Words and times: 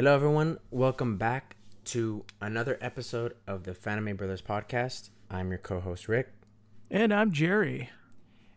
Hello, 0.00 0.14
everyone. 0.14 0.56
Welcome 0.70 1.18
back 1.18 1.56
to 1.84 2.24
another 2.40 2.78
episode 2.80 3.34
of 3.46 3.64
the 3.64 3.72
Fanime 3.72 4.16
Brothers 4.16 4.40
podcast. 4.40 5.10
I'm 5.30 5.50
your 5.50 5.58
co 5.58 5.78
host, 5.78 6.08
Rick, 6.08 6.32
And 6.90 7.12
I'm 7.12 7.32
Jerry. 7.32 7.90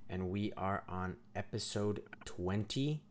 and 0.10 0.29
we 0.29 0.54
are 0.56 0.86
on 0.88 1.18
episode 1.36 2.02
20, 2.24 3.04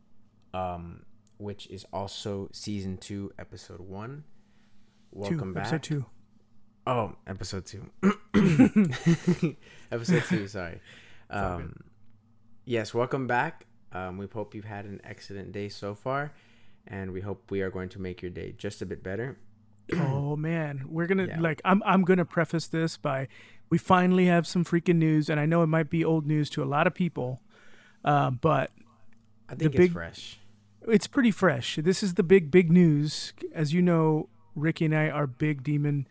um, 0.51 1.03
which 1.37 1.67
is 1.67 1.85
also 1.93 2.49
season 2.51 2.97
two, 2.97 3.31
episode 3.37 3.81
one. 3.81 4.23
Welcome 5.11 5.49
two, 5.49 5.53
back. 5.53 5.67
Episode 5.67 5.83
two. 5.83 6.05
Oh, 6.87 7.15
episode 7.27 7.67
two. 7.67 7.87
episode 9.91 10.23
two, 10.27 10.47
sorry. 10.47 10.81
Um, 11.29 11.83
yes, 12.65 12.95
welcome 12.95 13.27
back. 13.27 13.67
Um, 13.91 14.17
we 14.17 14.25
hope 14.25 14.55
you've 14.55 14.65
had 14.65 14.85
an 14.85 15.01
excellent 15.03 15.51
day 15.51 15.69
so 15.69 15.93
far, 15.93 16.33
and 16.87 17.11
we 17.11 17.21
hope 17.21 17.49
we 17.51 17.61
are 17.61 17.69
going 17.69 17.89
to 17.89 17.99
make 18.01 18.21
your 18.21 18.31
day 18.31 18.53
just 18.57 18.81
a 18.81 18.85
bit 18.85 19.03
better. 19.03 19.37
oh 19.93 20.35
man, 20.35 20.85
we're 20.87 21.07
gonna 21.07 21.27
Yeah. 21.27 21.39
like. 21.39 21.61
I'm 21.65 21.81
I'm 21.85 22.03
gonna 22.03 22.25
preface 22.25 22.67
this 22.67 22.95
by, 22.97 23.27
we 23.69 23.77
finally 23.77 24.25
have 24.27 24.47
some 24.47 24.63
freaking 24.63 24.95
news, 24.97 25.29
and 25.29 25.39
I 25.39 25.45
know 25.45 25.63
it 25.63 25.67
might 25.67 25.89
be 25.89 26.03
old 26.05 26.25
news 26.25 26.49
to 26.51 26.63
a 26.63 26.65
lot 26.65 26.87
of 26.87 26.93
people, 26.93 27.41
uh, 28.05 28.29
but 28.31 28.71
I 29.49 29.55
think 29.55 29.71
big- 29.73 29.81
it's 29.81 29.93
fresh. 29.93 30.39
it's 30.87 31.07
pretty 31.07 31.31
fresh. 31.31 31.77
This 31.81 32.01
is 32.03 32.13
the 32.13 32.23
big 32.23 32.49
big 32.51 32.71
news. 32.71 33.33
As 33.53 33.73
you 33.73 33.81
know, 33.81 34.29
Ricky 34.55 34.85
and 34.85 34.95
I 34.95 35.09
are 35.09 35.27
big 35.27 35.63
demon, 35.63 36.07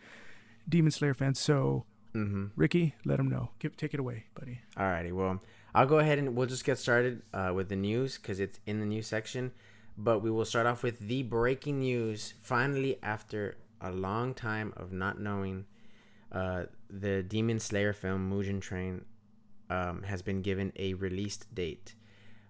Demon 0.68 0.91
Slayer 0.91 1.15
fans. 1.15 1.38
So 1.41 1.87
Mm-hmm. 2.15 2.48
Ricky, 2.57 2.95
let 3.07 3.16
them 3.16 3.30
know. 3.30 3.52
Give 3.59 3.74
take 3.74 3.95
it 3.95 4.01
away, 4.01 4.24
buddy. 4.38 4.60
Alrighty, 4.77 5.15
well, 5.15 5.41
I'll 5.74 5.87
go 5.87 5.98
ahead 5.98 6.18
and 6.18 6.37
we'll 6.37 6.46
just 6.46 6.62
get 6.62 6.77
started 6.77 7.23
uh, 7.32 7.52
with 7.54 7.70
the 7.70 7.77
news 7.77 8.18
because 8.18 8.38
it's 8.38 8.60
in 8.66 8.80
the 8.80 8.84
news 8.84 9.07
section. 9.07 9.52
But 9.96 10.20
we 10.20 10.30
will 10.30 10.45
start 10.45 10.66
off 10.66 10.82
with 10.82 10.98
the 11.01 11.23
breaking 11.23 11.80
news. 11.80 12.34
Finally, 12.41 12.98
after 13.02 13.56
a 13.80 13.91
long 13.91 14.34
time 14.34 14.73
of 14.77 14.92
not 14.92 15.20
knowing, 15.20 15.66
uh, 16.30 16.65
the 16.88 17.23
Demon 17.23 17.60
Slayer 17.60 17.93
film 17.93 18.30
Mugen 18.30 18.60
Train 18.60 19.04
um, 19.68 20.02
has 20.02 20.23
been 20.23 20.43
given 20.43 20.73
a 20.76 20.95
released 20.95 21.54
date. 21.54 21.95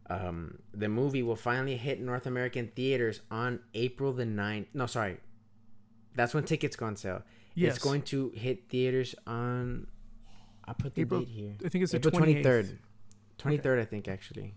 Um, 0.08 0.58
the 0.74 0.88
movie 0.88 1.22
will 1.22 1.36
finally 1.36 1.76
hit 1.76 2.00
North 2.00 2.26
American 2.26 2.68
theaters 2.74 3.20
on 3.30 3.60
April 3.74 4.12
the 4.12 4.24
9th. 4.24 4.66
No, 4.74 4.86
sorry. 4.86 5.18
That's 6.14 6.34
when 6.34 6.44
tickets 6.44 6.76
go 6.76 6.86
on 6.86 6.96
sale. 6.96 7.22
Yes. 7.54 7.76
It's 7.76 7.84
going 7.84 8.02
to 8.02 8.30
hit 8.30 8.68
theaters 8.68 9.14
on. 9.26 9.86
I'll 10.64 10.74
put 10.74 10.94
the 10.94 11.02
April- 11.02 11.20
date 11.20 11.28
here. 11.28 11.54
I 11.64 11.68
think 11.68 11.82
it's 11.82 11.92
the 11.92 11.98
April 11.98 12.12
28th. 12.12 12.42
23rd. 12.44 12.78
23rd, 13.38 13.80
I 13.80 13.84
think, 13.84 14.08
actually. 14.08 14.54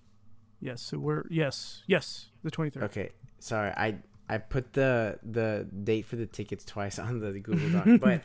Yes. 0.65 0.81
So 0.81 0.97
we're 0.97 1.23
yes 1.29 1.83
yes 1.87 2.29
the 2.43 2.51
23rd. 2.51 2.83
Okay. 2.89 3.09
Sorry. 3.39 3.71
I 3.71 3.97
I 4.27 4.37
put 4.39 4.73
the 4.73 5.19
the 5.23 5.67
date 5.83 6.05
for 6.05 6.15
the 6.15 6.25
tickets 6.25 6.65
twice 6.65 6.97
on 7.07 7.19
the 7.19 7.31
Google 7.39 7.69
Doc, 7.77 7.87
but 8.01 8.21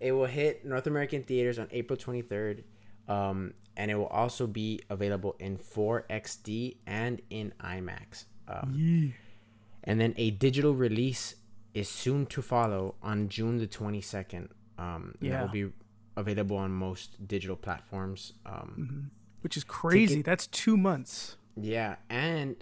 it 0.00 0.12
will 0.12 0.26
hit 0.40 0.64
North 0.64 0.86
American 0.86 1.22
theaters 1.24 1.58
on 1.58 1.68
April 1.70 1.96
23rd. 1.96 2.64
Um, 3.08 3.54
and 3.76 3.90
it 3.90 3.94
will 3.96 4.06
also 4.22 4.46
be 4.46 4.80
available 4.90 5.34
in 5.38 5.56
4XD 5.58 6.76
and 6.86 7.20
in 7.30 7.52
IMAX. 7.60 8.24
Um, 8.48 8.74
Yee. 8.76 9.14
and 9.84 10.00
then 10.00 10.12
a 10.16 10.30
digital 10.32 10.74
release 10.74 11.36
is 11.74 11.88
soon 11.88 12.26
to 12.26 12.42
follow 12.42 12.96
on 13.02 13.28
June 13.28 13.58
the 13.58 13.66
22nd. 13.66 14.48
Um, 14.78 15.14
and 15.20 15.32
that 15.32 15.42
will 15.42 15.48
be 15.52 15.72
available 16.16 16.56
on 16.56 16.70
most 16.72 17.26
digital 17.26 17.56
platforms. 17.56 18.32
Um, 18.46 19.10
Which 19.42 19.56
is 19.56 19.64
crazy. 19.64 20.16
Ticket- 20.16 20.26
That's 20.26 20.46
two 20.46 20.76
months. 20.76 21.36
Yeah, 21.62 21.96
and 22.08 22.56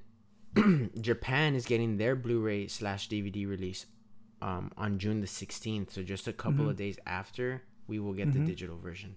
Japan 1.01 1.55
is 1.55 1.67
getting 1.67 1.97
their 1.97 2.17
Blu-ray 2.17 2.69
slash 2.69 3.09
DVD 3.09 3.49
release 3.49 3.87
um, 4.43 4.73
on 4.77 4.99
June 4.99 5.21
the 5.21 5.27
16th. 5.27 5.93
So 5.93 6.03
just 6.03 6.29
a 6.29 6.33
couple 6.33 6.69
of 6.69 6.77
days 6.77 6.99
after, 7.07 7.63
we 7.87 7.99
will 7.99 8.13
get 8.13 8.33
the 8.33 8.41
digital 8.41 8.77
version. 8.77 9.17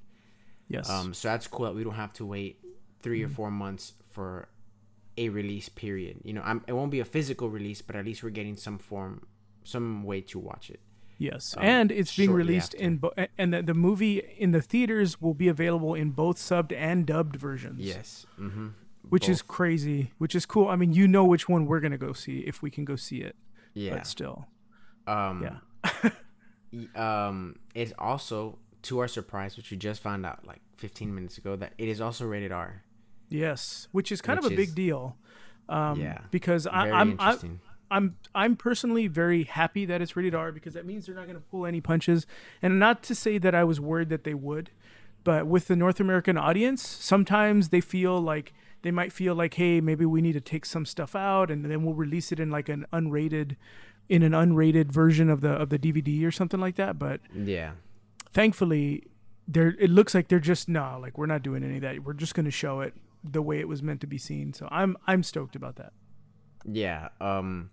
Yes. 0.68 0.90
Um, 0.90 1.14
so 1.14 1.28
that's 1.28 1.48
cool 1.48 1.66
that 1.66 1.76
we 1.76 1.84
don't 1.84 1.96
have 1.96 2.14
to 2.14 2.26
wait 2.26 2.60
3 3.02 3.24
or 3.24 3.30
four 3.30 3.52
months 3.52 3.94
for 4.06 4.48
a 5.18 5.30
release 5.30 5.70
period. 5.70 6.22
You 6.24 6.34
know, 6.34 6.42
I'm, 6.44 6.64
it 6.68 6.74
won't 6.74 6.92
be 6.92 7.00
a 7.00 7.06
physical 7.06 7.50
release, 7.50 7.82
but 7.82 7.96
at 7.96 8.06
least 8.06 8.24
we're 8.24 8.30
getting 8.30 8.56
some 8.56 8.78
form, 8.78 9.26
some 9.64 10.04
way 10.04 10.22
to 10.22 10.40
watch 10.40 10.70
it. 10.70 10.80
Yes, 11.18 11.54
um, 11.56 11.64
and 11.64 11.92
it's 11.92 12.16
being 12.16 12.32
released 12.32 12.74
in 12.74 12.98
bo- 12.98 13.14
and 13.38 13.54
the, 13.54 13.62
the 13.62 13.76
movie 13.76 14.18
in 14.40 14.54
the 14.54 14.62
theaters 14.62 15.22
will 15.22 15.36
be 15.36 15.50
available 15.50 15.94
in 15.94 16.10
both 16.10 16.38
subbed 16.38 16.76
and 16.76 17.06
dubbed 17.06 17.36
versions. 17.36 17.80
Yes. 17.80 18.26
Mm-hmm. 18.40 18.70
Which 19.10 19.28
is 19.28 19.42
crazy, 19.42 20.12
which 20.18 20.36
is 20.36 20.46
cool. 20.46 20.68
I 20.68 20.76
mean, 20.76 20.94
you 20.94 21.08
know 21.08 21.26
which 21.26 21.50
one 21.50 21.66
we're 21.66 21.80
gonna 21.80 21.98
go 21.98 22.14
see 22.14 22.40
if 22.40 22.62
we 22.62 22.70
can 22.70 22.86
go 22.86 22.96
see 22.96 23.18
it, 23.18 23.36
yeah. 23.74 23.96
but 23.96 24.08
still, 24.08 24.48
Um, 25.08 25.60
yeah. 25.84 26.12
um, 27.26 27.58
it's 27.76 27.94
also 27.98 28.58
to 28.84 29.00
our 29.00 29.08
surprise, 29.08 29.58
which 29.58 29.72
we 29.72 29.78
just 29.78 30.02
found 30.02 30.26
out 30.26 30.46
like 30.46 30.62
15 30.78 31.14
minutes 31.14 31.38
ago, 31.38 31.56
that 31.56 31.74
it 31.78 31.88
is 31.88 32.02
also 32.02 32.26
rated 32.26 32.52
R. 32.52 32.84
Yes, 33.30 33.88
which 33.92 34.12
is 34.12 34.22
kind 34.22 34.38
of 34.40 34.46
Which 34.46 34.54
a 34.54 34.56
big 34.56 34.76
deal. 34.76 35.16
Um, 35.70 36.00
Yeah, 36.00 36.20
because 36.32 36.68
I, 36.68 36.86
Very 36.86 37.18
I'm. 37.20 37.60
I'm 37.92 38.16
I'm 38.34 38.56
personally 38.56 39.08
very 39.08 39.44
happy 39.44 39.86
that 39.86 40.02
it's 40.02 40.16
rated 40.16 40.34
R 40.34 40.54
because 40.54 40.76
that 40.76 40.86
means 40.86 41.06
they're 41.06 41.16
not 41.16 41.26
going 41.26 41.36
to 41.36 41.44
pull 41.52 41.66
any 41.66 41.82
punches. 41.82 42.26
And 42.62 42.80
not 42.80 43.04
to 43.04 43.14
say 43.14 43.38
that 43.38 43.54
I 43.54 43.66
was 43.66 43.82
worried 43.82 44.08
that 44.08 44.24
they 44.24 44.34
would, 44.34 44.72
but 45.26 45.46
with 45.46 45.68
the 45.68 45.76
North 45.76 46.00
American 46.00 46.38
audience, 46.38 46.88
sometimes 46.88 47.68
they 47.68 47.82
feel 47.82 48.20
like 48.20 48.54
they 48.84 48.92
might 48.92 49.14
feel 49.14 49.36
like, 49.36 49.56
hey, 49.56 49.82
maybe 49.82 50.06
we 50.06 50.22
need 50.22 50.34
to 50.34 50.42
take 50.42 50.66
some 50.66 50.86
stuff 50.86 51.16
out, 51.16 51.52
and 51.52 51.66
then 51.66 51.84
we'll 51.84 51.96
release 51.96 52.32
it 52.32 52.40
in 52.40 52.50
like 52.50 52.70
an 52.70 52.86
unrated, 52.92 53.56
in 54.10 54.24
an 54.24 54.32
unrated 54.34 54.92
version 54.92 55.30
of 55.30 55.42
the 55.42 55.52
of 55.52 55.70
the 55.70 55.80
DVD 55.80 56.26
or 56.26 56.32
something 56.32 56.60
like 56.60 56.76
that. 56.76 56.98
But 56.98 57.22
yeah. 57.34 57.72
thankfully, 58.34 59.04
they're 59.48 59.76
it 59.80 59.90
looks 59.90 60.16
like 60.16 60.28
they're 60.28 60.40
just 60.40 60.70
no, 60.70 60.98
like 61.02 61.18
we're 61.18 61.26
not 61.26 61.44
doing 61.44 61.64
any 61.64 61.76
of 61.76 61.82
that. 61.82 62.04
We're 62.04 62.14
just 62.14 62.34
going 62.36 62.46
to 62.46 62.52
show 62.52 62.82
it 62.82 62.94
the 63.24 63.42
way 63.42 63.60
it 63.60 63.68
was 63.68 63.84
meant 63.84 64.02
to 64.02 64.08
be 64.08 64.18
seen. 64.18 64.54
So 64.54 64.68
I'm 64.72 64.98
I'm 65.08 65.24
stoked 65.24 65.56
about 65.56 65.76
that. 65.76 65.94
Yeah. 66.66 67.10
Um 67.20 67.70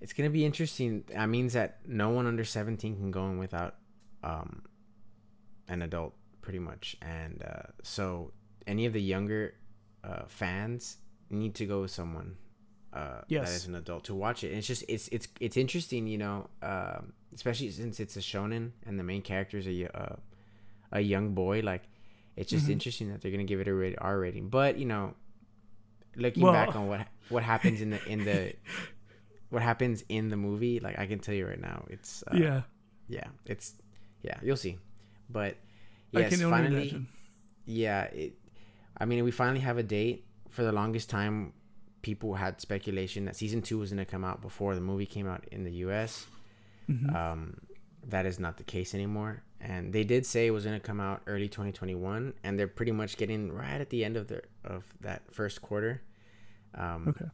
it's 0.00 0.12
gonna 0.12 0.30
be 0.30 0.44
interesting. 0.44 1.04
That 1.08 1.28
means 1.28 1.54
that 1.54 1.80
no 1.86 2.10
one 2.10 2.26
under 2.26 2.44
seventeen 2.44 2.96
can 2.96 3.10
go 3.10 3.26
in 3.26 3.38
without 3.38 3.76
um 4.22 4.62
an 5.68 5.82
adult 5.82 6.14
pretty 6.40 6.58
much. 6.58 6.96
And 7.02 7.42
uh 7.42 7.72
so 7.82 8.32
any 8.68 8.84
of 8.86 8.92
the 8.92 9.02
younger 9.14 9.54
uh 10.04 10.22
fans 10.28 10.98
need 11.30 11.54
to 11.60 11.64
go 11.66 11.80
with 11.82 11.90
someone 11.90 12.36
uh 12.92 13.20
Yes. 13.28 13.48
that 13.48 13.56
is 13.56 13.66
an 13.66 13.74
adult 13.74 14.04
to 14.04 14.14
watch 14.14 14.44
it. 14.44 14.48
And 14.48 14.58
it's 14.58 14.66
just 14.74 14.84
it's 14.88 15.08
it's 15.16 15.26
it's 15.40 15.56
interesting, 15.56 16.06
you 16.06 16.18
know, 16.24 16.48
um 16.62 17.12
especially 17.34 17.70
since 17.70 17.98
it's 18.04 18.16
a 18.16 18.20
shonen 18.30 18.70
and 18.86 18.98
the 19.00 19.04
main 19.12 19.22
character 19.22 19.56
is 19.58 19.66
a 19.66 19.78
uh, 20.02 20.16
a 20.92 21.00
young 21.00 21.34
boy 21.34 21.60
like 21.70 21.84
it's 22.36 22.50
just 22.50 22.66
Mhm. 22.66 22.72
interesting 22.76 23.06
that 23.10 23.20
they're 23.20 23.32
gonna 23.36 23.44
give 23.52 23.60
it 23.60 23.68
a 23.68 23.74
rated 23.74 23.98
R 24.00 24.16
rating. 24.18 24.48
But 24.48 24.78
you 24.78 24.86
know, 24.86 25.14
looking 26.16 26.42
Well- 26.44 26.52
back 26.52 26.76
on 26.76 26.86
what 26.88 27.06
what 27.28 27.42
happens 27.42 27.80
in 27.80 27.90
the 27.90 28.00
in 28.08 28.24
the 28.24 28.54
what 29.50 29.62
happens 29.62 30.04
in 30.08 30.28
the 30.28 30.36
movie, 30.36 30.80
like 30.80 30.98
I 30.98 31.06
can 31.06 31.18
tell 31.18 31.34
you 31.34 31.46
right 31.46 31.60
now, 31.60 31.84
it's 31.90 32.22
uh, 32.30 32.36
yeah, 32.36 32.62
yeah, 33.08 33.28
it's 33.44 33.74
yeah, 34.22 34.38
you'll 34.42 34.56
see. 34.66 34.78
But 35.28 35.56
yes, 36.12 36.40
finally, 36.40 36.88
imagine. 36.88 37.08
yeah, 37.66 38.02
it. 38.04 38.32
I 39.00 39.04
mean, 39.04 39.24
we 39.24 39.30
finally 39.30 39.60
have 39.60 39.78
a 39.78 39.82
date. 39.82 40.24
For 40.48 40.62
the 40.62 40.72
longest 40.72 41.10
time, 41.10 41.52
people 42.02 42.34
had 42.34 42.60
speculation 42.60 43.24
that 43.26 43.36
season 43.36 43.62
two 43.62 43.78
was 43.78 43.90
going 43.90 44.04
to 44.04 44.10
come 44.10 44.24
out 44.24 44.40
before 44.40 44.74
the 44.74 44.80
movie 44.80 45.06
came 45.06 45.28
out 45.28 45.44
in 45.52 45.64
the 45.64 45.72
U.S. 45.86 46.26
Mhm. 46.88 47.14
Um, 47.14 47.60
that 48.06 48.24
is 48.26 48.38
not 48.40 48.56
the 48.56 48.64
case 48.64 48.94
anymore. 48.94 49.42
And 49.60 49.92
they 49.92 50.04
did 50.04 50.24
say 50.24 50.46
it 50.46 50.52
was 50.52 50.64
going 50.64 50.78
to 50.80 50.86
come 50.86 51.00
out 51.00 51.22
early 51.26 51.48
2021, 51.48 52.32
and 52.44 52.58
they're 52.58 52.68
pretty 52.68 52.92
much 52.92 53.16
getting 53.16 53.52
right 53.52 53.80
at 53.80 53.90
the 53.90 54.04
end 54.04 54.16
of 54.16 54.28
the 54.28 54.42
of 54.64 54.84
that 55.00 55.22
first 55.32 55.60
quarter. 55.60 56.00
Um, 56.74 57.08
okay. 57.08 57.26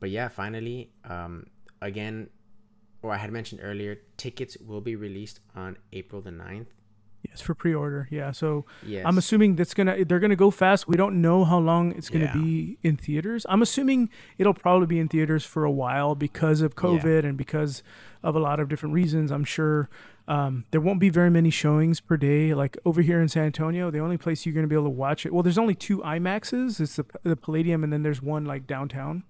but 0.00 0.10
yeah, 0.10 0.28
finally, 0.28 0.90
um, 1.04 1.46
again, 1.82 2.30
or 3.02 3.12
I 3.12 3.18
had 3.18 3.30
mentioned 3.30 3.60
earlier, 3.62 3.98
tickets 4.16 4.56
will 4.58 4.80
be 4.80 4.96
released 4.96 5.40
on 5.54 5.76
April 5.92 6.22
the 6.22 6.30
9th. 6.30 6.68
Yes, 7.28 7.40
for 7.40 7.54
pre-order. 7.54 8.08
Yeah, 8.10 8.32
so 8.32 8.66
Yes. 8.84 9.04
I'm 9.06 9.16
assuming 9.16 9.54
that's 9.56 9.74
gonna 9.74 10.04
they're 10.04 10.18
gonna 10.18 10.36
go 10.36 10.50
fast. 10.50 10.88
We 10.88 10.96
don't 10.96 11.20
know 11.22 11.44
how 11.44 11.58
long 11.58 11.92
it's 11.92 12.10
gonna 12.10 12.26
Yeah. 12.34 12.34
be 12.42 12.78
in 12.82 12.96
theaters. 12.96 13.46
I'm 13.48 13.62
assuming 13.62 14.10
it'll 14.38 14.54
probably 14.54 14.86
be 14.86 14.98
in 14.98 15.08
theaters 15.08 15.44
for 15.44 15.64
a 15.64 15.70
while 15.70 16.14
because 16.16 16.60
of 16.62 16.74
COVID 16.74 17.24
and 17.24 17.38
because 17.38 17.82
of 18.22 18.34
a 18.36 18.40
lot 18.40 18.58
of 18.60 18.68
different 18.68 18.92
reasons. 18.94 19.30
I'm 19.30 19.44
sure 19.44 19.88
um, 20.28 20.64
there 20.72 20.80
won't 20.80 21.00
be 21.00 21.08
very 21.10 21.30
many 21.30 21.50
showings 21.50 22.00
per 22.00 22.16
day. 22.16 22.54
Like 22.54 22.76
over 22.84 23.02
here 23.02 23.20
in 23.20 23.28
San 23.28 23.44
Antonio, 23.44 23.90
the 23.90 23.98
only 24.00 24.16
place 24.18 24.44
you're 24.44 24.54
gonna 24.54 24.66
be 24.68 24.74
able 24.76 24.84
to 24.86 24.90
watch 24.90 25.24
it. 25.24 25.32
Well, 25.32 25.42
there's 25.42 25.58
only 25.58 25.74
two 25.74 25.98
IMAXs. 25.98 26.80
It's 26.80 26.96
the 26.96 27.04
the 27.22 27.36
Palladium, 27.36 27.82
and 27.84 27.92
then 27.92 28.02
there's 28.02 28.20
one 28.22 28.44
like 28.44 28.66
downtown. 28.66 29.22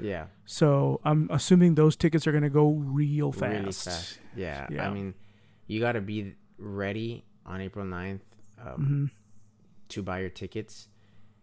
yeah. 0.00 0.26
So 0.44 1.00
I'm 1.04 1.28
assuming 1.30 1.74
those 1.76 1.96
tickets 1.96 2.26
are 2.26 2.32
gonna 2.32 2.50
go 2.50 2.70
real 2.70 3.30
fast. 3.32 3.52
really 3.52 3.64
fast. 3.72 4.18
Yeah. 4.36 4.66
Yeah. 4.70 4.88
I 4.88 4.92
mean, 4.94 5.14
you 5.66 5.80
got 5.80 5.92
to 5.92 6.00
be 6.00 6.34
ready 6.56 7.24
on 7.48 7.60
April 7.60 7.84
9th 7.84 8.20
um, 8.64 8.74
hmm 8.76 9.04
to 9.88 10.02
buy 10.02 10.20
your 10.20 10.28
tickets. 10.28 10.86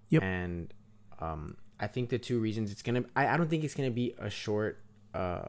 Yep. 0.10 0.22
And 0.22 0.72
um, 1.19 1.57
I 1.80 1.88
think 1.88 2.10
the 2.10 2.19
two 2.19 2.38
reasons 2.40 2.72
it's 2.72 2.84
gonna, 2.84 3.04
I, 3.16 3.28
I 3.28 3.38
don't 3.38 3.50
think 3.50 3.63
it's 3.63 3.74
gonna 3.74 3.90
be 3.90 4.13
a 4.19 4.30
short 4.30 4.84
uh, 5.16 5.48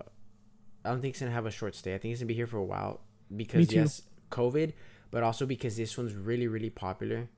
I 0.84 0.90
don't 0.90 1.02
think 1.02 1.12
it's 1.12 1.20
gonna 1.20 1.32
have 1.32 1.44
a 1.46 1.50
short 1.50 1.74
stay. 1.74 1.94
I 1.94 1.98
think 1.98 2.12
it's 2.12 2.20
gonna 2.22 2.28
be 2.28 2.34
here 2.34 2.46
for 2.46 2.56
a 2.58 2.64
while 2.64 3.00
because 3.36 3.70
yes, 3.72 4.02
COVID, 4.30 4.72
but 5.10 5.22
also 5.22 5.44
because 5.44 5.76
this 5.76 5.98
one's 5.98 6.14
really 6.14 6.46
really 6.48 6.70
popular. 6.70 7.28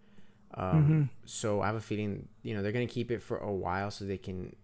Um, 0.54 0.82
Mm-hmm. 0.84 1.02
So 1.24 1.60
I 1.60 1.66
have 1.66 1.74
a 1.74 1.80
feeling 1.80 2.28
you 2.42 2.54
know 2.54 2.62
they're 2.62 2.72
gonna 2.72 2.86
keep 2.86 3.10
it 3.10 3.20
for 3.22 3.38
a 3.38 3.52
while 3.52 3.90
so 3.90 4.04
they 4.04 4.18
can 4.18 4.54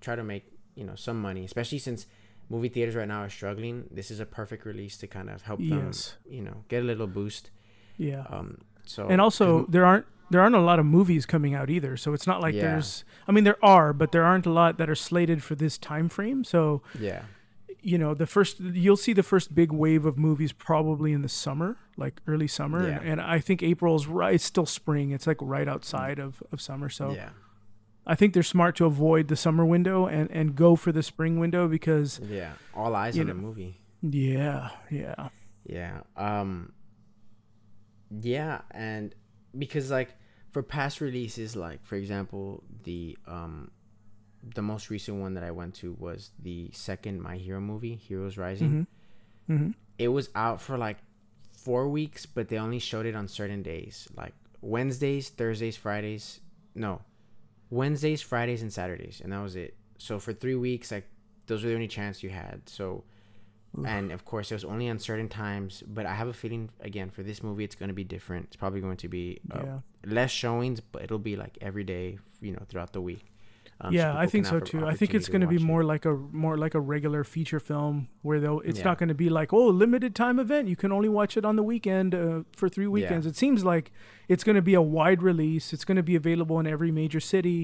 try 0.00 0.16
to 0.16 0.24
make 0.24 0.44
you 0.74 0.84
know 0.84 0.96
some 0.96 1.20
money, 1.20 1.44
especially 1.44 1.78
since 1.78 2.06
movie 2.48 2.68
theaters 2.68 2.96
right 2.96 3.06
now 3.06 3.20
are 3.22 3.30
struggling. 3.30 3.84
This 3.92 4.10
is 4.10 4.18
a 4.18 4.26
perfect 4.26 4.64
release 4.64 4.96
to 4.98 5.06
kind 5.06 5.30
of 5.30 5.42
help 5.42 5.60
them 5.60 5.86
Yes. 5.86 6.16
you 6.28 6.42
know 6.42 6.64
get 6.68 6.82
a 6.82 6.86
little 6.86 7.06
boost. 7.06 7.50
Yeah. 7.96 8.24
Um, 8.30 8.58
so 8.86 9.08
and 9.08 9.20
also 9.20 9.66
there 9.68 9.84
aren't 9.84 10.06
there 10.30 10.40
aren't 10.40 10.54
a 10.56 10.60
lot 10.60 10.78
of 10.78 10.86
movies 10.86 11.24
coming 11.26 11.54
out 11.54 11.68
either 11.70 11.96
so 11.96 12.12
it's 12.14 12.26
not 12.26 12.40
like 12.40 12.54
Yeah. 12.54 12.62
there's 12.62 13.04
i 13.28 13.32
mean 13.32 13.44
there 13.44 13.62
are 13.64 13.92
but 13.92 14.10
there 14.12 14.24
aren't 14.24 14.46
a 14.46 14.50
lot 14.50 14.76
that 14.78 14.88
are 14.90 14.94
slated 14.96 15.42
for 15.42 15.54
this 15.54 15.78
time 15.78 16.08
frame 16.08 16.42
so 16.42 16.82
yeah, 16.98 17.22
you 17.80 17.96
know 17.98 18.12
the 18.14 18.26
first 18.26 18.58
you'll 18.58 18.96
see 18.96 19.12
the 19.12 19.22
first 19.22 19.54
big 19.54 19.70
wave 19.72 20.04
of 20.04 20.18
movies 20.18 20.52
probably 20.52 21.12
in 21.12 21.22
the 21.22 21.28
summer 21.28 21.76
like 21.96 22.20
early 22.26 22.48
summer 22.48 22.88
Yeah. 22.88 22.98
and, 22.98 23.08
and 23.08 23.20
i 23.20 23.38
think 23.38 23.62
april's 23.62 24.06
right 24.08 24.34
it's 24.34 24.44
still 24.44 24.66
spring 24.66 25.12
it's 25.12 25.26
like 25.26 25.38
right 25.40 25.68
outside 25.68 26.18
of, 26.18 26.42
of 26.50 26.60
summer 26.60 26.88
so 26.88 27.10
yeah, 27.12 27.30
i 28.06 28.14
think 28.16 28.32
they're 28.34 28.42
smart 28.42 28.74
to 28.76 28.84
avoid 28.86 29.28
the 29.28 29.36
summer 29.36 29.64
window 29.64 30.06
and 30.06 30.28
and 30.32 30.56
go 30.56 30.74
for 30.76 30.90
the 30.92 31.02
spring 31.04 31.38
window 31.38 31.68
because 31.68 32.20
yeah. 32.28 32.52
All 32.74 32.96
eyes 32.96 33.16
on 33.18 33.26
the 33.26 33.34
movie. 33.34 33.78
yeah 34.00 34.70
yeah 34.90 35.28
Yeah. 35.66 36.00
Um 36.16 36.72
yeah, 38.20 38.62
and 38.70 39.14
because 39.56 39.90
like 39.90 40.14
for 40.50 40.62
past 40.62 41.00
releases 41.00 41.56
like 41.56 41.84
for 41.84 41.96
example, 41.96 42.62
the 42.84 43.16
um 43.26 43.70
the 44.54 44.62
most 44.62 44.90
recent 44.90 45.20
one 45.20 45.34
that 45.34 45.44
I 45.44 45.50
went 45.52 45.74
to 45.76 45.92
was 45.98 46.30
the 46.42 46.70
second 46.72 47.22
My 47.22 47.36
Hero 47.36 47.60
movie, 47.60 47.94
Heroes 47.94 48.36
Rising. 48.36 48.86
hmm 49.46 49.70
It 49.98 50.08
was 50.08 50.30
out 50.34 50.60
for 50.60 50.76
like 50.76 50.98
4 51.52 51.88
weeks, 51.88 52.26
but 52.26 52.48
they 52.48 52.58
only 52.58 52.80
showed 52.80 53.06
it 53.06 53.14
on 53.14 53.28
certain 53.28 53.62
days, 53.62 54.08
like 54.16 54.34
Wednesdays, 54.60 55.28
Thursdays, 55.28 55.76
Fridays. 55.76 56.40
No. 56.74 57.02
Wednesdays, 57.70 58.20
Fridays 58.20 58.62
and 58.62 58.72
Saturdays, 58.72 59.20
and 59.22 59.32
that 59.32 59.40
was 59.40 59.54
it. 59.54 59.76
So 59.98 60.18
for 60.18 60.32
3 60.32 60.56
weeks 60.56 60.90
like 60.90 61.06
those 61.46 61.62
were 61.62 61.68
the 61.70 61.74
only 61.76 61.88
chance 61.88 62.22
you 62.22 62.30
had. 62.30 62.68
So 62.68 63.04
and 63.86 64.12
of 64.12 64.24
course 64.26 64.50
it 64.50 64.54
was 64.54 64.64
only 64.64 64.86
on 64.90 64.98
certain 64.98 65.28
times 65.30 65.82
but 65.86 66.04
i 66.04 66.14
have 66.14 66.28
a 66.28 66.32
feeling 66.34 66.68
again 66.80 67.08
for 67.08 67.22
this 67.22 67.42
movie 67.42 67.64
it's 67.64 67.74
going 67.74 67.88
to 67.88 67.94
be 67.94 68.04
different 68.04 68.44
it's 68.46 68.56
probably 68.56 68.80
going 68.82 68.98
to 68.98 69.08
be 69.08 69.38
uh, 69.50 69.60
yeah 69.64 69.78
less 70.04 70.30
showings 70.30 70.78
but 70.80 71.02
it'll 71.02 71.18
be 71.18 71.36
like 71.36 71.56
every 71.62 71.82
day 71.84 72.18
you 72.42 72.52
know 72.52 72.62
throughout 72.68 72.92
the 72.92 73.00
week 73.00 73.24
Um, 73.84 73.92
yeah, 73.94 74.08
people 74.10 74.20
I 74.24 74.26
think 74.32 74.46
so 74.46 74.60
too. 74.60 74.86
I 74.92 74.94
think 74.98 75.10
it's 75.18 75.28
going 75.32 75.40
to 75.46 75.50
be 75.54 75.56
watch 75.56 75.64
it. 75.64 75.72
more 75.72 75.82
like 75.92 76.04
a 76.12 76.14
more 76.44 76.56
like 76.64 76.74
a 76.80 76.82
regular 76.94 77.22
feature 77.24 77.60
film 77.70 77.94
where 78.26 78.38
though 78.44 78.58
it's 78.68 78.78
Yeah. 78.78 78.88
not 78.90 78.96
going 79.00 79.08
to 79.14 79.20
be 79.24 79.28
like 79.38 79.50
oh 79.58 79.66
limited 79.84 80.12
time 80.14 80.38
event. 80.44 80.68
You 80.72 80.76
can 80.82 80.90
only 80.92 81.08
watch 81.18 81.32
it 81.38 81.44
on 81.50 81.54
the 81.60 81.66
weekend 81.72 82.14
uh, 82.14 82.42
for 82.58 82.68
three 82.68 82.86
weekends. 82.96 83.24
It 83.26 83.36
seems 83.36 83.60
like 83.72 83.86
it's 84.28 84.44
going 84.44 84.58
to 84.62 84.66
be 84.72 84.74
a 84.74 84.86
wide 84.98 85.20
release. 85.30 85.72
It's 85.74 85.84
going 85.88 86.00
to 86.04 86.06
be 86.12 86.16
available 86.22 86.56
in 86.62 86.66
every 86.74 86.92
major 86.92 87.20
city, 87.34 87.60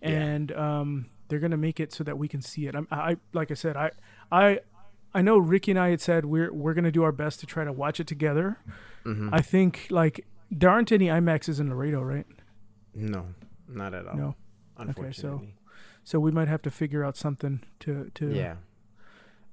Yeah. 0.00 0.08
and 0.32 0.46
um, 0.66 0.88
they're 1.28 1.42
going 1.46 1.56
to 1.58 1.64
make 1.68 1.78
it 1.84 1.92
so 1.92 2.02
that 2.04 2.16
we 2.22 2.26
can 2.34 2.40
see 2.50 2.62
it. 2.68 2.74
I'm, 2.74 2.86
I 2.90 3.16
like 3.40 3.50
I 3.54 3.54
said, 3.64 3.74
I 3.76 3.88
I 4.44 4.46
I 5.14 5.22
know 5.22 5.38
Ricky 5.38 5.70
and 5.72 5.78
I 5.80 5.90
had 5.90 6.00
said 6.00 6.24
we're 6.24 6.52
we're 6.52 6.74
going 6.74 6.84
to 6.84 6.90
do 6.92 7.02
our 7.04 7.12
best 7.12 7.40
to 7.40 7.46
try 7.46 7.64
to 7.64 7.72
watch 7.72 8.00
it 8.00 8.06
together. 8.06 8.58
Mhm. 9.04 9.30
I 9.32 9.40
think 9.40 9.86
like 9.90 10.26
there 10.50 10.70
aren't 10.70 10.90
any 10.92 11.06
IMAXs 11.06 11.60
in 11.60 11.70
Laredo, 11.70 12.02
right? 12.02 12.26
no 12.96 13.26
not 13.68 13.92
at 13.94 14.06
all 14.06 14.16
No. 14.16 14.34
unfortunately 14.76 15.54
So 16.04 16.20
we 16.20 16.30
might 16.30 16.46
have 16.48 16.62
to 16.62 16.70
figure 16.70 17.02
out 17.04 17.16
something 17.16 17.60
to 17.80 18.10
to 18.14 18.30
yeah 18.32 18.56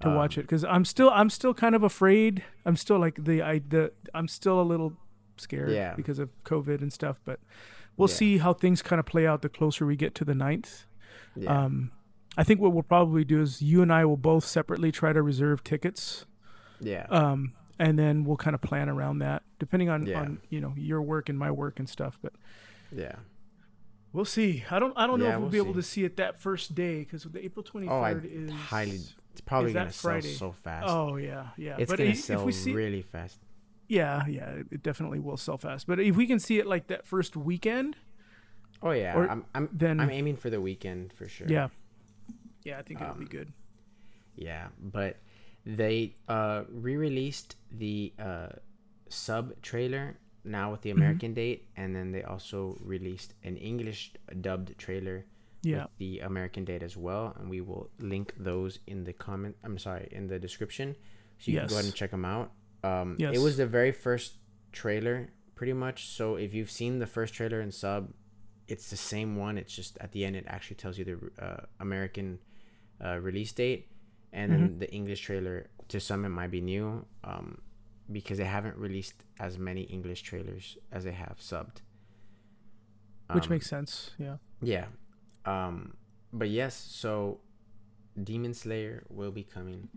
to 0.02 0.10
watch 0.10 0.38
Um, 0.38 0.42
it 0.42 0.44
because 0.44 0.64
I'm 0.64 0.86
still 0.86 1.10
I'm 1.12 1.30
still 1.30 1.54
kind 1.54 1.76
of 1.76 1.84
afraid. 1.84 2.44
I'm 2.66 2.76
still 2.76 3.00
like 3.00 3.24
the 3.24 3.42
I 3.42 3.60
the 3.60 3.92
I'm 4.14 4.28
still 4.28 4.60
a 4.62 4.68
little 4.74 4.94
scared 5.38 5.72
Yeah. 5.72 5.96
because 5.96 6.20
of 6.20 6.30
COVID 6.44 6.82
and 6.82 6.92
stuff. 6.94 7.20
But 7.26 7.40
we'll 7.98 8.10
Yeah. 8.10 8.16
see 8.16 8.38
how 8.40 8.54
things 8.54 8.82
kind 8.82 9.00
of 9.00 9.06
play 9.06 9.26
out 9.28 9.42
the 9.42 9.50
closer 9.50 9.86
we 9.86 9.96
get 9.96 10.14
to 10.16 10.26
the 10.26 10.34
9th. 10.36 10.86
yeah 11.36 11.66
Um, 11.66 11.92
I 12.38 12.44
think 12.44 12.60
what 12.62 12.72
we'll 12.74 12.84
probably 12.84 13.24
do 13.26 13.42
is 13.42 13.62
you 13.62 13.82
and 13.82 13.92
I 13.92 14.06
will 14.06 14.18
both 14.18 14.46
separately 14.46 14.92
try 14.92 15.12
to 15.14 15.22
reserve 15.22 15.64
tickets. 15.64 16.26
yeah 16.80 17.06
Um, 17.10 17.54
and 17.80 17.98
then 18.00 18.24
we'll 18.24 18.38
kind 18.38 18.54
of 18.56 18.62
plan 18.62 18.90
around 18.90 19.20
that 19.20 19.44
depending 19.60 19.90
on, 19.90 20.06
Yeah. 20.06 20.22
on 20.22 20.40
you 20.50 20.62
know 20.62 20.74
your 20.78 21.02
work 21.02 21.30
and 21.30 21.38
my 21.38 21.52
work 21.52 21.80
and 21.80 21.88
stuff. 21.90 22.18
But 22.22 22.34
yeah 22.92 23.16
we'll 24.14 24.26
see. 24.26 24.64
I 24.70 24.80
don't 24.80 24.94
I 24.98 25.08
don't 25.08 25.20
know 25.20 25.26
Yeah, 25.26 25.32
if 25.32 25.36
we'll, 25.40 25.42
we'll 25.50 25.52
be 25.52 25.70
able 25.70 25.74
to 25.76 25.84
see 25.84 26.04
it 26.04 26.18
that 26.18 26.38
first 26.40 26.76
day 26.76 27.00
because 27.00 27.24
the 27.24 27.44
April 27.44 27.64
23rd 27.64 27.90
oh 27.90 28.28
is 28.28 28.52
highly 28.52 29.00
it's 29.32 29.42
probably 29.42 29.72
gonna 29.74 29.92
sell 29.92 30.22
so 30.22 30.52
fast 30.52 30.86
Oh 30.90 31.16
yeah, 31.18 31.48
yeah. 31.58 31.76
it's 31.80 31.90
but 31.92 31.98
gonna 32.00 32.10
i- 32.12 32.14
sell 32.14 32.40
if 32.42 32.46
we 32.46 32.52
see 32.52 32.74
really 32.74 33.02
fast 33.02 33.40
Yeah, 33.88 34.26
yeah, 34.28 34.50
it- 34.52 34.68
it 34.72 34.84
definitely 34.84 35.20
will 35.20 35.38
sell 35.38 35.58
fast. 35.58 35.86
But 35.88 36.00
if 36.00 36.16
we 36.16 36.26
can 36.28 36.40
see 36.40 36.60
it 36.60 36.66
like 36.68 36.88
that 36.88 37.06
first 37.08 37.36
weekend, 37.38 37.96
oh 38.84 38.92
yeah 38.92 39.16
Or 39.16 39.30
i'm 39.30 39.46
i'm 39.56 39.70
then 39.72 40.00
i'm 40.00 40.10
aiming 40.10 40.36
for 40.38 40.50
the 40.50 40.60
weekend 40.62 41.14
for 41.14 41.28
sure 41.28 41.48
yeah, 41.48 41.68
yeah, 42.64 42.80
I 42.80 42.82
think 42.84 43.02
it'll 43.02 43.14
be 43.16 43.22
Um, 43.26 43.30
good. 43.30 43.54
Yeah, 44.36 44.68
but 44.80 45.18
they 45.66 46.16
uh 46.28 46.64
re-released 46.70 47.56
the 47.72 48.14
uh 48.18 48.50
sub 49.10 49.62
trailer 49.62 50.18
now 50.44 50.72
with 50.72 50.82
the 50.82 50.90
Mm-hmm. 50.90 51.00
American 51.00 51.34
date, 51.34 51.68
and 51.76 51.96
then 51.96 52.12
they 52.12 52.24
also 52.24 52.78
released 52.82 53.34
an 53.44 53.58
English 53.58 54.14
dubbed 54.42 54.78
trailer 54.78 55.26
Yeah, 55.64 55.84
with 55.84 55.98
the 55.98 56.20
American 56.22 56.66
date 56.66 56.82
as 56.84 56.98
well, 56.98 57.36
and 57.38 57.50
we 57.50 57.62
will 57.62 57.90
link 58.00 58.34
those 58.38 58.80
in 58.88 59.04
the 59.04 59.14
comment. 59.14 59.56
I'm 59.64 59.78
sorry, 59.78 60.08
in 60.12 60.28
the 60.28 60.40
description, 60.40 60.96
so 61.38 61.52
you 61.52 61.60
can 61.60 61.68
go 61.68 61.76
ahead 61.76 61.86
and 61.86 61.94
check 61.94 62.12
them 62.12 62.26
out. 62.26 62.52
Um, 62.84 63.18
Yes. 63.20 63.36
it 63.36 63.40
was 63.40 63.58
the 63.58 63.68
very 63.68 63.92
first 63.92 64.38
trailer, 64.72 65.30
pretty 65.54 65.74
much. 65.74 66.08
So 66.10 66.36
if 66.38 66.54
you've 66.56 66.72
seen 66.72 66.98
the 66.98 67.06
first 67.06 67.36
trailer 67.36 67.62
in 67.62 67.72
sub, 67.72 68.12
it's 68.68 68.90
the 68.90 68.98
same 68.98 69.36
one. 69.36 69.58
It's 69.60 69.76
just 69.76 69.98
at 70.00 70.12
the 70.14 70.26
end, 70.26 70.36
it 70.36 70.46
actually 70.48 70.78
tells 70.78 70.98
you 70.98 71.06
the 71.06 71.18
uh, 71.46 71.62
American 71.80 72.40
uh, 73.04 73.18
release 73.20 73.52
date, 73.52 73.88
and 74.34 74.52
Mm-hmm. 74.52 74.80
the 74.80 74.92
English 74.94 75.22
trailer. 75.22 75.70
To 75.90 76.00
some, 76.00 76.24
it 76.24 76.30
might 76.30 76.52
be 76.52 76.62
new, 76.62 77.06
um, 77.24 77.62
because 78.12 78.38
they 78.38 78.46
haven't 78.46 78.78
released 78.78 79.26
as 79.40 79.58
many 79.58 79.82
English 79.84 80.22
trailers 80.22 80.78
as 80.92 81.04
they 81.04 81.12
have 81.12 81.38
subbed. 81.40 81.82
which 83.34 83.46
Um, 83.46 83.50
makes 83.50 83.68
sense. 83.70 84.12
Yeah, 84.18 84.38
yeah. 84.62 84.86
Um 85.46 85.96
but 86.34 86.50
yes, 86.50 86.76
so 86.76 87.40
Demon 88.22 88.54
Slayer 88.54 89.04
will 89.10 89.32
be 89.32 89.44
coming 89.44 89.90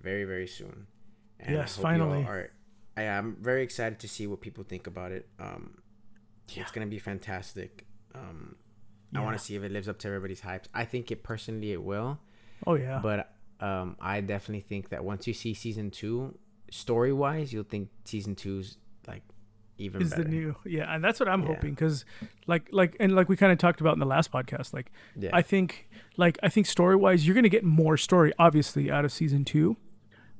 very 0.00 0.24
very 0.24 0.46
soon. 0.46 0.86
I 1.46 1.52
Yes, 1.52 1.76
finally. 1.76 2.22
Are, 2.24 2.50
I 2.96 3.02
am 3.02 3.36
very 3.40 3.62
excited 3.62 3.98
to 4.00 4.08
see 4.08 4.26
what 4.26 4.40
people 4.40 4.64
think 4.64 4.86
about 4.86 5.10
it. 5.12 5.28
Um 5.38 5.78
Yeah. 6.48 6.62
it's 6.62 6.72
going 6.72 6.86
to 6.86 6.90
be 6.90 6.98
fantastic. 7.00 7.86
Um 8.14 8.56
I 9.14 9.20
want 9.20 9.36
to 9.38 9.42
see 9.44 9.54
if 9.56 9.62
it 9.62 9.72
lives 9.72 9.88
up 9.88 9.98
to 10.00 10.08
everybody's 10.08 10.40
hype. 10.40 10.66
I 10.72 10.84
think 10.86 11.10
it 11.10 11.22
personally 11.22 11.72
it 11.72 11.82
will, 11.82 12.18
oh 12.66 12.74
yeah, 12.74 13.00
but 13.02 13.30
um 13.60 13.96
I 14.00 14.20
definitely 14.20 14.60
think 14.62 14.88
that 14.90 15.04
once 15.04 15.26
you 15.26 15.34
see 15.34 15.54
season 15.54 15.90
2 15.90 16.36
story-wise, 16.70 17.52
you'll 17.52 17.64
think 17.64 17.88
season 18.04 18.34
2's 18.34 18.76
like 19.06 19.22
even 19.78 20.02
is 20.02 20.10
better. 20.10 20.24
the 20.24 20.28
new 20.28 20.56
yeah, 20.64 20.94
and 20.94 21.02
that's 21.02 21.18
what 21.20 21.28
I'm 21.28 21.42
Yeah. 21.42 21.48
hoping 21.54 21.70
because 21.70 22.04
like 22.46 22.68
like 22.72 22.96
and 23.00 23.14
like 23.14 23.28
we 23.28 23.36
kind 23.36 23.52
of 23.52 23.58
talked 23.58 23.80
about 23.80 23.94
in 23.94 24.00
the 24.00 24.06
last 24.06 24.30
podcast, 24.32 24.72
like 24.72 24.90
yeah. 25.16 25.30
I 25.32 25.42
think 25.42 25.88
like 26.16 26.38
I 26.42 26.48
think 26.48 26.66
story 26.66 26.96
wise, 26.96 27.26
you're 27.26 27.34
gonna 27.34 27.48
get 27.48 27.64
more 27.64 27.96
story 27.96 28.32
obviously 28.38 28.90
out 28.90 29.04
of 29.04 29.12
season 29.12 29.44
two. 29.44 29.76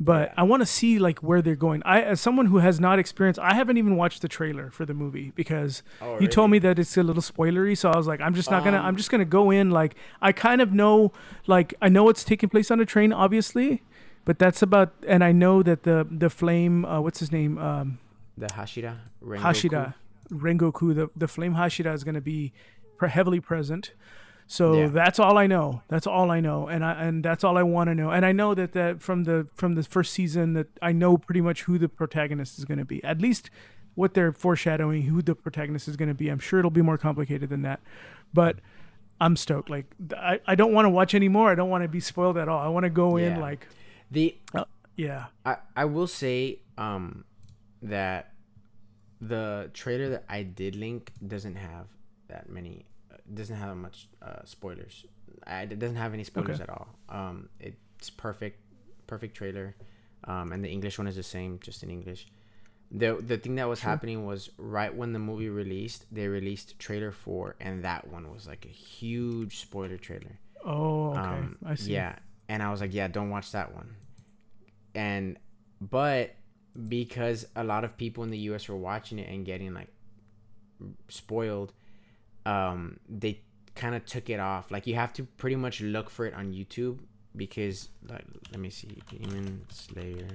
But 0.05 0.29
Yeah. 0.29 0.35
I 0.39 0.43
want 0.45 0.61
to 0.63 0.67
see 0.67 0.99
like 0.99 1.19
where 1.21 1.41
they're 1.43 1.63
going. 1.69 1.83
I, 1.85 2.03
as 2.03 2.21
someone 2.21 2.47
who 2.47 2.59
has 2.59 2.81
not 2.81 2.99
experienced, 2.99 3.39
I 3.41 3.55
haven't 3.55 3.77
even 3.77 3.97
watched 3.97 4.21
the 4.23 4.29
trailer 4.29 4.71
for 4.71 4.85
the 4.85 4.95
movie 4.95 5.33
because 5.35 5.83
Oh, 6.01 6.19
you 6.21 6.29
told 6.29 6.51
me 6.51 6.59
that 6.61 6.79
it's 6.79 6.97
a 6.97 7.03
little 7.03 7.23
spoilery. 7.23 7.77
So 7.77 7.91
I 7.91 7.97
was 7.97 8.07
like, 8.07 8.21
I'm 8.21 8.35
just 8.35 8.51
not 8.51 8.65
gonna. 8.65 8.79
Um, 8.79 8.87
I'm 8.87 8.97
just 8.97 9.11
gonna 9.11 9.25
go 9.25 9.51
in 9.51 9.71
like 9.71 9.95
I 10.21 10.33
kind 10.33 10.61
of 10.61 10.73
know, 10.73 11.13
like 11.47 11.75
I 11.81 11.89
know 11.89 12.09
it's 12.09 12.25
taking 12.25 12.49
place 12.49 12.71
on 12.71 12.81
a 12.81 12.87
train, 12.87 13.13
obviously, 13.13 13.83
but 14.25 14.39
that's 14.39 14.63
about. 14.63 14.93
And 15.07 15.23
I 15.23 15.33
know 15.33 15.63
that 15.63 15.85
the 15.85 16.07
the 16.11 16.31
flame, 16.31 16.85
uh, 16.85 17.01
what's 17.01 17.21
his 17.21 17.31
name, 17.31 17.59
um, 17.59 17.99
the 18.37 18.47
Hashira 18.47 18.97
Rengoku. 19.23 19.41
Hashira, 19.41 19.95
Rengoku, 20.31 20.95
the 20.95 21.11
the 21.15 21.29
flame 21.29 21.55
Hashira 21.55 21.95
is 21.95 22.03
going 22.05 22.15
to 22.17 22.21
be 22.21 22.53
heavily 23.01 23.41
present. 23.41 23.93
So 24.53 24.75
Yeah. 24.75 24.89
that's 24.89 25.19
all 25.19 25.39
I 25.39 25.47
know. 25.47 25.81
That's 25.89 26.07
all 26.07 26.31
I 26.31 26.41
know, 26.41 26.69
and 26.69 26.85
I 26.85 26.93
and 27.05 27.25
that's 27.25 27.43
all 27.43 27.57
I 27.57 27.63
want 27.63 27.89
to 27.89 27.95
know. 27.95 28.11
And 28.11 28.27
I 28.27 28.33
know 28.33 28.55
that 28.55 28.73
that 28.73 29.01
from 29.01 29.25
the 29.25 29.47
from 29.55 29.73
the 29.73 29.83
first 29.83 30.13
season 30.13 30.53
that 30.53 30.69
I 30.83 30.93
know 30.93 31.17
pretty 31.17 31.41
much 31.41 31.63
who 31.63 31.79
the 31.79 31.89
protagonist 31.89 32.59
is 32.59 32.67
going 32.67 32.77
to 32.79 32.85
be. 32.85 33.03
At 33.03 33.23
least 33.23 33.49
what 33.95 34.13
they're 34.13 34.33
foreshadowing 34.33 35.03
who 35.05 35.23
the 35.23 35.35
protagonist 35.35 35.89
is 35.89 35.97
going 35.97 36.11
to 36.11 36.15
be. 36.15 36.29
I'm 36.29 36.39
sure 36.39 36.59
it'll 36.59 36.71
be 36.71 36.83
more 36.83 36.99
complicated 36.99 37.49
than 37.49 37.63
that, 37.63 37.81
but 38.35 38.57
I'm 39.23 39.37
stoked. 39.37 39.71
Like 39.71 39.87
I, 40.15 40.41
I 40.47 40.55
don't 40.55 40.75
want 40.75 40.85
to 40.85 40.91
watch 40.91 41.15
anymore. 41.15 41.51
I 41.51 41.55
don't 41.55 41.71
want 41.71 41.85
to 41.85 41.89
be 41.89 42.01
spoiled 42.01 42.37
at 42.37 42.47
all. 42.47 42.59
I 42.61 42.69
want 42.69 42.85
to 42.85 42.91
go 42.91 43.17
in 43.17 43.41
like 43.41 43.67
The 44.11 44.37
yeah, 44.97 45.27
I, 45.47 45.57
I 45.75 45.87
will 45.87 46.07
say 46.07 46.61
um 46.77 47.25
that 47.81 48.35
the 49.23 49.71
trailer 49.73 50.11
that 50.11 50.25
I 50.29 50.43
did 50.43 50.77
link 50.77 51.11
doesn't 51.27 51.57
have 51.57 51.87
that 52.29 52.51
many 52.51 52.85
uh, 52.85 52.92
doesn't 53.33 53.57
have 53.57 53.77
much 53.77 54.09
uh, 54.21 54.45
spoilers. 54.45 55.05
I, 55.47 55.63
it 55.63 55.79
doesn't 55.79 55.97
have 55.97 56.15
any 56.15 56.25
spoilers 56.25 56.61
Okay. 56.61 56.63
at 56.63 56.71
all. 56.71 56.89
Um, 57.09 57.49
it's 57.61 58.11
perfect 58.11 58.59
perfect 59.07 59.35
trailer, 59.37 59.75
um, 60.25 60.53
and 60.53 60.65
the 60.65 60.69
English 60.71 60.99
one 60.99 61.07
is 61.07 61.17
the 61.17 61.23
same, 61.23 61.59
just 61.61 61.83
in 61.83 61.91
English. 61.91 62.27
the 62.91 63.17
The 63.21 63.39
thing 63.39 63.57
that 63.57 63.69
was 63.69 63.81
Sure. 63.81 63.91
happening 63.91 64.25
was 64.27 64.51
right 64.59 64.95
when 64.95 65.13
the 65.13 65.19
movie 65.19 65.49
released, 65.49 66.07
they 66.13 66.29
released 66.29 66.79
trailer 66.79 67.11
four, 67.13 67.57
and 67.61 67.83
that 67.85 68.09
one 68.09 68.33
was 68.33 68.47
like 68.47 68.65
a 68.65 68.69
huge 68.69 69.59
spoiler 69.61 69.99
trailer. 69.99 70.39
Oh, 70.65 71.11
okay. 71.11 71.21
Um, 71.21 71.59
I 71.65 71.75
see. 71.75 71.93
Yeah, 71.93 72.17
and 72.49 72.63
I 72.63 72.71
was 72.71 72.81
like, 72.81 72.95
yeah, 72.95 73.09
don't 73.09 73.31
watch 73.31 73.53
that 73.53 73.75
one. 73.75 73.97
And 74.95 75.39
but 75.81 76.35
because 76.89 77.47
a 77.57 77.65
lot 77.65 77.85
of 77.85 77.97
people 77.97 78.25
in 78.25 78.31
the 78.31 78.39
U.S. 78.51 78.69
were 78.69 78.77
watching 78.77 79.19
it 79.19 79.29
and 79.29 79.45
getting 79.45 79.75
like 79.75 79.89
spoiled, 81.09 81.73
um, 82.47 82.99
they 83.09 83.41
kind 83.75 83.95
of 83.95 84.05
took 84.05 84.29
it 84.31 84.41
off. 84.41 84.71
Like 84.71 84.87
you 84.87 84.95
have 84.95 85.13
to 85.15 85.25
pretty 85.25 85.57
much 85.57 85.81
look 85.81 86.11
for 86.11 86.27
it 86.27 86.35
on 86.35 86.53
YouTube 86.53 86.99
because 87.37 87.89
like 88.09 88.25
let 88.51 88.61
me 88.61 88.71
see, 88.71 88.99
Demon 89.11 89.65
Slayer 89.71 90.29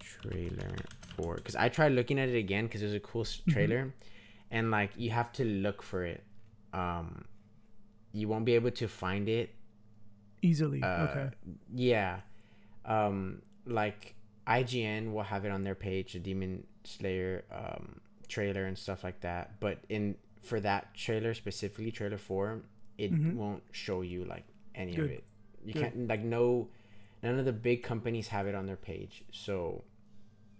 trailer 0.00 0.74
for 1.16 1.36
because 1.36 1.56
I 1.56 1.68
tried 1.68 1.92
looking 1.92 2.18
at 2.18 2.28
it 2.28 2.36
again 2.36 2.66
because 2.66 2.82
it 2.82 2.86
was 2.86 2.94
a 2.94 3.00
cool 3.00 3.22
s- 3.22 3.40
trailer, 3.48 3.92
and 4.50 4.70
like 4.70 4.90
you 4.96 5.10
have 5.10 5.32
to 5.34 5.44
look 5.44 5.82
for 5.82 6.04
it. 6.04 6.22
Um, 6.72 7.24
you 8.12 8.28
won't 8.28 8.44
be 8.44 8.54
able 8.54 8.70
to 8.72 8.88
find 8.88 9.28
it 9.28 9.54
Easily. 10.42 10.82
uh, 10.82 11.06
okay. 11.08 11.30
Yeah. 11.74 12.20
Um, 12.84 13.42
like 13.66 14.14
IGN 14.46 15.12
will 15.12 15.22
have 15.22 15.44
it 15.44 15.50
on 15.50 15.64
their 15.64 15.74
page, 15.74 16.12
the 16.12 16.18
Demon 16.18 16.66
Slayer 16.84 17.44
um, 17.52 18.00
trailer 18.28 18.64
and 18.66 18.76
stuff 18.76 19.02
like 19.04 19.20
that. 19.20 19.58
But 19.60 19.78
in 19.88 20.16
for 20.44 20.60
that 20.60 20.94
trailer 20.94 21.34
specifically, 21.34 21.90
trailer 21.90 22.18
four, 22.18 22.62
it 22.98 23.12
Mhm. 23.12 23.34
won't 23.34 23.62
show 23.72 24.02
you 24.02 24.24
like 24.24 24.44
any 24.74 24.96
of 24.96 25.10
it. 25.10 25.24
You 25.64 25.72
Good. 25.72 25.82
can't 25.82 26.08
like 26.08 26.22
no, 26.22 26.68
none 27.22 27.38
of 27.38 27.44
the 27.44 27.52
big 27.52 27.82
companies 27.82 28.28
have 28.28 28.46
it 28.46 28.54
on 28.54 28.66
their 28.66 28.76
page. 28.76 29.24
So, 29.32 29.84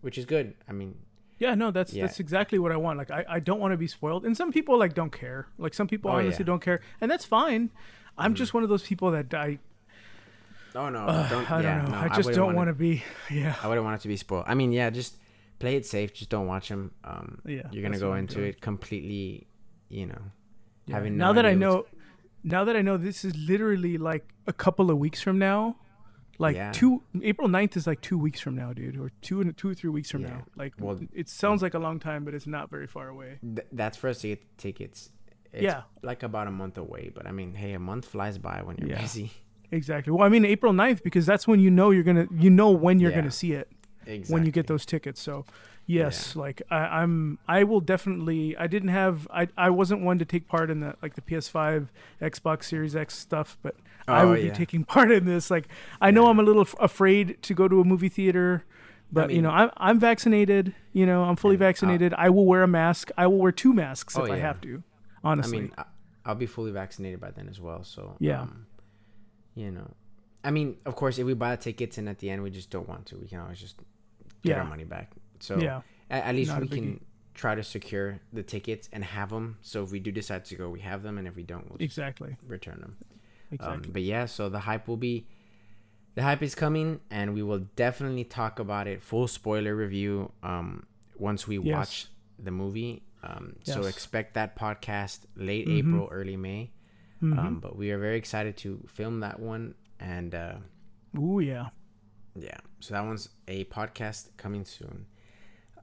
which 0.00 0.18
is 0.18 0.24
good. 0.24 0.54
I 0.68 0.72
mean, 0.72 0.94
Yeah, 1.38 1.54
no, 1.56 1.70
that's 1.72 1.92
Yeah. 1.92 2.06
that's 2.06 2.20
exactly 2.20 2.58
what 2.60 2.70
I 2.72 2.76
want. 2.76 2.96
Like 2.96 3.10
I, 3.10 3.24
I 3.28 3.40
don't 3.40 3.58
want 3.60 3.72
to 3.72 3.76
be 3.76 3.88
spoiled. 3.88 4.24
And 4.24 4.36
some 4.36 4.52
people 4.52 4.78
like 4.78 4.94
don't 4.94 5.10
care. 5.12 5.48
Like 5.58 5.74
some 5.74 5.88
people 5.88 6.10
Oh, 6.10 6.14
honestly 6.14 6.30
yeah. 6.30 6.38
Mm-hmm. 6.38 6.44
don't 6.46 6.62
care. 6.62 6.80
And 7.00 7.10
that's 7.10 7.24
fine. 7.24 7.70
I'm 8.16 8.34
just 8.34 8.54
one 8.54 8.62
of 8.62 8.68
those 8.68 8.84
people 8.86 9.10
that 9.10 9.34
I 9.34 9.58
oh 10.76 10.88
no, 10.90 11.00
uh, 11.00 11.28
don't. 11.28 11.50
I 11.50 11.60
yeah, 11.62 11.76
don't 11.82 11.90
know. 11.90 11.96
no, 11.98 12.04
I 12.04 12.08
just 12.08 12.18
wouldn't 12.18 12.36
don't 12.36 12.54
wanna- 12.54 12.72
be 12.72 13.02
yeah. 13.30 13.56
I 13.62 13.68
wouldn't 13.68 13.84
want 13.84 14.00
it 14.00 14.02
to 14.02 14.08
be 14.08 14.16
spoiled. 14.16 14.44
I 14.46 14.54
mean, 14.54 14.72
yeah, 14.72 14.90
just 14.90 15.16
play 15.58 15.74
it 15.76 15.86
safe. 15.86 16.14
Just 16.14 16.30
don't 16.30 16.46
watch 16.46 16.68
them. 16.68 16.92
Um, 17.02 17.40
Yeah, 17.44 17.68
you're 17.72 17.82
gonna 17.82 17.98
go 17.98 18.14
into 18.14 18.36
doing. 18.36 18.48
it 18.50 18.60
completely, 18.60 19.46
you 19.88 20.06
know, 20.06 20.22
Yeah. 20.86 20.96
having 20.96 21.16
now 21.16 21.32
that 21.32 21.44
I 21.46 21.50
what's- 21.50 21.60
know 21.60 21.86
now 22.46 22.64
that 22.64 22.76
I 22.76 22.82
know 22.82 22.96
this 22.98 23.24
is 23.24 23.34
literally 23.36 23.96
like 23.96 24.32
a 24.46 24.52
couple 24.52 24.90
of 24.90 24.98
weeks 24.98 25.20
from 25.22 25.38
now. 25.38 25.76
Like 26.38 26.56
Yeah. 26.56 26.72
two 26.72 27.02
April 27.22 27.48
9th 27.48 27.76
is 27.76 27.86
like 27.86 28.00
two 28.00 28.18
weeks 28.18 28.40
from 28.40 28.54
now, 28.56 28.72
dude, 28.72 28.98
or 28.98 29.12
two 29.22 29.40
and 29.40 29.56
two 29.56 29.68
or 29.70 29.74
three 29.74 29.88
weeks 29.90 30.10
from 30.10 30.22
Yeah. 30.22 30.30
now. 30.30 30.44
Like 30.56 30.74
Well- 30.80 30.98
it 31.12 31.28
sounds 31.28 31.60
mm. 31.60 31.62
like 31.62 31.74
a 31.74 31.78
long 31.78 32.00
time, 32.00 32.24
but 32.24 32.34
it's 32.34 32.46
not 32.46 32.70
very 32.70 32.86
far 32.88 33.08
away. 33.08 33.38
Th- 33.40 33.66
that's 33.72 33.96
for 33.96 34.08
us 34.08 34.20
to 34.22 34.28
get 34.28 34.58
tickets. 34.58 35.10
It's 35.52 35.62
Yeah. 35.62 35.82
like 36.02 36.22
about 36.24 36.48
a 36.48 36.50
month 36.50 36.76
away, 36.76 37.12
but 37.14 37.26
I 37.26 37.30
mean, 37.32 37.54
hey, 37.54 37.72
a 37.72 37.78
month 37.78 38.04
flies 38.06 38.36
by 38.38 38.62
when 38.62 38.76
you're 38.78 38.96
busy. 38.98 39.30
Exactly. 39.70 40.12
Well, 40.12 40.22
I 40.24 40.28
mean 40.28 40.44
April 40.44 40.72
9th 40.72 41.02
because 41.02 41.26
that's 41.26 41.48
when 41.48 41.58
you 41.58 41.70
know 41.70 41.90
you're 41.90 42.04
gonna 42.04 42.28
you 42.30 42.50
know 42.50 42.70
when 42.70 43.00
you're 43.00 43.10
gonna 43.12 43.30
see 43.30 43.52
it. 43.52 43.68
Exactly. 44.06 44.34
when 44.34 44.44
you 44.44 44.52
get 44.52 44.66
those 44.66 44.84
tickets. 44.84 45.18
So, 45.20 45.46
yes, 45.86 46.34
like 46.36 46.62
I, 46.70 46.76
I'm, 47.02 47.38
I 47.48 47.64
will 47.64 47.80
definitely. 47.80 48.56
I 48.56 48.66
didn't 48.66 48.88
have, 48.90 49.26
I, 49.30 49.48
I 49.56 49.70
wasn't 49.70 50.02
one 50.02 50.18
to 50.18 50.24
take 50.24 50.48
part 50.48 50.70
in 50.70 50.80
the 50.80 50.94
like 51.02 51.14
the 51.14 51.20
PS5, 51.22 51.88
Xbox 52.20 52.64
Series 52.64 52.94
X 52.96 53.14
stuff, 53.16 53.58
but 53.62 53.76
I 54.08 54.22
Oh, 54.22 54.28
will 54.28 54.34
be 54.36 54.50
taking 54.50 54.84
part 54.94 55.10
in 55.10 55.24
this. 55.24 55.50
Like, 55.50 55.68
I 56.00 56.10
know 56.10 56.24
Yeah. 56.24 56.30
I'm 56.30 56.38
a 56.38 56.42
little 56.42 56.62
f- 56.62 56.74
afraid 56.80 57.42
to 57.42 57.54
go 57.54 57.68
to 57.68 57.80
a 57.80 57.84
movie 57.84 58.08
theater. 58.08 58.64
But 59.12 59.30
you 59.30 59.36
mean- 59.36 59.44
know, 59.44 59.50
I'm 59.50 59.70
I'm 59.76 60.00
vaccinated. 60.00 60.74
You 60.92 61.06
know, 61.06 61.22
I'm 61.24 61.36
fully 61.36 61.56
vaccinated. 61.56 62.14
I 62.14 62.30
will 62.30 62.46
wear 62.46 62.62
a 62.62 62.68
mask. 62.68 63.10
I 63.16 63.26
will 63.26 63.38
wear 63.38 63.52
two 63.52 63.72
masks 63.72 64.16
Oh, 64.16 64.24
if 64.24 64.32
I 64.32 64.38
have 64.38 64.60
to. 64.62 64.82
Honestly, 65.22 65.58
I 65.58 65.60
mean, 65.62 65.72
I- 65.78 65.84
I'll 66.26 66.34
be 66.34 66.46
fully 66.46 66.72
vaccinated 66.72 67.20
by 67.20 67.30
then 67.30 67.48
as 67.48 67.60
well. 67.60 67.84
So 67.84 68.16
Yeah. 68.18 68.40
um, 68.42 68.66
you 69.54 69.70
know, 69.70 69.90
I 70.42 70.50
mean, 70.50 70.76
of 70.84 70.96
course, 70.96 71.18
if 71.18 71.26
we 71.26 71.34
buy 71.34 71.54
the 71.54 71.62
tickets 71.62 71.96
and 71.98 72.08
at 72.08 72.18
the 72.18 72.30
end 72.30 72.42
we 72.42 72.50
just 72.50 72.70
don't 72.70 72.88
want 72.88 73.06
to, 73.06 73.16
we 73.18 73.28
can 73.28 73.38
always 73.40 73.60
just 73.60 73.76
get 74.42 74.58
our 74.58 74.64
money 74.64 74.84
back. 74.84 75.12
So 75.44 75.58
yeah, 75.60 75.82
at, 76.10 76.24
at 76.24 76.34
least 76.34 76.56
we 76.58 76.68
can 76.68 77.04
try 77.34 77.54
to 77.54 77.62
secure 77.62 78.20
the 78.32 78.42
tickets 78.42 78.88
and 78.92 79.02
have 79.04 79.30
them. 79.30 79.58
So 79.62 79.82
if 79.82 79.90
we 79.90 80.00
do 80.00 80.10
decide 80.12 80.44
to 80.46 80.54
go, 80.56 80.70
we 80.70 80.80
have 80.80 81.02
them, 81.02 81.18
and 81.18 81.26
if 81.28 81.36
we 81.36 81.42
don't, 81.42 81.68
we'll 81.68 81.78
just 81.78 81.98
exactly, 81.98 82.36
return 82.46 82.78
them. 82.80 82.96
exactly. 83.50 83.86
Um, 83.88 83.92
but 83.92 84.02
yeah, 84.02 84.26
so 84.26 84.48
the 84.48 84.60
hype 84.60 84.86
will 84.88 84.96
be, 84.96 85.26
the 86.14 86.22
hype 86.22 86.42
is 86.42 86.54
coming, 86.54 87.00
and 87.10 87.34
we 87.34 87.42
will 87.42 87.60
definitely 87.76 88.24
talk 88.24 88.58
about 88.58 88.86
it. 88.86 89.02
Full 89.02 89.26
spoiler 89.28 89.74
review. 89.74 90.30
Um, 90.42 90.86
once 91.16 91.46
we 91.46 91.58
Yes. 91.58 91.74
watch 91.76 92.06
the 92.38 92.50
movie. 92.50 93.02
Um, 93.22 93.56
so 93.62 93.84
expect 93.84 94.34
that 94.34 94.56
podcast 94.56 95.20
late 95.36 95.66
Mhm. 95.68 95.78
April, 95.78 96.08
early 96.10 96.36
May. 96.36 96.70
Mhm. 97.22 97.38
Um, 97.38 97.60
but 97.60 97.76
we 97.76 97.90
are 97.90 97.98
very 97.98 98.16
excited 98.18 98.56
to 98.58 98.84
film 98.88 99.20
that 99.20 99.38
one, 99.40 99.74
and 99.98 100.34
uh, 100.34 100.56
Ooh 101.16 101.40
yeah, 101.40 101.70
yeah, 102.34 102.58
so 102.80 102.92
that 102.94 103.04
one's 103.06 103.28
a 103.48 103.64
podcast 103.66 104.28
coming 104.36 104.64
soon. 104.64 105.06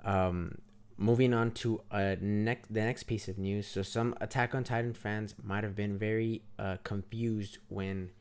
Um, 0.03 0.57
moving 0.97 1.33
on 1.33 1.51
to 1.51 1.81
uh 1.89 2.15
next 2.21 2.71
the 2.73 2.81
next 2.81 3.03
piece 3.03 3.27
of 3.27 3.37
news. 3.37 3.67
So 3.67 3.81
some 3.81 4.15
Attack 4.21 4.53
on 4.53 4.63
Titan 4.63 4.93
fans 4.93 5.35
might 5.41 5.63
have 5.63 5.75
been 5.75 5.97
very 5.97 6.43
uh 6.59 6.77
confused 6.83 7.57
when 7.69 8.11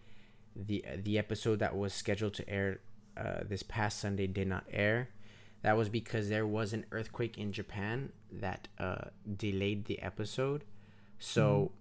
the 0.57 0.85
the 0.97 1.19
episode 1.19 1.59
that 1.59 1.77
was 1.77 1.93
scheduled 1.93 2.35
to 2.35 2.49
air 2.49 2.81
uh, 3.17 3.41
this 3.49 3.63
past 3.63 4.01
Sunday 4.01 4.27
did 4.27 4.49
not 4.49 4.65
air. 4.73 5.09
That 5.63 5.77
was 5.77 5.89
because 5.91 6.29
there 6.29 6.47
was 6.47 6.73
an 6.73 6.87
earthquake 6.91 7.37
in 7.37 7.53
Japan 7.53 8.13
that 8.33 8.69
uh, 8.79 9.11
delayed 9.37 9.85
the 9.85 10.01
episode. 10.01 10.65
So 11.19 11.73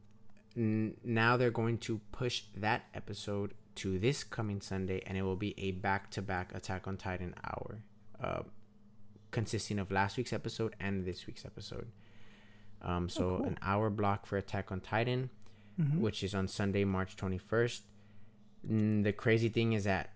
n- 0.58 0.98
now 1.04 1.38
they're 1.38 1.50
going 1.50 1.78
to 1.80 2.02
push 2.12 2.44
that 2.58 2.84
episode 2.94 3.54
to 3.76 3.98
this 3.98 4.26
coming 4.26 4.60
Sunday, 4.60 5.02
and 5.08 5.18
it 5.18 5.22
will 5.22 5.38
be 5.38 5.56
a 5.58 5.72
back-to-back 5.72 6.54
Attack 6.54 6.88
on 6.90 6.98
Titan 6.98 7.34
hour, 7.46 7.80
uh, 8.22 8.42
consisting 9.32 9.80
of 9.80 9.92
last 9.92 10.18
week's 10.18 10.34
episode 10.34 10.76
and 10.80 11.06
this 11.06 11.26
week's 11.28 11.46
episode. 11.46 11.88
Um, 12.82 13.10
so 13.10 13.38
cool. 13.38 13.46
an 13.46 13.58
hour 13.62 13.90
block 13.90 14.26
for 14.26 14.38
Attack 14.38 14.72
on 14.72 14.80
Titan, 14.80 15.30
Mhm. 15.80 16.00
which 16.00 16.24
is 16.24 16.34
on 16.34 16.48
Sunday, 16.48 16.84
March 16.86 17.16
twenty 17.16 17.38
first. 17.38 17.84
The 18.64 19.14
crazy 19.16 19.50
thing 19.50 19.74
is 19.74 19.84
that 19.86 20.12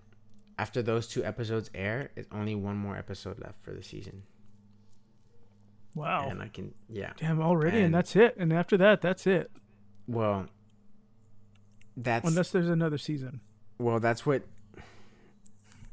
after 0.57 0.81
those 0.81 1.07
two 1.07 1.23
episodes 1.23 1.69
air, 1.73 2.11
it's 2.15 2.27
only 2.31 2.55
one 2.55 2.75
more 2.77 2.95
episode 2.97 3.39
left 3.39 3.61
for 3.63 3.71
the 3.73 3.81
season, 3.83 4.23
wow. 5.95 6.27
and 6.29 6.41
I 6.41 6.47
can 6.47 6.73
yeah. 6.89 7.13
Damn, 7.17 7.41
already, 7.41 7.77
and, 7.77 7.85
and- 7.87 7.93
that's 7.95 8.15
it. 8.15 8.35
And 8.37 8.51
after 8.53 8.77
that, 8.77 9.01
that's 9.01 9.25
it. 9.27 9.51
Well, 10.07 10.47
that's 11.95 12.27
Unless 12.27 12.51
there's 12.51 12.69
another 12.69 12.97
season. 12.97 13.39
well, 13.77 13.99
that's 13.99 14.25
what 14.25 14.43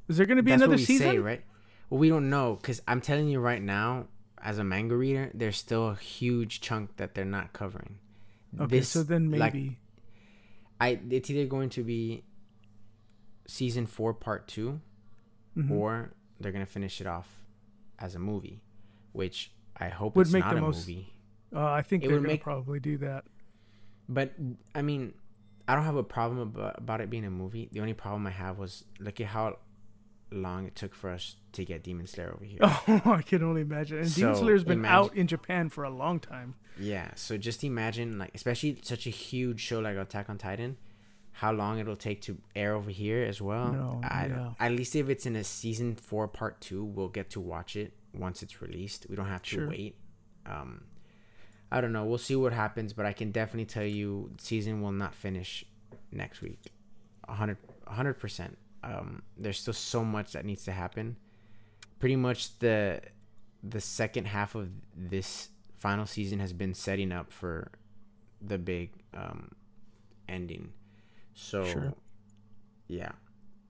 Is 0.09 0.17
there 0.17 0.27
going 0.27 0.39
to 0.39 0.43
be 0.43 0.51
another 0.53 0.79
season? 0.79 1.07
say, 1.11 1.19
right? 1.19 1.43
Well, 1.91 1.99
we 1.99 2.09
don't 2.09 2.31
know 2.31 2.55
because 2.61 2.81
I'm 2.89 3.01
telling 3.01 3.29
you 3.29 3.41
right 3.41 3.61
now, 3.63 4.07
as 4.43 4.59
a 4.59 4.65
manga 4.65 4.97
reader, 4.97 5.31
there's 5.35 5.57
still 5.59 5.89
a 5.91 5.95
huge 5.97 6.61
chunk 6.61 6.97
that 6.97 7.15
they're 7.15 7.25
not 7.25 7.53
covering. 7.53 7.99
Okay, 8.59 8.81
so 8.83 9.03
then 9.03 9.31
like, 9.31 9.53
maybe. 9.55 9.79
I 10.81 10.99
it's 11.11 11.29
either 11.31 11.47
going 11.47 11.69
to 11.71 11.85
be 11.85 12.25
season 13.47 13.87
four, 13.87 14.15
part 14.15 14.47
2 14.49 14.81
Mhm. 15.57 15.71
or 15.71 16.13
they're 16.39 16.53
gonna 16.53 16.65
finish 16.67 17.01
it 17.01 17.07
off 17.07 17.41
as 17.99 18.15
a 18.15 18.19
movie, 18.19 18.63
which 19.13 19.53
I 19.77 19.89
hope 19.89 20.17
Would 20.17 20.29
it's 20.29 20.33
make 20.33 20.45
not 20.45 20.53
the 20.53 20.59
a 20.59 20.61
most- 20.63 20.87
movie. 20.89 21.13
Uh, 21.53 21.65
I 21.67 21.83
think 21.83 22.05
it 22.05 22.09
they're 22.09 22.19
would 22.21 22.27
make- 22.27 22.43
probably 22.43 22.79
do 22.81 22.97
that. 22.99 23.25
But 24.09 24.33
I 24.75 24.83
mean, 24.83 25.15
I 25.69 25.75
don't 25.75 25.85
have 25.85 25.97
a 25.97 26.03
problem 26.05 26.39
about, 26.41 26.79
about 26.79 27.01
it 27.01 27.11
being 27.11 27.25
a 27.25 27.31
movie. 27.31 27.69
The 27.73 27.81
only 27.81 27.95
problem 27.95 28.27
I 28.27 28.31
have 28.31 28.59
was 28.59 28.85
look 29.01 29.21
at 29.21 29.27
how 29.29 29.59
long 30.33 30.67
it 30.67 30.77
took 30.77 30.95
for 30.95 31.11
us 31.11 31.37
to 31.53 31.65
get 31.65 31.83
Demon 31.83 32.07
Slayer 32.07 32.33
over 32.35 32.45
here. 32.45 32.59
Oh, 33.05 33.13
I 33.13 33.23
can 33.23 33.43
only 33.43 33.63
imagine. 33.63 33.99
And 33.99 34.15
Demon 34.15 34.35
Slayer's 34.37 34.65
been 34.65 34.81
imagine- 34.81 34.95
out 35.11 35.15
in 35.17 35.27
Japan 35.27 35.69
for 35.69 35.85
a 35.85 35.91
long 35.91 36.21
time. 36.21 36.55
Yeah, 36.79 37.11
so 37.15 37.37
just 37.37 37.63
imagine 37.65 38.19
like 38.19 38.31
especially 38.35 38.79
such 38.83 39.07
a 39.07 39.11
huge 39.11 39.61
show 39.61 39.81
like 39.81 39.97
Attack 39.97 40.31
on 40.31 40.39
Titan, 40.39 40.77
how 41.33 41.53
long 41.53 41.79
it'll 41.79 41.97
take 41.97 42.23
to 42.23 42.39
air 42.57 42.75
over 42.75 42.91
here 42.91 43.23
as 43.25 43.41
well. 43.43 43.73
No, 43.73 44.01
I 44.05 44.27
yeah. 44.27 44.51
At 44.59 44.73
least 44.73 44.97
if 44.97 45.09
it's 45.09 45.27
in 45.27 45.37
a 45.37 45.45
season 45.45 45.95
four 45.97 46.27
part 46.29 46.61
two, 46.61 46.85
we'll 46.85 47.09
get 47.09 47.31
to 47.31 47.41
watch 47.41 47.77
it 47.77 47.93
once 48.15 48.43
it's 48.43 48.63
released. 48.63 49.07
We 49.11 49.17
don't 49.17 49.27
have 49.29 49.43
to 49.43 49.49
Sure. 49.51 49.69
wait. 49.69 49.97
Um, 50.47 50.85
I 51.71 51.81
don't 51.81 51.93
know. 51.93 52.05
We'll 52.05 52.19
see 52.19 52.35
what 52.37 52.53
happens, 52.53 52.93
but 52.93 53.05
I 53.07 53.13
can 53.13 53.31
definitely 53.31 53.67
tell 53.67 53.85
you, 53.85 54.31
season 54.39 54.81
will 54.83 54.93
not 54.93 55.15
finish 55.15 55.65
next 56.11 56.41
week. 56.41 56.73
A 57.29 57.35
hundred, 57.35 57.59
a 57.87 57.93
hundred 57.93 58.15
percent. 58.15 58.57
Um, 58.83 59.23
there's 59.37 59.61
still 59.61 59.75
so 59.75 60.05
much 60.05 60.33
that 60.33 60.45
needs 60.45 60.65
to 60.65 60.73
happen. 60.73 61.17
Pretty 61.99 62.17
much 62.17 62.59
the 62.61 63.01
the 63.63 63.81
second 63.81 64.27
half 64.27 64.55
of 64.55 64.71
this 64.97 65.51
final 65.77 66.07
season 66.07 66.39
has 66.41 66.53
been 66.55 66.73
setting 66.73 67.13
up 67.13 67.31
for 67.33 67.71
the 68.41 68.57
big 68.59 68.91
um, 69.15 69.51
ending. 70.29 70.73
So, 71.35 71.65
Sure. 71.65 71.95
yeah, 72.89 73.13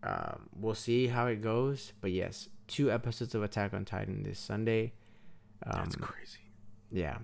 um, 0.05 0.49
we'll 0.55 0.75
see 0.76 1.09
how 1.09 1.26
it 1.26 1.43
goes. 1.43 1.93
But 2.00 2.12
yes, 2.12 2.49
two 2.69 2.90
episodes 2.90 3.35
of 3.35 3.43
Attack 3.43 3.75
on 3.75 3.85
Titan 3.85 4.23
this 4.23 4.38
Sunday. 4.38 4.93
Um, 5.67 5.83
That's 5.85 5.97
crazy. 5.97 6.38
yeah. 6.93 7.19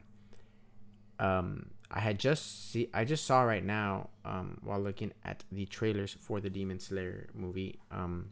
Um, 1.18 1.70
I 1.90 2.00
had 2.00 2.18
just 2.18 2.70
see 2.72 2.88
I 2.92 3.04
just 3.04 3.24
saw 3.26 3.42
right 3.42 3.64
now 3.64 4.10
um 4.24 4.58
while 4.62 4.80
looking 4.80 5.12
at 5.24 5.44
the 5.52 5.66
trailers 5.66 6.16
for 6.20 6.40
the 6.40 6.50
Demon 6.50 6.78
Slayer 6.80 7.28
movie 7.34 7.78
um 7.90 8.30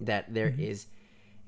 that 0.00 0.32
there 0.34 0.54
is 0.58 0.86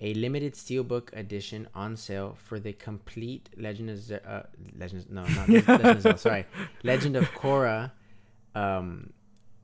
a 0.01 0.15
limited 0.15 0.55
steelbook 0.55 1.11
edition 1.13 1.67
on 1.75 1.97
sale 1.97 2.37
for 2.39 2.59
the 2.61 2.73
complete 2.73 3.51
Legend 3.57 3.91
of 3.91 3.99
Ze- 3.99 4.21
uh 4.27 4.43
Legend 4.79 5.07
no 5.11 5.23
not 5.23 5.49
Legend 5.49 5.69
of 5.81 6.03
Zelda, 6.03 6.19
sorry 6.19 6.47
Legend 6.83 7.17
of 7.17 7.25
Korra 7.35 7.93
um 8.55 9.13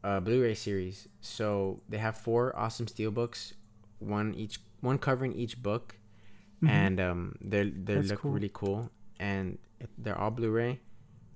uh 0.03 0.21
Blu-ray 0.21 0.55
series. 0.55 1.09
So 1.21 1.81
they 1.89 1.99
have 1.99 2.17
four 2.19 2.55
awesome 2.57 2.87
steelbooks, 2.87 3.55
one 4.01 4.35
each 4.35 4.61
one 4.81 4.99
covering 4.99 5.33
each 5.33 5.63
book 5.63 5.97
Mhm. 6.63 6.69
and 6.71 7.01
um 7.01 7.37
they 7.41 7.71
they 7.71 7.97
look 8.03 8.21
cool. 8.21 8.33
really 8.33 8.51
cool 8.53 8.91
and 9.19 9.59
they're 9.99 10.17
all 10.19 10.31
blu-ray 10.31 10.79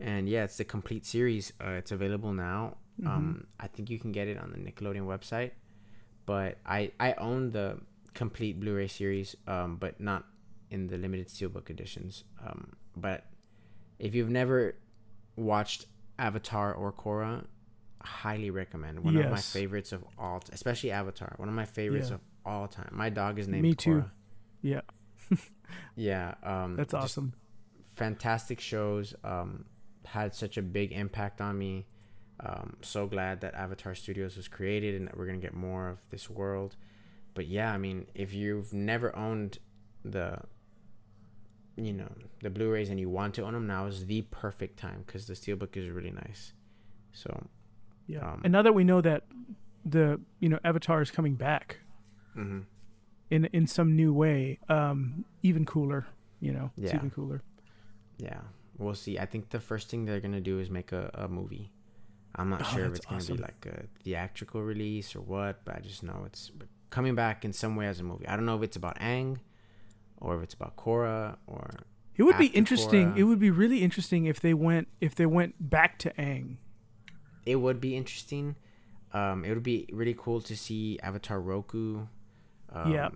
and 0.01 0.29
yeah 0.29 0.45
it's 0.45 0.57
the 0.57 0.65
complete 0.65 1.05
series 1.07 1.53
uh, 1.65 1.71
it's 1.71 1.93
available 1.93 2.33
now 2.33 2.77
Mm-hmm. 3.01 3.09
um 3.13 3.47
i 3.61 3.69
think 3.69 3.91
you 3.91 3.99
can 4.01 4.11
get 4.11 4.27
it 4.27 4.37
on 4.39 4.51
the 4.51 4.59
nickelodeon 4.59 5.07
website 5.07 5.53
but 6.27 6.59
i 6.67 6.91
i 6.99 7.13
own 7.13 7.53
the 7.53 7.79
complete 8.13 8.59
blu-ray 8.59 8.89
series 8.89 9.37
um 9.47 9.77
but 9.77 10.01
not 10.01 10.25
in 10.73 10.89
the 10.89 10.99
limited 10.99 11.29
steelbook 11.29 11.71
editions 11.71 12.25
um 12.45 12.73
but 12.97 13.25
if 14.01 14.17
you've 14.17 14.31
never 14.31 14.75
watched 15.37 15.87
avatar 16.19 16.75
or 16.75 16.91
korra 16.93 17.45
highly 18.03 18.51
recommend 18.51 18.99
one 18.99 19.17
of 19.17 19.31
my 19.31 19.37
favorites 19.41 19.93
of 19.93 20.03
all 20.19 20.41
t- 20.41 20.51
especially 20.53 20.91
avatar 20.91 21.35
one 21.37 21.49
of 21.49 21.55
my 21.55 21.65
favorites 21.67 22.09
Yeah. 22.09 22.17
of 22.17 22.21
all 22.45 22.67
time 22.67 22.89
my 22.91 23.11
dog 23.11 23.39
is 23.39 23.47
named 23.47 23.63
Me 23.63 23.75
too. 23.77 23.91
Korra. 24.03 24.11
Yeah, 24.61 24.81
yeah 25.95 26.35
um 26.43 26.75
that's 26.75 26.95
awesome. 26.95 27.33
fantastic 27.95 28.59
shows 28.61 29.15
um 29.23 29.67
had 30.09 30.35
such 30.35 30.57
a 30.57 30.63
big 30.63 30.93
impact 30.93 31.41
on 31.41 31.59
me 31.59 31.87
um 32.41 32.77
so 32.81 33.07
glad 33.07 33.41
that 33.41 33.55
avatar 33.55 33.95
studios 33.95 34.37
was 34.37 34.49
created 34.49 34.95
and 34.95 35.07
that 35.09 35.17
we're 35.17 35.27
gonna 35.27 35.39
get 35.39 35.55
more 35.55 35.89
of 35.89 35.99
this 36.11 36.29
world 36.31 36.77
but 37.35 37.47
yeah 37.47 37.73
i 37.73 37.79
mean 37.79 38.07
if 38.15 38.33
you've 38.33 38.73
never 38.73 39.15
owned 39.17 39.59
the 40.05 40.39
you 41.77 41.93
know 41.93 42.11
the 42.43 42.51
blu-rays 42.51 42.91
and 42.91 42.99
you 42.99 43.09
want 43.09 43.35
to 43.35 43.43
own 43.43 43.53
them 43.55 43.67
now 43.67 43.87
is 43.87 44.07
the 44.07 44.23
perfect 44.31 44.79
time 44.79 45.03
because 45.07 45.27
the 45.27 45.35
steelbook 45.35 45.77
is 45.77 45.89
really 45.91 46.11
nice 46.11 46.53
so 47.13 47.31
Yeah. 48.07 48.21
um, 48.33 48.41
and 48.45 48.53
now 48.53 48.63
that 48.63 48.75
we 48.75 48.85
know 48.85 49.01
that 49.01 49.25
the 49.85 50.21
you 50.41 50.49
know 50.49 50.59
Avatar 50.65 51.01
is 51.03 51.11
coming 51.11 51.35
back 51.35 51.79
mhm. 52.37 52.65
in 53.31 53.47
in 53.47 53.67
some 53.67 53.97
new 53.97 54.13
way, 54.13 54.59
um, 54.69 55.25
even 55.43 55.65
cooler. 55.65 56.07
You 56.41 56.53
know, 56.53 56.71
it's 56.77 56.93
even 56.95 57.11
cooler. 57.11 57.43
yeah 58.19 58.41
we'll 58.79 58.95
see 58.95 59.19
i 59.19 59.27
think 59.27 59.51
the 59.51 59.61
first 59.61 59.89
thing 59.91 60.05
they're 60.05 60.21
gonna 60.21 60.41
do 60.41 60.59
is 60.59 60.71
make 60.71 60.93
a, 60.93 61.11
a 61.15 61.29
movie 61.29 61.71
i'm 62.37 62.49
not 62.51 62.63
Oh, 62.63 62.71
sure 62.75 62.85
if 62.87 62.95
it's 62.97 63.07
gonna 63.07 63.17
awesome. 63.19 63.37
be 63.37 63.43
like 63.43 63.67
a 63.67 63.85
theatrical 64.03 64.63
release 64.63 65.15
or 65.17 65.21
what 65.21 65.65
but 65.65 65.77
i 65.77 65.81
just 65.81 66.03
know 66.03 66.23
it's 66.27 66.51
coming 66.91 67.15
back 67.15 67.45
in 67.45 67.53
some 67.53 67.77
way 67.77 67.87
as 67.87 68.01
a 68.01 68.03
movie 68.05 68.27
i 68.29 68.37
don't 68.37 68.47
know 68.47 68.57
if 68.57 68.63
it's 68.63 68.77
about 68.77 68.99
Aang 68.99 69.39
or 70.21 70.37
if 70.37 70.43
it's 70.43 70.55
about 70.55 70.77
Korra 70.77 71.37
or 71.47 71.71
It 72.17 72.25
would 72.25 72.39
be 72.39 72.47
interesting. 72.47 73.13
Korra. 73.13 73.19
It 73.19 73.25
would 73.25 73.39
be 73.39 73.51
really 73.53 73.83
interesting 73.83 74.25
if 74.27 74.41
they 74.41 74.53
went 74.55 74.89
if 75.01 75.15
they 75.15 75.27
went 75.27 75.55
back 75.71 75.99
to 76.01 76.11
Aang. 76.19 76.57
it 77.47 77.57
would 77.57 77.81
be 77.81 77.95
interesting 77.97 78.57
um 79.15 79.45
it 79.45 79.51
would 79.55 79.63
be 79.63 79.87
really 79.93 80.15
cool 80.19 80.41
to 80.51 80.55
see 80.57 80.99
avatar 81.03 81.41
roku 81.41 82.07
um, 82.73 82.93
Yeah. 82.93 83.09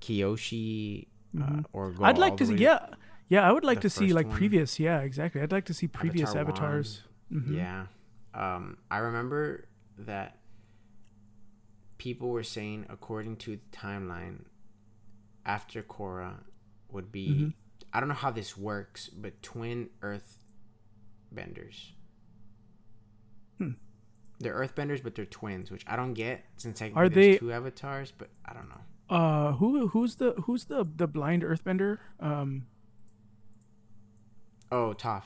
Kyoshi 0.00 1.06
uh, 1.38 1.42
Mhm. 1.42 1.64
or 1.72 1.92
go 1.92 2.04
I'd 2.04 2.18
like 2.18 2.36
to 2.38 2.46
see. 2.46 2.56
Yeah, 2.56 2.80
yeah. 3.30 3.48
I 3.48 3.52
would 3.52 3.64
like 3.64 3.80
to 3.80 3.88
see 3.90 4.12
like 4.12 4.26
one. 4.26 4.36
previous. 4.36 4.78
Yeah, 4.78 5.00
exactly. 5.00 5.40
I'd 5.40 5.50
like 5.52 5.64
to 5.66 5.74
see 5.74 5.88
previous 5.88 6.34
Avatar 6.34 6.66
avatars. 6.66 7.02
Mhm. 7.32 7.56
Yeah. 7.56 7.86
Um, 8.34 8.76
I 8.90 8.98
remember 8.98 9.66
that 9.98 10.36
people 11.98 12.28
were 12.30 12.42
saying, 12.42 12.86
according 12.90 13.36
to 13.36 13.56
the 13.56 13.62
timeline, 13.72 14.44
after 15.46 15.82
Korra 15.82 16.34
would 16.90 17.10
be. 17.10 17.28
Mhm. 17.28 17.54
I 17.92 17.98
don't 18.00 18.08
know 18.08 18.14
how 18.14 18.30
this 18.30 18.56
works, 18.56 19.08
but 19.08 19.42
twin 19.42 19.90
Earth 20.02 20.44
benders. 21.32 21.94
Hmm. 23.58 23.72
They're 24.38 24.54
Earthbenders, 24.54 25.02
but 25.02 25.14
they're 25.14 25.26
twins, 25.26 25.70
which 25.70 25.84
I 25.86 25.96
don't 25.96 26.14
get 26.14 26.44
since 26.56 26.78
technically 26.78 27.00
Are 27.02 27.08
there's 27.08 27.26
they- 27.26 27.38
two 27.38 27.52
avatars, 27.52 28.12
but 28.16 28.30
I 28.44 28.52
don't 28.54 28.68
know. 28.68 28.80
Uh, 29.08 29.52
who 29.54 29.88
who's 29.88 30.16
the 30.16 30.32
who's 30.44 30.66
the 30.66 30.84
the 30.96 31.08
blind 31.08 31.42
Earthbender? 31.42 31.98
Um, 32.20 32.66
Oh, 34.72 34.94
Toph. 34.96 35.24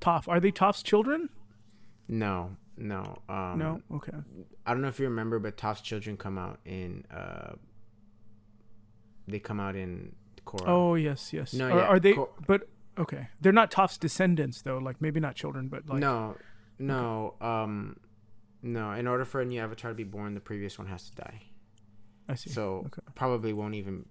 Toph. 0.00 0.28
Are 0.28 0.40
they 0.40 0.50
Toph's 0.50 0.82
children? 0.82 1.28
No, 2.08 2.56
no. 2.76 3.22
Um, 3.28 3.58
no. 3.58 3.82
Okay. 3.94 4.12
I 4.66 4.72
don't 4.72 4.82
know 4.82 4.88
if 4.88 4.98
you 4.98 5.06
remember, 5.06 5.38
but 5.38 5.56
Toph's 5.56 5.80
children 5.80 6.16
come 6.16 6.38
out 6.38 6.60
in. 6.64 7.04
Uh, 7.10 7.54
they 9.28 9.38
come 9.38 9.60
out 9.60 9.76
in 9.76 10.14
Korra. 10.44 10.64
Oh 10.66 10.94
yes, 10.94 11.32
yes. 11.32 11.54
No, 11.54 11.66
are, 11.68 11.78
yeah, 11.78 11.84
are 11.84 12.00
they? 12.00 12.12
Cor- 12.14 12.30
but 12.46 12.68
okay, 12.98 13.28
they're 13.40 13.52
not 13.52 13.70
Toph's 13.70 13.98
descendants 13.98 14.62
though. 14.62 14.78
Like 14.78 15.00
maybe 15.00 15.20
not 15.20 15.34
children, 15.34 15.68
but 15.68 15.88
like 15.88 16.00
no, 16.00 16.36
no, 16.78 17.34
um, 17.40 17.96
no. 18.62 18.92
In 18.92 19.06
order 19.06 19.24
for 19.24 19.40
a 19.40 19.44
new 19.44 19.60
avatar 19.60 19.90
to 19.90 19.94
be 19.94 20.04
born, 20.04 20.34
the 20.34 20.40
previous 20.40 20.78
one 20.78 20.88
has 20.88 21.10
to 21.10 21.16
die. 21.16 21.42
I 22.28 22.34
see. 22.34 22.50
So 22.50 22.84
okay. 22.86 23.02
probably 23.14 23.52
won't 23.52 23.74
even. 23.74 24.06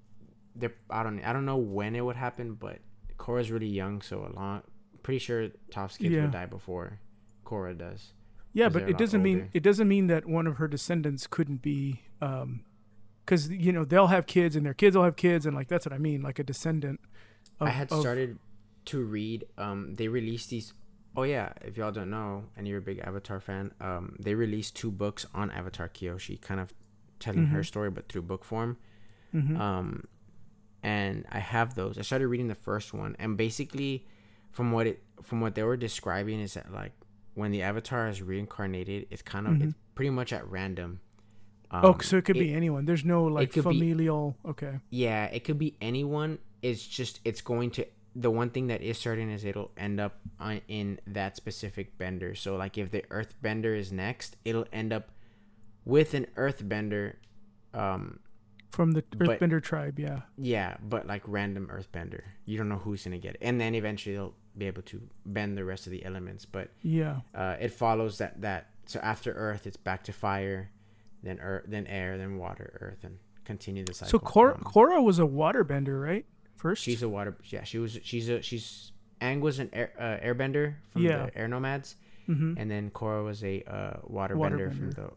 They're, 0.55 0.73
I 0.89 1.03
don't. 1.03 1.23
I 1.23 1.33
don't 1.33 1.45
know 1.45 1.57
when 1.57 1.95
it 1.95 2.01
would 2.01 2.15
happen, 2.15 2.55
but 2.55 2.79
Korra's 3.17 3.51
really 3.51 3.67
young, 3.67 4.01
so 4.01 4.19
a 4.19 4.31
long. 4.35 4.63
Pretty 5.03 5.19
sure 5.19 5.49
Toph's 5.71 5.97
kids 5.97 6.13
Yeah. 6.13 6.23
will 6.23 6.31
die 6.31 6.45
before 6.45 6.99
Korra 7.45 7.77
does. 7.77 8.13
Yeah, 8.53 8.69
but 8.69 8.89
it 8.89 8.97
doesn't 8.97 9.21
mean 9.23 9.49
it 9.53 9.63
doesn't 9.63 9.87
mean 9.87 10.07
that 10.07 10.25
one 10.25 10.45
of 10.47 10.57
her 10.57 10.67
descendants 10.67 11.25
couldn't 11.27 11.61
be, 11.61 12.01
um, 12.21 12.63
because 13.25 13.49
you 13.49 13.71
know 13.71 13.85
they'll 13.85 14.07
have 14.07 14.25
kids 14.27 14.55
and 14.57 14.65
their 14.65 14.73
kids 14.73 14.95
will 14.95 15.03
have 15.05 15.15
kids 15.15 15.45
and 15.45 15.55
like 15.55 15.67
that's 15.69 15.85
what 15.85 15.93
I 15.93 15.97
mean, 15.97 16.21
like 16.21 16.37
a 16.39 16.43
descendant. 16.43 16.99
Of, 17.59 17.67
I 17.67 17.71
had 17.71 17.91
of- 17.91 18.01
started 18.01 18.37
to 18.85 19.03
read. 19.03 19.45
Um, 19.57 19.95
they 19.95 20.07
released 20.09 20.49
these. 20.49 20.73
Oh 21.15 21.23
yeah, 21.23 21.53
if 21.61 21.77
y'all 21.77 21.91
don't 21.91 22.09
know, 22.09 22.45
and 22.57 22.67
you're 22.67 22.79
a 22.79 22.81
big 22.81 22.99
Avatar 22.99 23.39
fan, 23.39 23.71
um, 23.79 24.15
they 24.19 24.33
released 24.35 24.75
two 24.75 24.91
books 24.91 25.25
on 25.33 25.49
Avatar 25.51 25.87
Kyoshi, 25.89 26.39
kind 26.41 26.59
of 26.59 26.73
telling 27.19 27.47
her 27.47 27.59
Mhm. 27.61 27.65
story, 27.65 27.89
but 27.91 28.07
through 28.09 28.23
book 28.23 28.43
form. 28.45 28.77
Mhm. 29.33 29.57
Um, 29.59 30.03
and 30.83 31.25
I 31.29 31.39
have 31.39 31.75
those. 31.75 31.97
I 31.97 32.01
started 32.01 32.27
reading 32.27 32.47
the 32.47 32.55
first 32.55 32.93
one, 32.93 33.15
and 33.19 33.37
basically, 33.37 34.07
from 34.51 34.71
what 34.71 34.87
it 34.87 35.03
from 35.23 35.39
what 35.41 35.55
they 35.55 35.63
were 35.63 35.77
describing 35.77 36.39
is 36.39 36.55
that 36.55 36.71
like 36.71 36.91
when 37.35 37.51
the 37.51 37.61
Avatar 37.61 38.07
is 38.09 38.21
reincarnated, 38.21 39.07
it's 39.09 39.21
kind 39.21 39.47
of 39.47 39.53
Mhm. 39.53 39.63
it's 39.69 39.73
pretty 39.95 40.09
much 40.09 40.33
at 40.33 40.45
random. 40.47 40.99
oh, 41.71 41.93
Um, 41.93 41.99
so 42.01 42.17
it 42.17 42.25
could 42.25 42.35
be 42.35 42.53
anyone. 42.53 42.85
There's 42.85 43.05
no 43.05 43.23
like 43.25 43.51
could 43.53 43.63
be- 43.63 43.79
familial. 43.79 44.35
okay. 44.45 44.79
Yeah, 44.89 45.25
it 45.25 45.43
could 45.45 45.57
be 45.57 45.77
anyone. 45.81 46.39
It's 46.61 46.85
just 46.85 47.21
it's 47.23 47.41
going 47.41 47.71
to 47.71 47.85
the 48.13 48.29
one 48.29 48.49
thing 48.49 48.67
that 48.67 48.81
is 48.81 48.97
certain 48.97 49.29
is 49.29 49.45
it'll 49.45 49.71
end 49.77 49.97
up 50.01 50.19
on, 50.37 50.59
in 50.67 50.99
that 51.07 51.37
specific 51.37 51.97
bender. 51.97 52.35
So 52.35 52.57
like 52.57 52.77
if 52.77 52.91
the 52.91 53.05
Earth 53.09 53.35
bender 53.41 53.73
is 53.73 53.91
next, 53.93 54.35
it'll 54.43 54.65
end 54.73 54.91
up 54.91 55.11
with 55.85 56.13
an 56.13 56.27
Earth 56.35 56.67
bender. 56.67 57.19
Um, 57.73 58.19
From 58.69 58.91
the 58.91 59.03
But- 59.17 59.39
Earthbender 59.39 59.61
tribe, 59.63 59.97
yeah. 59.99 60.21
yeah, 60.37 60.75
but 60.81 61.05
like 61.07 61.23
random 61.25 61.69
Earth 61.71 61.89
bender. 61.91 62.23
You 62.45 62.57
don't 62.57 62.67
know 62.69 62.77
who's 62.79 63.03
gonna 63.05 63.17
get 63.17 63.35
it, 63.35 63.41
and 63.41 63.59
then 63.61 63.75
eventually 63.75 64.15
they'll 64.15 64.35
be 64.57 64.67
able 64.67 64.81
to 64.83 65.01
bend 65.25 65.57
the 65.57 65.63
rest 65.65 65.87
of 65.87 65.91
the 65.91 66.03
elements. 66.05 66.45
But 66.45 66.69
Yeah. 66.81 67.21
uh, 67.33 67.55
it 67.59 67.69
follows 67.73 68.17
that 68.19 68.41
that 68.41 68.67
so 68.85 68.99
after 68.99 69.31
Earth, 69.33 69.65
it's 69.67 69.77
back 69.77 70.03
to 70.05 70.11
fire, 70.13 70.71
then 71.23 71.39
earth, 71.39 71.65
then 71.67 71.87
air, 71.87 72.17
then 72.17 72.37
water, 72.37 72.77
Earth, 72.81 73.03
and 73.03 73.19
continue 73.45 73.85
the 73.85 73.93
cycle. 73.93 74.19
So 74.19 74.19
Korra, 74.19 74.55
Um, 74.55 74.61
Korra 74.63 75.03
was 75.03 75.19
a 75.19 75.23
waterbender, 75.23 76.01
right? 76.03 76.25
First. 76.57 76.83
She's 76.83 77.01
a 77.03 77.09
water. 77.09 77.37
Yeah, 77.45 77.63
she 77.63 77.77
was. 77.79 77.99
She's 78.03 78.27
a. 78.29 78.41
She's. 78.41 78.91
Aang 79.21 79.39
was 79.39 79.59
an 79.59 79.69
air, 79.71 79.93
uh, 79.99 80.17
airbender 80.25 80.75
from 80.89 81.03
Yeah. 81.03 81.27
the 81.27 81.37
air 81.37 81.47
nomads, 81.47 81.95
hmm 82.25 82.55
and 82.57 82.69
then 82.71 82.89
Korra 82.89 83.23
was 83.23 83.43
a 83.43 83.61
uh, 83.63 83.99
waterbender 84.09 84.73
from 84.75 84.91
the. 84.91 85.11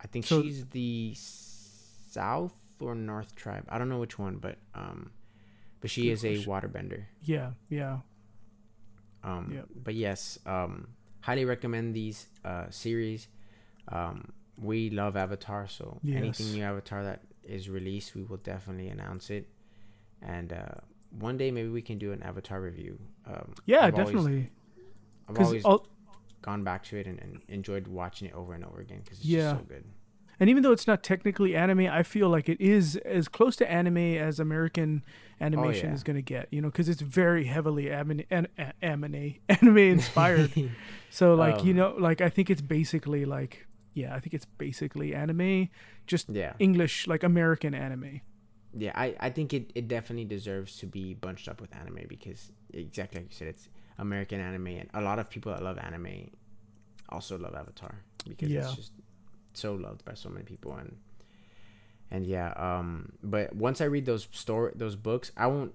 I 0.00 0.06
think 0.08 0.24
So- 0.26 0.42
she's 0.42 0.66
the 0.66 1.14
south 1.16 2.54
or 2.80 2.94
north 2.94 3.34
tribe. 3.36 3.64
I 3.68 3.78
don't 3.78 3.88
know 3.88 4.00
which 4.00 4.18
one, 4.18 4.36
but 4.36 4.58
um, 4.74 5.12
but 5.80 5.90
she 5.90 6.10
is 6.10 6.24
a 6.24 6.36
waterbender. 6.44 7.04
Yeah. 7.22 7.52
Yeah. 7.68 8.00
Um, 9.24 9.50
Yep. 9.54 9.66
but 9.84 9.94
yes, 9.94 10.38
um, 10.46 10.88
highly 11.20 11.44
recommend 11.44 11.94
these 11.94 12.26
uh 12.44 12.66
series. 12.70 13.28
Um, 13.88 14.32
we 14.60 14.90
love 14.90 15.16
Avatar, 15.16 15.66
so 15.68 15.98
anything 16.06 16.52
new 16.52 16.62
Avatar 16.62 17.02
that 17.04 17.22
is 17.42 17.68
released, 17.68 18.14
we 18.14 18.22
will 18.22 18.36
definitely 18.38 18.88
announce 18.88 19.30
it. 19.30 19.48
And 20.22 20.52
uh, 20.52 20.76
one 21.18 21.36
day 21.36 21.50
maybe 21.50 21.68
we 21.68 21.82
can 21.82 21.98
do 21.98 22.12
an 22.12 22.22
Avatar 22.22 22.60
review. 22.60 22.98
Um, 23.26 23.54
Yeah, 23.66 23.80
I've 23.86 23.94
always- 23.94 24.06
definitely. 24.14 24.50
I've 25.28 25.34
Because 25.34 25.64
always 25.64 25.80
gone 26.42 26.62
back 26.64 26.84
to 26.84 26.96
it 26.98 27.06
and, 27.06 27.18
and 27.20 27.40
enjoyed 27.48 27.86
watching 27.88 28.28
it 28.28 28.34
over 28.34 28.52
and 28.54 28.64
over 28.64 28.80
again 28.80 29.00
because 29.02 29.18
it's 29.18 29.26
Yeah. 29.26 29.52
just 29.52 29.60
so 29.62 29.64
good. 29.66 29.84
And 30.40 30.50
even 30.50 30.62
though 30.62 30.72
it's 30.72 30.86
not 30.86 31.02
technically 31.02 31.54
anime, 31.54 31.86
I 31.86 32.02
feel 32.02 32.28
like 32.28 32.48
it 32.48 32.60
is 32.60 32.96
as 33.04 33.28
close 33.28 33.56
to 33.56 33.70
anime 33.70 33.96
as 33.96 34.40
American 34.40 35.04
animation 35.40 35.90
yeah. 35.90 35.94
is 35.94 36.02
going 36.02 36.16
to 36.16 36.22
get. 36.22 36.48
You 36.50 36.60
know, 36.62 36.68
because 36.68 36.88
it's 36.88 37.00
very 37.00 37.44
heavily 37.44 37.90
anime 37.90 38.22
anime 38.82 39.34
anime 39.48 39.78
inspired. 39.78 40.52
so 41.10 41.34
like 41.34 41.64
you 41.64 41.70
Um, 41.72 41.76
know, 41.76 41.94
like 41.98 42.20
I 42.20 42.28
think 42.28 42.50
it's 42.50 42.62
basically 42.62 43.24
like 43.24 43.66
yeah, 43.94 44.14
I 44.14 44.18
think 44.20 44.34
it's 44.34 44.46
basically 44.58 45.14
anime, 45.14 45.68
just 46.06 46.28
Yeah. 46.28 46.54
English 46.58 47.06
like 47.06 47.22
American 47.22 47.74
anime. 47.74 48.20
Yeah, 48.76 48.90
I, 48.96 49.14
I 49.20 49.30
think 49.30 49.54
it, 49.54 49.70
it 49.76 49.86
definitely 49.86 50.24
deserves 50.24 50.76
to 50.78 50.86
be 50.86 51.14
bunched 51.14 51.48
up 51.48 51.60
with 51.60 51.72
anime 51.76 52.06
because 52.08 52.50
exactly 52.72 53.20
like 53.20 53.30
you 53.30 53.36
said, 53.36 53.48
it's 53.48 53.68
American 53.98 54.40
anime 54.40 54.66
and 54.66 54.88
a 54.94 55.00
lot 55.00 55.20
of 55.20 55.30
people 55.30 55.52
that 55.52 55.62
love 55.62 55.78
anime 55.78 56.30
also 57.08 57.38
love 57.38 57.54
Avatar 57.54 58.00
because 58.28 58.48
Yeah. 58.50 58.66
it's 58.66 58.74
just 58.74 58.92
so 59.56 59.74
loved 59.74 60.04
by 60.04 60.14
so 60.14 60.28
many 60.28 60.44
people 60.44 60.74
and 60.74 60.96
and 62.10 62.26
yeah, 62.26 62.52
um 62.56 63.12
but 63.22 63.54
once 63.54 63.80
I 63.80 63.84
read 63.86 64.06
those 64.06 64.28
story 64.32 64.72
those 64.74 64.96
books, 64.96 65.32
I 65.36 65.46
won't 65.46 65.72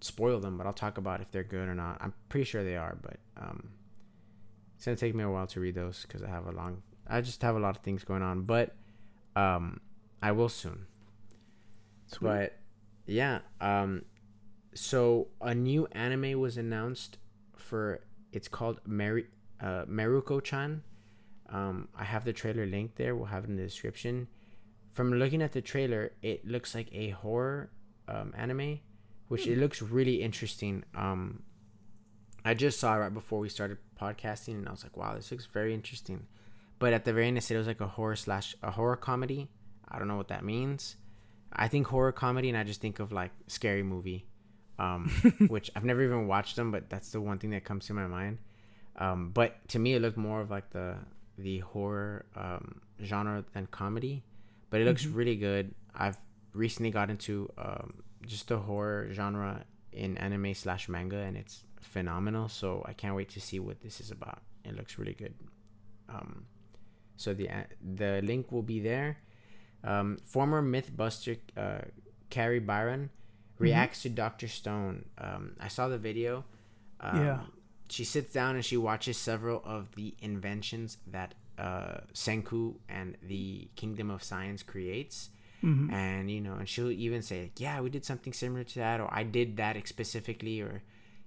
spoil 0.00 0.40
them, 0.40 0.56
but 0.58 0.66
I'll 0.66 0.72
talk 0.72 0.98
about 0.98 1.20
if 1.20 1.30
they're 1.30 1.42
good 1.44 1.68
or 1.68 1.74
not. 1.74 1.98
I'm 2.00 2.14
pretty 2.28 2.44
sure 2.44 2.62
they 2.64 2.76
are, 2.76 2.96
but 3.00 3.16
um 3.36 3.70
it's 4.76 4.84
gonna 4.84 4.96
take 4.96 5.14
me 5.14 5.24
a 5.24 5.30
while 5.30 5.46
to 5.48 5.60
read 5.60 5.74
those 5.74 6.02
because 6.02 6.22
I 6.22 6.28
have 6.28 6.46
a 6.46 6.52
long 6.52 6.82
I 7.06 7.20
just 7.20 7.42
have 7.42 7.56
a 7.56 7.60
lot 7.60 7.76
of 7.76 7.82
things 7.82 8.04
going 8.04 8.22
on, 8.22 8.42
but 8.42 8.74
um 9.36 9.80
I 10.22 10.32
will 10.32 10.48
soon. 10.48 10.86
Sweet. 12.06 12.28
But 12.28 12.58
yeah, 13.06 13.40
um, 13.60 14.04
so 14.74 15.28
a 15.40 15.54
new 15.54 15.86
anime 15.92 16.40
was 16.40 16.56
announced 16.56 17.18
for 17.56 18.00
it's 18.32 18.48
called 18.48 18.80
Mari- 18.86 19.26
uh, 19.60 19.84
Mieruko-chan. 19.84 20.82
Um, 21.50 21.88
I 21.96 22.04
have 22.04 22.24
the 22.24 22.32
trailer 22.32 22.66
link 22.66 22.96
there. 22.96 23.14
We'll 23.14 23.26
have 23.26 23.44
it 23.44 23.50
in 23.50 23.56
the 23.56 23.62
description. 23.62 24.28
From 24.92 25.12
looking 25.12 25.42
at 25.42 25.52
the 25.52 25.60
trailer, 25.60 26.12
it 26.22 26.46
looks 26.46 26.74
like 26.74 26.88
a 26.92 27.10
horror 27.10 27.70
um, 28.08 28.32
anime, 28.36 28.80
which 29.28 29.46
it 29.46 29.58
looks 29.58 29.82
really 29.82 30.22
interesting. 30.22 30.84
Um, 30.94 31.42
I 32.44 32.54
just 32.54 32.78
saw 32.78 32.94
it 32.94 32.98
right 32.98 33.14
before 33.14 33.40
we 33.40 33.48
started 33.48 33.78
podcasting, 34.00 34.54
and 34.54 34.68
I 34.68 34.70
was 34.70 34.82
like, 34.82 34.96
"Wow, 34.96 35.14
this 35.14 35.30
looks 35.30 35.46
very 35.46 35.74
interesting." 35.74 36.26
But 36.78 36.92
at 36.92 37.04
the 37.04 37.12
very 37.12 37.28
end, 37.28 37.38
it 37.38 37.42
said 37.42 37.54
it 37.54 37.58
was 37.58 37.66
like 37.66 37.80
a 37.80 37.86
horror 37.86 38.16
slash 38.16 38.54
a 38.62 38.70
horror 38.70 38.96
comedy. 38.96 39.48
I 39.88 39.98
don't 39.98 40.08
know 40.08 40.16
what 40.16 40.28
that 40.28 40.44
means. 40.44 40.96
I 41.52 41.68
think 41.68 41.86
horror 41.86 42.12
comedy, 42.12 42.48
and 42.48 42.58
I 42.58 42.64
just 42.64 42.80
think 42.80 42.98
of 42.98 43.12
like 43.12 43.30
scary 43.46 43.82
movie, 43.82 44.26
um, 44.78 45.10
which 45.48 45.70
I've 45.74 45.84
never 45.84 46.02
even 46.02 46.26
watched 46.26 46.56
them, 46.56 46.70
but 46.70 46.90
that's 46.90 47.10
the 47.10 47.20
one 47.20 47.38
thing 47.38 47.50
that 47.50 47.64
comes 47.64 47.86
to 47.86 47.94
my 47.94 48.06
mind. 48.06 48.38
Um, 48.96 49.30
but 49.30 49.66
to 49.68 49.78
me, 49.78 49.94
it 49.94 50.02
looked 50.02 50.16
more 50.16 50.40
of 50.40 50.50
like 50.50 50.70
the 50.70 50.96
the 51.38 51.58
horror 51.60 52.26
um, 52.36 52.80
genre 53.02 53.44
than 53.52 53.66
comedy, 53.66 54.22
but 54.70 54.80
it 54.80 54.84
looks 54.84 55.04
really 55.06 55.36
good. 55.36 55.74
I've 55.94 56.18
recently 56.52 56.90
got 56.90 57.10
into 57.10 57.50
um, 57.58 58.02
just 58.26 58.48
the 58.48 58.58
horror 58.58 59.08
genre 59.12 59.64
in 59.92 60.16
anime 60.18 60.54
slash 60.54 60.88
manga, 60.88 61.18
and 61.18 61.36
it's 61.36 61.64
phenomenal. 61.80 62.48
So 62.48 62.82
I 62.86 62.92
can't 62.92 63.14
wait 63.14 63.28
to 63.30 63.40
see 63.40 63.58
what 63.60 63.80
this 63.80 64.00
is 64.00 64.10
about. 64.10 64.40
It 64.64 64.76
looks 64.76 64.98
really 64.98 65.14
good. 65.14 65.34
Um, 66.08 66.46
so 67.16 67.34
the 67.34 67.48
the 67.82 68.20
link 68.22 68.50
will 68.52 68.62
be 68.62 68.80
there. 68.80 69.18
Um, 69.82 70.18
former 70.24 70.62
MythBuster 70.62 71.38
uh, 71.56 71.78
Kari 72.30 72.58
Byron 72.60 73.10
reacts 73.58 74.02
to 74.02 74.08
Doctor 74.08 74.48
Stone. 74.48 75.04
Um, 75.18 75.52
I 75.60 75.68
saw 75.68 75.88
the 75.88 75.98
video. 75.98 76.44
Um, 77.00 77.24
Yeah. 77.24 77.40
She 77.94 78.04
sits 78.14 78.30
down 78.38 78.52
and 78.58 78.64
she 78.70 78.76
watches 78.88 79.16
several 79.30 79.58
of 79.76 79.82
the 79.98 80.08
inventions 80.30 80.88
that 81.16 81.30
uh, 81.66 81.98
Senku 82.12 82.62
and 82.98 83.08
the 83.32 83.68
Kingdom 83.80 84.08
of 84.16 84.20
Science 84.30 84.60
creates. 84.72 85.16
Mhm. 85.62 85.86
And 85.92 86.22
you 86.34 86.40
know, 86.46 86.54
and 86.60 86.66
she'll 86.72 86.90
even 87.06 87.20
say, 87.22 87.36
like, 87.44 87.58
"Yeah, 87.66 87.76
we 87.84 87.88
did 87.96 88.04
something 88.04 88.32
similar 88.42 88.64
to 88.72 88.76
that," 88.84 88.96
or 89.02 89.08
"I 89.20 89.22
did 89.38 89.48
that 89.62 89.74
specifically," 89.94 90.56
or 90.66 90.74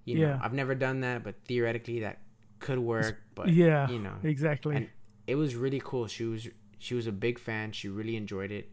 you 0.07 0.13
know, 0.19 0.27
Yeah. 0.27 0.43
"I've 0.43 0.53
never 0.61 0.75
done 0.87 0.97
that, 1.07 1.17
but 1.27 1.35
theoretically 1.49 1.99
that 2.05 2.17
could 2.65 2.79
work." 2.95 3.15
But 3.39 3.47
yeah, 3.63 3.89
you 3.93 3.99
know, 4.05 4.17
exactly. 4.33 4.73
and 4.75 4.85
it 5.31 5.35
was 5.43 5.55
really 5.63 5.81
cool. 5.89 6.05
She 6.07 6.25
was 6.33 6.41
she 6.85 6.93
was 6.99 7.07
a 7.07 7.15
big 7.27 7.35
fan. 7.47 7.65
She 7.79 7.87
really 7.99 8.15
enjoyed 8.23 8.51
it. 8.59 8.65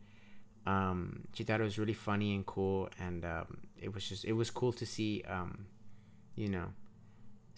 Um, 0.66 0.98
she 1.34 1.42
thought 1.44 1.60
it 1.60 1.64
was 1.70 1.78
really 1.78 1.98
funny 2.08 2.30
and 2.36 2.44
cool, 2.54 2.88
and 3.06 3.24
um, 3.24 3.48
it 3.84 3.90
was 3.94 4.02
just 4.10 4.22
it 4.24 4.34
was 4.42 4.50
cool 4.50 4.72
to 4.80 4.86
see. 4.94 5.22
Um, 5.36 5.50
you 6.42 6.48
know, 6.54 6.68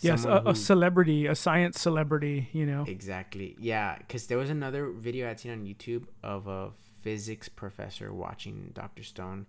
yes, 0.00 0.20
a, 0.20 0.22
someone 0.22 0.46
a 0.48 0.54
celebrity, 0.54 1.26
a 1.26 1.34
science 1.34 1.80
celebrity. 1.80 2.48
You 2.52 2.66
know. 2.66 2.84
exactly 2.86 3.56
yeah. 3.58 3.96
Because 3.98 4.26
there 4.26 4.38
was 4.38 4.50
another 4.50 4.90
video 4.90 5.28
I'd 5.30 5.40
seen 5.40 5.52
on 5.52 5.64
YouTube 5.64 6.04
of 6.22 6.46
a 6.46 6.70
physics 7.02 7.48
professor 7.48 8.12
watching 8.12 8.72
Doctor 8.74 9.02
Stone, 9.02 9.46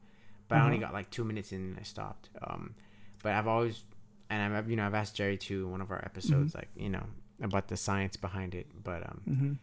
but 0.47 0.57
I 0.57 0.63
only 0.65 0.77
Uh-huh. 0.77 0.87
got 0.87 0.93
like 0.93 1.09
two 1.09 1.23
minutes 1.23 1.51
in 1.51 1.61
and 1.61 1.77
I 1.79 1.83
stopped. 1.83 2.29
Um, 2.45 2.75
but 3.23 3.33
I've 3.33 3.47
always 3.47 3.83
and 4.29 4.53
I've 4.55 4.69
you 4.69 4.75
know 4.75 4.85
I've 4.85 4.93
asked 4.93 5.15
Jerry 5.15 5.37
to 5.37 5.67
one 5.67 5.81
of 5.81 5.89
our 5.91 6.03
episodes 6.05 6.53
like 6.55 6.69
you 6.75 6.89
know 6.89 7.05
about 7.41 7.67
the 7.67 7.77
science 7.77 8.15
behind 8.17 8.55
it, 8.55 8.67
but 8.83 9.03
um. 9.09 9.21
hmm 9.25 9.53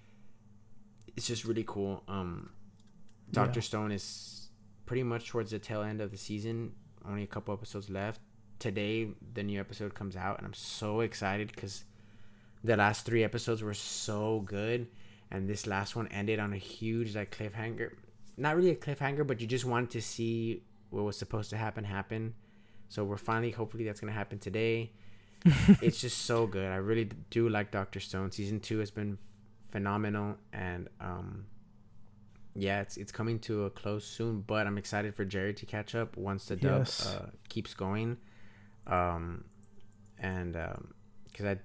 it's 1.16 1.26
just 1.28 1.44
really 1.44 1.64
cool. 1.66 2.02
Um, 2.08 2.50
Yeah. 3.28 3.44
Doctor 3.44 3.60
Stone 3.60 3.92
is 3.92 4.48
pretty 4.86 5.02
much 5.04 5.28
towards 5.28 5.50
the 5.52 5.58
tail 5.60 5.82
end 5.82 6.00
of 6.00 6.10
the 6.10 6.16
season. 6.16 6.72
Only 7.08 7.22
a 7.22 7.26
couple 7.28 7.54
episodes 7.54 7.88
left. 7.88 8.20
Today, 8.58 9.08
the 9.34 9.42
new 9.42 9.60
episode 9.60 9.94
comes 9.94 10.16
out, 10.16 10.38
and 10.38 10.46
I'm 10.46 10.54
so 10.54 11.00
excited 11.00 11.48
because 11.54 11.84
the 12.62 12.76
last 12.76 13.04
three 13.04 13.22
episodes 13.24 13.62
were 13.62 13.74
so 13.74 14.40
good, 14.46 14.86
and 15.30 15.48
this 15.48 15.66
last 15.66 15.96
one 15.96 16.08
ended 16.08 16.38
on 16.38 16.52
a 16.52 16.56
huge 16.58 17.14
like 17.14 17.36
cliffhanger. 17.36 17.90
Not 18.36 18.56
really 18.56 18.70
a 18.70 18.76
cliffhanger, 18.76 19.26
but 19.26 19.40
you 19.40 19.46
just 19.46 19.64
wanted 19.64 19.90
to 19.90 20.00
see 20.02 20.62
what 20.90 21.04
was 21.04 21.16
supposed 21.18 21.50
to 21.50 21.56
happen 21.56 21.84
happen. 21.84 22.34
So 22.88 23.04
we're 23.04 23.16
finally, 23.16 23.50
hopefully, 23.50 23.84
that's 23.84 24.00
gonna 24.00 24.12
happen 24.12 24.38
today. 24.38 24.92
it's 25.82 26.00
just 26.00 26.22
so 26.22 26.46
good. 26.46 26.70
I 26.70 26.76
really 26.76 27.10
do 27.30 27.48
like 27.48 27.70
Doctor 27.70 28.00
Stone. 28.00 28.30
Season 28.32 28.60
two 28.60 28.78
has 28.78 28.90
been 28.90 29.18
phenomenal 29.70 30.36
and 30.52 30.88
um 31.00 31.46
yeah 32.54 32.80
it's 32.80 32.96
it's 32.96 33.10
coming 33.10 33.40
to 33.40 33.64
a 33.64 33.70
close 33.70 34.04
soon 34.06 34.40
but 34.46 34.68
i'm 34.68 34.78
excited 34.78 35.12
for 35.12 35.24
jerry 35.24 35.52
to 35.52 35.66
catch 35.66 35.96
up 35.96 36.16
once 36.16 36.44
the 36.46 36.54
dub 36.54 36.82
Yes. 36.82 37.12
uh, 37.12 37.30
keeps 37.48 37.74
going 37.74 38.16
um 38.86 39.44
and 40.18 40.56
um 40.56 40.92
because 41.30 41.46
i 41.46 41.56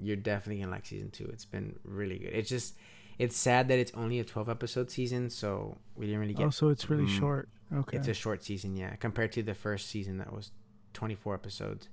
you're 0.00 0.16
definitely 0.16 0.60
gonna 0.62 0.72
like 0.72 0.84
season 0.86 1.10
two 1.10 1.24
it's 1.32 1.44
been 1.44 1.78
really 1.84 2.18
good 2.18 2.32
it's 2.32 2.48
just 2.50 2.74
it's 3.18 3.36
sad 3.36 3.68
that 3.68 3.78
it's 3.78 3.92
only 3.94 4.18
a 4.20 4.24
12 4.24 4.48
episode 4.48 4.90
season 4.90 5.30
so 5.30 5.78
we 5.96 6.04
didn't 6.06 6.20
really 6.20 6.34
get 6.34 6.46
Oh, 6.46 6.50
so 6.50 6.68
it's 6.68 6.90
really 6.90 7.04
Mm. 7.06 7.18
short. 7.18 7.48
Okay. 7.72 7.96
it's 7.96 8.08
a 8.08 8.14
short 8.14 8.44
season 8.44 8.76
yeah 8.76 8.94
compared 8.96 9.32
to 9.32 9.42
the 9.42 9.54
first 9.54 9.88
season 9.88 10.18
that 10.18 10.32
was 10.32 10.50
24 10.92 11.34
episodes 11.34 11.88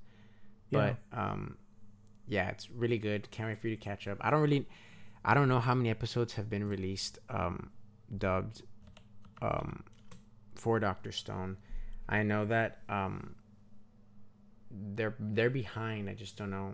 Yeah. 0.69 0.95
but 1.11 1.17
um 1.17 1.57
yeah 2.27 2.49
it's 2.49 2.69
really 2.69 2.97
good 2.97 3.29
can't 3.31 3.49
wait 3.49 3.59
for 3.59 3.67
you 3.67 3.75
to 3.75 3.81
catch 3.81 4.07
up 4.07 4.17
i 4.21 4.29
don't 4.29 4.41
really 4.41 4.67
i 5.25 5.33
don't 5.33 5.47
know 5.49 5.59
how 5.59 5.73
many 5.75 5.89
episodes 5.89 6.33
have 6.33 6.49
been 6.49 6.63
released 6.67 7.19
um 7.29 7.71
dubbed 8.17 8.61
um 9.41 9.83
for 10.55 10.79
dr 10.79 11.11
stone 11.11 11.57
i 12.07 12.21
know 12.23 12.45
that 12.45 12.79
um 12.89 13.35
they're 14.95 15.15
they're 15.19 15.49
behind 15.49 16.09
i 16.09 16.13
just 16.13 16.35
don't 16.37 16.49
know 16.49 16.73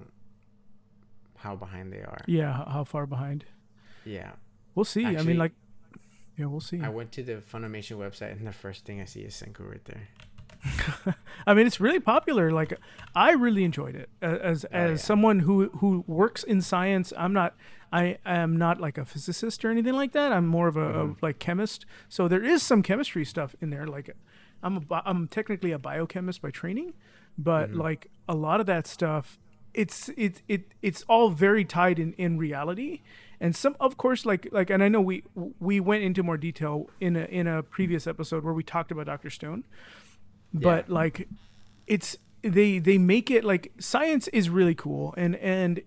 how 1.38 1.56
behind 1.56 1.92
they 1.94 2.00
are 2.00 2.20
yeah. 2.28 2.66
How 2.66 2.84
far 2.84 3.06
behind? 3.06 3.46
yeah 4.06 4.32
We'll 4.76 4.86
see. 4.86 5.06
I 5.06 5.22
mean, 5.24 5.38
like, 5.38 5.52
yeah, 6.38 6.46
we'll 6.46 6.60
see. 6.62 6.80
i 6.82 6.90
went 6.90 7.12
to 7.14 7.24
the 7.24 7.36
funimation 7.36 7.98
website 7.98 8.32
and 8.34 8.46
the 8.48 8.52
first 8.54 8.86
thing 8.86 9.02
i 9.02 9.06
see 9.06 9.22
is 9.22 9.34
senku 9.36 9.70
right 9.70 9.84
there 9.86 10.08
I 11.48 11.54
mean, 11.54 11.66
it's 11.68 11.80
really 11.80 12.02
popular. 12.02 12.52
Like, 12.52 12.74
I 13.16 13.32
really 13.32 13.64
enjoyed 13.64 13.96
it 13.96 14.10
A- 14.22 14.26
as 14.26 14.66
as 14.66 14.88
Oh, 14.88 14.90
yeah. 14.92 14.96
someone 14.98 15.40
who 15.40 15.70
who 15.80 16.04
works 16.06 16.44
in 16.44 16.62
science. 16.62 17.14
I'm 17.18 17.32
not. 17.32 17.56
I 17.94 18.18
am 18.26 18.58
not 18.58 18.82
like 18.82 18.98
a 18.98 19.06
physicist 19.06 19.64
or 19.64 19.72
anything 19.72 19.94
like 19.94 20.12
that. 20.12 20.34
I'm 20.34 20.48
more 20.48 20.68
of 20.68 20.76
a, 20.76 20.82
a, 20.82 21.06
Mhm. 21.08 21.22
like 21.22 21.40
chemist. 21.40 21.86
So 22.10 22.28
there 22.28 22.44
is 22.44 22.62
some 22.62 22.84
chemistry 22.84 23.24
stuff 23.24 23.56
in 23.62 23.70
there. 23.70 23.88
Like, 23.88 24.10
I'm 24.62 24.76
a, 24.92 25.02
I'm 25.06 25.30
technically 25.30 25.72
a 25.72 25.80
biochemist 25.80 26.42
by 26.42 26.52
training, 26.52 26.94
but 27.44 27.72
Mhm. 27.72 27.78
like 27.78 28.08
a 28.28 28.36
lot 28.36 28.60
of 28.60 28.66
that 28.68 28.86
stuff, 28.88 29.40
it's 29.74 30.10
it 30.18 30.42
it 30.48 30.62
it's 30.82 31.04
all 31.04 31.30
very 31.30 31.64
tied 31.66 31.98
in 32.00 32.14
in 32.14 32.38
reality. 32.38 33.02
And 33.42 33.56
some, 33.56 33.76
of 33.80 33.96
course, 33.96 34.26
like 34.26 34.50
like, 34.52 34.70
and 34.70 34.84
I 34.84 34.90
know 34.90 35.00
we 35.02 35.24
we 35.60 35.80
went 35.80 36.04
into 36.04 36.22
more 36.24 36.38
detail 36.38 36.90
in 37.00 37.16
a 37.16 37.24
in 37.26 37.48
a 37.48 37.64
previous 37.64 38.06
episode 38.08 38.44
where 38.44 38.54
we 38.54 38.64
talked 38.64 38.92
about 38.92 39.06
Doctor 39.06 39.30
Stone 39.30 39.64
but 40.54 40.88
Yeah. 40.88 40.94
like 40.96 41.28
it's 41.88 42.18
they 42.42 42.80
they 42.80 42.98
make 42.98 43.30
it 43.32 43.44
like 43.44 43.72
science 43.80 44.28
is 44.30 44.50
really 44.50 44.76
cool 44.76 45.14
and 45.18 45.36
and 45.38 45.82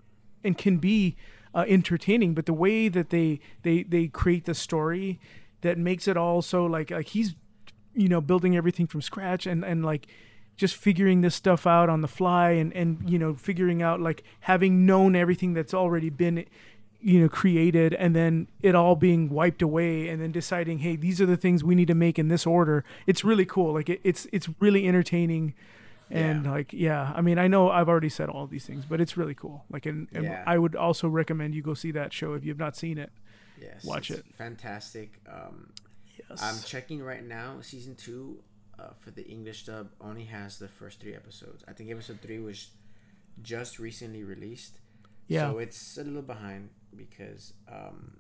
and 0.44 0.56
can 0.56 0.78
be 0.78 1.16
uh, 1.54 1.64
entertaining 1.68 2.32
but 2.34 2.46
the 2.46 2.52
way 2.54 2.88
that 2.88 3.10
they 3.10 3.40
they 3.62 3.82
they 3.82 4.06
create 4.08 4.44
the 4.44 4.54
story 4.54 5.18
that 5.62 5.76
makes 5.78 6.06
it 6.08 6.16
all 6.16 6.40
so 6.42 6.64
like 6.64 6.90
like 6.90 7.08
he's 7.08 7.34
you 7.94 8.08
know 8.08 8.20
building 8.20 8.56
everything 8.56 8.86
from 8.86 9.02
scratch 9.02 9.46
and 9.46 9.64
and 9.64 9.84
like 9.84 10.06
just 10.62 10.76
figuring 10.76 11.18
this 11.22 11.34
stuff 11.34 11.66
out 11.66 11.88
on 11.94 12.00
the 12.06 12.08
fly 12.18 12.50
and 12.60 12.72
and 12.80 12.88
you 13.12 13.18
know 13.22 13.34
figuring 13.34 13.80
out 13.88 13.98
like 14.08 14.22
having 14.50 14.86
known 14.86 15.16
everything 15.16 15.52
that's 15.54 15.74
already 15.74 16.10
been 16.10 16.36
you 17.00 17.20
know 17.20 17.28
created 17.28 17.92
and 17.94 18.14
then 18.14 18.46
it 18.62 18.74
all 18.74 18.94
being 18.94 19.22
wiped 19.28 19.60
away 19.62 20.08
and 20.10 20.22
then 20.22 20.30
deciding 20.30 20.78
hey 20.78 20.94
these 20.96 21.20
are 21.20 21.26
the 21.26 21.36
things 21.44 21.64
we 21.64 21.74
need 21.74 21.88
to 21.88 21.94
make 22.06 22.16
in 22.22 22.28
this 22.28 22.46
order 22.46 22.84
it's 23.06 23.22
really 23.24 23.44
cool 23.54 23.70
like 23.78 23.88
it, 23.94 24.00
it's 24.04 24.22
it's 24.36 24.48
really 24.60 24.86
entertaining 24.86 25.52
and 26.10 26.44
Yeah. 26.44 26.50
like 26.56 26.72
yeah 26.72 27.12
i 27.16 27.20
mean 27.20 27.38
i 27.44 27.48
know 27.48 27.70
i've 27.76 27.88
already 27.88 28.08
said 28.18 28.28
all 28.28 28.46
these 28.46 28.66
things 28.66 28.84
but 28.90 29.00
it's 29.00 29.16
really 29.16 29.34
cool 29.34 29.64
like 29.74 29.84
and, 29.86 30.06
and 30.14 30.24
Yeah. 30.24 30.44
i 30.46 30.56
would 30.62 30.76
also 30.76 31.08
recommend 31.08 31.54
you 31.56 31.62
go 31.70 31.74
see 31.74 31.90
that 32.00 32.12
show 32.12 32.34
if 32.34 32.44
you've 32.44 32.62
not 32.66 32.76
seen 32.76 32.98
it 32.98 33.10
Yes, 33.60 33.84
Watch 33.84 34.10
it. 34.10 34.24
Fantastic. 34.36 35.20
Um, 35.36 35.70
yes 36.18 36.42
I'm 36.42 36.58
checking 36.66 37.00
right 37.00 37.24
now. 37.24 37.48
Season 37.60 37.94
two 37.94 38.42
uh, 38.78 38.92
for 38.98 39.10
the 39.10 39.24
English 39.26 39.64
dub 39.66 39.90
only 40.00 40.24
has 40.24 40.58
the 40.58 40.68
first 40.68 41.00
three 41.00 41.14
episodes. 41.14 41.64
I 41.68 41.72
think 41.72 41.90
episode 41.90 42.20
three 42.20 42.38
was 42.40 42.70
just 43.42 43.78
recently 43.78 44.22
released. 44.24 44.78
yeah 45.28 45.50
So 45.50 45.58
it's 45.58 45.98
a 45.98 46.04
little 46.04 46.22
behind 46.22 46.70
because 46.96 47.54
um, 47.68 48.16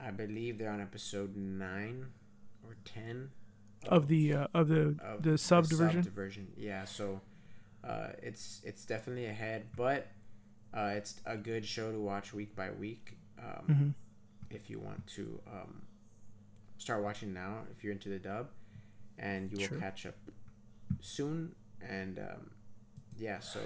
I 0.00 0.10
believe 0.10 0.58
they're 0.58 0.70
on 0.70 0.80
episode 0.80 1.36
nine 1.36 2.06
or 2.64 2.76
ten 2.84 3.30
of 3.88 4.08
the 4.08 4.34
uh, 4.34 4.46
of 4.54 4.68
the 4.68 4.96
of 5.02 5.22
the 5.22 5.36
subdivision 5.38 6.02
subdivision. 6.02 6.48
Yeah, 6.56 6.84
so 6.84 7.20
uh, 7.84 8.08
it's 8.22 8.60
it's 8.64 8.84
definitely 8.84 9.26
ahead, 9.26 9.66
but 9.76 10.08
uh, 10.74 10.92
it's 10.96 11.20
a 11.24 11.36
good 11.36 11.64
show 11.64 11.92
to 11.92 11.98
watch 12.00 12.32
week 12.34 12.54
by 12.56 12.70
week. 12.70 13.16
Um, 13.38 13.66
Mhm. 13.68 13.94
If 14.50 14.70
you 14.70 14.78
want 14.78 15.06
to 15.18 15.40
um, 15.46 15.82
start 16.78 17.02
watching 17.02 17.32
now, 17.34 17.64
if 17.72 17.82
you're 17.82 17.92
into 17.92 18.08
the 18.08 18.18
dub, 18.18 18.48
and 19.18 19.50
you 19.52 19.58
will 19.58 19.68
Sure. 19.68 19.78
catch 19.78 20.06
up 20.06 20.16
soon. 21.00 21.54
And 21.80 22.18
um, 22.18 22.50
yeah, 23.18 23.40
so 23.40 23.60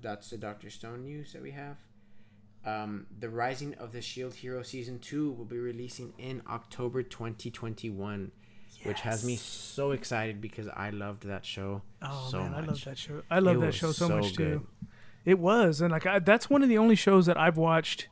that's 0.00 0.30
the 0.30 0.36
Doctor 0.38 0.70
Stone 0.70 1.04
news 1.04 1.32
that 1.32 1.42
we 1.42 1.52
have. 1.52 1.76
Um, 2.66 3.06
the 3.18 3.28
Rising 3.28 3.74
of 3.74 3.92
the 3.92 4.00
Shield 4.00 4.34
Hero 4.34 4.62
season 4.62 4.98
two 4.98 5.32
will 5.32 5.44
be 5.44 5.58
releasing 5.58 6.14
in 6.18 6.42
October 6.48 7.02
2021 7.02 8.32
which 8.82 9.00
has 9.00 9.24
me 9.24 9.36
so 9.36 9.92
excited 9.92 10.42
because 10.42 10.68
I 10.68 10.90
loved 10.90 11.22
that 11.26 11.46
show 11.46 11.80
oh 12.02 12.28
so 12.30 12.42
man 12.42 12.52
i 12.54 12.60
much. 12.60 12.68
love 12.68 12.84
that 12.84 12.98
show 12.98 13.22
i 13.30 13.38
love 13.38 13.56
It 13.56 13.60
that 13.60 13.72
show 13.74 13.92
so, 13.92 14.08
so 14.08 14.16
much 14.18 14.34
too. 14.34 14.66
It 15.24 15.38
was, 15.38 15.80
and 15.80 15.90
like 15.90 16.04
I, 16.04 16.18
that's 16.18 16.50
one 16.50 16.62
of 16.62 16.68
the 16.68 16.76
only 16.76 16.94
shows 16.96 17.24
that 17.24 17.38
I've 17.38 17.56
watched 17.56 18.08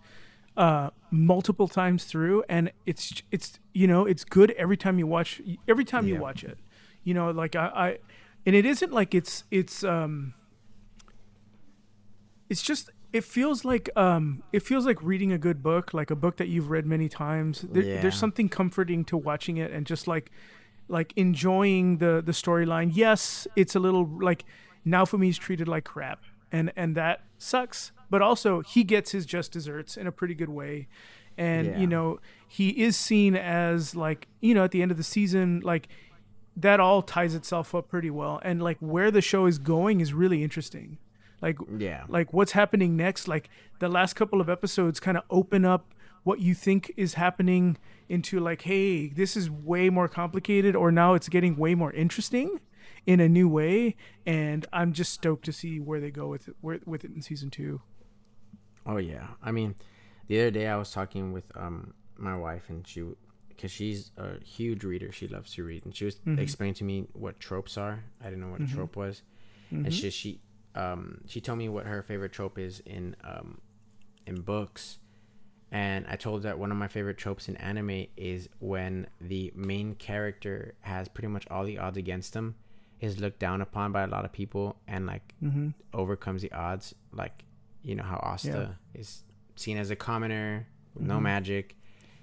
uh, 0.57 0.89
multiple 1.11 1.69
times 1.69 2.05
through, 2.05 2.45
and 2.49 2.73
it's 2.87 3.23
it's 3.31 3.59
you 3.75 3.87
know 3.87 4.07
it's 4.07 4.25
good 4.25 4.53
every 4.53 4.79
time 4.79 4.99
you 4.99 5.07
watch 5.07 5.43
every 5.69 5.85
time 5.85 6.07
you 6.07 6.17
watch 6.19 6.43
it. 6.43 6.57
You 7.05 7.15
know, 7.15 7.31
like 7.31 7.57
I, 7.57 7.67
I 7.67 7.99
and 8.47 8.55
it 8.57 8.65
isn't 8.67 8.93
like 8.93 9.15
it's 9.15 9.45
it's 9.51 9.83
um 9.85 10.35
it's 12.49 12.63
just 12.63 12.91
it 13.13 13.25
feels 13.25 13.65
like 13.65 13.91
um 13.97 14.43
it 14.53 14.63
feels 14.63 14.87
like 14.87 15.03
reading 15.03 15.33
a 15.33 15.39
good 15.39 15.63
book, 15.63 15.93
like 15.95 16.11
a 16.11 16.17
book 16.17 16.37
that 16.37 16.49
you've 16.49 16.71
read 16.71 16.87
many 16.87 17.09
times. 17.09 17.63
There, 17.63 17.83
Yeah. 17.83 18.01
There's 18.01 18.17
something 18.19 18.49
comforting 18.49 19.05
to 19.07 19.17
watching 19.17 19.57
it 19.57 19.71
and 19.71 19.87
just 19.87 20.07
like 20.07 20.31
like 20.89 21.13
enjoying 21.17 21.99
the 21.99 22.23
the 22.25 22.33
storyline. 22.33 22.91
Yes, 22.93 23.47
it's 23.57 23.75
a 23.75 23.81
little 23.81 24.07
like 24.07 24.45
Naofumi's 24.87 25.39
treated 25.39 25.69
like 25.69 25.85
crap, 25.85 26.23
and 26.51 26.73
and 26.77 26.95
that 26.97 27.23
sucks. 27.39 27.93
But 28.11 28.21
also, 28.21 28.61
he 28.61 28.85
gets 28.85 29.13
his 29.13 29.25
just 29.25 29.53
desserts 29.53 29.97
in 29.97 30.07
a 30.07 30.13
pretty 30.13 30.35
good 30.35 30.51
way, 30.51 30.89
and 31.39 31.67
Yeah. 31.67 31.79
you 31.79 31.87
know 31.87 32.21
he 32.49 32.71
is 32.71 32.97
seen 32.97 33.35
as 33.37 33.95
like 33.97 34.29
you 34.41 34.53
know 34.55 34.65
at 34.65 34.71
the 34.73 34.83
end 34.83 34.91
of 34.91 34.97
the 34.99 35.03
season 35.05 35.61
like 35.65 35.89
that 36.57 36.81
all 36.81 37.03
ties 37.03 37.35
itself 37.35 37.75
up 37.75 37.89
pretty 37.89 38.11
well, 38.11 38.41
and 38.45 38.63
like 38.63 38.79
where 38.81 39.11
the 39.11 39.21
show 39.21 39.47
is 39.47 39.59
going 39.59 40.01
is 40.01 40.13
really 40.13 40.43
interesting. 40.43 40.99
Like 41.43 41.59
yeah. 41.77 42.05
like 42.09 42.33
what's 42.33 42.53
happening 42.53 42.97
next? 42.97 43.27
Like 43.27 43.51
the 43.81 43.89
last 43.89 44.15
couple 44.15 44.41
of 44.41 44.49
episodes 44.49 45.01
kind 45.01 45.17
of 45.17 45.25
open 45.29 45.65
up 45.65 45.93
what 46.23 46.39
you 46.41 46.55
think 46.55 46.93
is 46.97 47.15
happening 47.15 47.77
into 48.09 48.39
like 48.39 48.63
hey 48.63 49.09
this 49.09 49.37
is 49.37 49.51
way 49.51 49.91
more 49.91 50.07
complicated 50.07 50.77
or 50.77 50.93
now 50.93 51.15
it's 51.15 51.29
getting 51.29 51.57
way 51.57 51.75
more 51.75 51.93
interesting 51.93 52.61
in 53.07 53.19
a 53.19 53.29
new 53.29 53.49
way. 53.49 53.97
And 54.25 54.65
i'm 54.73 54.93
just 54.93 55.13
stoked 55.13 55.45
to 55.47 55.53
see 55.53 55.81
where 55.81 56.01
they 56.01 56.13
go 56.13 56.29
with 56.29 56.47
it 56.49 56.55
where, 56.61 56.79
with 56.87 57.05
it 57.05 57.11
in 57.11 57.23
season 57.23 57.51
two. 57.51 57.83
Oh 58.87 58.99
yeah. 58.99 59.29
I 59.43 59.51
mean 59.51 59.75
the 60.29 60.41
other 60.41 60.51
day 60.53 60.69
I 60.69 60.77
was 60.77 60.93
talking 60.93 61.33
with 61.33 61.45
um 61.57 61.95
my 62.17 62.37
wife 62.37 62.69
and 62.69 62.87
she 62.87 63.03
because 63.63 63.71
she's 63.71 64.11
a 64.17 64.43
huge 64.45 64.83
reader 64.83 65.13
she 65.13 65.29
loves 65.29 65.55
to 65.55 65.63
read 65.63 65.85
and 65.85 65.95
she 65.95 66.05
was 66.05 66.17
Mhm. 66.27 66.37
explaining 66.41 66.75
to 66.75 66.83
me 66.85 67.07
what 67.13 67.39
tropes 67.39 67.79
are 67.79 68.03
I 68.21 68.25
didn't 68.25 68.41
know 68.41 68.49
what 68.51 68.61
Mhm. 68.61 68.73
a 68.73 68.75
trope 68.75 68.97
was 68.97 69.23
Mhm. 69.71 69.85
and 69.85 69.95
she 69.95 70.11
she 70.11 70.41
um 70.75 71.21
she 71.27 71.41
told 71.41 71.59
me 71.59 71.69
what 71.69 71.87
her 71.87 72.03
favorite 72.03 72.33
trope 72.33 72.59
is 72.59 72.81
in 72.81 73.15
um 73.23 73.61
in 74.27 74.41
books 74.41 74.99
and 75.71 76.05
I 76.09 76.17
told 76.17 76.43
her 76.43 76.49
that 76.51 76.59
one 76.59 76.73
of 76.73 76.77
my 76.77 76.89
favorite 76.89 77.19
tropes 77.19 77.49
in 77.49 77.57
anime 77.57 78.07
is 78.17 78.49
when 78.59 79.07
the 79.21 79.53
main 79.55 79.95
character 79.95 80.75
has 80.81 81.07
pretty 81.09 81.29
much 81.29 81.47
all 81.49 81.65
the 81.65 81.79
odds 81.79 81.97
against 81.97 82.35
him 82.35 82.57
is 83.01 83.21
looked 83.21 83.39
down 83.39 83.61
upon 83.61 83.93
by 83.93 84.03
a 84.03 84.07
lot 84.09 84.25
of 84.25 84.33
people 84.33 84.77
and 84.89 85.07
like 85.07 85.35
mm-hmm. 85.43 85.69
overcomes 85.95 86.43
the 86.43 86.51
odds 86.53 86.95
like 87.13 87.45
you 87.83 87.95
know 87.95 88.03
how 88.03 88.17
Asta 88.19 88.77
is 88.95 89.23
seen 89.55 89.77
as 89.77 89.91
a 89.91 89.97
commoner 89.97 90.67
with 90.95 91.05
no 91.05 91.19
Mhm. 91.19 91.23
magic 91.23 91.77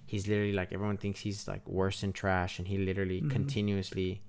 he's 0.10 0.28
literally 0.28 0.54
like 0.62 0.70
everyone 0.74 0.98
thinks 0.98 1.20
he's 1.22 1.48
like 1.48 1.64
worse 1.68 2.02
than 2.02 2.12
trash 2.14 2.60
and 2.60 2.68
he 2.68 2.78
literally 2.78 3.22
Mhm. 3.22 3.30
continuously 3.32 4.22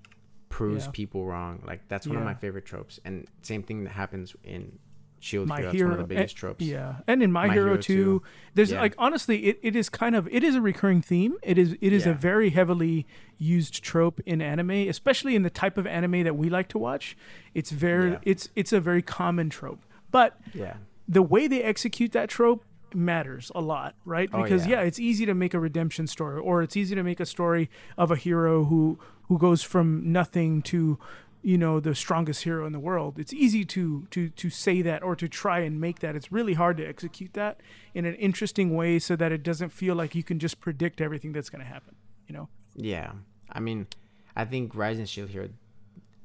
proves 0.49 0.85
Yeah. 0.87 0.91
people 0.93 1.25
wrong. 1.27 1.63
Like 1.67 1.81
that's 1.89 2.07
one 2.07 2.17
of 2.17 2.25
my 2.25 2.35
favorite 2.35 2.67
tropes 2.67 3.01
and 3.05 3.27
same 3.43 3.63
thing 3.63 3.85
that 3.85 3.91
happens 3.91 4.35
in 4.45 4.79
shield 5.23 5.47
My 5.49 5.57
hero 5.57 5.67
that's 5.69 5.77
Hero- 5.77 5.91
one 5.91 6.01
of 6.01 6.09
the 6.09 6.15
biggest 6.15 6.37
eh, 6.37 6.41
tropes. 6.41 6.65
yeah 6.65 6.95
and 7.07 7.23
in 7.23 7.31
my, 7.31 7.47
My 7.47 7.53
hero, 7.53 7.77
Hero 7.81 8.23
there's 8.55 8.73
Yeah. 8.73 8.81
like 8.81 8.95
honestly 8.97 9.37
it, 9.51 9.59
it 9.63 9.77
is 9.77 9.89
kind 9.91 10.17
of 10.17 10.27
it 10.33 10.43
is 10.43 10.55
a 10.55 10.61
recurring 10.63 11.03
theme. 11.03 11.37
It 11.43 11.59
is 11.59 11.77
it 11.81 11.93
is 11.93 12.07
a 12.07 12.15
very 12.15 12.51
heavily 12.51 13.07
used 13.39 13.83
trope 13.85 14.21
in 14.27 14.41
anime 14.41 14.71
especially 14.95 15.35
in 15.37 15.43
the 15.43 15.51
type 15.51 15.77
of 15.79 15.87
anime 15.87 16.23
that 16.25 16.37
we 16.37 16.49
like 16.49 16.69
to 16.69 16.79
watch. 16.79 17.17
It's 17.55 17.71
very 17.71 18.11
Yeah. 18.13 18.19
it's 18.33 18.49
it's 18.57 18.73
a 18.73 18.81
very 18.81 19.03
common 19.03 19.51
trope. 19.51 19.83
But 20.11 20.41
yeah. 20.55 20.77
the 21.07 21.23
way 21.23 21.47
they 21.49 21.63
execute 21.63 22.13
that 22.13 22.29
trope 22.31 22.65
matters 22.95 23.51
a 23.55 23.61
lot, 23.61 23.95
right? 24.05 24.29
Oh, 24.33 24.43
Because 24.43 24.67
yeah. 24.67 24.81
yeah. 24.81 24.87
it's 24.87 24.99
easy 25.01 25.27
to 25.27 25.35
make 25.35 25.55
a 25.55 25.61
redemption 25.61 26.07
story, 26.07 26.39
or 26.41 26.63
it's 26.63 26.77
easy 26.77 26.95
to 26.95 27.03
make 27.03 27.21
a 27.21 27.27
story 27.27 27.69
of 27.97 28.11
a 28.11 28.17
hero 28.17 28.65
who 28.65 28.99
who 29.29 29.39
goes 29.39 29.63
from 29.63 30.11
nothing 30.13 30.61
to, 30.63 30.99
you 31.43 31.57
know, 31.57 31.79
the 31.81 31.95
strongest 31.95 32.43
hero 32.43 32.67
in 32.67 32.73
the 32.73 32.81
world. 32.81 33.19
It's 33.19 33.33
easy 33.33 33.65
to 33.67 34.07
to 34.11 34.29
to 34.31 34.51
say 34.51 34.83
that 34.83 35.03
or 35.03 35.15
to 35.17 35.29
try 35.29 35.61
and 35.61 35.81
make 35.81 36.01
that. 36.01 36.17
It's 36.17 36.33
really 36.33 36.55
hard 36.55 36.77
to 36.79 36.85
execute 36.87 37.33
that 37.35 37.61
in 37.95 38.05
an 38.05 38.15
interesting 38.17 38.75
way 38.75 38.99
so 38.99 39.17
that 39.17 39.31
it 39.33 39.43
doesn't 39.43 39.71
feel 39.71 39.95
like 39.95 40.15
you 40.15 40.23
can 40.25 40.39
just 40.39 40.61
predict 40.61 41.01
everything 41.01 41.33
that's 41.33 41.51
going 41.51 41.65
to 41.65 41.71
happen. 41.73 41.95
You 42.29 42.35
know? 42.37 42.49
yeah 42.77 43.11
i 43.51 43.59
mean 43.59 43.89
i 44.37 44.45
think 44.45 44.77
rising 44.77 45.05
shield 45.05 45.29
hero 45.31 45.49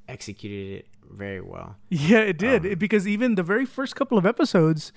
executed 0.08 0.78
it 0.80 0.88
very 1.12 1.42
well 1.42 1.76
Yeah, 1.90 2.20
it 2.20 2.38
did 2.38 2.66
Um, 2.66 2.72
It- 2.72 2.80
because 2.80 3.08
even 3.08 3.36
the 3.36 3.44
very 3.44 3.66
first 3.66 3.96
couple 3.96 4.18
of 4.18 4.26
episodes, 4.26 4.92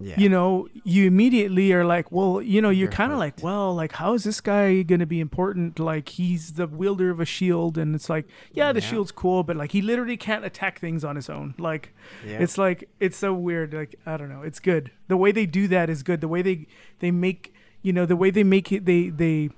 yeah 0.00 0.14
you 0.16 0.28
know, 0.28 0.68
you 0.84 1.06
immediately 1.06 1.72
are 1.72 1.84
like, 1.84 2.12
well, 2.12 2.40
you 2.40 2.62
know, 2.62 2.70
you're 2.70 2.88
kind 2.90 3.12
of 3.12 3.18
like, 3.18 3.42
well, 3.42 3.74
like, 3.74 3.92
how 3.92 4.14
is 4.14 4.22
this 4.22 4.40
guy 4.40 4.82
going 4.82 5.00
to 5.00 5.06
be 5.06 5.18
important? 5.18 5.78
Like, 5.80 6.08
he's 6.10 6.52
the 6.52 6.68
wielder 6.68 7.10
of 7.10 7.18
a 7.18 7.24
shield, 7.24 7.76
and 7.76 7.94
it's 7.96 8.08
like, 8.08 8.26
yeah, 8.52 8.72
the 8.72 8.80
Yeah. 8.80 8.88
shield's 8.90 9.10
cool, 9.10 9.42
but 9.42 9.56
like, 9.56 9.72
he 9.72 9.82
literally 9.82 10.16
can't 10.16 10.44
attack 10.44 10.78
things 10.78 11.04
on 11.04 11.16
his 11.16 11.28
own. 11.28 11.54
Like, 11.58 11.92
yeah 12.24 12.38
it's 12.38 12.56
like, 12.56 12.88
it's 13.00 13.16
so 13.18 13.34
weird. 13.34 13.74
Like, 13.74 13.96
I 14.06 14.16
don't 14.16 14.28
know, 14.28 14.42
it's 14.42 14.60
good. 14.60 14.92
The 15.08 15.16
way 15.16 15.32
they 15.32 15.46
do 15.46 15.66
that 15.68 15.90
is 15.90 16.04
good. 16.04 16.20
The 16.20 16.28
way 16.28 16.42
they 16.42 16.66
they 17.00 17.10
make, 17.10 17.52
you 17.82 17.92
know, 17.92 18.06
the 18.06 18.16
way 18.16 18.30
they 18.30 18.44
make 18.44 18.70
it, 18.70 18.84
they 18.84 19.08
they, 19.10 19.50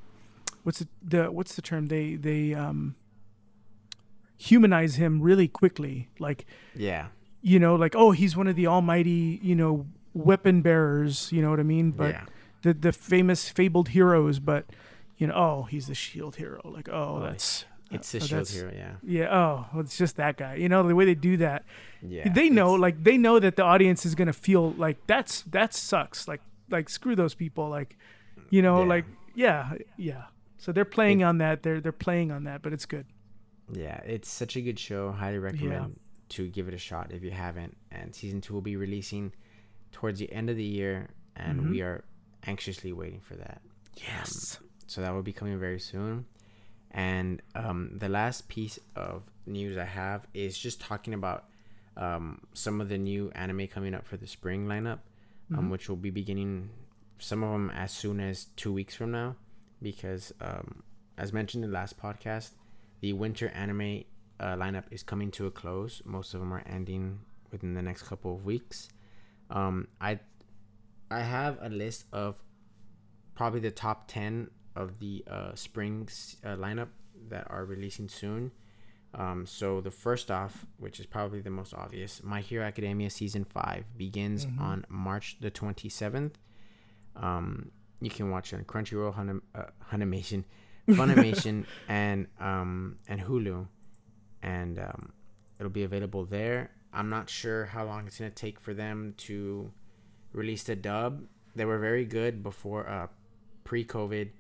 what's 0.63 0.79
the, 0.79 0.89
the 1.03 1.31
what's 1.31 1.55
the 1.55 1.63
term? 1.63 1.89
They 1.89 2.15
they 2.15 2.55
um 2.55 2.95
humanize 4.39 4.95
him 4.97 5.21
really 5.21 5.49
quickly. 5.49 6.09
Like, 6.19 6.47
yeah 6.75 7.09
you 7.43 7.59
know, 7.59 7.75
like, 7.75 7.95
oh, 7.97 8.11
he's 8.11 8.37
one 8.37 8.47
of 8.47 8.55
the 8.55 8.67
almighty, 8.67 9.41
you 9.43 9.55
know, 9.57 9.87
weapon 10.15 10.63
bearers, 10.63 11.31
you 11.33 11.43
know 11.43 11.51
what 11.51 11.61
I 11.61 11.65
mean? 11.65 11.91
But 11.93 12.11
yeah 12.15 12.25
the 12.63 12.75
the 12.75 12.93
famous 12.93 13.49
fabled 13.49 13.89
heroes, 13.89 14.39
but 14.39 14.67
you 15.17 15.27
know, 15.27 15.35
oh, 15.35 15.63
he's 15.71 15.87
the 15.87 15.95
shield 15.95 16.37
hero. 16.37 16.61
Like, 16.65 16.89
oh, 16.89 17.17
Oh, 17.17 17.21
that's 17.21 17.65
it's 17.91 18.15
a 18.15 18.19
oh, 18.19 18.21
uh, 18.21 18.27
shield 18.27 18.49
hero 18.49 18.73
yeah 18.75 18.93
Yeah, 19.03 19.35
oh, 19.37 19.67
well, 19.73 19.83
it's 19.83 19.97
just 19.99 20.17
that 20.17 20.37
guy. 20.37 20.55
You 20.55 20.69
know, 20.69 20.87
the 20.87 20.95
way 20.95 21.05
they 21.05 21.15
do 21.15 21.37
that. 21.39 21.65
yeah 22.03 22.29
they 22.33 22.49
know 22.49 22.73
like 22.75 23.03
they 23.03 23.17
know 23.17 23.39
that 23.39 23.57
the 23.57 23.63
audience 23.65 24.07
is 24.07 24.15
going 24.15 24.27
to 24.27 24.33
feel 24.33 24.73
like 24.73 25.07
that's 25.07 25.43
that 25.43 25.75
sucks. 25.75 26.29
Like 26.29 26.41
like 26.71 26.89
screw 26.89 27.17
those 27.17 27.35
people 27.35 27.69
like 27.69 27.97
you 28.51 28.63
know, 28.63 28.83
Yeah. 28.83 28.89
like 28.89 29.05
yeah, 29.35 29.73
yeah. 29.97 30.23
So 30.59 30.73
they're 30.73 30.85
playing 30.85 31.23
on 31.25 31.39
that. 31.39 31.63
They're 31.63 31.81
they're 31.81 31.93
playing 31.93 32.31
on 32.31 32.45
that, 32.45 32.63
but 32.63 32.73
it's 32.73 32.87
good. 32.87 33.07
Yeah, 33.73 34.01
it's 34.05 34.29
such 34.29 34.57
a 34.57 34.61
good 34.61 34.79
show. 34.79 35.13
Highly 35.13 35.39
recommend 35.39 35.99
to 36.31 36.49
give 36.49 36.69
it 36.69 36.75
a 36.75 36.79
shot 36.79 37.13
if 37.13 37.23
you 37.23 37.31
haven't. 37.31 37.77
And 37.91 38.15
season 38.15 38.41
two 38.41 38.55
will 38.55 38.61
be 38.61 38.77
releasing 38.77 39.33
towards 39.93 40.19
the 40.19 40.31
end 40.33 40.51
of 40.51 40.57
the 40.57 40.65
year, 40.65 41.09
and 41.37 41.61
Mhm. 41.61 41.71
we 41.71 41.81
are 41.83 42.05
anxiously 42.45 42.93
waiting 42.93 43.21
for 43.21 43.37
that. 43.37 43.61
Yes. 43.97 44.59
So 44.87 45.01
that 45.01 45.13
will 45.13 45.23
be 45.23 45.33
coming 45.33 45.59
very 45.59 45.81
soon. 45.81 46.27
And 46.91 47.41
um, 47.55 47.99
the 47.99 48.09
last 48.09 48.49
piece 48.49 48.79
of 48.97 49.23
news 49.47 49.77
I 49.77 49.85
have 49.85 50.27
is 50.35 50.59
just 50.59 50.81
talking 50.81 51.15
about 51.15 51.47
um, 51.97 52.41
some 52.55 52.81
of 52.81 52.89
the 52.89 52.97
new 52.97 53.31
anime 53.35 53.67
coming 53.67 53.95
up 53.95 54.07
for 54.07 54.17
the 54.17 54.27
spring 54.27 54.67
lineup, 54.67 55.01
um, 55.53 55.67
Mhm. 55.67 55.71
which 55.71 55.89
will 55.89 55.97
be 55.97 56.09
beginning 56.11 56.71
some 57.19 57.43
of 57.43 57.53
them 57.53 57.69
as 57.71 57.93
soon 57.93 58.21
as 58.21 58.47
two 58.57 58.73
weeks 58.73 58.95
from 58.95 59.11
now, 59.11 59.37
because 59.83 60.33
um, 60.41 60.83
as 61.19 61.33
mentioned 61.33 61.65
in 61.65 61.71
the 61.71 61.75
last 61.75 61.99
podcast, 61.99 62.53
the 63.01 63.13
winter 63.13 63.49
anime 63.49 64.05
uh, 64.39 64.57
lineup 64.57 64.85
is 64.91 65.03
coming 65.03 65.31
to 65.33 65.47
a 65.47 65.51
close. 65.51 66.01
Most 66.07 66.33
of 66.33 66.41
them 66.41 66.53
are 66.55 66.63
ending 66.65 67.21
within 67.51 67.75
the 67.75 67.83
next 67.83 68.05
couple 68.05 68.35
of 68.35 68.45
weeks. 68.47 68.89
Um, 69.51 69.89
I 70.01 70.21
I 71.11 71.21
have 71.21 71.59
a 71.61 71.69
list 71.69 72.07
of 72.13 72.43
probably 73.35 73.61
the 73.61 73.71
top 73.71 74.09
ten 74.09 74.51
of 74.77 74.99
the 75.01 75.25
uh, 75.29 75.55
spring 75.55 76.09
uh, 76.45 76.57
lineup 76.57 76.89
that 77.29 77.47
are 77.51 77.65
releasing 77.65 78.09
soon. 78.09 78.53
Um, 79.13 79.45
so 79.45 79.81
the 79.81 79.91
first 79.91 80.31
off, 80.31 80.67
which 80.79 81.01
is 81.01 81.07
probably 81.07 81.41
the 81.41 81.51
most 81.51 81.75
obvious, 81.75 82.23
My 82.23 82.41
Hero 82.41 82.65
Academia 82.65 83.11
season 83.11 83.45
five 83.45 83.87
begins 83.97 84.47
mm-hmm. 84.47 84.63
on 84.63 84.85
March 84.89 85.37
the 85.41 85.51
twenty 85.51 85.89
seventh. 85.89 86.39
Um, 87.17 87.73
you 88.01 88.11
can 88.11 88.31
watch 88.31 88.53
it 88.53 88.57
on 88.57 88.65
Crunchyroll, 88.65 89.15
Hunim, 89.15 89.43
uh, 89.55 89.65
Funimation, 89.93 90.45
Funimation, 90.89 91.67
and 91.89 92.29
um, 92.39 92.99
and 93.09 93.21
Hulu, 93.21 93.67
and 94.43 94.79
um, 94.79 95.13
it'll 95.59 95.71
be 95.71 95.85
available 95.85 96.25
there. 96.25 96.71
I'm 96.93 97.09
not 97.09 97.31
sure 97.31 97.67
how 97.67 97.85
long 97.85 98.07
it's 98.07 98.19
gonna 98.19 98.31
take 98.31 98.59
for 98.61 98.75
them 98.75 99.15
to 99.19 99.71
release 100.33 100.65
the 100.65 100.77
dub. 100.77 101.25
They 101.55 101.65
were 101.65 101.79
very 101.79 102.05
good 102.05 102.43
before 102.43 102.89
uh, 102.89 103.09
pre-COVID 103.65 104.31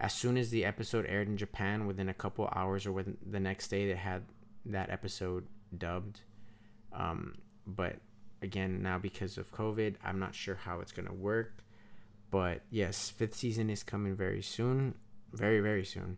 as 0.00 0.14
soon 0.14 0.38
as 0.38 0.48
the 0.48 0.64
episode 0.64 1.04
aired 1.06 1.28
in 1.28 1.36
Japan, 1.36 1.86
within 1.86 2.08
a 2.08 2.14
couple 2.14 2.50
hours 2.56 2.86
or 2.86 2.92
within 2.92 3.18
the 3.30 3.38
next 3.38 3.68
day, 3.68 3.86
they 3.86 3.94
had 3.94 4.22
that 4.64 4.88
episode 4.88 5.46
dubbed. 5.76 6.20
Um, 6.92 7.36
but 7.66 7.96
again, 8.40 8.82
now 8.82 8.98
because 8.98 9.36
of 9.36 9.52
COVID, 9.52 9.96
I'm 10.02 10.18
not 10.18 10.34
sure 10.34 10.54
how 10.54 10.80
it's 10.80 10.90
gonna 10.90 11.12
work. 11.12 11.62
But 12.30 12.62
yes, 12.70 13.10
fifth 13.10 13.34
season 13.34 13.68
is 13.68 13.82
coming 13.82 14.16
very 14.16 14.40
soon, 14.40 14.94
very 15.32 15.60
very 15.60 15.84
soon. 15.84 16.16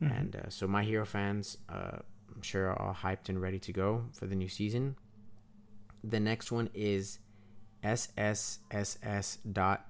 Mm-hmm. 0.00 0.12
And 0.12 0.36
uh, 0.36 0.48
so 0.48 0.68
my 0.68 0.84
hero 0.84 1.04
fans, 1.04 1.58
uh, 1.68 1.98
I'm 2.32 2.42
sure 2.42 2.70
are 2.70 2.80
all 2.80 2.94
hyped 2.94 3.28
and 3.28 3.42
ready 3.42 3.58
to 3.58 3.72
go 3.72 4.04
for 4.12 4.26
the 4.26 4.36
new 4.36 4.48
season. 4.48 4.94
The 6.08 6.20
next 6.20 6.52
one 6.52 6.70
is 6.74 7.18
SSSS 7.82 9.38
dot 9.52 9.86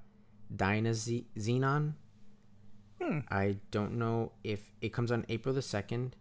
Dynazenon 0.54 1.94
Hmm. 3.00 3.20
I 3.28 3.56
don't 3.70 3.98
know 3.98 4.32
if 4.42 4.72
it 4.80 4.92
comes 4.92 5.12
on 5.12 5.24
April 5.28 5.54
the 5.54 5.60
2nd. 5.60 6.12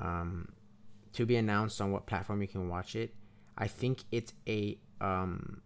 Um, 0.00 0.52
to 1.14 1.26
be 1.26 1.36
announced 1.36 1.80
on 1.80 1.92
what 1.92 2.06
platform 2.06 2.42
you 2.42 2.48
can 2.48 2.68
watch 2.68 2.94
it. 2.94 3.14
I 3.56 3.68
think 3.68 4.04
it's 4.12 4.34
a 4.46 4.78
um, 5.00 5.62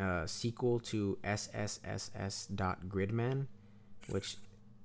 uh, 0.00 0.26
sequel 0.26 0.80
to 0.80 1.18
SSSS.Gridman, 1.22 3.46
which 4.08 4.38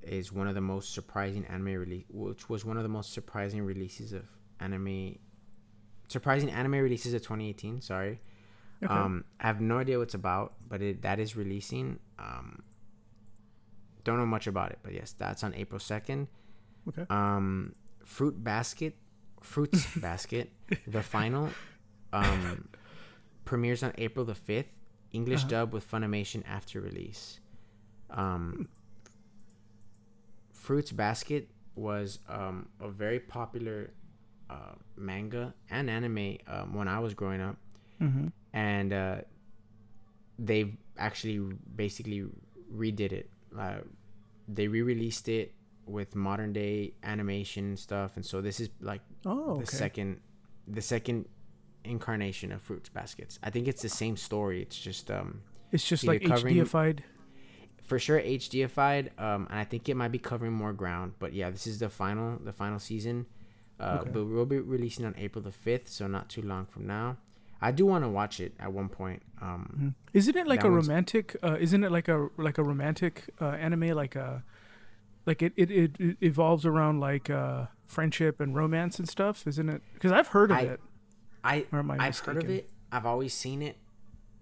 is 0.03 0.33
one 0.33 0.49
of 0.49 0.55
the 0.55 0.61
most 0.61 0.93
surprising 0.93 1.45
anime 1.45 1.75
release, 1.75 2.03
which 2.09 2.49
was 2.49 2.65
one 2.65 2.75
of 2.75 2.83
the 2.83 2.89
most 2.89 3.13
surprising 3.13 3.61
releases 3.61 4.11
of 4.11 4.25
anime, 4.59 5.17
surprising 6.07 6.49
anime 6.49 6.73
releases 6.73 7.13
of 7.13 7.21
2018. 7.21 7.81
Sorry, 7.81 8.19
okay. 8.83 8.93
um, 8.93 9.25
I 9.39 9.47
have 9.47 9.61
no 9.61 9.79
idea 9.79 9.97
what 9.97 10.03
it's 10.03 10.13
about, 10.13 10.53
but 10.67 10.81
it 10.81 11.01
that 11.01 11.19
is 11.19 11.35
releasing. 11.35 11.99
Um, 12.19 12.63
don't 14.03 14.17
know 14.17 14.25
much 14.25 14.47
about 14.47 14.71
it, 14.71 14.79
but 14.83 14.93
yes, 14.93 15.15
that's 15.17 15.43
on 15.43 15.53
April 15.55 15.79
second. 15.79 16.27
Okay. 16.87 17.05
Um, 17.09 17.73
Fruit 18.03 18.43
Basket, 18.43 18.95
Fruits 19.41 19.87
Basket, 19.95 20.51
the 20.87 21.01
final, 21.01 21.49
um, 22.13 22.69
premieres 23.45 23.83
on 23.83 23.93
April 23.97 24.25
the 24.25 24.35
fifth. 24.35 24.75
English 25.15 25.41
uh-huh. 25.41 25.49
dub 25.49 25.73
with 25.73 25.89
Funimation 25.89 26.43
after 26.45 26.81
release. 26.81 27.39
Um, 28.09 28.67
Fruits 30.51 30.91
Basket 30.91 31.49
was 31.75 32.19
um, 32.27 32.67
a 32.81 32.89
very 32.89 33.19
popular 33.19 33.91
uh, 34.49 34.75
manga 34.95 35.53
and 35.69 35.89
anime 35.89 36.37
um, 36.47 36.73
when 36.73 36.87
I 36.87 36.99
was 36.99 37.13
growing 37.13 37.41
up, 37.41 37.57
mm-hmm. 38.01 38.27
and 38.53 38.93
uh, 38.93 39.15
they 40.39 40.73
actually 40.97 41.39
basically 41.75 42.25
redid 42.73 43.11
it 43.11 43.29
uh, 43.57 43.77
they 44.47 44.67
re-released 44.67 45.27
it 45.27 45.53
with 45.85 46.15
modern 46.15 46.53
day 46.53 46.93
animation 47.03 47.77
stuff, 47.77 48.15
and 48.15 48.25
so 48.25 48.41
this 48.41 48.59
is 48.59 48.69
like 48.81 49.01
oh, 49.25 49.51
okay. 49.51 49.61
the 49.61 49.67
second, 49.67 50.19
the 50.67 50.81
second 50.81 51.25
incarnation 51.83 52.51
of 52.51 52.61
Fruits 52.61 52.89
Baskets. 52.89 53.39
I 53.43 53.49
think 53.49 53.67
it's 53.67 53.81
the 53.81 53.89
same 53.89 54.17
story. 54.17 54.61
It's 54.61 54.79
just 54.79 55.11
um, 55.11 55.41
it's 55.71 55.87
just 55.87 56.05
like 56.05 56.21
HDified. 56.21 56.99
For 57.83 57.99
sure, 57.99 58.19
HDified. 58.19 59.19
Um, 59.19 59.47
and 59.49 59.59
I 59.59 59.63
think 59.63 59.87
it 59.89 59.95
might 59.95 60.11
be 60.11 60.17
covering 60.17 60.53
more 60.53 60.73
ground. 60.73 61.13
But 61.19 61.33
yeah, 61.33 61.51
this 61.51 61.67
is 61.67 61.77
the 61.77 61.89
final, 61.89 62.39
the 62.43 62.53
final 62.53 62.79
season. 62.79 63.27
Uh, 63.79 63.97
okay. 64.01 64.09
but 64.11 64.25
we'll 64.25 64.45
be 64.45 64.59
releasing 64.59 65.05
on 65.05 65.13
April 65.17 65.43
the 65.43 65.51
fifth, 65.51 65.89
so 65.89 66.07
not 66.07 66.29
too 66.29 66.41
long 66.41 66.65
from 66.65 66.87
now. 66.87 67.17
I 67.61 67.71
do 67.71 67.85
want 67.85 68.03
to 68.03 68.09
watch 68.09 68.39
it 68.39 68.53
at 68.59 68.71
one 68.71 68.89
point. 68.89 69.21
Um, 69.41 69.69
mm-hmm. 69.73 69.89
Isn't 70.13 70.35
it 70.35 70.47
like 70.47 70.63
a 70.63 70.69
romantic? 70.69 71.35
Uh, 71.41 71.57
isn't 71.59 71.83
it 71.83 71.91
like 71.91 72.07
a 72.07 72.29
like 72.37 72.57
a 72.57 72.63
romantic 72.63 73.29
uh, 73.41 73.49
anime? 73.49 73.89
Like 73.89 74.15
a 74.15 74.43
like 75.25 75.41
it, 75.41 75.53
it, 75.57 75.71
it, 75.71 76.17
evolves 76.21 76.65
around 76.65 76.99
like 76.99 77.29
uh, 77.29 77.65
friendship 77.87 78.39
and 78.39 78.55
romance 78.55 78.99
and 78.99 79.09
stuff, 79.09 79.47
isn't 79.47 79.69
it? 79.69 79.81
Because 79.93 80.11
I've 80.11 80.27
heard 80.27 80.51
of 80.51 80.57
I, 80.57 80.61
it. 80.61 80.79
I, 81.43 81.65
am 81.71 81.91
I 81.91 81.95
I've 81.95 82.09
mistaken? 82.09 82.35
heard 82.35 82.43
of 82.43 82.49
it. 82.49 82.69
I've 82.91 83.05
always 83.05 83.33
seen 83.33 83.61
it. 83.61 83.77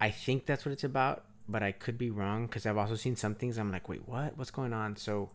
I 0.00 0.10
think 0.10 0.46
that's 0.46 0.64
what 0.66 0.72
it's 0.72 0.84
about, 0.84 1.24
but 1.48 1.62
I 1.62 1.72
could 1.72 1.96
be 1.96 2.10
wrong 2.10 2.46
because 2.46 2.66
I've 2.66 2.76
also 2.76 2.94
seen 2.94 3.16
some 3.16 3.34
things. 3.34 3.58
I'm 3.58 3.72
like, 3.72 3.88
wait, 3.88 4.06
what? 4.06 4.36
What's 4.36 4.50
going 4.50 4.72
on? 4.72 4.96
So 4.96 5.30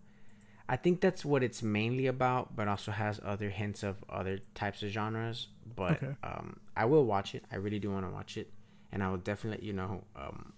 I 0.71 0.75
think 0.75 1.01
that's 1.01 1.25
what 1.25 1.41
it's 1.41 1.63
mainly 1.63 2.05
about, 2.05 2.55
but 2.55 2.67
also 2.67 2.91
has 2.91 3.19
other 3.25 3.49
hints 3.49 3.81
of 3.81 3.97
other 4.07 4.37
types 4.53 4.83
of 4.83 4.89
genres. 4.89 5.47
But 5.75 6.03
okay. 6.03 6.15
um, 6.23 6.59
I 6.77 6.85
will 6.85 7.05
watch 7.05 7.33
it. 7.33 7.43
I 7.51 7.55
really 7.55 7.79
do 7.79 7.89
want 7.89 8.05
to 8.05 8.11
watch 8.11 8.37
it, 8.37 8.51
and 8.91 9.03
I 9.03 9.09
will 9.09 9.17
definitely 9.17 9.57
let 9.57 9.63
you 9.63 9.73
know 9.73 10.03
um, 10.15 10.53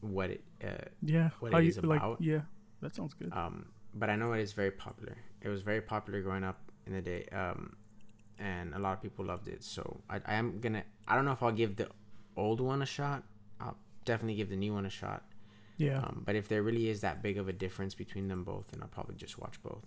what 0.00 0.30
it 0.30 0.42
uh, 0.64 0.88
yeah 1.00 1.30
what 1.38 1.54
it 1.54 1.64
is 1.64 1.78
about. 1.78 2.10
Like, 2.10 2.18
yeah, 2.20 2.40
that 2.82 2.96
sounds 2.96 3.14
good. 3.14 3.32
Um, 3.32 3.66
but 3.94 4.10
I 4.10 4.16
know 4.16 4.32
it 4.32 4.40
is 4.40 4.52
very 4.52 4.72
popular. 4.72 5.16
It 5.40 5.48
was 5.48 5.62
very 5.62 5.80
popular 5.80 6.20
growing 6.20 6.42
up 6.42 6.58
in 6.84 6.92
the 6.92 7.00
day, 7.00 7.28
um, 7.30 7.76
and 8.40 8.74
a 8.74 8.80
lot 8.80 8.94
of 8.94 9.00
people 9.00 9.24
loved 9.24 9.46
it. 9.46 9.62
So 9.62 10.00
I, 10.10 10.16
I 10.26 10.34
am 10.34 10.58
gonna. 10.58 10.82
I 11.06 11.14
don't 11.14 11.24
know 11.24 11.32
if 11.32 11.42
I'll 11.42 11.52
give 11.52 11.76
the 11.76 11.88
old 12.36 12.60
one 12.60 12.82
a 12.82 12.86
shot. 12.86 13.22
I'll 13.60 13.76
definitely 14.04 14.34
give 14.34 14.50
the 14.50 14.56
new 14.56 14.74
one 14.74 14.86
a 14.86 14.90
shot 14.90 15.22
yeah. 15.76 15.98
Um, 15.98 16.22
but 16.24 16.36
if 16.36 16.48
there 16.48 16.62
really 16.62 16.88
is 16.88 17.00
that 17.00 17.22
big 17.22 17.38
of 17.38 17.48
a 17.48 17.52
difference 17.52 17.94
between 17.94 18.28
them 18.28 18.44
both, 18.44 18.70
then 18.70 18.80
I'll 18.82 18.88
probably 18.88 19.16
just 19.16 19.38
watch 19.38 19.60
both. 19.62 19.84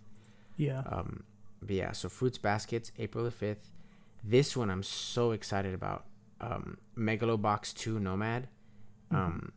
Yeah. 0.58 0.84
Um, 0.86 1.24
but 1.62 1.72
yeah, 1.72 1.92
so 1.92 2.10
Fruits 2.10 2.38
Baskets, 2.38 2.92
April 2.98 3.24
the 3.24 3.32
5th. 3.32 3.70
This 4.24 4.58
one 4.58 4.70
I'm 4.70 4.84
so 4.84 5.32
excited 5.32 5.74
about. 5.74 6.06
Um, 6.42 6.78
Megalobox 6.98 7.74
2 7.76 8.00
Nomad. 8.00 8.48
Mm-hmm. 9.12 9.16
Um, 9.16 9.52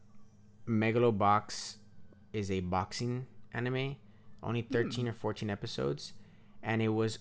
Megalobox 0.68 1.76
is 2.32 2.50
a 2.50 2.60
boxing 2.60 3.26
anime, 3.52 3.96
only 4.42 4.60
hmm. 4.62 4.72
13 4.72 5.06
mm. 5.06 5.08
or 5.08 5.12
14 5.12 5.50
episodes, 5.50 6.12
and 6.62 6.80
it 6.80 6.88
was 6.88 7.18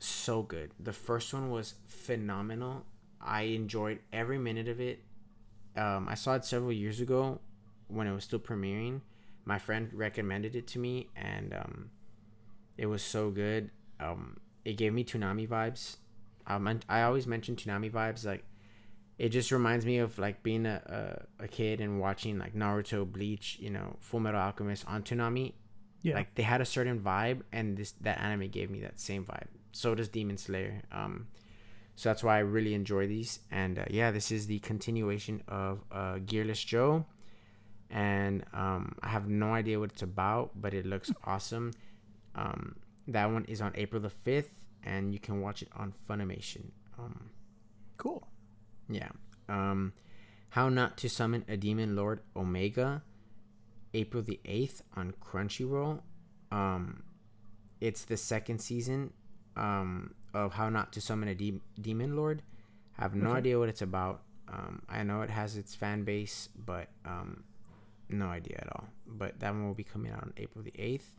so 0.00 0.42
good. 0.42 0.72
The 0.80 0.92
first 0.92 1.32
one 1.32 1.50
was 1.50 1.74
phenomenal. 1.86 2.84
I 3.20 3.42
enjoyed 3.42 4.00
every 4.12 4.38
minute 4.38 4.66
of 4.66 4.80
it. 4.80 5.04
Um, 5.76 6.08
I 6.08 6.16
saw 6.16 6.34
it 6.34 6.44
several 6.44 6.72
years 6.72 7.00
ago 7.00 7.40
when 7.92 8.06
it 8.06 8.12
was 8.12 8.24
still 8.24 8.38
premiering. 8.38 9.00
My 9.44 9.58
friend 9.58 9.90
recommended 9.92 10.54
it 10.54 10.66
to 10.68 10.78
me, 10.78 11.08
and 11.16 11.52
um, 11.54 11.90
it 12.78 12.86
was 12.86 13.02
so 13.02 13.30
good. 13.30 13.70
Um, 14.00 14.38
it 14.64 14.76
gave 14.76 14.92
me 14.92 15.04
Toonami 15.04 15.48
vibes. 15.48 15.96
Um, 16.46 16.80
I 16.88 17.02
always 17.02 17.26
mention 17.26 17.56
Toonami 17.56 17.90
vibes. 17.90 18.24
Like, 18.24 18.44
it 19.18 19.30
just 19.30 19.52
reminds 19.52 19.84
me 19.84 19.98
of 19.98 20.18
like 20.18 20.42
being 20.42 20.66
a, 20.66 21.26
a, 21.40 21.44
a 21.44 21.48
kid 21.48 21.80
and 21.80 22.00
watching 22.00 22.38
like 22.38 22.54
Naruto, 22.54 23.10
Bleach, 23.10 23.58
you 23.60 23.70
know, 23.70 23.96
Full 24.00 24.20
Metal 24.20 24.40
Alchemist 24.40 24.84
on 24.86 25.02
Toonami. 25.02 25.54
Yeah. 26.02 26.14
Like 26.14 26.34
they 26.34 26.42
had 26.42 26.60
a 26.60 26.64
certain 26.64 27.00
vibe, 27.00 27.42
and 27.52 27.76
this 27.76 27.92
that 28.00 28.20
anime 28.20 28.48
gave 28.48 28.70
me 28.70 28.80
that 28.80 28.98
same 28.98 29.24
vibe. 29.24 29.46
So 29.72 29.94
does 29.94 30.08
Demon 30.08 30.36
Slayer. 30.36 30.82
Um, 30.90 31.28
so 31.94 32.08
that's 32.08 32.24
why 32.24 32.36
I 32.36 32.40
really 32.40 32.74
enjoy 32.74 33.06
these. 33.06 33.40
And 33.50 33.78
uh, 33.78 33.84
yeah, 33.90 34.10
this 34.10 34.32
is 34.32 34.46
the 34.46 34.58
continuation 34.60 35.42
of 35.46 35.84
uh, 35.92 36.14
Gearless 36.16 36.64
Joe 36.64 37.06
and 37.92 38.44
um, 38.52 38.96
I 39.02 39.08
have 39.08 39.28
no 39.28 39.52
idea 39.52 39.78
what 39.78 39.92
it's 39.92 40.02
about, 40.02 40.50
but 40.60 40.74
it 40.74 40.86
looks 40.86 41.12
awesome. 41.24 41.72
Um, 42.34 42.76
that 43.08 43.30
one 43.30 43.44
is 43.44 43.60
on 43.60 43.72
April 43.74 44.00
the 44.00 44.10
fifth, 44.10 44.66
and 44.82 45.12
you 45.12 45.20
can 45.20 45.40
watch 45.40 45.62
it 45.62 45.68
on 45.76 45.92
Funimation. 46.08 46.70
Um, 46.98 47.30
cool. 47.98 48.26
Yeah. 48.88 49.10
Um, 49.48 49.92
How 50.50 50.68
not 50.68 50.96
to 50.98 51.08
summon 51.08 51.44
a 51.48 51.56
demon 51.56 51.94
lord 51.94 52.20
Omega, 52.34 53.02
April 53.94 54.22
the 54.22 54.40
eighth 54.44 54.82
on 54.96 55.12
Crunchyroll. 55.20 56.00
Um, 56.50 57.02
it's 57.80 58.04
the 58.04 58.16
second 58.16 58.60
season 58.60 59.12
um, 59.56 60.14
of 60.32 60.54
How 60.54 60.68
Not 60.68 60.92
to 60.92 61.00
Summon 61.00 61.28
a 61.28 61.34
De- 61.34 61.60
Demon 61.80 62.16
Lord. 62.16 62.42
I 62.98 63.02
have 63.02 63.14
no 63.14 63.30
okay. 63.30 63.38
idea 63.38 63.58
what 63.58 63.68
it's 63.68 63.82
about. 63.82 64.22
Um, 64.48 64.82
I 64.88 65.02
know 65.02 65.22
it 65.22 65.30
has 65.30 65.56
its 65.56 65.74
fan 65.74 66.04
base, 66.04 66.48
but 66.54 66.88
um, 67.04 67.44
no 68.12 68.26
idea 68.26 68.58
at 68.60 68.68
all. 68.72 68.88
But 69.06 69.40
that 69.40 69.52
one 69.52 69.66
will 69.66 69.74
be 69.74 69.84
coming 69.84 70.12
out 70.12 70.22
on 70.22 70.32
April 70.36 70.64
the 70.64 70.72
eighth. 70.78 71.18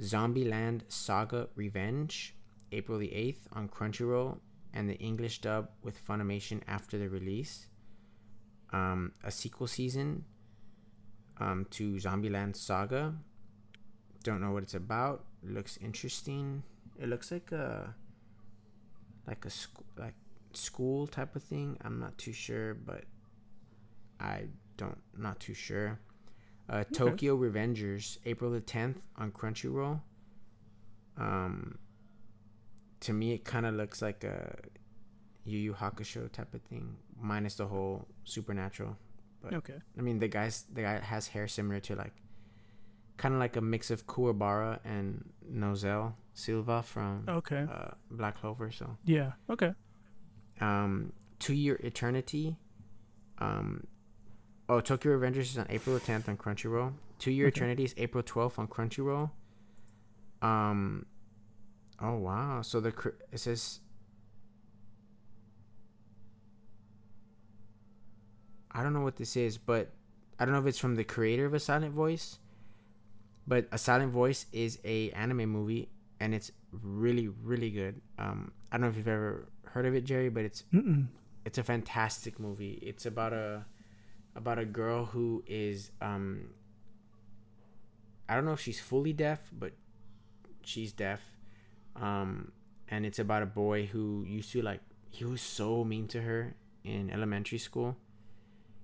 Zombieland 0.00 0.82
Saga 0.88 1.48
Revenge, 1.56 2.34
April 2.72 2.98
the 2.98 3.12
eighth 3.12 3.48
on 3.52 3.68
Crunchyroll, 3.68 4.38
and 4.72 4.88
the 4.88 4.96
English 4.98 5.40
dub 5.40 5.70
with 5.82 5.96
Funimation 6.06 6.62
after 6.68 6.98
the 6.98 7.08
release. 7.08 7.66
Um, 8.72 9.12
a 9.24 9.30
sequel 9.30 9.66
season 9.66 10.24
um, 11.40 11.66
to 11.70 11.94
Zombieland 11.94 12.56
Saga. 12.56 13.14
Don't 14.22 14.40
know 14.40 14.50
what 14.50 14.62
it's 14.62 14.74
about. 14.74 15.24
Looks 15.42 15.78
interesting. 15.78 16.62
It 17.00 17.08
looks 17.08 17.30
like 17.30 17.52
a 17.52 17.94
like 19.26 19.44
a 19.44 19.50
school 19.50 19.84
like 19.96 20.14
school 20.52 21.06
type 21.06 21.36
of 21.36 21.42
thing. 21.42 21.78
I'm 21.82 21.98
not 21.98 22.18
too 22.18 22.32
sure, 22.32 22.74
but 22.74 23.04
I 24.20 24.48
don't 24.78 24.98
not 25.16 25.38
too 25.40 25.52
sure. 25.54 25.98
Uh, 26.70 26.84
Tokyo 26.92 27.36
Revengers, 27.36 28.18
April 28.24 28.50
the 28.50 28.60
10th 28.60 28.96
on 29.16 29.32
Crunchyroll. 29.32 30.00
Um, 31.16 31.78
to 33.00 33.12
me, 33.12 33.32
it 33.32 33.44
kind 33.44 33.66
of 33.66 33.74
looks 33.74 34.00
like 34.02 34.24
a 34.24 34.54
Yu 35.44 35.58
Yu 35.58 35.72
Hakusho 35.74 36.30
type 36.32 36.52
of 36.54 36.62
thing, 36.62 36.96
minus 37.20 37.54
the 37.56 37.66
whole 37.66 38.06
supernatural. 38.24 38.96
But 39.42 39.54
Okay. 39.54 39.78
I 39.98 40.00
mean, 40.02 40.18
the 40.18 40.28
guy's 40.28 40.62
the 40.72 40.82
guy 40.82 40.98
has 41.00 41.28
hair 41.28 41.48
similar 41.48 41.80
to 41.80 41.94
like, 41.96 42.12
kind 43.16 43.34
of 43.34 43.40
like 43.40 43.56
a 43.56 43.60
mix 43.60 43.90
of 43.90 44.06
Kuwabara 44.06 44.78
and 44.84 45.30
Nozel 45.50 46.14
Silva 46.34 46.82
from 46.82 47.24
Okay. 47.28 47.66
uh, 47.70 47.92
Black 48.10 48.40
Clover. 48.40 48.70
So, 48.70 48.96
Yeah. 49.04 49.32
Okay. 49.48 49.72
um, 50.60 51.12
To 51.40 51.54
Your 51.54 51.76
Eternity. 51.76 52.56
Um, 53.38 53.86
oh, 54.68 54.80
Tokyo 54.80 55.18
Revengers 55.18 55.50
is 55.50 55.58
on 55.58 55.66
April 55.70 55.98
10th 55.98 56.28
on 56.28 56.36
Crunchyroll. 56.36 56.92
To 57.20 57.30
Your 57.32 57.48
Okay. 57.48 57.56
Eternity 57.58 57.84
is 57.84 57.94
April 57.96 58.22
12th 58.22 58.58
on 58.58 58.68
Crunchyroll. 58.68 59.30
Um, 60.40 61.06
oh 62.00 62.16
wow! 62.16 62.62
So 62.62 62.78
the 62.80 62.92
it 63.32 63.38
says. 63.40 63.80
I 68.70 68.82
don't 68.82 68.92
know 68.92 69.00
what 69.00 69.16
this 69.16 69.36
is, 69.36 69.58
but 69.58 69.90
I 70.38 70.44
don't 70.44 70.52
know 70.54 70.60
if 70.60 70.66
it's 70.66 70.78
from 70.78 70.94
the 70.94 71.04
creator 71.04 71.46
of 71.46 71.54
A 71.54 71.58
Silent 71.60 71.92
Voice. 71.92 72.38
But 73.46 73.66
A 73.72 73.78
Silent 73.78 74.12
Voice 74.12 74.46
is 74.52 74.78
a 74.84 75.10
anime 75.12 75.48
movie, 75.48 75.88
and 76.20 76.34
it's 76.34 76.52
really, 76.70 77.28
really 77.28 77.70
good. 77.70 78.00
Um, 78.18 78.52
I 78.70 78.76
don't 78.76 78.82
know 78.82 78.88
if 78.90 78.96
you've 78.96 79.08
ever 79.08 79.48
heard 79.64 79.86
of 79.86 79.94
it, 79.94 80.04
Jerry, 80.04 80.28
but 80.28 80.44
it's 80.44 80.64
Mm-mm. 80.72 81.06
it's 81.44 81.58
a 81.58 81.64
fantastic 81.64 82.38
movie. 82.38 82.78
It's 82.82 83.06
about 83.06 83.32
a 83.32 83.64
about 84.36 84.58
a 84.58 84.64
girl 84.64 85.06
who 85.06 85.42
is 85.46 85.90
um 86.00 86.50
I 88.28 88.34
don't 88.34 88.44
know 88.44 88.52
if 88.52 88.60
she's 88.60 88.80
fully 88.80 89.12
deaf, 89.12 89.40
but 89.52 89.72
she's 90.64 90.92
deaf. 90.92 91.20
Um 91.96 92.52
and 92.88 93.04
it's 93.04 93.18
about 93.18 93.42
a 93.42 93.46
boy 93.46 93.86
who 93.86 94.24
used 94.26 94.52
to 94.52 94.62
like 94.62 94.80
he 95.10 95.24
was 95.24 95.40
so 95.40 95.84
mean 95.84 96.06
to 96.08 96.22
her 96.22 96.54
in 96.84 97.10
elementary 97.10 97.58
school. 97.58 97.96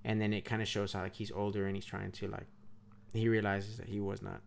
And 0.05 0.21
then 0.21 0.33
it 0.35 0.45
kind 0.45 0.61
of 0.61 0.69
shows 0.69 0.93
how 0.93 1.03
like 1.03 1.15
he's 1.15 1.31
older 1.33 1.67
and 1.67 1.75
he's 1.77 1.85
trying 1.87 2.13
to 2.13 2.29
like 2.29 2.47
he 3.13 3.29
realizes 3.29 3.77
that 3.79 3.89
he 3.89 4.01
was 4.01 4.21
not 4.23 4.41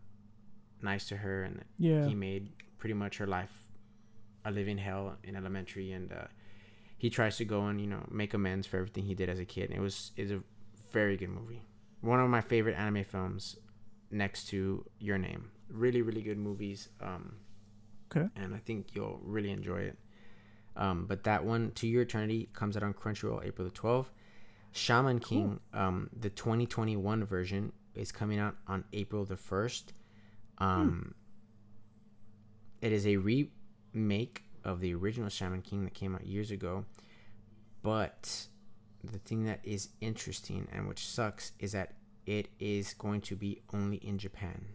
nice 0.82 1.08
to 1.08 1.16
her 1.16 1.42
and 1.44 1.56
that 1.58 1.66
Yeah. 1.78 2.06
he 2.06 2.14
made 2.14 2.50
pretty 2.78 2.94
much 2.94 3.18
her 3.18 3.26
life 3.26 3.66
a 4.44 4.50
living 4.52 4.78
hell 4.78 5.16
in 5.24 5.34
elementary 5.34 5.90
and 5.92 6.12
uh, 6.12 6.26
he 6.96 7.10
tries 7.10 7.36
to 7.38 7.44
go 7.44 7.66
and 7.66 7.80
you 7.80 7.86
know 7.88 8.06
make 8.10 8.34
amends 8.34 8.66
for 8.68 8.76
everything 8.76 9.04
he 9.04 9.14
did 9.14 9.28
as 9.28 9.40
a 9.40 9.44
kid 9.44 9.70
and 9.70 9.78
it 9.78 9.82
was 9.82 10.12
is 10.16 10.30
a 10.30 10.40
very 10.90 11.16
good 11.16 11.30
movie. 11.30 11.62
One 12.00 12.20
of 12.20 12.28
my 12.30 12.40
favorite 12.40 12.74
anime 12.76 13.04
films 13.04 13.56
next 14.10 14.48
to 14.48 14.84
your 14.98 15.18
name. 15.18 15.50
Really 15.68 16.02
really 16.02 16.22
good 16.22 16.38
movies 16.38 16.88
um 17.00 17.36
Okay. 18.10 18.26
and 18.36 18.54
i 18.54 18.58
think 18.58 18.94
you'll 18.94 19.20
really 19.22 19.50
enjoy 19.50 19.80
it. 19.80 19.98
Um 20.76 21.06
but 21.06 21.24
that 21.24 21.44
one 21.44 21.72
to 21.72 21.86
your 21.86 22.02
eternity 22.02 22.48
comes 22.54 22.76
out 22.76 22.82
on 22.82 22.94
crunchyroll 22.94 23.44
april 23.46 23.68
the 23.68 23.74
12th 23.74 24.06
shaman 24.72 25.18
king 25.18 25.60
um 25.74 26.08
the 26.18 26.30
2021 26.30 27.24
version 27.24 27.72
is 27.94 28.10
coming 28.12 28.38
out 28.38 28.54
on 28.66 28.84
april 28.92 29.24
the 29.24 29.34
1st 29.34 29.84
um 30.58 31.14
it 32.80 32.92
is 32.92 33.06
a 33.06 33.16
remake 33.16 34.44
of 34.64 34.80
the 34.80 34.94
original 34.94 35.28
Shaman 35.28 35.62
King 35.62 35.84
that 35.84 35.94
came 35.94 36.14
out 36.14 36.26
years 36.26 36.50
ago. 36.50 36.84
But 37.82 38.46
the 39.04 39.18
thing 39.18 39.44
that 39.44 39.60
is 39.62 39.90
interesting 40.00 40.66
and 40.72 40.88
which 40.88 41.06
sucks 41.06 41.52
is 41.58 41.72
that 41.72 41.94
it 42.26 42.48
is 42.58 42.94
going 42.94 43.20
to 43.22 43.36
be 43.36 43.62
only 43.72 43.96
in 43.98 44.18
Japan 44.18 44.66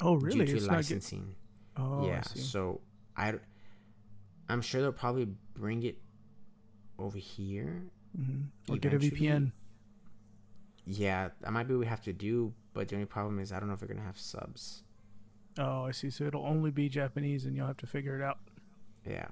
Oh, 0.00 0.14
really? 0.14 0.40
due 0.40 0.46
to 0.46 0.56
It's 0.56 0.62
not 0.66 0.70
get- 0.72 0.76
licensing. 0.76 1.34
oh, 1.76 2.06
yeah, 2.06 2.18
I 2.24 2.28
see. 2.28 2.40
so 2.40 2.80
I 3.16 3.34
I'm 4.48 4.62
sure 4.62 4.80
they'll 4.80 4.92
probably 4.92 5.28
bring 5.54 5.82
it 5.82 5.98
over 6.98 7.18
here. 7.18 7.82
Mm-hmm. 8.18 8.72
Or 8.72 8.76
get 8.78 8.94
a. 8.94 8.98
VPN. 8.98 9.52
Yeah, 10.86 11.28
that 11.42 11.52
might 11.52 11.68
be 11.68 11.74
what 11.74 11.80
we 11.80 11.86
have 11.86 12.00
to 12.02 12.12
do, 12.14 12.54
but 12.72 12.88
the 12.88 12.94
only 12.96 13.06
problem 13.06 13.38
is 13.40 13.52
I 13.52 13.58
don't 13.60 13.68
know 13.68 13.74
if 13.74 13.80
they're 13.80 13.88
going 13.88 14.00
to 14.00 14.06
have 14.06 14.18
subs. 14.18 14.82
Oh, 15.58 15.84
I 15.84 15.90
see. 15.90 16.08
So 16.08 16.24
it'll 16.24 16.46
only 16.46 16.70
be 16.70 16.88
Japanese, 16.88 17.44
and 17.44 17.54
you'll 17.54 17.66
have 17.66 17.76
to 17.78 17.86
figure 17.86 18.18
it 18.18 18.22
out. 18.22 18.38
Yeah. 19.06 19.26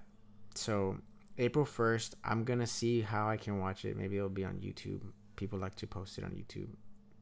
So 0.55 0.99
April 1.39 1.65
first, 1.65 2.15
I'm 2.25 2.45
gonna 2.45 2.67
see 2.67 3.03
how 3.03 3.29
I 3.29 3.37
can 3.37 3.59
watch 3.59 3.85
it. 3.85 3.97
Maybe 3.97 4.17
it'll 4.17 4.29
be 4.29 4.45
on 4.45 4.55
YouTube. 4.57 5.01
People 5.37 5.59
like 5.59 5.75
to 5.77 5.87
post 5.87 6.19
it 6.19 6.25
on 6.25 6.31
YouTube, 6.31 6.69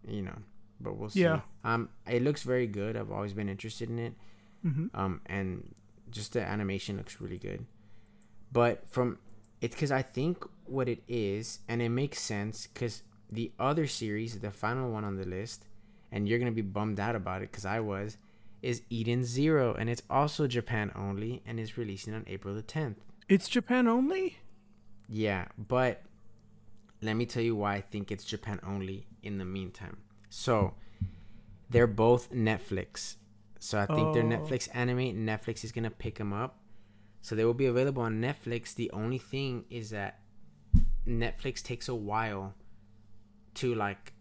you 0.06 0.22
know. 0.22 0.36
But 0.80 0.96
we'll 0.96 1.10
see. 1.10 1.22
Yeah. 1.22 1.40
Um, 1.64 1.88
it 2.06 2.22
looks 2.22 2.42
very 2.42 2.66
good. 2.66 2.96
I've 2.96 3.10
always 3.10 3.32
been 3.32 3.48
interested 3.48 3.88
in 3.90 3.98
it. 3.98 4.14
hmm 4.62 4.86
Um, 4.94 5.20
and 5.26 5.74
just 6.10 6.32
the 6.32 6.42
animation 6.42 6.96
looks 6.96 7.20
really 7.20 7.38
good. 7.38 7.66
But 8.52 8.88
from 8.88 9.18
it's 9.60 9.74
because 9.74 9.90
I 9.92 10.02
think 10.02 10.44
what 10.66 10.88
it 10.88 11.02
is, 11.08 11.60
and 11.68 11.80
it 11.82 11.88
makes 11.88 12.20
sense 12.20 12.66
because 12.66 13.02
the 13.30 13.50
other 13.58 13.86
series, 13.86 14.38
the 14.38 14.50
final 14.50 14.90
one 14.90 15.04
on 15.04 15.16
the 15.16 15.24
list, 15.24 15.66
and 16.12 16.28
you're 16.28 16.38
gonna 16.38 16.52
be 16.52 16.62
bummed 16.62 17.00
out 17.00 17.16
about 17.16 17.42
it 17.42 17.50
because 17.50 17.64
I 17.64 17.80
was, 17.80 18.16
is 18.62 18.82
Eden 18.90 19.24
Zero, 19.24 19.74
and 19.74 19.90
it's 19.90 20.02
also 20.08 20.46
Japan 20.46 20.92
only, 20.94 21.42
and 21.46 21.58
is 21.58 21.76
releasing 21.76 22.14
on 22.14 22.24
April 22.26 22.54
the 22.54 22.62
10th. 22.62 22.96
It's 23.28 23.48
Japan 23.48 23.86
only. 23.88 24.38
Yeah, 25.08 25.46
but 25.56 26.02
let 27.02 27.14
me 27.14 27.26
tell 27.26 27.42
you 27.42 27.56
why 27.56 27.74
I 27.74 27.80
think 27.80 28.10
it's 28.10 28.24
Japan 28.24 28.60
only 28.66 29.06
in 29.22 29.38
the 29.38 29.44
meantime. 29.44 29.98
So, 30.30 30.74
they're 31.70 31.86
both 31.86 32.32
Netflix. 32.32 33.16
So, 33.58 33.78
I 33.78 33.86
think 33.86 34.14
they're 34.14 34.22
Oh. 34.22 34.26
Netflix 34.26 34.68
anime. 34.74 35.26
Netflix 35.26 35.64
is 35.64 35.72
going 35.72 35.84
to 35.84 35.90
pick 35.90 36.16
them 36.16 36.32
up. 36.32 36.60
So, 37.22 37.34
they 37.34 37.44
will 37.44 37.54
be 37.54 37.66
available 37.66 38.02
on 38.02 38.20
Netflix. 38.20 38.74
The 38.74 38.90
only 38.90 39.18
thing 39.18 39.64
is 39.70 39.90
that 39.90 40.20
Netflix 41.06 41.62
takes 41.62 41.88
a 41.88 41.94
while 41.94 42.54
to 43.54 43.74
like 43.74 44.12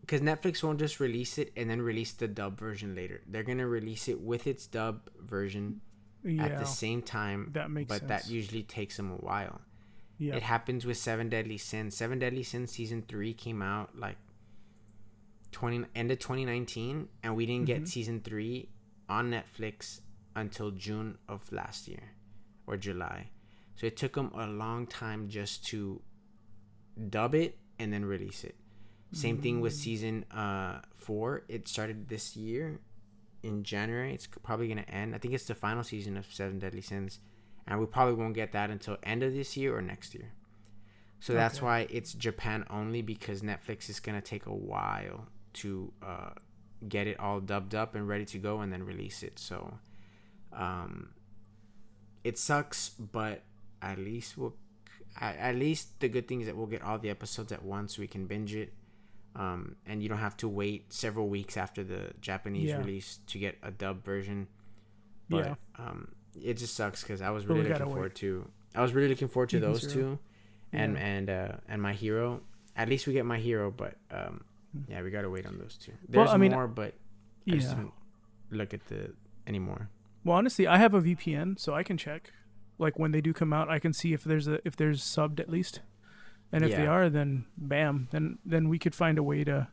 because 0.00 0.22
Netflix 0.22 0.62
won't 0.62 0.78
just 0.78 1.00
release 1.00 1.36
it 1.36 1.52
and 1.54 1.68
then 1.68 1.82
release 1.82 2.12
the 2.12 2.26
dub 2.26 2.58
version 2.58 2.94
later. 2.94 3.20
They're 3.26 3.42
going 3.42 3.58
to 3.58 3.66
release 3.66 4.08
it 4.08 4.18
with 4.18 4.46
its 4.46 4.66
dub 4.66 5.10
version 5.20 5.82
Yeah. 6.24 6.44
at 6.46 6.58
the 6.58 6.64
same 6.66 7.02
time. 7.02 7.50
that 7.54 7.70
makes 7.70 7.88
but 7.88 8.08
that 8.08 8.28
usually 8.28 8.62
takes 8.62 8.96
them 8.96 9.10
a 9.10 9.16
while. 9.16 9.60
yeah. 10.18 10.34
It 10.36 10.42
happens 10.42 10.84
with 10.84 10.96
Seven 10.96 11.28
Deadly 11.28 11.58
Sins. 11.58 11.96
Seven 11.96 12.18
Deadly 12.18 12.42
Sins 12.42 12.72
season 12.72 13.02
three 13.06 13.32
came 13.34 13.62
out 13.62 13.96
like 13.98 14.16
twenty 15.52 15.84
end 15.94 16.10
of 16.10 16.18
twenty 16.18 16.44
nineteen, 16.44 17.08
and 17.22 17.36
we 17.36 17.46
didn't 17.46 17.64
Mhm. 17.64 17.66
get 17.66 17.88
season 17.88 18.20
three 18.20 18.68
on 19.08 19.30
Netflix 19.30 20.00
until 20.36 20.70
June 20.70 21.18
of 21.28 21.50
last 21.52 21.88
year 21.88 22.12
or 22.66 22.76
July. 22.76 23.30
So 23.76 23.86
it 23.86 23.96
took 23.96 24.14
them 24.14 24.30
a 24.34 24.46
long 24.46 24.86
time 24.86 25.28
just 25.28 25.64
to 25.68 26.02
dub 27.08 27.34
it 27.34 27.58
and 27.78 27.92
then 27.92 28.04
release 28.04 28.44
it. 28.44 28.56
Same 29.12 29.38
thing 29.40 29.60
with 29.62 29.72
season 29.74 30.24
uh 30.30 30.82
four. 30.94 31.44
It 31.48 31.66
started 31.68 32.08
this 32.08 32.36
year 32.36 32.80
in 33.42 33.62
January. 33.62 34.14
It's 34.14 34.26
probably 34.26 34.68
gonna 34.68 34.82
end. 34.82 35.14
I 35.14 35.18
think 35.18 35.34
it's 35.34 35.44
the 35.44 35.54
final 35.54 35.84
season 35.84 36.16
of 36.16 36.26
Seven 36.32 36.58
Deadly 36.58 36.80
Sins, 36.80 37.20
and 37.66 37.78
we 37.80 37.86
probably 37.86 38.14
won't 38.14 38.34
get 38.34 38.52
that 38.52 38.70
until 38.70 38.96
end 39.02 39.22
of 39.22 39.32
this 39.32 39.56
year 39.56 39.76
or 39.76 39.82
next 39.82 40.14
year. 40.14 40.32
So 41.20 41.32
that's 41.32 41.60
why 41.60 41.88
it's 41.90 42.14
Japan 42.14 42.64
only 42.70 43.02
because 43.02 43.42
Netflix 43.42 43.90
is 43.90 43.98
gonna 43.98 44.20
take 44.20 44.46
a 44.46 44.54
while 44.54 45.26
to 45.54 45.92
uh, 46.02 46.30
get 46.88 47.06
it 47.06 47.18
all 47.18 47.40
dubbed 47.40 47.74
up 47.74 47.94
and 47.94 48.06
ready 48.06 48.24
to 48.26 48.38
go 48.38 48.60
and 48.60 48.72
then 48.72 48.84
release 48.84 49.22
it. 49.22 49.38
So, 49.38 49.78
um, 50.52 51.10
it 52.22 52.38
sucks, 52.38 52.90
but 52.90 53.42
at 53.82 53.98
least 53.98 54.38
we'll. 54.38 54.54
At 55.20 55.36
at 55.36 55.56
least 55.56 55.98
the 56.00 56.08
good 56.08 56.28
thing 56.28 56.42
is 56.42 56.46
that 56.46 56.56
we'll 56.56 56.66
get 56.66 56.82
all 56.82 56.98
the 56.98 57.10
episodes 57.10 57.50
at 57.50 57.64
once, 57.64 57.96
so 57.96 58.00
we 58.00 58.06
can 58.06 58.26
binge 58.26 58.54
it 58.54 58.72
um, 59.38 59.76
and 59.86 60.02
you 60.02 60.08
don't 60.10 60.18
have 60.18 60.36
to 60.38 60.48
wait 60.48 60.92
several 60.92 61.28
weeks 61.28 61.56
after 61.56 61.82
the 61.82 62.12
Japanese 62.20 62.68
Yeah. 62.70 62.78
release 62.78 63.20
to 63.28 63.38
get 63.38 63.56
a 63.62 63.70
dub 63.70 64.04
version. 64.04 64.48
But 65.30 65.44
Yeah. 65.46 65.54
um, 65.78 66.08
it 66.34 66.54
just 66.54 66.74
sucks 66.74 67.02
because 67.02 67.22
I 67.22 67.30
was 67.30 67.46
really 67.46 67.62
looking 67.62 67.86
wait. 67.86 67.92
forward 67.92 68.14
to. 68.16 68.50
I 68.74 68.82
was 68.82 68.92
really 68.92 69.08
looking 69.08 69.28
forward 69.28 69.48
to 69.50 69.56
Eden 69.58 69.72
those 69.72 69.80
Zero. 69.82 69.94
two, 69.94 70.18
and 70.72 70.94
Yeah. 70.94 71.00
and 71.06 71.30
uh 71.30 71.52
and 71.68 71.80
my 71.80 71.92
hero. 71.94 72.42
At 72.76 72.88
least 72.88 73.06
we 73.06 73.12
get 73.12 73.24
my 73.24 73.38
hero, 73.38 73.70
but 73.70 73.96
um, 74.10 74.44
yeah, 74.88 75.02
we 75.02 75.10
gotta 75.10 75.30
wait 75.30 75.46
on 75.46 75.58
those 75.58 75.76
two. 75.76 75.92
Well, 75.92 76.00
There's 76.26 76.30
I 76.30 76.36
mean, 76.36 76.52
more, 76.52 76.68
but 76.68 76.94
I 77.48 77.52
just 77.56 77.70
didn't 77.70 77.92
look 78.50 78.72
at 78.74 78.86
the 78.86 79.12
anymore. 79.46 79.88
Well, 80.24 80.36
honestly, 80.36 80.66
I 80.66 80.76
have 80.78 80.94
a 80.94 81.00
VPN, 81.00 81.58
so 81.58 81.74
I 81.74 81.82
can 81.82 81.96
check. 81.96 82.32
Like 82.78 82.98
when 82.98 83.10
they 83.12 83.20
do 83.20 83.32
come 83.32 83.52
out, 83.52 83.68
I 83.68 83.78
can 83.78 83.92
see 83.92 84.12
if 84.12 84.22
there's 84.24 84.46
a 84.46 84.60
if 84.66 84.76
there's 84.76 85.00
subbed 85.02 85.40
at 85.40 85.48
least, 85.50 85.80
and 86.52 86.64
if 86.64 86.74
they 86.74 86.86
are, 86.86 87.08
then 87.10 87.46
bam, 87.56 88.08
then 88.10 88.38
then 88.44 88.68
we 88.68 88.78
could 88.78 88.94
find 88.94 89.18
a 89.18 89.22
way 89.22 89.44
to 89.44 89.68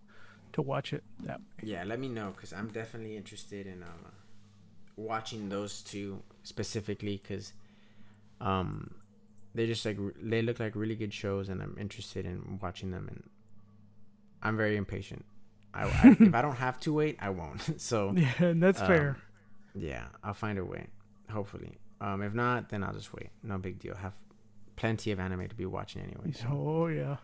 to 0.54 0.62
watch 0.62 0.94
it. 0.94 1.04
That 1.20 1.42
Yeah, 1.62 1.84
let 1.84 2.00
me 2.00 2.10
know 2.10 2.32
because 2.36 2.54
I'm 2.54 2.70
definitely 2.70 3.18
interested 3.18 3.68
in 3.68 3.84
um, 3.84 4.12
watching 4.98 5.50
those 5.50 5.82
two 5.82 6.24
specifically 6.44 7.22
because 7.22 7.54
um, 8.42 8.96
they 9.54 9.68
just 9.68 9.86
like 9.86 9.98
they 10.22 10.42
look 10.42 10.60
like 10.60 10.76
really 10.76 10.96
good 10.96 11.14
shows 11.14 11.50
and 11.50 11.62
I'm 11.62 11.78
interested 11.80 12.26
in 12.26 12.60
watching 12.62 12.92
them 12.92 13.08
and 13.10 13.24
I'm 14.42 14.58
very 14.58 14.78
impatient. 14.78 15.26
I, 15.74 15.84
I 15.86 16.18
if 16.22 16.34
I 16.34 16.42
don't 16.42 16.56
have 16.56 16.80
to 16.82 16.94
wait, 16.94 17.18
I 17.20 17.30
won't. 17.30 17.70
so 17.82 18.14
yeah, 18.16 18.34
and 18.40 18.62
that's 18.62 18.82
Um, 18.82 18.88
fair. 18.88 19.18
yeah, 19.74 20.08
I'll 20.24 20.34
find 20.34 20.60
a 20.60 20.66
way. 20.66 20.88
Hopefully, 21.30 21.78
um, 22.02 22.22
if 22.22 22.34
not, 22.34 22.70
then 22.70 22.84
I'll 22.84 22.94
just 22.94 23.14
wait. 23.14 23.30
No 23.44 23.58
big 23.58 23.80
deal. 23.80 23.96
Have 23.96 24.14
plenty 24.76 25.12
of 25.12 25.20
anime 25.20 25.48
to 25.48 25.56
be 25.56 25.66
watching 25.66 26.02
anyway. 26.02 26.32
so. 26.34 26.48
Oh 26.52 26.88
yeah. 26.88 27.18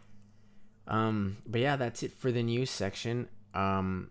Um, 0.88 1.38
but 1.46 1.62
yeah, 1.62 1.76
that's 1.76 2.04
it 2.04 2.12
for 2.18 2.32
the 2.32 2.44
news 2.44 2.70
section. 2.70 3.28
Um, 3.54 4.10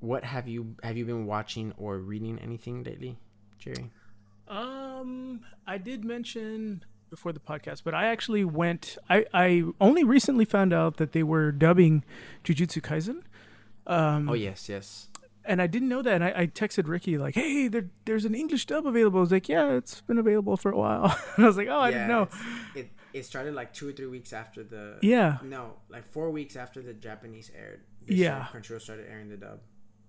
what 0.00 0.24
have 0.24 0.48
you 0.48 0.74
have 0.82 0.96
you 0.96 1.04
been 1.04 1.26
watching 1.26 1.72
or 1.78 1.98
reading 1.98 2.38
anything 2.40 2.82
lately, 2.82 3.18
Jerry? 3.58 3.90
Um, 4.48 5.40
I 5.66 5.78
did 5.78 6.04
mention 6.04 6.84
before 7.08 7.32
the 7.32 7.40
podcast, 7.40 7.82
but 7.84 7.94
I 7.94 8.06
actually 8.06 8.44
went. 8.44 8.98
I 9.08 9.24
I 9.32 9.62
only 9.80 10.02
recently 10.04 10.44
found 10.44 10.72
out 10.72 10.96
that 10.96 11.12
they 11.12 11.22
were 11.22 11.52
dubbing 11.52 12.04
Jujutsu 12.44 12.82
Kaisen. 12.82 13.22
Um, 13.86 14.28
Oh 14.28 14.34
yes, 14.34 14.68
yes. 14.68 15.08
And 15.44 15.60
I 15.62 15.66
didn't 15.66 15.88
know 15.88 16.02
that. 16.02 16.14
And 16.14 16.24
I, 16.24 16.32
I 16.42 16.46
texted 16.46 16.88
Ricky 16.88 17.18
like, 17.18 17.34
"Hey, 17.34 17.68
there, 17.68 17.88
there's 18.04 18.24
an 18.24 18.34
English 18.34 18.66
dub 18.66 18.86
available." 18.86 19.18
I 19.18 19.22
was 19.22 19.32
like, 19.32 19.48
"Yeah, 19.48 19.72
it's 19.72 20.00
been 20.02 20.18
available 20.18 20.56
for 20.56 20.70
a 20.72 20.76
while." 20.76 21.04
and 21.36 21.44
I 21.44 21.48
was 21.48 21.56
like, 21.56 21.68
"Oh, 21.68 21.78
I 21.80 21.90
didn't 21.90 22.08
know." 22.08 22.28
It 22.74 22.90
it 23.12 23.24
started 23.26 23.54
like 23.54 23.72
two 23.74 23.88
or 23.88 23.92
three 23.92 24.06
weeks 24.06 24.32
after 24.32 24.62
the 24.64 24.98
Yeah, 25.02 25.38
no, 25.44 25.74
like 25.88 26.06
four 26.06 26.30
weeks 26.30 26.56
after 26.56 26.80
the 26.82 26.94
Japanese 26.94 27.50
aired. 27.56 27.80
Yeah. 28.06 28.46
started- 28.46 28.64
Crunchyroll 28.68 28.80
started 28.80 29.06
airing 29.10 29.28
the 29.28 29.36
dub. 29.36 29.60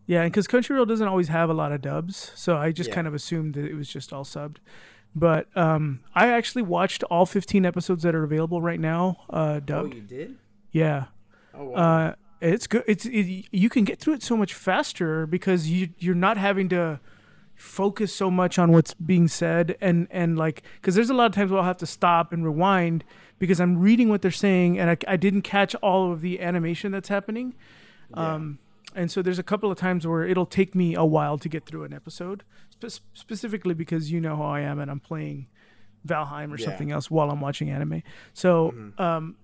yeah, 0.07 0.21
and 0.23 0.31
because 0.31 0.47
Crunchyroll 0.47 0.87
doesn't 0.87 1.07
always 1.07 1.27
have 1.27 1.49
a 1.49 1.53
lot 1.53 1.71
of 1.71 1.81
dubs, 1.81 2.31
so 2.35 2.57
I 2.57 2.71
just 2.71 2.89
Yeah. 2.89 2.95
kind 2.95 3.07
of 3.07 3.13
assumed 3.13 3.53
that 3.55 3.65
it 3.65 3.75
was 3.75 3.87
just 3.89 4.11
all 4.13 4.23
subbed. 4.23 4.57
But 5.15 5.55
um, 5.55 5.99
I 6.15 6.29
actually 6.29 6.63
watched 6.63 7.03
all 7.03 7.25
15 7.27 7.65
episodes 7.67 8.01
that 8.03 8.15
are 8.15 8.23
available 8.23 8.61
right 8.61 8.79
now, 8.79 9.17
uh, 9.29 9.59
Oh, 9.69 9.85
you 9.85 10.01
did? 10.01 10.37
Yeah. 10.71 11.05
Oh 11.53 11.65
wow. 11.65 11.75
Uh, 11.75 12.15
it's 12.43 12.67
good. 12.67 12.83
It's 12.87 13.05
it, 13.05 13.45
you 13.51 13.69
can 13.69 13.83
get 13.83 13.99
through 13.99 14.13
it 14.15 14.23
so 14.23 14.35
much 14.37 14.53
faster 14.53 15.25
because 15.25 15.69
you 15.69 15.89
you're 15.97 16.15
not 16.15 16.37
having 16.37 16.69
to 16.69 16.99
focus 17.55 18.13
so 18.13 18.29
much 18.31 18.57
on 18.59 18.71
what's 18.71 18.93
being 18.95 19.27
said 19.27 19.75
and 19.79 20.07
and 20.11 20.37
like 20.37 20.63
because 20.75 20.95
there's 20.95 21.09
a 21.09 21.13
lot 21.13 21.27
of 21.27 21.31
times 21.33 21.51
where 21.51 21.59
I'll 21.59 21.65
have 21.65 21.77
to 21.77 21.85
stop 21.85 22.33
and 22.33 22.43
rewind 22.43 23.03
because 23.39 23.59
I'm 23.61 23.77
reading 23.77 24.09
what 24.09 24.21
they're 24.21 24.31
saying 24.31 24.79
and 24.79 24.89
I, 24.89 24.97
I 25.07 25.17
didn't 25.17 25.43
catch 25.43 25.75
all 25.75 26.11
of 26.11 26.21
the 26.21 26.39
animation 26.41 26.91
that's 26.91 27.09
happening. 27.09 27.53
Yeah. 28.15 28.33
Um, 28.33 28.59
and 28.95 29.09
so 29.11 29.21
there's 29.21 29.39
a 29.39 29.43
couple 29.43 29.71
of 29.71 29.77
times 29.77 30.05
where 30.05 30.23
it'll 30.25 30.45
take 30.45 30.75
me 30.75 30.95
a 30.95 31.05
while 31.05 31.37
to 31.39 31.49
get 31.49 31.65
through 31.65 31.83
an 31.83 31.93
episode, 31.93 32.43
spe- 32.69 33.01
specifically 33.13 33.73
because 33.73 34.11
you 34.11 34.19
know 34.21 34.35
how 34.35 34.43
I 34.43 34.61
am 34.61 34.79
and 34.79 34.89
I'm 34.91 34.99
playing 34.99 35.47
Valheim 36.07 36.51
or 36.53 36.57
Yeah. 36.57 36.65
something 36.65 36.91
else 36.91 37.09
while 37.09 37.31
I'm 37.31 37.41
watching 37.41 37.69
anime. 37.69 38.03
So, 38.33 38.71
Mhm. 38.71 38.99
um, 38.99 39.35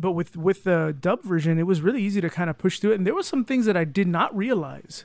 but 0.00 0.12
with 0.12 0.36
with 0.36 0.64
the 0.64 0.96
dub 0.98 1.22
version, 1.22 1.58
it 1.58 1.66
was 1.66 1.80
really 1.80 2.02
easy 2.02 2.20
to 2.20 2.30
kind 2.30 2.48
of 2.48 2.58
push 2.58 2.78
through 2.78 2.92
it. 2.92 2.94
And 2.96 3.06
there 3.06 3.14
were 3.14 3.22
some 3.22 3.44
things 3.44 3.66
that 3.66 3.76
I 3.76 3.84
did 3.84 4.08
not 4.08 4.36
realize 4.36 5.04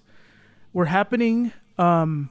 were 0.72 0.86
happening 0.86 1.54
um, 1.78 2.30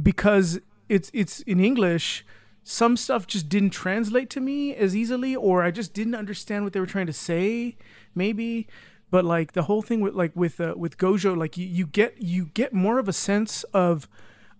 because 0.00 0.60
it's 0.88 1.10
it's 1.12 1.40
in 1.40 1.60
English. 1.60 2.24
Some 2.62 2.96
stuff 2.98 3.26
just 3.26 3.48
didn't 3.48 3.70
translate 3.70 4.28
to 4.30 4.40
me 4.40 4.74
as 4.74 4.94
easily, 4.94 5.34
or 5.34 5.62
I 5.62 5.70
just 5.70 5.94
didn't 5.94 6.14
understand 6.14 6.64
what 6.64 6.74
they 6.74 6.80
were 6.80 6.86
trying 6.86 7.06
to 7.06 7.12
say. 7.12 7.76
Maybe, 8.14 8.68
but 9.10 9.24
like 9.24 9.52
the 9.52 9.62
whole 9.62 9.82
thing 9.82 10.00
with 10.00 10.14
like 10.14 10.32
with 10.34 10.60
uh, 10.60 10.74
with 10.76 10.98
Gojo, 10.98 11.36
like 11.36 11.56
you, 11.56 11.66
you 11.66 11.86
get 11.86 12.20
you 12.20 12.46
get 12.54 12.72
more 12.72 12.98
of 12.98 13.08
a 13.08 13.12
sense 13.12 13.62
of 13.74 14.08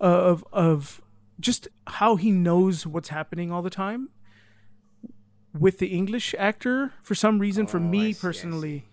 of 0.00 0.44
of 0.52 1.02
just 1.40 1.68
how 1.86 2.16
he 2.16 2.30
knows 2.30 2.86
what's 2.86 3.11
happening 3.11 3.52
all 3.52 3.62
the 3.62 3.70
time 3.70 4.09
with 5.59 5.78
the 5.78 5.86
English 5.88 6.34
actor 6.38 6.92
for 7.03 7.14
some 7.14 7.38
reason 7.38 7.66
for 7.66 7.78
Oh, 7.78 7.82
I 7.82 7.84
me 7.84 8.01
see, 8.01 8.09
I 8.09 8.12
see. 8.12 8.20
personally 8.20 8.84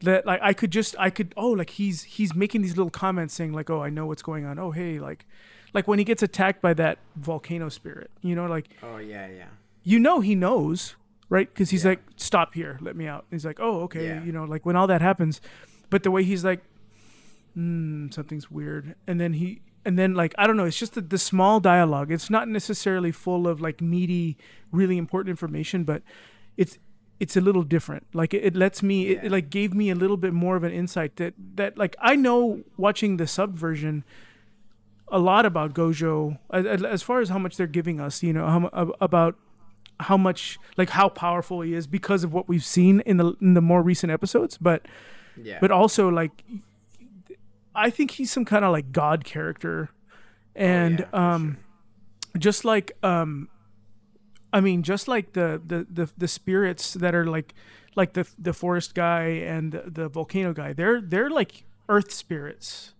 that 0.00 0.26
like 0.26 0.40
I 0.42 0.52
could 0.52 0.70
just 0.70 0.94
I 0.98 1.08
could 1.10 1.32
oh 1.36 1.50
like 1.50 1.70
he's 1.70 2.02
he's 2.02 2.34
making 2.34 2.60
these 2.62 2.76
little 2.76 2.90
comments 2.90 3.32
saying 3.34 3.52
like 3.54 3.70
oh 3.70 3.82
I 3.82 3.88
know 3.90 4.06
what's 4.06 4.22
going 4.22 4.44
on 4.44 4.58
oh 4.58 4.70
hey 4.70 4.98
like 4.98 5.26
like 5.72 5.88
when 5.88 5.98
he 5.98 6.04
gets 6.04 6.22
attacked 6.22 6.60
by 6.60 6.74
that 6.74 6.98
volcano 7.16 7.68
spirit 7.70 8.10
you 8.20 8.34
know 8.36 8.46
like 8.46 8.68
oh 8.82 8.98
yeah, 8.98 9.26
yeah. 9.26 9.46
you 9.82 9.98
know 9.98 10.20
he 10.20 10.34
knows 10.34 10.96
right 11.30 11.48
because 11.52 11.70
he's 11.70 11.84
Yeah. 11.84 11.90
like 11.92 12.00
stop 12.16 12.52
here 12.54 12.78
let 12.82 12.94
me 12.94 13.06
out 13.08 13.24
he's 13.30 13.44
like 13.46 13.58
oh 13.58 13.80
okay 13.84 14.06
Yeah. 14.06 14.22
you 14.22 14.32
know 14.32 14.44
like 14.44 14.66
when 14.66 14.76
all 14.76 14.86
that 14.86 15.00
happens 15.00 15.40
but 15.90 16.02
the 16.02 16.10
way 16.10 16.22
he's 16.24 16.44
like 16.44 16.60
mm, 17.56 18.12
something's 18.12 18.50
weird 18.50 18.94
and 19.06 19.20
then 19.20 19.32
he 19.34 19.60
and 19.86 19.98
then 19.98 20.14
like 20.14 20.34
i 20.38 20.46
don't 20.46 20.56
know 20.58 20.64
it's 20.70 20.78
just 20.78 20.94
the, 20.94 21.00
the 21.00 21.18
small 21.18 21.60
dialogue 21.60 22.10
it's 22.16 22.28
not 22.36 22.48
necessarily 22.48 23.12
full 23.12 23.46
of 23.48 23.60
like 23.60 23.80
meaty 23.80 24.36
really 24.72 24.98
important 24.98 25.30
information 25.30 25.84
but 25.84 26.02
it's 26.56 26.78
it's 27.18 27.36
a 27.36 27.40
little 27.40 27.62
different 27.62 28.04
like 28.12 28.34
it, 28.34 28.42
it 28.44 28.54
lets 28.54 28.82
me 28.82 28.96
it, 29.08 29.16
Yeah. 29.18 29.26
it 29.26 29.32
like 29.32 29.48
gave 29.48 29.72
me 29.72 29.88
a 29.90 29.94
little 29.94 30.18
bit 30.18 30.32
more 30.34 30.56
of 30.56 30.64
an 30.64 30.72
insight 30.72 31.16
that 31.16 31.32
that 31.54 31.78
like 31.78 31.94
i 32.00 32.14
know 32.16 32.62
watching 32.76 33.16
the 33.16 33.26
sub 33.26 33.54
version 33.56 34.04
a 35.08 35.18
lot 35.18 35.46
about 35.46 35.72
gojo 35.72 36.38
as, 36.52 36.82
as 36.82 37.02
far 37.02 37.20
as 37.20 37.28
how 37.28 37.38
much 37.38 37.56
they're 37.56 37.66
giving 37.80 38.00
us 38.00 38.22
you 38.22 38.32
know 38.32 38.46
how, 38.46 38.92
about 39.00 39.36
how 40.00 40.16
much 40.16 40.58
like 40.76 40.90
how 40.90 41.08
powerful 41.08 41.60
he 41.62 41.72
is 41.74 41.86
because 41.86 42.24
of 42.24 42.32
what 42.32 42.48
we've 42.48 42.64
seen 42.64 43.00
in 43.06 43.16
the 43.16 43.34
in 43.40 43.54
the 43.54 43.62
more 43.62 43.82
recent 43.82 44.10
episodes 44.12 44.58
but 44.58 44.80
Yeah. 45.42 45.58
but 45.60 45.70
also 45.70 46.08
like 46.08 46.32
I 47.76 47.90
think 47.90 48.12
he's 48.12 48.30
some 48.32 48.44
kind 48.44 48.64
of 48.64 48.72
like 48.72 48.90
god 48.92 49.24
character. 49.24 49.90
And 50.54 51.02
Oh, 51.02 51.08
yeah, 51.12 51.34
um 51.34 51.58
just 52.38 52.64
like 52.64 52.92
um 53.02 53.48
I 54.52 54.60
mean 54.60 54.82
just 54.82 55.06
like 55.08 55.32
the, 55.34 55.60
the 55.64 55.86
the 55.90 56.10
the 56.16 56.28
spirits 56.28 56.94
that 56.94 57.14
are 57.14 57.26
like 57.26 57.54
like 57.94 58.14
the 58.14 58.26
the 58.38 58.52
forest 58.52 58.94
guy 58.94 59.24
and 59.24 59.72
the, 59.72 59.82
the 59.86 60.08
volcano 60.08 60.52
guy 60.52 60.72
they're 60.72 61.00
they're 61.00 61.30
like 61.30 61.64
earth 61.88 62.10
spirits 62.12 62.94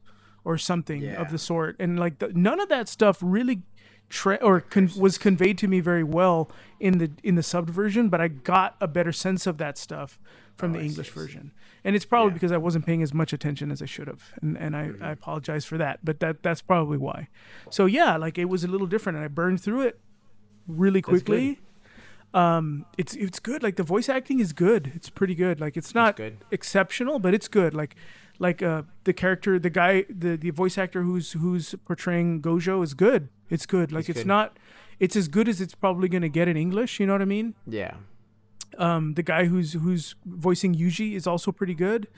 or 0.44 0.56
something 0.58 1.02
Yeah. 1.02 1.20
of 1.20 1.30
the 1.30 1.38
sort. 1.38 1.76
And 1.80 1.98
like 1.98 2.18
the, 2.18 2.28
none 2.34 2.60
of 2.60 2.68
that 2.68 2.88
stuff 2.88 3.18
really 3.20 3.62
tra- 4.08 4.38
or 4.42 4.60
con- 4.60 4.90
was 4.98 5.18
conveyed 5.18 5.58
to 5.58 5.68
me 5.68 5.80
very 5.80 6.04
well 6.04 6.50
in 6.80 6.98
the 6.98 7.10
in 7.22 7.34
the 7.34 7.42
subbed 7.42 7.70
version 7.70 8.08
but 8.08 8.20
I 8.20 8.28
got 8.28 8.76
a 8.80 8.86
better 8.88 9.12
sense 9.12 9.46
of 9.46 9.58
that 9.58 9.76
stuff 9.78 10.18
from 10.56 10.70
Oh, 10.70 10.74
the 10.74 10.80
I 10.80 10.82
English 10.84 11.08
see. 11.12 11.20
version 11.20 11.50
and 11.84 11.94
it's 11.96 12.04
probably 12.04 12.30
Yeah. 12.30 12.34
because 12.34 12.52
I 12.52 12.56
wasn't 12.56 12.84
paying 12.86 13.02
as 13.02 13.12
much 13.14 13.32
attention 13.32 13.70
as 13.70 13.80
I 13.80 13.86
should 13.86 14.08
have, 14.08 14.32
and 14.42 14.56
and 14.58 14.76
I, 14.76 14.88
Mm-hmm. 14.88 15.04
I 15.04 15.10
apologize 15.12 15.64
for 15.64 15.78
that. 15.78 16.04
But 16.04 16.18
that 16.20 16.42
that's 16.42 16.60
probably 16.62 16.98
why. 16.98 17.28
So 17.70 17.86
yeah, 17.86 18.16
like 18.16 18.38
it 18.38 18.46
was 18.46 18.64
a 18.64 18.68
little 18.68 18.88
different, 18.88 19.16
and 19.18 19.24
I 19.24 19.28
burned 19.28 19.60
through 19.60 19.82
it 19.82 20.00
really 20.66 21.00
quickly. 21.00 21.60
Um, 22.34 22.84
it's 22.98 23.14
it's 23.14 23.38
good. 23.38 23.62
Like 23.62 23.76
the 23.76 23.82
voice 23.84 24.08
acting 24.08 24.40
is 24.40 24.52
good. 24.52 24.92
It's 24.94 25.08
pretty 25.08 25.34
good. 25.34 25.60
Like 25.60 25.76
it's 25.76 25.94
not 25.94 26.16
good. 26.16 26.38
exceptional, 26.50 27.18
but 27.18 27.34
it's 27.34 27.48
good. 27.48 27.72
Like 27.72 27.94
like 28.38 28.62
uh 28.62 28.82
the 29.04 29.12
character, 29.12 29.58
the 29.58 29.70
guy, 29.70 30.04
the 30.10 30.36
the 30.36 30.50
voice 30.50 30.76
actor 30.76 31.02
who's 31.02 31.32
who's 31.32 31.74
portraying 31.84 32.42
Gojo 32.42 32.82
is 32.82 32.94
good. 32.94 33.28
It's 33.50 33.66
good. 33.66 33.92
Like 33.92 34.06
He's 34.06 34.16
it's 34.16 34.20
good. 34.20 34.26
not. 34.28 34.58
It's 34.98 35.14
as 35.16 35.28
good 35.28 35.48
as 35.48 35.60
it's 35.60 35.74
probably 35.74 36.08
gonna 36.08 36.28
get 36.28 36.48
in 36.48 36.56
English. 36.56 36.98
You 37.00 37.06
know 37.06 37.12
what 37.14 37.22
I 37.22 37.26
mean? 37.26 37.54
Yeah. 37.66 37.94
um, 38.78 39.14
the 39.14 39.22
guy 39.22 39.44
who's 39.46 39.74
who's 39.74 40.14
voicing 40.24 40.74
Yuji 40.74 41.14
is 41.14 41.26
also 41.26 41.52
pretty 41.52 41.74
good. 41.74 42.08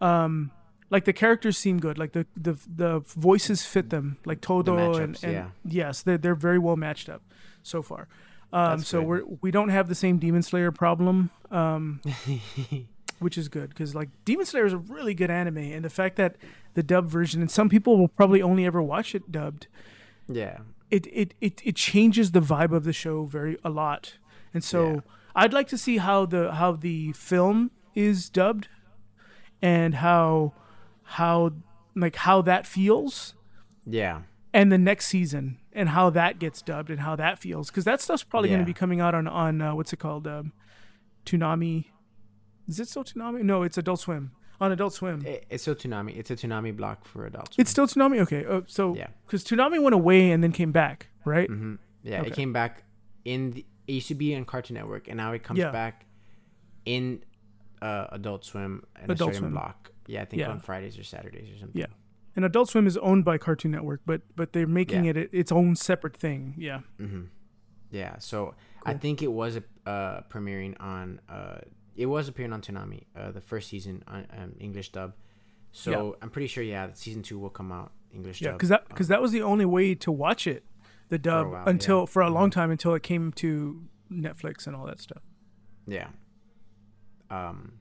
Um, 0.00 0.50
like 0.90 1.04
the 1.04 1.12
characters 1.12 1.56
seem 1.58 1.78
good. 1.80 1.98
Like 1.98 2.12
the 2.12 2.26
the 2.36 2.54
the 2.76 3.00
voices 3.00 3.64
fit 3.64 3.90
them. 3.90 4.18
Like 4.24 4.40
Todo 4.40 4.94
and, 4.96 5.18
and 5.22 5.32
yeah. 5.32 5.46
yes, 5.64 6.02
they're 6.02 6.18
they're 6.18 6.34
very 6.34 6.58
well 6.58 6.76
matched 6.76 7.08
up 7.08 7.22
so 7.62 7.82
far. 7.82 8.08
Um, 8.52 8.78
That's 8.78 8.88
so 8.88 9.00
good. 9.00 9.08
we're 9.08 9.22
we 9.40 9.50
don't 9.50 9.70
have 9.70 9.88
the 9.88 9.94
same 9.96 10.18
Demon 10.18 10.42
Slayer 10.42 10.70
problem, 10.70 11.30
um, 11.50 12.00
which 13.18 13.38
is 13.38 13.48
good 13.48 13.70
because 13.70 13.94
like 13.94 14.10
Demon 14.24 14.46
Slayer 14.46 14.66
is 14.66 14.72
a 14.72 14.78
really 14.78 15.14
good 15.14 15.30
anime, 15.30 15.58
and 15.58 15.84
the 15.84 15.90
fact 15.90 16.16
that 16.16 16.36
the 16.74 16.82
dub 16.82 17.06
version 17.06 17.40
and 17.40 17.50
some 17.50 17.68
people 17.68 17.96
will 17.96 18.08
probably 18.08 18.42
only 18.42 18.64
ever 18.66 18.82
watch 18.82 19.14
it 19.14 19.30
dubbed 19.32 19.66
Yeah. 20.28 20.58
It 20.90 21.06
it 21.08 21.34
it, 21.40 21.60
it 21.64 21.76
changes 21.76 22.32
the 22.32 22.40
vibe 22.40 22.72
of 22.72 22.84
the 22.84 22.92
show 22.92 23.24
very 23.24 23.56
a 23.64 23.70
lot 23.70 24.18
and 24.52 24.62
so 24.62 24.80
Yeah. 24.94 25.00
i'd 25.36 25.52
like 25.52 25.68
to 25.68 25.78
see 25.78 25.96
how 25.98 26.26
the 26.26 26.52
how 26.52 26.72
the 26.72 27.12
film 27.12 27.70
is 27.94 28.28
dubbed 28.28 28.68
and 29.62 29.96
how 29.96 30.52
how 31.02 31.52
like 31.96 32.16
how 32.16 32.42
that 32.42 32.66
feels 32.66 33.34
Yeah. 33.86 34.22
and 34.52 34.70
the 34.70 34.78
next 34.78 35.06
season 35.06 35.58
and 35.72 35.88
how 35.90 36.10
that 36.10 36.38
gets 36.38 36.62
dubbed 36.62 36.90
and 36.90 37.00
how 37.00 37.16
that 37.16 37.38
feels 37.38 37.68
because 37.70 37.84
that 37.84 38.00
stuff's 38.00 38.22
probably 38.24 38.48
going 38.48 38.60
to 38.60 38.66
be 38.66 38.72
coming 38.74 39.00
out 39.00 39.14
on 39.14 39.26
on 39.26 39.60
uh, 39.60 39.74
what's 39.74 39.92
it 39.92 39.98
called 39.98 40.26
um, 40.26 40.52
Toonami. 41.26 41.86
Is 42.68 42.78
it 42.80 42.88
still 42.88 43.04
Toonami? 43.04 43.42
No, 43.42 43.62
it's 43.62 43.76
Adult 43.78 44.00
Swim 44.00 44.30
on 44.60 44.72
Adult 44.72 44.92
Swim. 44.94 45.22
It's 45.50 45.62
still 45.62 45.74
Toonami. 45.74 46.16
It's 46.16 46.30
a 46.30 46.36
Toonami 46.36 46.76
block 46.76 47.04
for 47.04 47.26
adults. 47.26 47.56
It's 47.58 47.70
still 47.70 47.86
Toonami. 47.86 48.20
Okay, 48.20 48.44
uh, 48.44 48.62
so 48.66 48.94
Yeah. 48.94 49.08
because 49.26 49.44
Toonami 49.44 49.82
went 49.82 49.94
away 49.94 50.30
and 50.30 50.42
then 50.42 50.52
came 50.52 50.72
back, 50.72 51.08
right? 51.24 51.48
hmm 51.48 51.74
Yeah, 52.02 52.20
Okay. 52.20 52.28
it 52.30 52.34
came 52.34 52.52
back 52.52 52.84
in 53.24 53.50
the 53.52 53.66
it 53.86 53.92
used 53.92 54.08
to 54.08 54.14
be 54.14 54.34
on 54.34 54.44
Cartoon 54.46 54.76
Network, 54.76 55.08
and 55.08 55.16
now 55.18 55.32
it 55.32 55.42
comes 55.42 55.58
Yeah. 55.58 55.70
back 55.70 56.06
in 56.86 57.22
uh, 57.82 58.06
Adult 58.12 58.44
Swim 58.46 58.82
and 58.96 59.10
Adult 59.10 59.32
a 59.32 59.34
certain 59.34 59.48
Swim. 59.48 59.52
block. 59.52 59.90
Yeah, 60.06 60.22
I 60.22 60.24
think 60.24 60.40
Yeah. 60.40 60.48
on 60.50 60.60
Fridays 60.60 60.98
or 60.98 61.02
Saturdays 61.04 61.50
or 61.54 61.58
something. 61.58 61.78
Yeah. 61.78 61.88
And 62.34 62.44
Adult 62.46 62.70
Swim 62.70 62.86
is 62.86 62.96
owned 62.98 63.24
by 63.26 63.36
Cartoon 63.36 63.72
Network, 63.72 64.00
but 64.06 64.22
but 64.36 64.52
they're 64.54 64.66
making 64.66 65.04
Yeah. 65.04 65.10
it 65.16 65.28
its 65.32 65.52
own 65.52 65.76
separate 65.76 66.16
thing. 66.16 66.54
Yeah. 66.56 66.80
hmm 66.98 67.24
Yeah. 67.90 68.18
So 68.18 68.54
I 68.86 68.94
think 68.94 69.20
it 69.22 69.32
was 69.32 69.58
uh, 69.86 70.22
premiering 70.30 70.74
on. 70.80 71.20
Uh, 71.28 71.58
it 71.96 72.06
was 72.06 72.28
appearing 72.28 72.52
on 72.52 72.60
Toonami, 72.60 73.04
uh, 73.16 73.30
the 73.30 73.40
first 73.40 73.68
season 73.68 74.02
on 74.06 74.26
um, 74.36 74.54
English 74.60 74.90
dub. 74.92 75.14
So 75.72 76.16
I'm 76.22 76.30
pretty 76.30 76.46
sure, 76.48 76.62
yeah, 76.62 76.90
season 76.94 77.22
two 77.22 77.38
will 77.38 77.50
come 77.50 77.72
out 77.72 77.92
English 78.12 78.40
Yeah, 78.40 78.50
dub. 78.50 78.58
because 78.58 78.68
that 78.68 78.80
um, 78.82 78.86
because 78.88 79.08
that 79.08 79.20
was 79.20 79.32
the 79.32 79.42
only 79.42 79.64
way 79.64 79.94
to 79.96 80.12
watch 80.12 80.46
it, 80.46 80.64
the 81.08 81.18
dub 81.18 81.50
while, 81.50 81.66
until 81.66 82.00
yeah. 82.00 82.06
for 82.06 82.22
a 82.22 82.30
long 82.30 82.48
Mhm. 82.50 82.52
time 82.54 82.70
until 82.70 82.94
it 82.94 83.02
came 83.02 83.32
to 83.32 83.82
Netflix 84.12 84.66
and 84.66 84.76
all 84.76 84.86
that 84.86 85.00
stuff. 85.00 85.22
Yeah. 85.86 86.08
Um, 87.30 87.74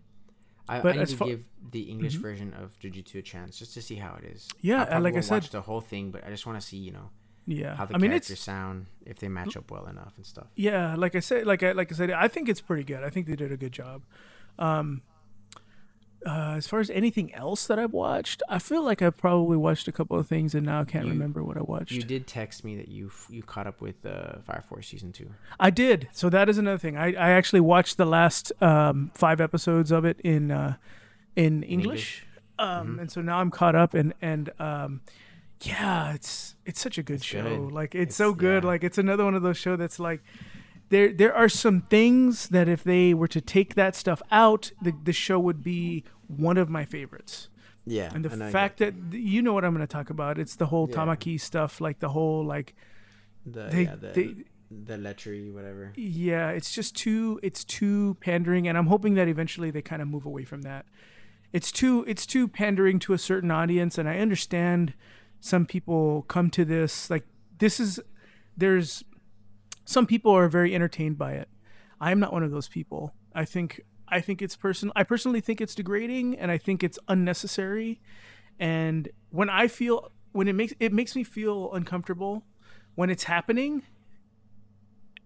I, 0.68 0.80
But 0.80 0.96
I 0.96 1.00
need 1.00 1.08
to 1.10 1.26
give 1.26 1.44
the 1.72 1.82
English 1.84 2.18
Mhm. 2.18 2.22
version 2.22 2.54
of 2.54 2.80
Jujutsu 2.80 3.16
a 3.20 3.22
chance 3.22 3.60
just 3.60 3.74
to 3.74 3.82
see 3.82 3.96
how 3.96 4.16
it 4.16 4.24
is. 4.24 4.48
Yeah, 4.62 4.84
I 4.84 4.98
like 5.00 5.14
I 5.14 5.18
won't 5.18 5.30
watch 5.32 5.44
said- 5.44 5.52
the 5.52 5.62
whole 5.62 5.82
thing, 5.82 6.12
but 6.12 6.26
I 6.26 6.30
just 6.30 6.46
want 6.46 6.60
to 6.60 6.66
see, 6.66 6.78
you 6.78 6.92
know, 6.92 7.10
Yeah, 7.46 7.76
how 7.76 7.86
the 7.86 7.96
I 7.96 7.98
mean 7.98 8.12
characters 8.12 8.32
it's 8.32 8.42
sound, 8.42 8.86
if 9.06 9.20
they 9.20 9.28
match 9.28 9.58
up 9.58 9.70
well 9.70 9.86
enough 9.88 10.14
and 10.18 10.26
stuff. 10.26 10.48
yeah, 10.56 10.96
like 10.96 11.14
I 11.16 11.20
said, 11.20 11.46
like 11.46 11.62
I 11.64 11.74
like 11.74 11.92
I 11.92 11.96
said, 11.96 12.10
I 12.12 12.28
think 12.30 12.48
it's 12.50 12.62
pretty 12.62 12.84
good. 12.86 13.04
I 13.04 13.10
think 13.10 13.28
they 13.28 13.36
did 13.36 13.52
a 13.52 13.58
good 13.58 13.74
job. 13.74 14.04
Um, 14.58 15.02
uh, 16.26 16.54
as 16.56 16.68
far 16.68 16.80
as 16.80 16.90
anything 16.90 17.34
else 17.36 17.68
that 17.68 17.78
I've 17.78 17.92
watched, 17.92 18.42
I 18.48 18.58
feel 18.58 18.82
like 18.82 19.02
I've 19.02 19.18
probably 19.18 19.58
watched 19.58 19.90
a 19.90 19.92
couple 19.92 20.18
of 20.18 20.26
things 20.26 20.56
and 20.56 20.66
now 20.66 20.80
I 20.80 20.86
can't 20.86 21.04
You- 21.06 21.12
remember 21.12 21.44
what 21.44 21.58
I 21.58 21.62
watched. 21.62 21.92
You 21.92 22.02
did 22.02 22.28
text 22.28 22.64
me 22.64 22.78
that 22.78 22.88
you 22.88 23.12
you 23.30 23.44
caught 23.44 23.68
up 23.68 23.82
with 23.82 24.06
uh, 24.06 24.40
Fire 24.40 24.64
Force 24.70 24.88
season 24.88 25.12
two. 25.12 25.32
I 25.60 25.70
did. 25.70 26.08
So 26.14 26.30
that 26.30 26.48
is 26.48 26.58
another 26.58 26.78
thing. 26.78 26.96
I, 26.96 27.08
I 27.08 27.32
actually 27.32 27.60
watched 27.60 27.98
the 27.98 28.06
last 28.06 28.54
um, 28.62 29.12
five 29.16 29.42
episodes 29.42 29.92
of 29.92 30.06
it 30.06 30.18
in 30.22 30.50
uh, 30.50 30.76
in 31.36 31.62
English, 31.64 32.26
Um, 32.58 32.96
Mhm. 32.96 33.02
and 33.02 33.12
so 33.12 33.22
now 33.22 33.40
I'm 33.40 33.52
caught 33.52 33.76
up 33.76 33.94
and 33.94 34.14
and 34.22 34.50
um, 34.60 35.02
yeah, 35.64 36.14
it's 36.14 36.53
it's 36.66 36.80
such 36.82 36.98
a 36.98 37.04
good 37.04 37.16
It's 37.16 37.26
show. 37.26 37.44
good. 37.44 37.72
Like 37.72 37.96
it's, 37.96 38.02
It's- 38.02 38.16
so 38.16 38.34
good. 38.34 38.64
yeah. 38.64 38.68
Like 38.70 38.84
it's 38.84 38.98
another 38.98 39.24
one 39.26 39.36
of 39.36 39.42
those 39.44 39.58
shows 39.58 39.80
that's 39.80 40.00
like. 40.00 40.22
There, 40.90 41.12
there 41.12 41.34
are 41.34 41.50
some 41.50 41.82
things 41.82 42.50
that 42.50 42.68
if 42.70 42.84
they 42.84 43.16
were 43.16 43.30
to 43.30 43.42
take 43.42 43.74
that 43.74 43.96
stuff 43.96 44.22
out, 44.30 44.72
the, 44.80 44.94
the 45.04 45.14
show 45.14 45.40
would 45.40 45.64
be 45.64 46.04
one 46.28 46.56
of 46.58 46.70
my 46.70 46.86
favorites. 46.86 47.50
Yeah, 47.86 48.12
And 48.14 48.24
the 48.24 48.30
fact 48.30 48.78
that 48.78 48.94
you 49.12 49.42
know 49.42 49.54
what 49.54 49.66
I'm 49.66 49.74
going 49.74 49.86
to 49.88 49.92
talk 49.92 50.12
about, 50.12 50.38
it's 50.38 50.56
the 50.56 50.68
whole 50.68 50.88
Yeah. 50.88 50.98
Tamaki 50.98 51.42
stuff, 51.42 51.82
like 51.82 51.98
the 52.00 52.10
whole 52.10 52.46
like 52.46 52.76
the 53.46 53.64
they, 53.72 53.84
yeah, 53.84 53.96
the, 53.96 54.08
they 54.10 54.36
the 54.70 54.98
lechery, 54.98 55.52
whatever. 55.52 55.94
yeah 55.96 56.50
it's 56.50 56.72
just 56.72 56.96
too 56.96 57.40
it's 57.44 57.64
too 57.64 58.16
pandering 58.22 58.68
and 58.68 58.78
i'm 58.78 58.88
hoping 58.88 59.14
that 59.16 59.28
eventually 59.28 59.70
they 59.70 59.82
kind 59.82 60.02
of 60.02 60.08
move 60.08 60.26
away 60.26 60.44
from 60.46 60.62
that 60.64 60.86
it's 61.52 61.72
too 61.72 62.04
it's 62.08 62.26
too 62.26 62.48
pandering 62.48 63.00
to 63.00 63.14
a 63.14 63.18
certain 63.18 63.52
audience 63.52 63.98
and 63.98 64.08
i 64.08 64.18
understand 64.20 64.94
some 65.44 65.66
people 65.66 66.22
come 66.30 66.50
to 66.50 66.64
this 66.64 67.10
like 67.10 67.26
this 67.58 67.78
is 67.78 68.00
there's 68.56 69.04
some 69.84 70.06
people 70.06 70.32
are 70.32 70.48
very 70.48 70.74
entertained 70.74 71.18
by 71.18 71.34
it. 71.34 71.50
I'm 72.00 72.18
not 72.18 72.32
one 72.32 72.44
of 72.44 72.52
those 72.52 72.70
people. 72.70 73.14
I 73.36 73.46
think 73.46 73.82
i 74.08 74.20
think 74.20 74.42
it's 74.42 74.56
person 74.56 74.92
i 74.98 75.02
personally 75.02 75.40
think 75.40 75.62
it's 75.62 75.74
degrading 75.74 76.38
and 76.38 76.52
i 76.52 76.58
think 76.58 76.82
it's 76.82 76.98
unnecessary. 77.10 78.00
And 78.58 79.10
when 79.32 79.50
i 79.50 79.68
feel 79.68 80.14
when 80.32 80.48
it 80.48 80.54
makes 80.54 80.74
it 80.80 80.94
makes 80.94 81.14
me 81.14 81.26
feel 81.26 81.74
uncomfortable 81.74 82.46
when 82.96 83.10
it's 83.10 83.26
happening 83.26 83.84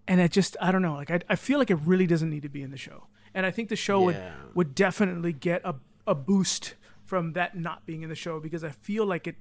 and 0.08 0.20
I 0.20 0.26
just 0.26 0.56
I 0.60 0.72
don't 0.72 0.82
know 0.82 0.94
like 0.94 1.12
I, 1.12 1.20
I 1.28 1.36
feel 1.36 1.60
like 1.60 1.70
it 1.70 1.78
really 1.84 2.08
doesn't 2.08 2.30
need 2.30 2.42
to 2.42 2.48
be 2.48 2.62
in 2.62 2.72
the 2.72 2.76
show. 2.76 3.06
And 3.34 3.46
I 3.46 3.52
think 3.52 3.68
the 3.68 3.76
show 3.76 4.00
would 4.00 4.20
would 4.54 4.74
definitely 4.74 5.32
get 5.32 5.60
a, 5.64 5.76
a 6.08 6.14
boost 6.16 6.74
from 7.04 7.34
that 7.34 7.56
not 7.56 7.86
being 7.86 8.02
in 8.02 8.08
the 8.08 8.16
show 8.16 8.40
because 8.40 8.64
I 8.64 8.70
feel 8.70 9.06
like 9.06 9.26
it 9.26 9.36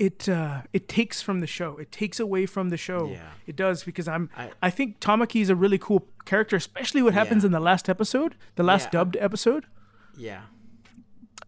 it 0.00 0.28
uh 0.28 0.62
it 0.72 0.88
takes 0.88 1.20
from 1.22 1.40
the 1.40 1.46
show. 1.46 1.76
It 1.78 1.90
takes 1.92 2.18
away 2.20 2.46
from 2.46 2.68
the 2.70 2.76
show. 2.76 3.10
Yeah. 3.10 3.30
it 3.46 3.56
does 3.56 3.84
because 3.84 4.06
I'm 4.08 4.30
I- 4.36 4.50
I, 4.62 4.70
think 4.70 5.00
Tamaki 5.00 5.40
is 5.42 5.50
a 5.50 5.56
really 5.56 5.78
cool 5.78 6.06
character 6.24 6.56
especially 6.56 7.02
what 7.02 7.14
happens 7.14 7.42
Yeah. 7.42 7.48
in 7.48 7.52
the 7.52 7.60
last 7.70 7.88
episode 7.88 8.34
the 8.56 8.62
last 8.62 8.84
Yeah, 8.86 8.90
dubbed 8.98 9.16
episode. 9.20 9.64
Yeah, 10.16 10.42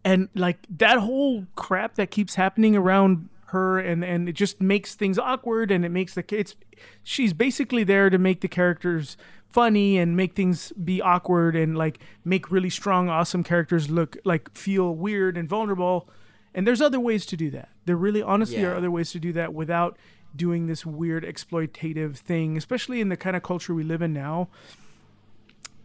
and 0.03 0.29
like 0.35 0.59
that 0.77 0.97
whole 0.99 1.45
crap 1.55 1.95
that 1.95 2.09
keeps 2.11 2.35
happening 2.35 2.75
around 2.75 3.29
her 3.47 3.79
and 3.79 4.03
and 4.03 4.29
it 4.29 4.33
just 4.33 4.61
makes 4.61 4.95
things 4.95 5.19
awkward 5.19 5.71
and 5.71 5.83
it 5.85 5.89
makes 5.89 6.13
the 6.15 6.23
it's 6.29 6.55
she's 7.03 7.33
basically 7.33 7.83
there 7.83 8.09
to 8.09 8.17
make 8.17 8.39
the 8.41 8.47
characters 8.47 9.17
funny 9.49 9.97
and 9.97 10.15
make 10.15 10.33
things 10.35 10.71
be 10.83 11.01
awkward 11.01 11.55
and 11.57 11.77
like 11.77 11.99
make 12.23 12.49
really 12.49 12.69
strong 12.69 13.09
awesome 13.09 13.43
characters 13.43 13.89
look 13.89 14.15
like 14.23 14.49
feel 14.55 14.95
weird 14.95 15.37
and 15.37 15.49
vulnerable 15.49 16.07
and 16.53 16.67
there's 16.67 16.81
other 16.81 16.99
ways 16.99 17.25
to 17.25 17.35
do 17.37 17.49
that 17.49 17.69
there 17.85 17.95
really 17.95 18.21
honestly 18.21 18.63
are 18.63 18.75
other 18.75 18.91
ways 18.91 19.11
to 19.11 19.19
do 19.19 19.31
that 19.33 19.53
without 19.53 19.97
doing 20.35 20.67
this 20.67 20.85
weird 20.85 21.23
exploitative 21.23 22.15
thing 22.17 22.57
especially 22.57 22.99
in 23.01 23.09
the 23.09 23.17
kind 23.17 23.35
of 23.35 23.43
culture 23.43 23.73
we 23.73 23.83
live 23.83 24.01
in 24.01 24.13
now 24.13 24.47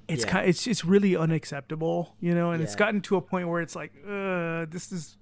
it's 0.08 0.24
Yeah. 0.24 0.30
kind 0.30 0.48
it's 0.48 0.66
it's 0.68 0.84
really 0.84 1.16
unacceptable, 1.16 2.14
you 2.20 2.32
know, 2.32 2.52
and 2.52 2.62
it's 2.62 2.76
gotten 2.76 3.00
to 3.02 3.16
a 3.16 3.20
point 3.20 3.48
where 3.48 3.60
it's 3.60 3.74
like, 3.74 3.92
uh, 4.08 4.64
this 4.70 4.92
is 4.92 5.16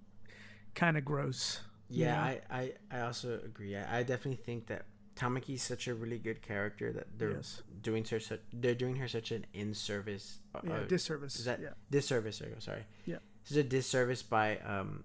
kind 0.74 0.98
of 0.98 1.04
gross. 1.06 1.60
yeah. 1.88 2.06
Yeah. 2.08 2.22
I, 2.22 2.40
I 2.60 2.72
I 2.90 3.00
also 3.00 3.40
agree. 3.42 3.74
I, 3.76 4.00
I 4.00 4.02
definitely 4.02 4.42
think 4.44 4.66
that 4.66 4.84
Tamaki 5.16 5.54
is 5.54 5.62
such 5.62 5.88
a 5.88 5.94
really 5.94 6.18
good 6.18 6.42
character 6.42 6.92
that 6.92 7.06
they're 7.18 7.30
Yes. 7.32 7.62
doing 7.80 8.04
her 8.10 8.20
such 8.20 8.40
they're 8.52 8.74
doing 8.74 8.96
her 8.96 9.08
such 9.08 9.30
an 9.32 9.46
in 9.54 9.72
service. 9.72 10.40
Uh, 10.54 10.60
Yeah, 10.64 10.80
disservice. 10.86 11.36
is 11.38 11.46
that 11.46 11.60
yeah. 11.62 11.70
disservice? 11.90 12.40
There 12.40 12.48
you 12.50 12.54
go. 12.56 12.60
Sorry. 12.60 12.84
Yeah. 13.06 13.20
Such 13.44 13.56
a 13.56 13.62
disservice 13.64 14.22
by 14.22 14.58
um 14.58 15.04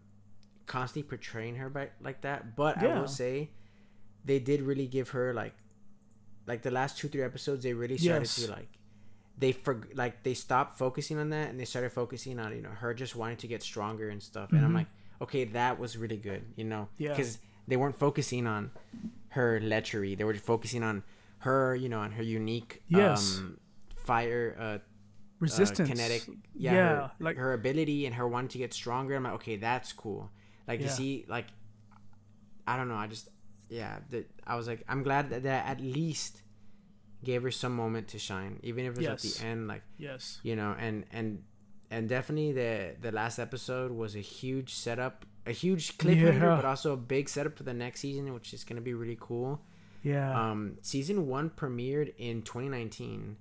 constantly 0.70 1.04
portraying 1.10 1.56
her 1.62 1.70
by 1.70 1.90
like 2.08 2.22
that. 2.22 2.56
But 2.56 2.74
I 2.84 2.88
will 3.00 3.08
say, 3.24 3.50
they 4.24 4.40
did 4.40 4.62
really 4.62 4.88
give 4.88 5.10
her 5.18 5.34
like, 5.34 5.56
like 6.48 6.62
the 6.62 6.72
last 6.72 6.98
two 7.00 7.08
three 7.10 7.24
episodes. 7.24 7.64
They 7.64 7.74
really 7.74 7.98
started 7.98 8.22
Yes. 8.30 8.36
to 8.46 8.52
like. 8.52 8.70
They 9.38 9.52
for 9.54 9.74
like 9.94 10.24
they 10.24 10.34
stopped 10.34 10.78
focusing 10.78 11.18
on 11.18 11.30
that 11.36 11.50
and 11.50 11.60
they 11.60 11.66
started 11.66 11.92
focusing 11.92 12.40
on 12.40 12.56
you 12.56 12.62
know 12.62 12.76
her 12.84 12.94
just 12.94 13.16
wanting 13.16 13.38
to 13.38 13.48
get 13.48 13.64
stronger 13.64 14.10
and 14.10 14.22
stuff 14.22 14.52
and 14.52 14.64
I'm 14.66 14.72
Mhm. 14.72 14.82
like 14.82 14.88
okay 15.26 15.44
that 15.60 15.80
was 15.80 15.96
really 16.04 16.18
good 16.30 16.44
you 16.58 16.66
know 16.66 16.90
Yeah. 16.98 17.10
because 17.12 17.40
they 17.68 17.78
weren't 17.78 17.96
focusing 17.96 18.46
on 18.48 18.72
her 19.38 19.50
lechery 19.62 20.18
they 20.18 20.26
were 20.26 20.34
just 20.34 20.46
focusing 20.46 20.84
on 20.84 21.04
her 21.48 21.74
you 21.74 21.88
know 21.88 22.00
on 22.08 22.12
her 22.20 22.24
unique 22.42 22.72
Yes. 22.90 23.38
um 23.40 23.60
fire 23.96 24.46
uh 24.60 24.78
Resistance. 25.40 25.88
uh, 25.90 25.94
kinetic 25.94 26.24
yeah, 26.54 26.74
Yeah, 26.74 26.88
her, 27.08 27.12
like- 27.22 27.38
her 27.38 27.54
ability 27.54 28.06
and 28.08 28.16
her 28.16 28.28
wanting 28.28 28.50
to 28.50 28.58
get 28.58 28.74
stronger 28.74 29.16
i'm 29.16 29.24
like 29.24 29.34
okay 29.40 29.56
that's 29.56 29.94
cool 29.94 30.32
like 30.70 30.80
you 30.80 30.86
Yeah. 30.86 30.92
see 30.94 31.26
like 31.28 31.48
i 32.68 32.78
don't 32.78 32.88
know 32.88 32.96
i 32.96 33.08
just 33.08 33.28
yeah 33.70 33.98
the, 34.10 34.26
i 34.48 34.56
was 34.56 34.68
like 34.68 34.84
i'm 34.88 35.04
glad 35.04 35.30
that, 35.32 35.44
that 35.44 35.66
at 35.68 35.82
least 35.82 36.42
gave 37.24 37.44
her 37.44 37.52
some 37.52 37.76
moment 37.76 38.08
to 38.10 38.20
shine 38.20 38.60
even 38.64 38.86
if 38.86 38.94
it 38.98 38.98
was 39.00 39.08
at 39.08 39.20
the 39.42 39.46
end 39.46 39.68
like 39.68 39.82
Yes. 39.98 40.40
you 40.44 40.56
know 40.56 40.76
and 40.80 41.06
and 41.12 41.44
and 41.92 42.08
definitely 42.08 42.54
the 42.54 42.96
the 43.02 43.12
last 43.12 43.40
episode 43.40 43.92
was 43.92 44.16
a 44.16 44.20
huge 44.22 44.74
setup 44.74 45.26
a 45.46 45.52
huge 45.52 45.98
cliffhanger 45.98 46.42
Yeah. 46.42 46.56
but 46.56 46.66
also 46.66 46.94
a 46.94 46.98
big 46.98 47.28
setup 47.28 47.58
for 47.58 47.64
the 47.64 47.74
next 47.74 48.00
season 48.02 48.34
which 48.34 48.54
is 48.54 48.64
going 48.64 48.78
to 48.78 48.82
be 48.82 48.94
really 48.94 49.18
cool 49.20 49.62
Yeah. 50.04 50.52
um 50.52 50.78
season 50.82 51.28
one 51.28 51.50
premiered 51.50 52.14
in 52.18 52.42
2019 52.44 53.36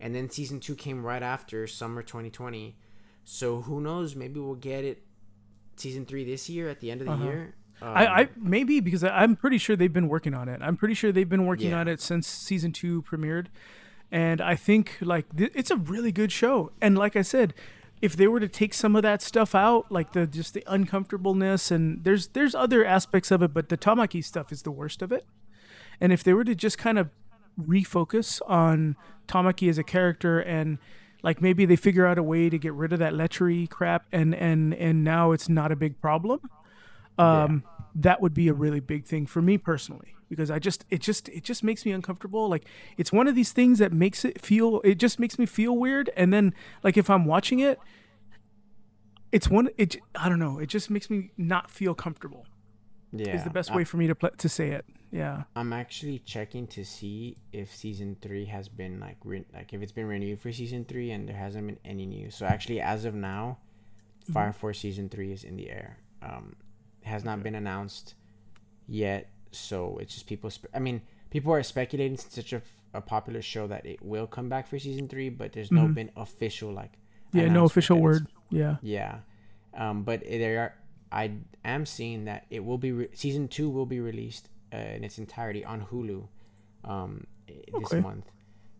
and 0.00 0.14
then 0.14 0.30
season 0.30 0.58
two 0.60 0.74
came 0.74 1.04
right 1.04 1.22
after 1.22 1.66
summer 1.66 2.02
2020 2.02 2.76
so 3.22 3.60
who 3.60 3.80
knows 3.80 4.16
maybe 4.16 4.40
we'll 4.40 4.54
get 4.54 4.84
it 4.84 5.04
season 5.76 6.04
three 6.06 6.24
this 6.24 6.48
year 6.48 6.68
at 6.68 6.80
the 6.80 6.90
end 6.90 7.00
of 7.00 7.06
the 7.06 7.12
Uh-huh. 7.12 7.24
year 7.24 7.54
um, 7.82 7.88
I, 7.96 8.06
I 8.22 8.28
maybe 8.36 8.80
because 8.80 9.02
I'm 9.04 9.36
pretty 9.36 9.56
sure 9.58 9.74
they've 9.76 9.92
been 9.92 10.08
working 10.08 10.34
on 10.34 10.48
it. 10.50 10.60
I'm 10.62 10.76
pretty 10.76 10.92
sure 10.94 11.12
they've 11.12 11.28
been 11.28 11.46
working 11.46 11.70
Yeah. 11.70 11.80
on 11.80 11.88
it 11.88 12.00
since 12.02 12.26
season 12.28 12.72
two 12.72 13.00
premiered, 13.02 13.46
and 14.12 14.40
I 14.42 14.54
think 14.54 14.98
like 15.00 15.34
th- 15.34 15.52
it's 15.54 15.70
a 15.70 15.76
really 15.76 16.12
good 16.12 16.30
show. 16.30 16.72
And 16.82 16.98
like 16.98 17.16
I 17.16 17.22
said, 17.22 17.54
if 18.02 18.14
they 18.16 18.26
were 18.26 18.40
to 18.40 18.48
take 18.48 18.74
some 18.74 18.94
of 18.96 19.02
that 19.02 19.22
stuff 19.22 19.54
out, 19.54 19.90
like 19.90 20.12
the 20.12 20.26
just 20.26 20.52
the 20.52 20.62
uncomfortableness 20.66 21.70
and 21.70 22.04
there's 22.04 22.28
there's 22.28 22.54
other 22.54 22.84
aspects 22.84 23.30
of 23.30 23.42
it, 23.42 23.54
but 23.54 23.70
the 23.70 23.78
Tamaki 23.78 24.22
stuff 24.22 24.52
is 24.52 24.60
the 24.62 24.70
worst 24.70 25.00
of 25.00 25.10
it. 25.10 25.24
And 26.02 26.12
if 26.12 26.22
they 26.22 26.34
were 26.34 26.44
to 26.44 26.54
just 26.54 26.76
kind 26.76 26.98
of 26.98 27.08
refocus 27.58 28.40
on 28.46 28.96
Tamaki 29.26 29.68
as 29.70 29.78
a 29.78 29.82
character 29.84 30.38
and 30.40 30.78
like 31.22 31.40
maybe 31.42 31.64
they 31.66 31.76
figure 31.76 32.06
out 32.06 32.18
a 32.18 32.22
way 32.22 32.48
to 32.50 32.58
get 32.58 32.72
rid 32.72 32.92
of 32.92 32.98
that 32.98 33.12
lechery 33.14 33.68
crap 33.68 34.06
and 34.12 34.34
and 34.34 34.74
and 34.74 35.04
now 35.04 35.32
it's 35.32 35.48
not 35.48 35.70
a 35.72 35.76
big 35.76 36.00
problem 36.00 36.40
um, 37.18 37.64
that 37.94 38.20
would 38.22 38.32
be 38.32 38.48
a 38.48 38.54
really 38.54 38.80
big 38.80 39.04
thing 39.04 39.26
for 39.26 39.42
me 39.42 39.58
personally 39.58 40.14
because 40.30 40.50
I 40.50 40.58
just 40.58 40.86
it 40.90 41.00
just 41.00 41.28
it 41.28 41.42
just 41.44 41.62
makes 41.62 41.84
me 41.84 41.92
uncomfortable. 41.92 42.48
Like 42.48 42.64
it's 42.96 43.12
one 43.12 43.28
of 43.28 43.34
these 43.34 43.52
things 43.52 43.78
that 43.80 43.92
makes 43.92 44.24
it 44.24 44.40
feel 44.40 44.80
it 44.84 44.94
just 44.94 45.18
makes 45.18 45.38
me 45.38 45.44
feel 45.44 45.76
weird. 45.76 46.08
And 46.16 46.32
then 46.32 46.54
like 46.82 46.96
if 46.96 47.10
I'm 47.10 47.26
watching 47.26 47.58
it, 47.58 47.78
it's 49.32 49.48
one 49.50 49.68
it 49.76 49.96
I 50.14 50.28
don't 50.28 50.38
know 50.38 50.58
it 50.58 50.66
just 50.66 50.88
makes 50.90 51.10
me 51.10 51.30
not 51.36 51.70
feel 51.70 51.94
comfortable. 51.94 52.46
Yeah, 53.12 53.34
Is 53.36 53.44
the 53.44 53.50
best 53.50 53.72
I- 53.72 53.76
way 53.76 53.84
for 53.84 53.96
me 53.96 54.06
to 54.06 54.14
pl- 54.14 54.30
to 54.38 54.48
say 54.48 54.70
it. 54.70 54.84
Yeah. 55.10 55.42
I'm 55.56 55.72
actually 55.72 56.20
checking 56.20 56.66
to 56.68 56.84
see 56.84 57.36
if 57.52 57.74
season 57.74 58.16
three 58.22 58.44
has 58.46 58.68
been 58.68 59.00
like 59.00 59.16
re- 59.24 59.44
like 59.52 59.72
if 59.72 59.82
it's 59.82 59.92
been 59.92 60.06
renewed 60.06 60.38
for 60.40 60.52
season 60.52 60.84
three, 60.84 61.10
and 61.10 61.28
there 61.28 61.36
hasn't 61.36 61.66
been 61.66 61.78
any 61.84 62.06
news. 62.06 62.36
So 62.36 62.46
actually, 62.46 62.80
as 62.80 63.04
of 63.04 63.14
now, 63.14 63.58
Mm-hmm. 64.24 64.34
Fire 64.34 64.52
Force 64.52 64.78
season 64.78 65.08
three 65.08 65.32
is 65.32 65.44
in 65.44 65.56
the 65.56 65.70
air. 65.70 65.96
Um, 66.22 66.54
has 67.02 67.24
not 67.24 67.42
been 67.42 67.54
announced 67.54 68.14
yet, 68.86 69.30
so 69.50 69.96
it's 69.98 70.12
just 70.14 70.26
people. 70.26 70.50
Spe- 70.50 70.66
I 70.74 70.78
mean, 70.78 71.00
people 71.30 71.52
are 71.52 71.62
speculating 71.62 72.16
since 72.18 72.34
such 72.34 72.52
a, 72.52 72.60
a 72.92 73.00
popular 73.00 73.40
show 73.42 73.66
that 73.68 73.86
it 73.86 74.02
will 74.02 74.26
come 74.26 74.48
back 74.50 74.66
for 74.68 74.78
season 74.78 75.08
three, 75.08 75.30
but 75.30 75.52
there's 75.52 75.72
no 75.72 75.86
Mhm. 75.86 75.94
been 75.94 76.10
official 76.16 76.70
like. 76.72 76.92
Yeah. 77.32 77.48
No 77.48 77.64
official 77.64 77.98
word. 77.98 78.26
Yeah. 78.50 78.76
Yeah, 78.82 79.20
um, 79.74 80.02
but 80.04 80.20
there 80.22 80.60
are. 80.60 80.74
I 81.10 81.32
am 81.64 81.86
seeing 81.86 82.26
that 82.26 82.44
it 82.50 82.64
will 82.64 82.78
be 82.78 82.92
re- 82.92 83.08
season 83.14 83.48
two 83.48 83.70
will 83.70 83.86
be 83.86 84.00
released 84.00 84.48
uh, 84.72 84.76
in 84.76 85.04
its 85.04 85.18
entirety 85.18 85.64
on 85.64 85.82
Hulu, 85.86 86.26
um, 86.84 87.26
this 87.46 87.92
Okay. 87.92 88.00
month. 88.00 88.30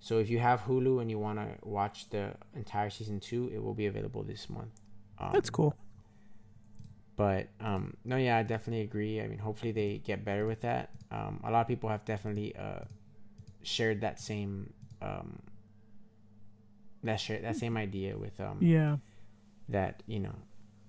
So 0.01 0.19
if 0.19 0.31
you 0.31 0.39
have 0.39 0.63
Hulu 0.63 1.01
and 1.03 1.11
you 1.11 1.19
want 1.19 1.39
to 1.39 1.49
watch 1.69 2.09
the 2.11 2.35
entire 2.55 2.89
season 2.91 3.21
two, 3.21 3.51
it 3.53 3.63
will 3.63 3.75
be 3.75 3.87
available 3.87 4.23
this 4.23 4.49
month. 4.49 4.73
Um, 5.19 5.31
That's 5.33 5.51
cool. 5.51 5.75
But 7.17 7.49
um, 7.61 7.97
no, 8.05 8.17
yeah, 8.17 8.39
I 8.39 8.43
definitely 8.43 8.83
agree. 8.83 9.21
I 9.21 9.27
mean, 9.29 9.39
hopefully 9.39 9.73
they 9.73 9.99
get 9.99 10.25
better 10.25 10.47
with 10.47 10.63
that. 10.63 10.91
Um, 11.11 11.41
a 11.45 11.51
lot 11.51 11.61
of 11.61 11.69
people 11.69 11.91
have 11.91 12.05
definitely 12.07 12.57
uh, 12.57 12.85
shared 13.63 14.01
that 14.01 14.19
same 14.19 14.73
um, 15.03 15.41
that 17.03 17.17
share 17.21 17.41
that 17.41 17.57
same 17.57 17.77
idea 17.77 18.17
with 18.17 18.41
um, 18.41 18.59
Yeah. 18.61 18.97
that 19.69 20.03
you 20.07 20.21
know 20.21 20.35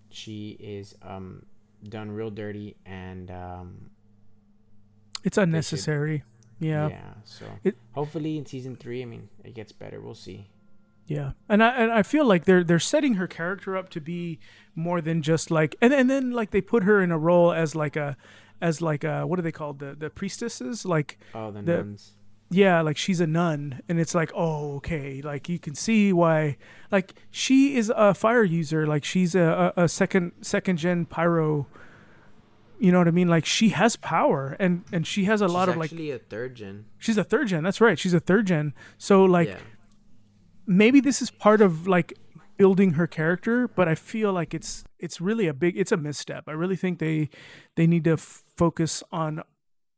she 0.09 0.51
is 0.59 0.95
um 1.01 1.45
done 1.87 2.11
real 2.11 2.29
dirty 2.29 2.75
and 2.85 3.31
um 3.31 3.89
It's 5.23 5.37
unnecessary. 5.37 6.23
Yeah. 6.59 6.89
yeah 6.89 7.13
so 7.25 7.45
It- 7.63 7.77
hopefully 7.93 8.37
in 8.37 8.45
season 8.45 8.75
three 8.75 9.01
i 9.01 9.05
mean 9.05 9.29
it 9.43 9.55
gets 9.55 9.71
better. 9.71 9.99
We'll 9.99 10.13
see. 10.15 10.47
Yeah, 11.07 11.31
and 11.49 11.61
I 11.63 11.69
and 11.71 11.91
I 11.91 12.03
feel 12.03 12.25
like 12.25 12.45
they're 12.45 12.63
they're 12.63 12.79
setting 12.79 13.15
her 13.15 13.27
character 13.27 13.75
up 13.75 13.89
to 13.89 13.99
be 13.99 14.39
more 14.75 15.01
than 15.01 15.21
just 15.23 15.49
like 15.51 15.75
and 15.81 15.91
and 15.93 16.09
then 16.09 16.31
like 16.31 16.51
they 16.51 16.61
put 16.61 16.83
her 16.83 17.01
in 17.01 17.11
a 17.11 17.17
role 17.17 17.51
as 17.51 17.75
like 17.75 17.95
a 17.95 18.15
as 18.61 18.81
like 18.81 19.03
a 19.03 19.25
what 19.27 19.37
are 19.39 19.41
they 19.41 19.51
called? 19.51 19.79
The 19.79 19.95
the 19.95 20.09
priestesses? 20.09 20.85
Like 20.85 21.17
oh 21.33 21.51
the, 21.51 21.61
The- 21.63 21.77
nuns. 21.77 22.13
Yeah 22.51 22.81
like 22.81 22.95
she's 22.97 23.19
a 23.19 23.27
nun. 23.27 23.81
And 23.89 23.99
it's 23.99 24.13
like 24.13 24.31
oh 24.35 24.75
okay. 24.77 25.21
Like 25.21 25.49
you 25.49 25.57
can 25.59 25.73
see 25.75 26.13
why 26.13 26.57
like 26.91 27.15
she 27.31 27.75
is 27.75 27.91
a 27.95 28.13
fire 28.13 28.43
user. 28.43 28.85
Like 28.87 29.03
she's 29.03 29.33
a 29.35 29.73
a, 29.75 29.83
a 29.85 29.89
second 29.89 30.33
second 30.41 30.77
gen 30.77 31.05
pyro 31.07 31.65
you 32.81 32.91
know 32.91 32.97
what 32.97 33.07
I 33.07 33.11
mean? 33.11 33.27
Like 33.27 33.45
she 33.45 33.69
has 33.69 33.95
power 33.95 34.55
and 34.59 34.83
and 34.91 35.05
she 35.05 35.25
has 35.25 35.41
a 35.41 35.47
lot 35.47 35.69
of 35.69 35.77
like 35.77 35.91
actually 35.91 36.11
a 36.11 36.19
third 36.19 36.55
gen. 36.55 36.85
She's 36.97 37.17
a 37.17 37.23
third 37.23 37.47
gen 37.47 37.63
that's 37.63 37.79
right 37.79 37.97
she's 37.97 38.13
a 38.13 38.19
third 38.19 38.47
gen. 38.47 38.73
So 38.97 39.23
like 39.23 39.49
yeah. 39.49 39.57
maybe 40.65 40.99
this 40.99 41.21
is 41.21 41.29
part 41.29 41.61
of 41.61 41.87
like 41.87 42.13
building 42.57 42.91
her 42.93 43.07
character 43.07 43.67
but 43.67 43.87
i 43.87 43.95
feel 43.95 44.31
like 44.31 44.53
it's 44.53 44.83
it's 44.99 45.19
really 45.19 45.47
a 45.47 45.53
big 45.53 45.77
it's 45.77 45.91
a 45.91 45.97
misstep. 45.97 46.43
I 46.47 46.51
really 46.51 46.75
think 46.75 46.99
they 46.99 47.29
they 47.75 47.87
need 47.87 48.03
to 48.03 48.13
f- 48.13 48.43
focus 48.57 49.03
on 49.11 49.41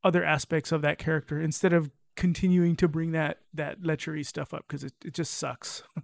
other 0.03 0.23
aspects 0.23 0.71
of 0.71 0.81
that 0.81 0.97
character 0.97 1.39
instead 1.41 1.73
of 1.73 1.89
continuing 2.15 2.75
to 2.77 2.87
bring 2.87 3.11
that 3.11 3.39
that 3.53 3.81
lechery 3.81 4.25
stuff 4.25 4.53
up 4.53 4.65
because 4.67 4.83
it, 4.83 4.93
it 5.05 5.13
just 5.13 5.33
sucks. 5.33 5.83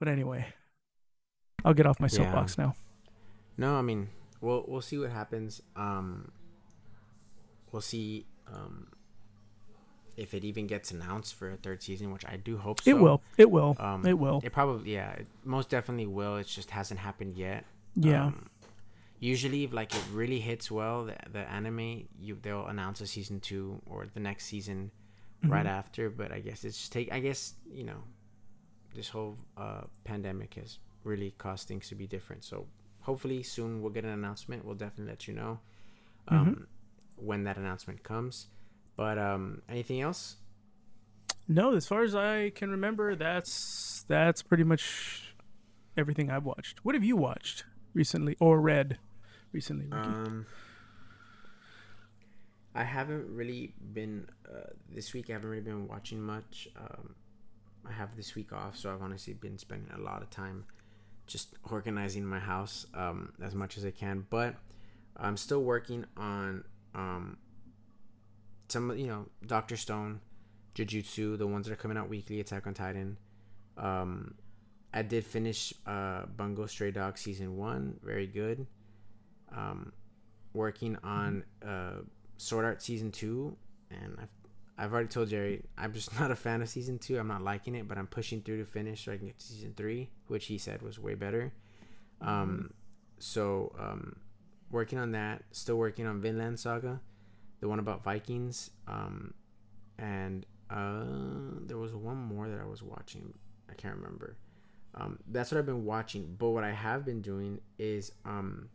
But 0.00 0.08
anyway 0.08 0.52
i'll 1.64 1.74
get 1.74 1.86
off 1.86 2.00
my 2.00 2.08
Yeah. 2.10 2.18
soapbox 2.18 2.58
now. 2.58 2.74
No 3.56 3.76
i 3.76 3.82
mean 3.82 4.08
we'll 4.44 4.64
we'll 4.68 4.80
see 4.90 4.98
what 4.98 5.10
happens 5.10 5.50
um 5.76 6.30
we'll 7.72 7.82
see 7.82 8.26
um 8.46 8.88
if 10.16 10.32
it 10.34 10.44
even 10.44 10.66
gets 10.66 10.90
announced 10.92 11.34
for 11.34 11.50
a 11.50 11.56
third 11.56 11.82
season 11.82 12.12
which 12.12 12.24
i 12.26 12.36
do 12.36 12.56
hope 12.56 12.80
so 12.80 12.90
it 12.90 12.98
will 13.04 13.20
it 13.36 13.50
will 13.50 13.76
um 13.80 14.06
it 14.06 14.16
will 14.24 14.40
it 14.44 14.52
probably 14.52 14.92
yeah 14.92 15.10
it 15.12 15.26
most 15.44 15.68
definitely 15.70 16.06
will 16.06 16.36
it 16.36 16.46
just 16.46 16.70
hasn't 16.70 17.00
happened 17.00 17.36
yet 17.36 17.64
yeah 17.96 18.26
Um, 18.26 18.48
usually, 19.20 19.64
if 19.64 19.72
like 19.72 19.94
it 19.94 20.04
really 20.12 20.40
hits 20.40 20.70
well, 20.70 21.06
the, 21.08 21.16
the 21.32 21.44
anime, 21.50 22.06
you 22.20 22.36
they'll 22.42 22.66
announce 22.66 23.00
a 23.00 23.06
season 23.06 23.40
two 23.40 23.80
or 23.86 24.06
the 24.12 24.20
next 24.20 24.44
season 24.52 24.90
right 25.54 25.64
Mhm. 25.66 25.78
after. 25.80 26.10
But 26.10 26.28
I 26.32 26.40
guess 26.46 26.64
it's 26.66 26.76
just 26.80 26.92
take. 26.92 27.08
I 27.12 27.20
guess 27.20 27.54
you 27.80 27.84
know, 27.84 28.00
this 28.94 29.08
whole 29.08 29.36
uh, 29.56 29.82
pandemic 30.04 30.54
has 30.60 30.78
really 31.04 31.30
caused 31.38 31.68
things 31.68 31.88
to 31.90 31.94
be 31.94 32.06
different. 32.06 32.42
So 32.44 32.66
hopefully 33.04 33.42
soon 33.42 33.80
we'll 33.80 33.92
get 33.92 34.04
an 34.04 34.10
announcement. 34.10 34.64
We'll 34.64 34.74
definitely 34.74 35.12
let 35.12 35.28
you 35.28 35.34
know 35.34 35.60
um, 36.28 36.66
when 37.16 37.44
that 37.44 37.56
announcement 37.56 38.02
comes. 38.02 38.48
But 38.96 39.18
um, 39.18 39.62
anything 39.68 40.00
else? 40.00 40.36
no 41.46 41.74
as 41.74 41.86
far 41.86 42.02
as 42.02 42.14
i 42.14 42.48
can 42.54 42.70
remember 42.70 43.14
that's 43.14 44.02
that's 44.08 44.40
pretty 44.40 44.64
much 44.64 45.34
everything 45.94 46.30
i've 46.30 46.46
watched 46.46 46.82
what 46.86 46.94
have 46.94 47.04
you 47.04 47.16
watched 47.16 47.64
recently 47.92 48.34
or 48.40 48.58
read 48.58 48.98
recently 49.52 49.86
Ricky? 49.86 50.08
Um, 50.08 50.46
I 52.74 52.82
haven't 52.82 53.28
really 53.28 53.72
been 53.92 54.26
uh, 54.48 54.70
this 54.92 55.14
week. 55.14 55.30
I 55.30 55.34
haven't 55.34 55.48
really 55.48 55.62
been 55.62 55.86
watching 55.86 56.20
much. 56.20 56.68
Um, 56.76 57.14
I 57.88 57.92
have 57.92 58.16
this 58.16 58.34
week 58.34 58.52
off, 58.52 58.76
so 58.76 58.92
I've 58.92 59.00
honestly 59.00 59.32
been 59.32 59.58
spending 59.58 59.88
a 59.94 60.00
lot 60.00 60.22
of 60.22 60.30
time 60.30 60.64
just 61.26 61.54
organizing 61.70 62.24
my 62.24 62.38
house 62.38 62.86
um, 62.94 63.32
as 63.42 63.54
much 63.54 63.76
as 63.78 63.84
I 63.84 63.90
can. 63.90 64.26
But 64.30 64.54
I'm 65.16 65.36
still 65.36 65.62
working 65.62 66.04
on 66.16 66.64
um, 66.94 67.38
some, 68.68 68.96
you 68.96 69.06
know, 69.06 69.26
Doctor 69.46 69.76
Stone, 69.76 70.20
Jujutsu, 70.74 71.38
the 71.38 71.46
ones 71.46 71.66
that 71.66 71.72
are 71.72 71.76
coming 71.76 71.96
out 71.96 72.08
weekly, 72.08 72.40
Attack 72.40 72.66
on 72.66 72.74
Titan. 72.74 73.16
Um, 73.76 74.34
I 74.92 75.02
did 75.02 75.24
finish 75.24 75.74
uh, 75.86 76.26
Bungo 76.36 76.66
Stray 76.66 76.90
Dog 76.90 77.18
season 77.18 77.56
one, 77.56 77.98
very 78.02 78.26
good. 78.26 78.66
Um, 79.54 79.92
working 80.52 80.96
on 81.02 81.44
uh, 81.66 82.02
Sword 82.36 82.64
Art 82.64 82.82
season 82.82 83.10
two, 83.10 83.56
and 83.90 84.16
I've 84.20 84.28
I've 84.76 84.92
already 84.92 85.08
told 85.08 85.28
Jerry 85.28 85.62
I'm 85.78 85.92
just 85.92 86.18
not 86.20 86.30
a 86.30 86.36
fan 86.36 86.62
of 86.62 86.68
season 86.68 86.98
two. 86.98 87.18
I'm 87.18 87.28
not 87.28 87.42
liking 87.42 87.74
it, 87.74 87.88
but 87.88 87.98
I'm 87.98 88.06
pushing 88.06 88.42
through 88.42 88.58
to 88.58 88.64
finish 88.64 89.04
so 89.04 89.12
I 89.12 89.16
can 89.16 89.26
get 89.26 89.38
to 89.38 89.46
season 89.46 89.74
three, 89.76 90.10
which 90.28 90.46
he 90.46 90.58
said 90.58 90.82
was 90.82 90.98
way 90.98 91.14
better. 91.14 91.52
Um, 92.20 92.72
so 93.18 93.74
um, 93.78 94.16
working 94.70 94.98
on 94.98 95.12
that. 95.12 95.42
Still 95.52 95.76
working 95.76 96.06
on 96.06 96.20
Vinland 96.20 96.58
Saga, 96.58 97.00
the 97.60 97.68
one 97.68 97.78
about 97.78 98.02
Vikings. 98.02 98.70
Um, 98.86 99.34
and 99.98 100.44
uh, 100.70 101.04
there 101.66 101.78
was 101.78 101.94
one 101.94 102.16
more 102.16 102.48
that 102.48 102.60
I 102.60 102.64
was 102.64 102.82
watching. 102.82 103.32
I 103.70 103.74
can't 103.74 103.96
remember. 103.96 104.36
Um, 104.94 105.18
that's 105.30 105.50
what 105.50 105.58
I've 105.58 105.66
been 105.66 105.84
watching. 105.84 106.36
But 106.38 106.50
what 106.50 106.64
I 106.64 106.72
have 106.72 107.04
been 107.04 107.20
doing 107.20 107.60
is, 107.78 108.12
um, 108.24 108.68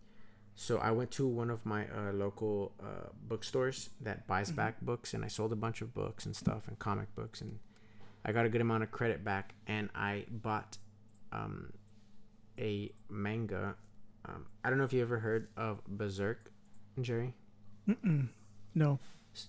so 0.62 0.78
I 0.78 0.92
went 0.92 1.10
to 1.12 1.26
one 1.26 1.50
of 1.50 1.66
my 1.66 1.86
uh, 1.88 2.12
local 2.12 2.74
uh, 2.84 3.08
bookstores 3.30 3.90
that 4.02 4.28
buys 4.28 4.52
back 4.52 4.82
books, 4.82 5.14
and 5.14 5.24
I 5.24 5.30
sold 5.30 5.54
a 5.54 5.56
bunch 5.56 5.80
of 5.82 5.94
books 5.94 6.26
and 6.26 6.36
stuff 6.36 6.68
and 6.68 6.78
comic 6.78 7.16
books, 7.16 7.40
and 7.40 7.60
I 8.26 8.34
got 8.34 8.46
a 8.46 8.50
good 8.50 8.60
amount 8.60 8.84
of 8.84 8.92
credit 8.92 9.24
back, 9.24 9.54
and 9.68 9.90
I 9.96 10.26
bought 10.30 10.78
um, 11.32 11.72
a 12.60 12.92
manga. 13.10 13.76
Um, 14.26 14.48
I 14.64 14.70
don't 14.70 14.78
know 14.78 14.84
if 14.84 14.92
you 14.92 15.02
ever 15.02 15.20
heard 15.20 15.48
of 15.56 15.80
Berserk, 15.88 16.52
Jerry. 17.00 17.34
Mm-mm. 17.88 18.28
no 18.76 19.00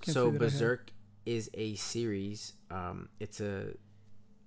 Can't 0.00 0.14
so 0.14 0.26
say 0.26 0.38
that 0.38 0.42
I 0.42 0.44
have. 0.44 0.52
Berserk 0.52 0.92
is 1.26 1.50
a 1.54 1.74
series. 1.74 2.52
Um, 2.70 3.08
it's 3.18 3.40
a 3.40 3.74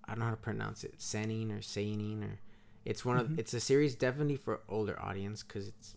I 0.06 0.12
don't 0.12 0.20
know 0.20 0.26
how 0.26 0.32
to 0.32 0.38
pronounce 0.38 0.84
it, 0.86 0.96
Senin 1.00 1.52
or 1.52 1.60
Seinin 1.60 2.24
or 2.24 2.40
it's 2.86 3.04
one 3.06 3.18
Mhm. 3.18 3.22
of 3.34 3.40
it's 3.40 3.54
a 3.54 3.60
series 3.60 3.96
definitely 3.96 4.38
for 4.38 4.62
older 4.70 4.98
audience 5.02 5.44
because 5.44 5.68
it's 5.68 5.96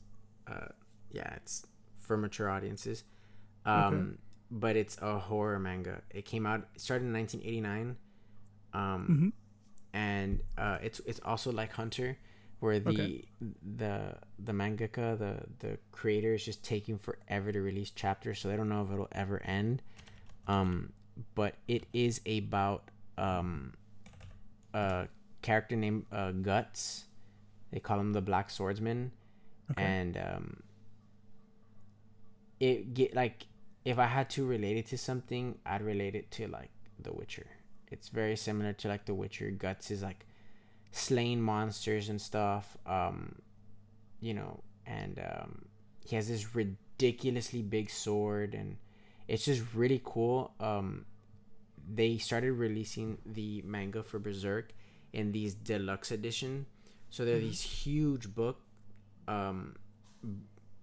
uh 0.49 0.69
yeah 1.11 1.33
it's 1.37 1.67
for 1.99 2.17
mature 2.17 2.49
audiences. 2.51 3.05
Um, 3.65 4.19
but 4.51 4.77
it's 4.77 4.97
a 5.03 5.19
horror 5.19 5.59
manga. 5.59 6.03
It 6.11 6.25
came 6.25 6.47
out 6.47 6.67
it 6.75 6.81
started 6.81 7.07
in 7.07 7.13
1989. 7.13 7.97
Um, 8.75 9.19
hmm 9.19 9.29
and 9.93 10.41
uh, 10.59 10.79
it's 10.83 11.01
it's 11.07 11.21
also 11.25 11.51
like 11.53 11.73
Hunter, 11.73 12.19
where 12.61 12.79
the 12.79 12.91
Okay. 12.91 13.11
the 13.77 14.17
the 14.39 14.53
mangaka 14.53 15.19
the 15.19 15.41
the 15.61 15.79
creator 15.93 16.35
is 16.35 16.45
just 16.45 16.63
taking 16.65 16.99
forever 16.99 17.53
to 17.53 17.61
release 17.61 17.91
chapters, 17.91 18.39
so 18.41 18.49
they 18.49 18.57
don't 18.57 18.69
know 18.69 18.83
if 18.83 18.93
it'll 18.93 19.09
ever 19.13 19.43
end. 19.45 19.83
Um, 20.47 20.93
but 21.35 21.55
it 21.69 21.85
is 21.93 22.21
about 22.27 22.91
um 23.19 23.73
a 24.75 25.09
character 25.43 25.77
named 25.77 26.07
uh, 26.13 26.33
Guts. 26.33 27.05
They 27.71 27.81
call 27.81 28.01
him 28.01 28.13
the 28.13 28.21
Black 28.23 28.51
Swordsman, 28.51 29.13
Okay. 29.73 29.85
and 29.85 30.17
um, 30.17 30.63
it 32.61 32.95
get 32.95 33.15
like 33.15 33.47
if 33.85 33.99
I 33.99 34.07
had 34.07 34.29
to 34.31 34.45
relate 34.47 34.77
it 34.77 34.87
to 34.87 34.99
something, 34.99 35.59
I'd 35.65 35.83
relate 35.83 36.15
it 36.15 36.31
to 36.33 36.49
like 36.49 36.71
The 37.01 37.13
Witcher. 37.13 37.47
It's 37.91 38.09
very 38.09 38.37
similar 38.37 38.73
to 38.75 38.89
like 38.89 39.05
The 39.07 39.15
Witcher. 39.15 39.51
Guts 39.51 39.91
is 39.91 40.03
like 40.03 40.27
slaying 40.91 41.41
monsters 41.41 42.09
and 42.09 42.21
stuff. 42.21 42.77
Um, 42.87 43.37
you 44.21 44.35
know, 44.35 44.63
and 44.87 45.19
um, 45.21 45.67
he 46.05 46.17
has 46.17 46.29
this 46.29 46.55
ridiculously 46.55 47.63
big 47.63 47.91
sword, 47.91 48.55
and 48.55 48.77
it's 49.29 49.45
just 49.45 49.63
really 49.75 50.01
cool. 50.05 50.53
Um, 50.59 51.05
they 51.93 52.19
started 52.19 52.53
releasing 52.53 53.19
the 53.25 53.63
manga 53.65 54.03
for 54.03 54.19
Berserk 54.19 54.73
in 55.13 55.33
these 55.33 55.55
deluxe 55.55 56.11
edition. 56.11 56.67
So 57.11 57.25
they're 57.25 57.39
Mm-hmm. 57.39 57.47
these 57.47 57.63
huge 57.63 58.35
book, 58.35 58.61
um, 59.29 59.77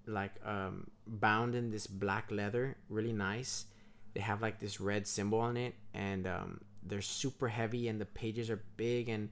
like 0.06 0.34
um, 0.46 0.88
bound 1.08 1.56
in 1.56 1.72
this 1.72 1.88
black 1.88 2.32
leather, 2.32 2.78
really 2.90 3.14
nice. 3.14 3.66
They 4.14 4.22
have 4.22 4.42
like 4.42 4.60
this 4.60 4.80
red 4.80 5.08
symbol 5.08 5.40
on 5.40 5.58
it, 5.58 5.76
and 5.94 6.28
um, 6.28 6.62
they're 6.84 7.02
super 7.02 7.48
heavy, 7.48 7.88
and 7.88 8.00
the 8.00 8.06
pages 8.06 8.50
are 8.50 8.62
big, 8.78 9.10
and 9.10 9.30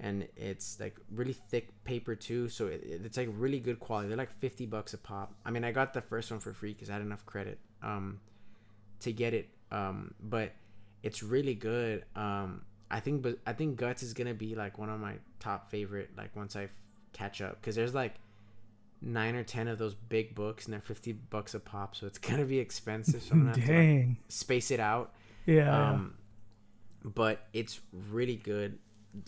and 0.00 0.26
it's 0.36 0.80
like 0.80 0.96
really 1.10 1.32
thick 1.32 1.68
paper 1.84 2.14
too. 2.14 2.48
So 2.48 2.66
it, 2.66 2.82
it's 2.84 3.16
like 3.16 3.28
really 3.32 3.60
good 3.60 3.78
quality. 3.78 4.08
They're 4.08 4.16
like 4.16 4.32
fifty 4.40 4.66
bucks 4.66 4.94
a 4.94 4.98
pop. 4.98 5.34
I 5.44 5.50
mean, 5.50 5.64
I 5.64 5.72
got 5.72 5.92
the 5.92 6.00
first 6.00 6.30
one 6.30 6.40
for 6.40 6.52
free 6.52 6.72
because 6.72 6.90
I 6.90 6.94
had 6.94 7.02
enough 7.02 7.26
credit 7.26 7.58
um, 7.82 8.20
to 9.00 9.12
get 9.12 9.34
it. 9.34 9.48
Um, 9.70 10.14
but 10.20 10.52
it's 11.02 11.22
really 11.22 11.54
good. 11.54 12.04
Um, 12.14 12.62
I 12.90 13.00
think, 13.00 13.22
but 13.22 13.38
I 13.46 13.52
think 13.52 13.76
Guts 13.76 14.02
is 14.02 14.12
gonna 14.12 14.34
be 14.34 14.54
like 14.54 14.78
one 14.78 14.90
of 14.90 15.00
my 15.00 15.14
top 15.40 15.70
favorite. 15.70 16.10
Like 16.16 16.34
once 16.36 16.56
I 16.56 16.64
f- 16.64 16.70
catch 17.12 17.40
up, 17.40 17.60
because 17.60 17.74
there's 17.74 17.94
like 17.94 18.14
nine 19.02 19.34
or 19.34 19.42
ten 19.42 19.68
of 19.68 19.78
those 19.78 19.94
big 19.94 20.34
books, 20.34 20.64
and 20.64 20.72
they're 20.72 20.80
fifty 20.80 21.12
bucks 21.12 21.54
a 21.54 21.60
pop, 21.60 21.94
so 21.94 22.06
it's 22.06 22.18
gonna 22.28 22.44
be 22.44 22.58
expensive. 22.58 23.22
So 23.22 23.32
I'm 23.32 23.40
gonna 23.40 23.56
have 23.58 23.66
to 23.66 23.96
like, 23.98 24.16
space 24.28 24.70
it 24.70 24.80
out. 24.80 25.14
Yeah. 25.46 25.90
Um, 25.90 26.14
but 27.04 27.46
it's 27.52 27.80
really 27.92 28.36
good. 28.36 28.78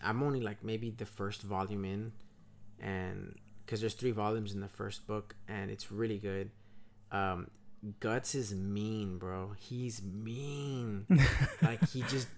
I'm 0.03 0.23
only 0.23 0.41
like 0.41 0.65
maybe 0.65 0.91
the 0.91 1.07
first 1.07 1.43
volume 1.43 1.85
in, 1.85 2.13
and 2.81 3.35
because 3.65 3.81
there's 3.81 3.95
three 3.95 4.13
volumes 4.13 4.55
in 4.55 4.61
the 4.61 4.69
first 4.69 5.07
book, 5.07 5.35
and 5.49 5.71
it's 5.71 5.91
really 5.91 6.19
good. 6.19 6.51
Um, 7.11 7.49
Guts 8.01 8.35
is 8.35 8.55
mean, 8.55 9.19
bro. 9.19 9.53
He's 9.59 10.03
mean. 10.03 11.07
like 11.63 11.87
he 11.91 12.03
just 12.03 12.29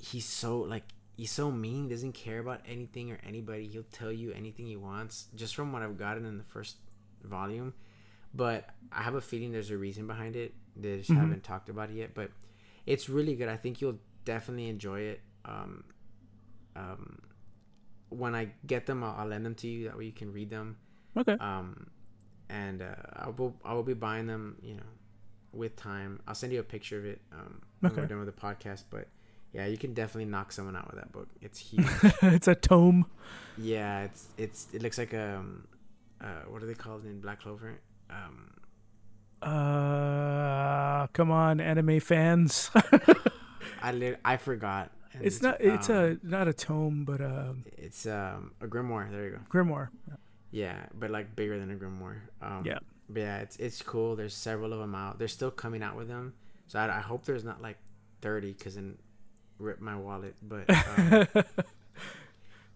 he's 0.00 0.24
so 0.24 0.60
like 0.60 0.84
he's 1.16 1.30
so 1.30 1.50
mean. 1.50 1.88
Doesn't 1.88 2.12
care 2.12 2.38
about 2.38 2.60
anything 2.66 3.10
or 3.12 3.18
anybody. 3.26 3.66
He'll 3.66 3.82
tell 3.92 4.12
you 4.12 4.32
anything 4.32 4.66
he 4.66 4.76
wants. 4.76 5.26
Just 5.34 5.54
from 5.54 5.72
what 5.72 5.82
I've 5.82 5.98
gotten 5.98 6.24
in 6.24 6.38
the 6.38 6.44
first 6.44 6.76
volume, 7.24 7.74
but 8.34 8.68
I 8.92 9.02
have 9.02 9.14
a 9.14 9.20
feeling 9.20 9.52
there's 9.52 9.70
a 9.70 9.76
reason 9.76 10.06
behind 10.06 10.36
it. 10.36 10.54
They 10.76 10.98
just 10.98 11.10
Mhm. 11.10 11.16
haven't 11.16 11.42
talked 11.44 11.68
about 11.68 11.90
it 11.90 11.96
yet. 11.96 12.14
But 12.14 12.30
it's 12.86 13.08
really 13.08 13.34
good. 13.36 13.48
I 13.48 13.56
think 13.56 13.80
you'll 13.80 13.98
definitely 14.24 14.68
enjoy 14.68 15.00
it. 15.00 15.20
Um, 15.44 15.84
um, 16.76 17.18
when 18.08 18.34
I 18.34 18.52
get 18.66 18.86
them, 18.86 19.02
I'll, 19.04 19.14
I'll 19.18 19.26
lend 19.26 19.44
them 19.46 19.54
to 19.56 19.66
you. 19.68 19.84
That 19.88 19.96
way 19.98 20.04
you 20.06 20.12
can 20.12 20.32
read 20.32 20.50
them. 20.50 20.76
okay. 21.16 21.36
Um, 21.38 21.88
and 22.48 22.82
uh, 22.82 22.94
I 23.14 23.30
will 23.30 23.56
I 23.64 23.72
will 23.74 23.82
be 23.82 23.94
buying 23.94 24.26
them. 24.26 24.56
You 24.62 24.74
know, 24.74 24.82
with 25.52 25.76
time. 25.76 26.20
I'll 26.26 26.34
send 26.34 26.52
you 26.52 26.60
a 26.60 26.64
picture 26.64 26.98
of 26.98 27.04
it. 27.06 27.20
Um, 27.32 27.62
when 27.80 27.94
we're 27.94 28.06
done 28.06 28.18
with 28.24 28.34
the 28.34 28.40
podcast. 28.40 28.84
But 28.90 29.08
yeah, 29.52 29.66
you 29.66 29.78
can 29.78 29.94
definitely 29.94 30.30
knock 30.30 30.50
someone 30.52 30.74
out 30.76 30.86
with 30.90 30.96
that 31.00 31.12
book. 31.12 31.28
It's 31.40 31.58
huge. 31.70 31.86
it's 32.22 32.48
a 32.48 32.54
tome. 32.54 33.06
yeah, 33.56 34.02
it's 34.04 34.28
it's 34.36 34.66
it 34.72 34.82
looks 34.82 34.98
like 34.98 35.12
a 35.12 35.36
um, 35.38 35.66
uh, 36.24 36.42
what 36.48 36.62
are 36.62 36.66
they 36.66 36.74
called 36.74 37.04
in 37.04 37.20
Black 37.20 37.40
Clover? 37.42 37.74
Um, 38.10 38.50
Uh, 39.42 41.06
come 41.12 41.30
on, 41.30 41.60
anime 41.60 42.00
fans. 42.00 42.70
I 43.82 43.92
lit- 43.92 44.20
I 44.24 44.36
forgot. 44.36 44.90
And 45.12 45.24
it's 45.24 45.42
not. 45.42 45.60
It's 45.60 45.90
um, 45.90 45.96
a 45.96 46.26
not 46.26 46.48
a 46.48 46.52
tome, 46.52 47.04
but 47.04 47.20
a 47.20 47.54
It's 47.78 48.06
um 48.06 48.52
a 48.60 48.66
grimoire. 48.66 49.10
There 49.10 49.24
you 49.24 49.30
go. 49.32 49.38
grimoire. 49.52 49.88
Yeah, 50.50 50.86
but 50.94 51.10
like 51.10 51.34
bigger 51.36 51.58
than 51.58 51.70
a 51.70 51.74
grimoire. 51.74 52.20
Um, 52.42 52.62
Yeah. 52.64 52.78
But 53.08 53.20
yeah, 53.20 53.38
it's 53.38 53.56
it's 53.56 53.82
cool. 53.82 54.16
There's 54.16 54.34
several 54.34 54.72
of 54.72 54.78
them 54.78 54.94
out. 54.94 55.18
They're 55.18 55.28
still 55.28 55.50
coming 55.50 55.82
out 55.82 55.96
with 55.96 56.08
them. 56.08 56.34
So 56.66 56.78
I, 56.78 56.98
I 56.98 57.00
hope 57.00 57.24
there's 57.26 57.44
not 57.44 57.60
like 57.60 57.76
30 58.22 58.52
because 58.54 58.74
then 58.76 58.96
rip 59.58 59.80
my 59.80 59.94
wallet. 59.96 60.34
But 60.42 60.64
um, 60.70 61.26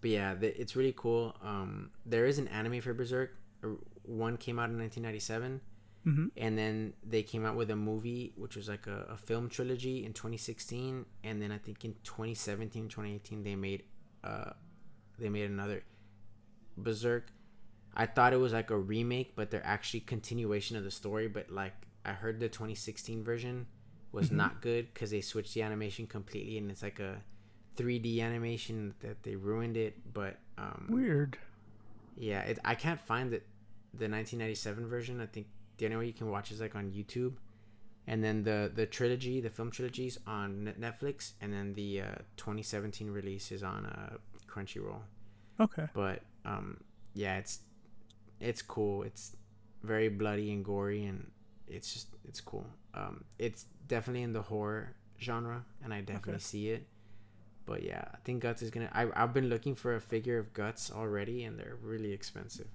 but 0.00 0.10
yeah, 0.10 0.34
the, 0.34 0.58
it's 0.60 0.76
really 0.76 0.94
cool. 0.96 1.34
Um, 1.42 1.90
there 2.06 2.26
is 2.26 2.38
an 2.38 2.48
anime 2.48 2.80
for 2.80 2.94
Berserk. 2.94 3.30
Uh, 3.64 3.68
One 4.04 4.36
came 4.36 4.58
out 4.58 4.70
in 4.70 4.78
1997, 4.78 5.60
hmm 6.04 6.26
and 6.36 6.56
then 6.56 6.94
they 7.04 7.22
came 7.22 7.44
out 7.44 7.56
with 7.56 7.70
a 7.70 7.76
movie, 7.76 8.32
which 8.36 8.54
was 8.56 8.68
like 8.68 8.86
a, 8.86 9.06
a 9.10 9.16
film 9.16 9.48
trilogy 9.48 10.04
in 10.04 10.12
2016, 10.12 11.04
and 11.24 11.42
then 11.42 11.50
I 11.52 11.58
think 11.58 11.84
in 11.84 11.94
2017, 12.04 12.88
2018 12.88 13.42
they 13.42 13.56
made 13.56 13.82
uh 14.24 14.52
they 15.18 15.28
made 15.28 15.50
another 15.50 15.82
Berserk. 16.76 17.32
I 17.94 18.06
thought 18.06 18.32
it 18.32 18.36
was 18.36 18.52
like 18.52 18.70
a 18.70 18.78
remake, 18.78 19.34
but 19.34 19.50
they're 19.50 19.66
actually 19.66 20.00
continuation 20.00 20.76
of 20.76 20.84
the 20.84 20.90
story. 20.90 21.26
But 21.28 21.50
like 21.50 21.74
I 22.04 22.12
heard 22.12 22.38
the 22.40 22.48
2016 22.48 23.24
version 23.24 23.66
was 24.12 24.30
Mhm. 24.30 24.36
not 24.36 24.62
good 24.62 24.94
because 24.94 25.10
they 25.10 25.20
switched 25.20 25.54
the 25.54 25.62
animation 25.62 26.06
completely, 26.06 26.56
and 26.58 26.70
it's 26.70 26.82
like 26.82 27.00
a 27.00 27.22
3D 27.78 28.20
animation 28.20 28.94
that 29.00 29.22
they 29.22 29.36
ruined 29.36 29.76
it. 29.76 29.94
But 30.12 30.36
um, 30.58 30.86
Weird. 30.90 31.38
yeah, 32.16 32.40
it, 32.42 32.58
I 32.64 32.74
can't 32.74 33.00
find 33.00 33.30
the 33.32 33.40
the 33.94 34.08
1997 34.08 34.86
version. 34.88 35.20
I 35.20 35.26
think 35.26 35.46
the 35.78 35.86
only 35.86 35.96
way 35.96 36.06
you 36.06 36.12
can 36.12 36.28
watch 36.30 36.50
is 36.50 36.60
like 36.60 36.74
on 36.76 36.90
YouTube, 36.90 37.34
and 38.06 38.22
then 38.22 38.42
the 38.42 38.70
the 38.74 38.86
trilogy, 38.86 39.40
the 39.40 39.50
film 39.50 39.70
trilogies 39.70 40.18
on 40.26 40.74
Netflix, 40.78 41.32
and 41.40 41.52
then 41.52 41.74
the 41.74 42.02
uh, 42.02 42.14
2017 42.36 43.10
release 43.10 43.50
is 43.52 43.62
on 43.62 43.86
uh, 43.86 44.16
Crunchyroll. 44.50 45.02
Okay. 45.60 45.86
But 45.94 46.22
um, 46.44 46.78
yeah, 47.14 47.38
it's 47.38 47.60
it's 48.40 48.62
cool. 48.62 49.02
It's 49.04 49.36
very 49.82 50.08
bloody 50.08 50.52
and 50.52 50.64
gory, 50.64 51.04
and 51.04 51.30
it's 51.68 51.92
just 51.92 52.08
it's 52.24 52.40
cool. 52.40 52.66
Um, 52.94 53.24
it's 53.38 53.66
definitely 53.86 54.22
in 54.22 54.32
the 54.32 54.42
horror 54.42 54.94
genre, 55.20 55.64
and 55.84 55.92
I 55.94 56.00
definitely 56.00 56.34
Okay. 56.34 56.40
see 56.42 56.68
it. 56.70 56.86
But 57.68 57.82
yeah, 57.84 58.04
I 58.14 58.16
think 58.24 58.42
Guts 58.42 58.62
is 58.62 58.70
gonna. 58.70 58.88
I 58.92 59.06
I've 59.14 59.34
been 59.34 59.48
looking 59.48 59.74
for 59.76 59.94
a 59.94 60.00
figure 60.00 60.38
of 60.38 60.52
Guts 60.54 60.90
already, 60.90 61.44
and 61.44 61.58
they're 61.58 61.76
really 61.82 62.12
expensive. 62.12 62.66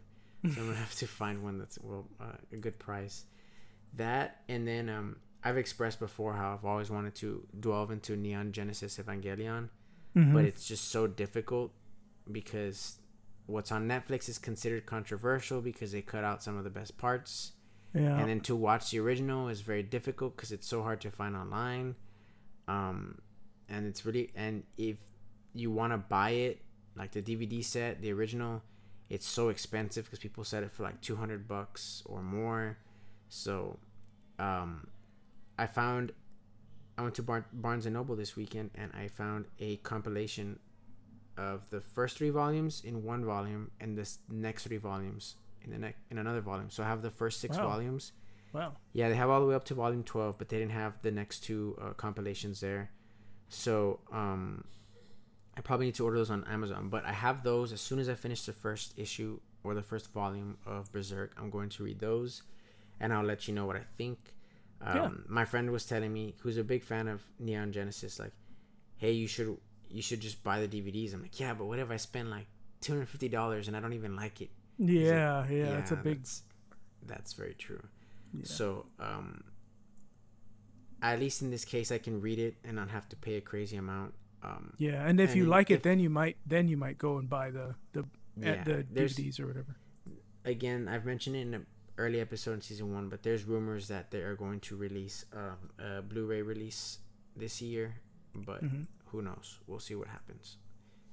So 0.44 0.62
I'm 0.62 0.68
gonna 0.68 0.76
have 0.88 0.96
to 0.96 1.08
find 1.08 1.44
one 1.44 1.58
that's 1.58 1.80
well 1.82 2.06
uh, 2.22 2.38
a 2.52 2.58
good 2.58 2.78
price. 2.80 3.26
That 3.96 4.41
and 4.48 4.68
then 4.68 4.89
um 4.89 5.18
I've 5.44 5.58
expressed 5.58 6.00
before 6.00 6.34
how 6.34 6.54
I've 6.54 6.64
always 6.66 6.89
wanted 6.89 7.16
to 7.16 7.46
delve 7.60 7.91
into 7.91 8.16
Neon 8.16 8.52
Genesis 8.54 8.98
Evangelion, 8.98 9.70
Mhm. 10.16 10.34
but 10.34 10.46
it's 10.46 10.68
just 10.68 10.89
so 10.89 11.08
difficult 11.08 11.72
because 12.32 12.98
what's 13.48 13.72
on 13.72 13.88
Netflix 13.88 14.30
is 14.30 14.38
considered 14.38 14.86
controversial 14.86 15.60
because 15.62 15.91
they 15.91 16.02
cut 16.02 16.24
out 16.24 16.41
some 16.44 16.56
of 16.58 16.64
the 16.64 16.70
best 16.70 16.98
parts. 16.98 17.52
yeah. 17.94 18.18
And 18.20 18.30
then 18.30 18.39
to 18.41 18.56
watch 18.56 18.89
the 18.91 19.00
original 19.00 19.50
is 19.50 19.62
very 19.62 19.84
difficult 19.84 20.36
because 20.36 20.52
it's 20.52 20.68
so 20.68 20.82
hard 20.82 21.02
to 21.02 21.12
find 21.12 21.36
online. 21.36 21.96
Um, 22.68 23.20
and 23.70 23.86
it's 23.86 24.05
really 24.05 24.32
and 24.36 24.64
if 24.78 24.97
you 25.53 25.72
want 25.72 25.93
to 25.93 25.97
buy 25.97 26.32
it, 26.32 26.61
like 26.95 27.11
the 27.11 27.22
DVD 27.22 27.64
set, 27.64 28.01
the 28.01 28.11
original, 28.11 28.61
it's 29.09 29.28
so 29.28 29.49
expensive 29.49 30.05
because 30.05 30.20
people 30.20 30.43
set 30.43 30.64
it 30.64 30.72
for 30.72 30.84
like 30.84 30.99
two 31.01 31.16
hundred 31.16 31.47
bucks 31.47 32.03
or 32.05 32.22
more. 32.22 32.78
So, 33.30 33.80
um, 34.39 34.88
I 35.57 35.68
found 35.68 36.11
I 36.97 37.01
went 37.01 37.16
to 37.16 37.24
Bar- 37.24 37.47
Barnes 37.53 37.86
and 37.86 37.93
Noble 37.95 38.16
this 38.16 38.36
weekend 38.36 38.72
and 38.76 38.91
I 38.93 39.07
found 39.07 39.45
a 39.59 39.78
compilation 39.78 40.59
of 41.38 41.68
the 41.72 41.82
first 41.82 42.18
three 42.18 42.30
volumes 42.30 42.82
in 42.86 43.03
one 43.03 43.26
volume 43.26 43.72
and 43.80 43.97
the 43.97 44.07
next 44.30 44.66
three 44.68 44.78
volumes 44.78 45.36
in 45.64 45.72
the 45.72 45.80
ne- 45.80 45.95
in 46.11 46.20
another 46.20 46.41
volume. 46.41 46.70
So 46.70 46.84
I 46.84 46.88
have 46.88 47.01
the 47.01 47.09
first 47.09 47.39
six 47.41 47.57
Wow. 47.57 47.70
volumes. 47.70 48.11
wow. 48.53 48.74
Yeah, 48.91 49.09
they 49.09 49.16
have 49.16 49.32
all 49.32 49.39
the 49.41 49.47
way 49.47 49.55
up 49.55 49.66
to 49.66 49.74
volume 49.74 50.03
12, 50.03 50.38
but 50.38 50.49
they 50.49 50.59
didn't 50.59 50.74
have 50.74 51.01
the 51.01 51.09
next 51.09 51.39
two 51.39 51.76
uh, 51.82 51.93
compilations 51.93 52.59
there. 52.59 52.91
So, 53.54 53.99
um, 54.12 54.64
I 55.56 55.62
probably 55.62 55.86
need 55.88 55.95
to 55.95 56.06
order 56.06 56.18
those 56.18 56.32
on 56.32 56.43
Amazon. 56.45 56.89
But 56.89 57.06
I 57.06 57.12
have 57.12 57.43
those 57.43 57.72
as 57.72 57.82
soon 57.82 57.99
as 57.99 58.10
I 58.10 58.16
finish 58.16 58.43
the 58.45 58.54
first 58.54 58.93
issue 58.97 59.39
or 59.64 59.74
the 59.76 59.84
first 59.84 60.12
volume 60.12 60.58
of 60.66 60.91
Berserk. 60.91 61.34
I'm 61.38 61.49
going 61.49 61.70
to 61.70 61.84
read 61.84 61.99
those, 61.99 62.41
and 62.99 63.14
I'll 63.14 63.24
let 63.24 63.47
you 63.47 63.54
know 63.54 63.66
what 63.66 63.76
I 63.76 63.84
think. 63.97 64.18
Um, 64.82 64.95
Yeah. 64.95 65.10
My 65.28 65.45
friend 65.45 65.70
was 65.72 65.86
telling 65.86 66.12
me, 66.12 66.36
who's 66.39 66.58
a 66.58 66.64
big 66.64 66.84
fan 66.84 67.08
of 67.08 67.22
Neon 67.39 67.72
Genesis, 67.72 68.20
like, 68.20 68.34
hey, 68.97 69.12
you 69.12 69.28
should 69.28 69.58
you 69.89 70.01
should 70.01 70.22
just 70.22 70.43
buy 70.43 70.60
the 70.66 70.68
DVDs. 70.68 71.14
I'm 71.14 71.22
like, 71.22 71.39
yeah, 71.39 71.54
but 71.54 71.66
what 71.66 71.78
if 71.78 71.91
I 71.91 71.97
spend 71.97 72.32
like 72.32 72.47
two 72.82 72.93
hundred 72.93 73.10
fifty 73.10 73.30
dollars 73.30 73.68
and 73.68 73.78
I 73.78 73.80
don't 73.80 73.93
even 73.93 74.16
like 74.16 74.41
it? 74.41 74.49
Yeah, 74.80 75.45
yeah, 75.49 75.78
It's 75.78 75.91
a 75.91 75.95
big. 75.95 76.18
That's, 76.24 76.41
that's 77.06 77.34
very 77.34 77.54
true. 77.54 77.84
Yeah. 78.34 78.41
So, 78.45 78.88
um, 78.99 79.43
at 81.04 81.20
least 81.20 81.41
in 81.43 81.51
this 81.51 81.66
case, 81.66 81.91
I 81.91 81.99
can 81.99 82.20
read 82.22 82.39
it 82.39 82.56
and 82.64 82.76
not 82.78 82.89
have 82.89 83.08
to 83.10 83.16
pay 83.16 83.36
a 83.36 83.41
crazy 83.41 83.76
amount. 83.78 84.14
Um, 84.41 84.74
yeah, 84.78 85.06
and 85.08 85.20
if 85.20 85.30
and 85.32 85.38
you 85.38 85.43
if- 85.43 85.49
like 85.49 85.70
it, 85.70 85.76
if- 85.76 85.84
then 85.84 85.99
you 85.99 86.10
might 86.10 86.38
then 86.47 86.68
you 86.68 86.78
might 86.78 86.97
go 86.97 87.18
and 87.20 87.30
buy 87.30 87.51
the 87.51 87.76
the 87.93 88.06
yeah, 88.36 88.64
the 88.64 88.84
DVDs 88.84 89.39
or 89.39 89.45
whatever. 89.47 89.76
again, 90.45 90.88
I've 90.88 91.06
mentioned 91.06 91.36
it 91.36 91.41
in 91.41 91.54
a, 91.54 91.62
early 91.99 92.20
episode 92.20 92.54
in 92.54 92.62
season 92.62 92.91
one, 92.93 93.08
but 93.10 93.22
there's 93.22 93.43
rumors 93.43 93.88
that 93.89 94.10
they 94.12 94.22
are 94.22 94.36
going 94.36 94.60
to 94.62 94.76
release 94.76 95.26
um, 95.34 95.70
a 95.78 96.01
Blu-ray 96.01 96.41
release 96.41 96.97
this 97.38 97.62
year. 97.62 97.95
But 98.36 98.64
Mhm. 98.64 98.88
who 99.12 99.22
knows? 99.22 99.60
We'll 99.68 99.80
see 99.80 99.93
what 99.95 100.08
happens, 100.08 100.58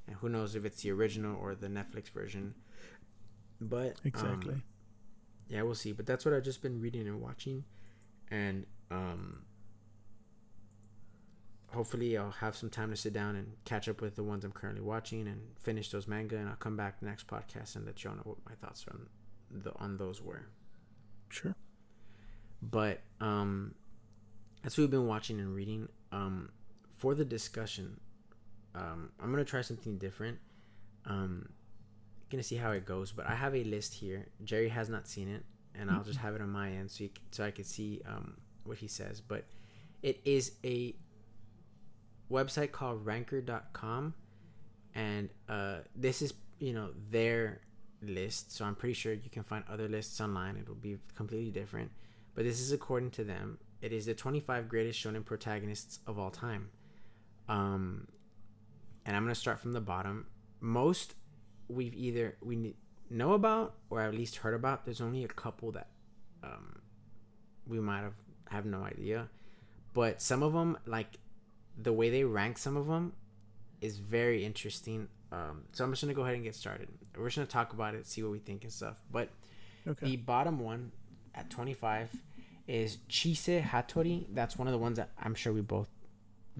and 0.06 0.16
who 0.16 0.28
knows 0.30 0.54
if 0.56 0.64
it's 0.64 0.80
the 0.82 0.90
original 0.90 1.36
or 1.36 1.54
the 1.54 1.68
Netflix 1.68 2.08
version. 2.08 2.54
But 3.60 3.90
um, 3.98 4.04
Exactly. 4.04 4.62
yeah, 5.48 5.62
we'll 5.62 5.74
see. 5.74 5.92
But 5.92 6.06
that's 6.06 6.24
what 6.24 6.32
I've 6.34 6.42
just 6.44 6.62
been 6.62 6.80
reading 6.80 7.06
and 7.06 7.20
watching, 7.20 7.64
and 8.30 8.64
um, 8.90 9.44
hopefully 11.72 12.16
I'll 12.16 12.30
have 12.30 12.56
some 12.56 12.70
time 12.70 12.90
to 12.90 12.96
sit 12.96 13.12
down 13.12 13.36
and 13.36 13.52
catch 13.64 13.88
up 13.88 14.00
with 14.00 14.16
the 14.16 14.22
ones 14.22 14.44
I'm 14.44 14.52
currently 14.52 14.82
watching 14.82 15.26
and 15.28 15.40
finish 15.60 15.90
those 15.90 16.08
manga, 16.08 16.36
and 16.36 16.48
I'll 16.48 16.56
come 16.56 16.76
back 16.76 17.02
next 17.02 17.26
podcast 17.26 17.76
and 17.76 17.86
let 17.86 18.02
you 18.02 18.10
all 18.10 18.16
know 18.16 18.22
what 18.24 18.38
my 18.46 18.54
thoughts 18.54 18.84
on 18.90 19.06
the 19.50 19.72
on 19.76 19.96
those 19.96 20.20
were. 20.22 20.46
sure. 21.28 21.54
But 22.62 23.00
um, 23.20 23.74
that's 24.62 24.76
what 24.76 24.82
we've 24.82 24.90
been 24.90 25.06
watching 25.06 25.40
and 25.40 25.54
reading. 25.54 25.88
Um, 26.12 26.50
for 26.98 27.14
the 27.14 27.24
discussion, 27.24 27.98
um, 28.74 29.10
I'm 29.20 29.30
gonna 29.30 29.44
try 29.44 29.62
something 29.62 29.96
different. 29.96 30.38
Um, 31.06 31.48
gonna 32.30 32.42
see 32.42 32.56
how 32.56 32.72
it 32.72 32.84
goes. 32.84 33.12
But 33.12 33.26
I 33.26 33.34
have 33.34 33.54
a 33.54 33.64
list 33.64 33.94
here. 33.94 34.26
Jerry 34.44 34.68
has 34.68 34.88
not 34.88 35.08
seen 35.08 35.28
it, 35.28 35.44
and 35.74 35.90
I'll 35.90 36.04
just 36.04 36.18
have 36.24 36.34
it 36.34 36.40
on 36.40 36.50
my 36.50 36.70
end 36.70 36.90
so 36.90 37.04
you, 37.04 37.10
so 37.30 37.44
I 37.44 37.50
can 37.50 37.64
see 37.64 38.02
um 38.06 38.36
what 38.64 38.78
he 38.78 38.88
says. 38.88 39.20
But 39.20 39.44
it 40.02 40.20
is 40.24 40.52
a 40.64 40.94
website 42.30 42.72
called 42.72 43.04
Ranker.com, 43.04 44.14
and 44.94 45.28
uh, 45.48 45.78
this 45.94 46.22
is 46.22 46.34
you 46.58 46.72
know 46.72 46.90
their 47.10 47.60
list. 48.02 48.52
So 48.52 48.64
I'm 48.64 48.74
pretty 48.74 48.94
sure 48.94 49.12
you 49.12 49.30
can 49.30 49.42
find 49.42 49.64
other 49.68 49.88
lists 49.88 50.20
online. 50.20 50.56
It'll 50.56 50.74
be 50.74 50.98
completely 51.14 51.50
different, 51.50 51.90
but 52.34 52.44
this 52.44 52.60
is 52.60 52.72
according 52.72 53.10
to 53.12 53.24
them. 53.24 53.58
It 53.82 53.92
is 53.92 54.06
the 54.06 54.14
25 54.14 54.68
greatest 54.68 55.02
shonen 55.02 55.24
protagonists 55.24 56.00
of 56.06 56.18
all 56.18 56.30
time. 56.30 56.68
Um, 57.48 58.08
and 59.06 59.16
I'm 59.16 59.24
gonna 59.24 59.34
start 59.34 59.58
from 59.58 59.72
the 59.72 59.80
bottom. 59.80 60.26
Most 60.60 61.14
we've 61.68 61.94
either 61.94 62.36
we 62.42 62.74
know 63.08 63.32
about 63.32 63.74
or 63.88 64.00
at 64.00 64.14
least 64.14 64.36
heard 64.36 64.54
about. 64.54 64.84
There's 64.84 65.00
only 65.00 65.24
a 65.24 65.28
couple 65.28 65.72
that 65.72 65.88
um, 66.42 66.80
we 67.66 67.80
might 67.80 68.02
have 68.02 68.14
have 68.50 68.66
no 68.66 68.82
idea, 68.82 69.28
but 69.94 70.20
some 70.20 70.42
of 70.42 70.52
them 70.52 70.76
like 70.86 71.18
the 71.82 71.92
way 71.92 72.10
they 72.10 72.24
rank 72.24 72.58
some 72.58 72.76
of 72.76 72.86
them 72.86 73.12
is 73.80 73.98
very 73.98 74.44
interesting. 74.44 75.08
Um, 75.32 75.62
so 75.72 75.84
I'm 75.84 75.90
just 75.92 76.02
gonna 76.02 76.14
go 76.14 76.22
ahead 76.22 76.34
and 76.34 76.44
get 76.44 76.54
started. 76.54 76.88
We're 77.16 77.26
just 77.26 77.36
gonna 77.36 77.46
talk 77.46 77.72
about 77.72 77.94
it, 77.94 78.06
see 78.06 78.22
what 78.22 78.32
we 78.32 78.38
think 78.38 78.64
and 78.64 78.72
stuff. 78.72 79.02
But 79.10 79.30
Okay. 79.86 80.06
the 80.06 80.16
bottom 80.16 80.58
one 80.60 80.92
at 81.34 81.48
25 81.50 82.10
is 82.66 82.98
Chise 83.08 83.62
Hattori. 83.62 84.26
That's 84.34 84.58
one 84.58 84.68
of 84.68 84.72
the 84.72 84.78
ones 84.78 84.96
that 84.98 85.10
I'm 85.18 85.34
sure 85.34 85.52
we 85.52 85.62
both 85.62 85.88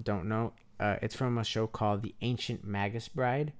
don't 0.01 0.27
know. 0.27 0.53
Uh, 0.79 0.95
it's 1.01 1.15
from 1.15 1.37
a 1.37 1.43
show 1.43 1.67
called 1.67 2.01
The 2.01 2.15
Ancient 2.21 2.63
Magus 2.65 3.07
Bride. 3.07 3.53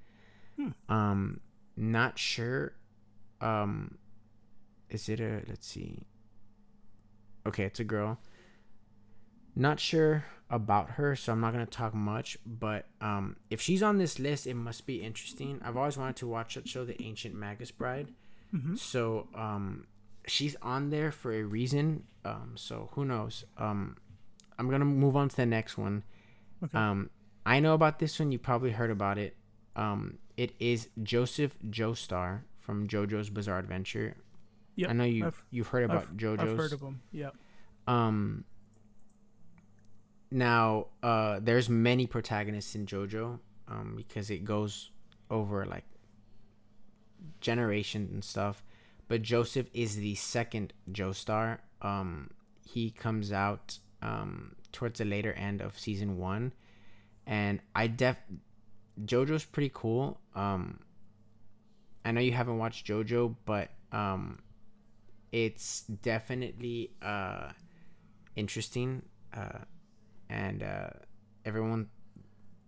Um, 0.90 1.40
not 1.78 2.18
sure. 2.20 2.74
Um, 3.40 3.98
is 4.90 5.08
it 5.10 5.20
a? 5.20 5.42
Let's 5.48 5.68
see. 5.68 6.06
Okay, 7.46 7.64
it's 7.64 7.80
a 7.80 7.84
girl. 7.84 8.20
Not 9.56 9.80
sure 9.80 10.26
about 10.52 10.92
her, 10.92 11.16
so 11.16 11.32
I'm 11.32 11.40
not 11.42 11.54
gonna 11.54 11.66
talk 11.66 11.94
much. 11.94 12.38
But 12.46 12.86
um, 13.00 13.38
if 13.50 13.62
she's 13.62 13.82
on 13.82 13.98
this 13.98 14.20
list, 14.20 14.46
it 14.48 14.54
must 14.56 14.86
be 14.86 15.02
interesting. 15.02 15.60
I've 15.64 15.78
always 15.78 15.98
wanted 15.98 16.18
to 16.18 16.28
watch 16.28 16.56
that 16.56 16.68
show, 16.68 16.86
The 16.86 17.02
Ancient 17.02 17.34
Magus 17.36 17.72
Bride. 17.72 18.10
So 18.76 19.28
um, 19.34 19.88
she's 20.28 20.58
on 20.62 20.90
there 20.90 21.12
for 21.12 21.32
a 21.34 21.42
reason. 21.44 22.04
Um, 22.26 22.52
so 22.56 22.90
who 22.94 23.06
knows? 23.06 23.46
Um, 23.58 23.96
I'm 24.60 24.70
gonna 24.70 24.86
move 24.86 25.16
on 25.16 25.30
to 25.30 25.36
the 25.36 25.46
next 25.46 25.78
one. 25.78 26.04
Okay. 26.64 26.78
Um, 26.78 27.10
I 27.46 27.60
know 27.62 27.74
about 27.74 27.98
this 28.00 28.20
one. 28.20 28.32
You 28.32 28.40
probably 28.40 28.72
heard 28.72 28.92
about 28.92 29.18
it. 29.18 29.36
Um, 29.76 30.18
it 30.38 30.54
is 30.60 30.90
Joseph 31.02 31.58
Joestar 31.70 32.42
from 32.60 32.88
JoJo's 32.88 33.30
Bizarre 33.30 33.60
Adventure. 33.60 34.18
Yep, 34.76 34.90
I 34.90 34.94
know 34.94 35.04
you 35.06 35.26
I've- 35.28 35.38
you've 35.50 35.68
heard 35.68 35.84
about 35.86 36.04
I've, 36.04 36.18
JoJo's. 36.18 36.40
I've 36.42 36.58
heard 36.58 36.74
of 36.74 36.82
them. 36.82 37.02
Yeah. 37.12 37.30
Um. 37.88 38.44
Now, 40.32 40.88
uh, 41.04 41.40
there's 41.42 41.70
many 41.70 42.08
protagonists 42.08 42.74
in 42.74 42.86
JoJo, 42.86 43.40
um, 43.68 43.94
because 43.98 44.30
it 44.30 44.46
goes 44.46 44.92
over 45.30 45.66
like 45.66 45.84
generations 47.42 48.12
and 48.12 48.24
stuff. 48.24 48.64
But 49.08 49.22
Joseph 49.22 49.70
is 49.74 49.98
the 49.98 50.16
second 50.16 50.74
Joestar. 50.92 51.60
Um, 51.82 52.32
he 52.66 52.92
comes 52.92 53.32
out 53.32 53.80
um 54.02 54.56
towards 54.72 55.00
the 55.00 55.06
later 55.06 55.34
end 55.34 55.62
of 55.62 55.78
season 55.78 56.18
one, 56.18 56.54
and 57.28 57.60
I 57.76 57.88
def 57.88 58.18
JoJo's 59.04 59.46
pretty 59.46 59.72
cool. 59.74 60.20
Um, 60.34 60.80
I 62.06 62.12
know 62.12 62.22
you 62.22 62.32
haven't 62.32 62.58
watched 62.58 62.88
JoJo, 62.88 63.36
but 63.46 63.70
um, 63.92 64.40
it's 65.32 65.82
definitely 65.82 66.92
uh 67.02 67.52
interesting. 68.36 69.02
Uh, 69.34 69.60
and 70.32 70.64
uh, 70.64 70.90
everyone, 71.46 71.90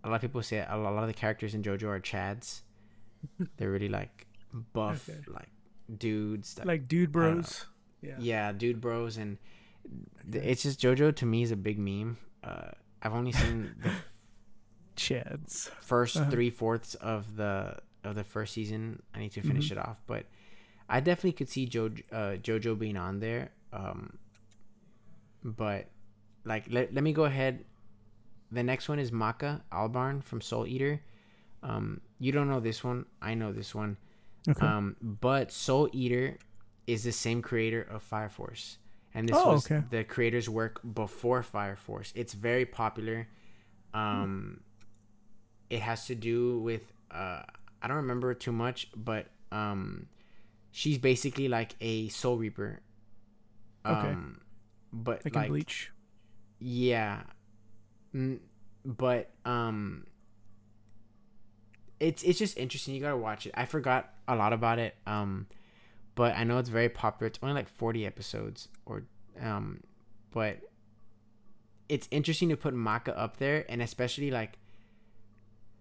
a 0.04 0.08
lot 0.08 0.16
of 0.16 0.20
people 0.20 0.42
say 0.42 0.64
a 0.68 0.76
lot 0.76 1.02
of 1.02 1.06
the 1.08 1.14
characters 1.14 1.54
in 1.54 1.62
JoJo 1.62 1.84
are 1.88 2.00
Chads. 2.00 2.62
They're 3.56 3.70
really 3.70 3.88
like 3.88 4.26
buff, 4.72 5.08
Okay. 5.08 5.18
like 5.28 5.48
dudes. 5.98 6.54
That, 6.54 6.66
Like 6.66 6.86
dude 6.88 7.10
bros. 7.10 7.66
Yeah. 8.02 8.16
yeah, 8.20 8.52
dude, 8.52 8.80
bros, 8.82 9.16
and 9.16 9.38
th- 10.30 10.44
it's 10.44 10.62
just 10.62 10.78
JoJo 10.80 11.16
to 11.16 11.26
me 11.26 11.42
is 11.42 11.50
a 11.52 11.56
big 11.56 11.78
meme. 11.78 12.18
Uh, 12.44 12.70
I've 13.02 13.14
only 13.14 13.32
seen 13.32 13.74
the 13.82 13.90
Chads. 14.96 15.70
1st 15.88 16.16
Uh-huh. 16.20 16.30
three 16.30 16.50
fourths 16.50 16.94
of 16.96 17.36
the 17.36 17.78
of 18.04 18.14
the 18.14 18.24
first 18.24 18.52
season. 18.52 19.02
I 19.14 19.18
need 19.20 19.32
to 19.32 19.40
finish 19.40 19.68
Mhm. 19.68 19.72
it 19.72 19.78
off, 19.78 20.02
but 20.06 20.26
I 20.88 21.00
definitely 21.00 21.32
could 21.32 21.48
see 21.48 21.64
jo- 21.64 21.96
uh, 22.12 22.36
JoJo 22.36 22.78
being 22.78 22.98
on 22.98 23.18
there. 23.20 23.52
Um, 23.72 24.18
but 25.42 25.88
like, 26.44 26.64
let, 26.70 26.92
let 26.94 27.02
me 27.04 27.12
go 27.12 27.24
ahead. 27.24 27.64
The 28.50 28.62
next 28.62 28.88
one 28.88 28.98
is 28.98 29.10
Maka 29.10 29.62
Albarn 29.72 30.22
from 30.22 30.40
Soul 30.40 30.66
Eater. 30.66 31.00
Um, 31.62 32.00
you 32.18 32.30
don't 32.32 32.48
know 32.48 32.60
this 32.60 32.84
one. 32.84 33.06
I 33.22 33.34
know 33.34 33.52
this 33.52 33.74
one. 33.74 33.96
Okay. 34.48 34.64
Um, 34.64 34.96
but 35.00 35.50
Soul 35.50 35.88
Eater 35.92 36.36
is 36.86 37.04
the 37.04 37.12
same 37.12 37.40
creator 37.42 37.82
of 37.82 38.02
Fire 38.02 38.28
Force, 38.28 38.76
and 39.14 39.26
this 39.28 39.36
Oh, 39.38 39.52
was 39.52 39.64
okay. 39.70 39.82
the 39.90 40.04
creator's 40.04 40.48
work 40.50 40.80
before 40.94 41.42
Fire 41.42 41.76
Force. 41.76 42.12
It's 42.14 42.34
very 42.34 42.66
popular. 42.66 43.26
Um, 43.94 44.60
it 45.70 45.80
has 45.80 46.06
to 46.08 46.14
do 46.14 46.58
with 46.58 46.82
uh, 47.10 47.42
I 47.80 47.88
don't 47.88 47.96
remember 47.96 48.34
too 48.34 48.52
much, 48.52 48.88
but 48.94 49.28
um, 49.50 50.06
she's 50.72 50.98
basically 50.98 51.48
like 51.48 51.74
a 51.80 52.08
Soul 52.08 52.36
Reaper. 52.36 52.80
Okay. 53.86 54.08
Um, 54.08 54.40
but 54.92 55.24
like, 55.24 55.34
like 55.34 55.44
in 55.46 55.50
Bleach. 55.52 55.90
Yeah. 56.64 57.20
Mm, 58.14 58.38
but 58.86 59.30
um 59.44 60.06
it's 62.00 62.22
it's 62.22 62.38
just 62.38 62.56
interesting. 62.56 62.94
You 62.94 63.02
got 63.02 63.10
to 63.10 63.16
watch 63.18 63.46
it. 63.46 63.52
I 63.54 63.66
forgot 63.66 64.14
a 64.26 64.34
lot 64.34 64.54
about 64.54 64.78
it. 64.78 64.96
Um 65.06 65.46
but 66.14 66.34
I 66.36 66.44
know 66.44 66.58
it's 66.58 66.70
very 66.70 66.88
popular. 66.88 67.26
It's 67.26 67.38
only 67.42 67.54
like 67.54 67.68
40 67.68 68.06
episodes 68.06 68.68
or 68.86 69.04
um 69.40 69.82
but 70.32 70.60
it's 71.90 72.08
interesting 72.10 72.48
to 72.48 72.56
put 72.56 72.72
Maka 72.72 73.16
up 73.16 73.36
there 73.36 73.66
and 73.68 73.82
especially 73.82 74.30
like 74.30 74.58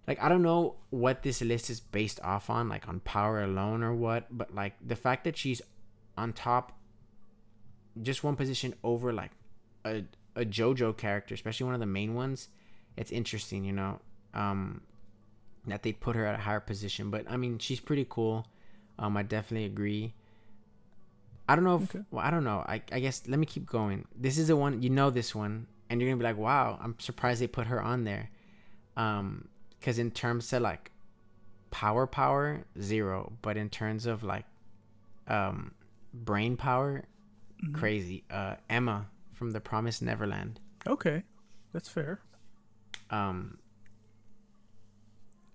like 0.05 0.21
I 0.21 0.27
don't 0.27 0.41
know 0.41 0.75
what 0.89 1.23
this 1.23 1.41
list 1.41 1.69
is 1.69 1.79
based 1.79 2.19
off 2.21 2.49
on 2.49 2.67
like 2.67 2.89
on 2.89 2.99
power 2.99 3.41
alone 3.41 3.83
or 3.83 3.95
what, 3.95 4.27
but 4.29 4.53
like 4.53 4.73
the 4.85 4.97
fact 4.97 5.23
that 5.23 5.37
she's 5.37 5.61
on 6.17 6.33
top 6.33 6.77
just 8.01 8.21
one 8.21 8.35
position 8.35 8.73
over 8.83 9.13
like 9.13 9.31
a 9.85 10.03
a 10.35 10.45
JoJo 10.45 10.97
character, 10.97 11.33
especially 11.33 11.65
one 11.65 11.73
of 11.75 11.79
the 11.79 11.85
main 11.85 12.13
ones, 12.13 12.49
it's 12.97 13.11
interesting, 13.11 13.63
you 13.63 13.73
know, 13.73 13.99
um, 14.33 14.81
that 15.67 15.83
they 15.83 15.91
put 15.93 16.15
her 16.15 16.25
at 16.25 16.35
a 16.35 16.41
higher 16.43 16.59
position. 16.59 17.09
But 17.09 17.25
I 17.29 17.37
mean, 17.37 17.59
she's 17.59 17.79
pretty 17.79 18.05
cool. 18.09 18.45
Um, 18.99 19.15
I 19.17 19.23
definitely 19.23 19.65
agree. 19.65 20.13
I 21.47 21.55
don't 21.55 21.65
know 21.65 21.75
if 21.77 21.83
Okay. 21.95 22.03
well, 22.11 22.25
I 22.25 22.31
don't 22.31 22.43
know. 22.43 22.63
I 22.67 22.81
I 22.91 22.99
guess 22.99 23.23
let 23.27 23.37
me 23.39 23.45
keep 23.45 23.65
going. 23.65 24.05
This 24.15 24.37
is 24.37 24.47
the 24.47 24.55
one 24.55 24.81
you 24.81 24.89
know 24.89 25.09
this 25.09 25.35
one, 25.35 25.67
and 25.89 25.99
you're 25.99 26.09
gonna 26.09 26.17
be 26.19 26.23
like, 26.23 26.37
wow, 26.37 26.77
I'm 26.81 26.95
surprised 26.99 27.41
they 27.41 27.47
put 27.47 27.67
her 27.67 27.81
on 27.81 28.03
there. 28.05 28.29
Um, 28.95 29.47
because 29.79 29.99
in 29.99 30.11
terms 30.11 30.51
of 30.53 30.61
like 30.61 30.91
power, 31.71 32.07
power 32.07 32.63
zero, 32.79 33.33
but 33.41 33.57
in 33.57 33.69
terms 33.69 34.05
of 34.05 34.23
like 34.23 34.45
um 35.27 35.73
brain 36.13 36.55
power, 36.55 37.03
Mhm. 37.63 37.73
crazy. 37.73 38.23
Uh, 38.31 38.55
Emma 38.69 39.07
from 39.43 39.51
The 39.51 39.59
Promised 39.59 40.01
Neverland. 40.01 40.61
Okay. 40.87 41.23
That's 41.73 41.89
fair. 41.89 42.21
Um, 43.09 43.57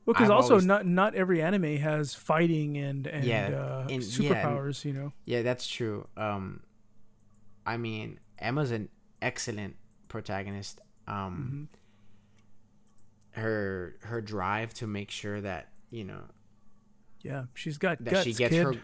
Well, 0.05 0.13
because 0.13 0.29
also 0.29 0.55
always- 0.55 0.67
not 0.67 0.85
not 0.87 1.15
every 1.15 1.41
anime 1.41 1.77
has 1.79 2.15
fighting 2.15 2.77
and 2.77 3.07
and 3.07 3.25
Yeah, 3.25 3.47
uh, 3.47 3.87
yeah, 3.89 3.97
superpowers. 3.99 4.85
you 4.85 4.93
know. 4.93 5.13
Yeah, 5.25 5.41
that's 5.41 5.67
true. 5.67 6.07
Um, 6.19 6.63
I 7.65 7.79
mean, 7.79 8.21
Emma's 8.39 8.73
an 8.73 8.91
excellent 9.23 9.77
protagonist. 10.09 10.81
Um, 11.07 11.71
her 13.31 13.97
her 14.03 14.21
drive 14.21 14.75
to 14.75 14.87
make 14.87 15.11
sure 15.11 15.41
that 15.41 15.73
you 15.91 16.05
know 16.05 16.25
Yeah, 17.23 17.47
she's 17.55 17.79
got 17.79 18.05
that 18.05 18.11
guts, 18.11 18.25
she 18.25 18.35
gets 18.35 18.53
kid. 18.55 18.65
her, 18.65 18.75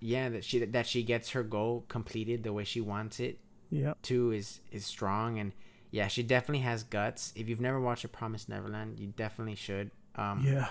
yeah, 0.00 0.28
that 0.28 0.44
she 0.44 0.64
that 0.64 0.86
she 0.86 1.02
gets 1.02 1.30
her 1.30 1.42
goal 1.42 1.84
completed 1.88 2.42
the 2.44 2.52
way 2.52 2.62
she 2.64 2.80
wants 2.80 3.18
it 3.18 3.40
Yeah. 3.70 3.94
to 4.02 4.32
is 4.32 4.60
is 4.70 4.84
strong 4.84 5.38
and 5.38 5.52
yeah, 5.90 6.08
she 6.08 6.22
definitely 6.24 6.62
has 6.64 6.82
guts. 6.82 7.32
If 7.36 7.48
you've 7.48 7.60
never 7.60 7.78
watched 7.80 8.04
A 8.04 8.08
Promised 8.08 8.48
Neverland, 8.48 8.98
you 8.98 9.06
definitely 9.08 9.54
should. 9.54 9.90
Um, 10.16 10.42
Yeah. 10.44 10.68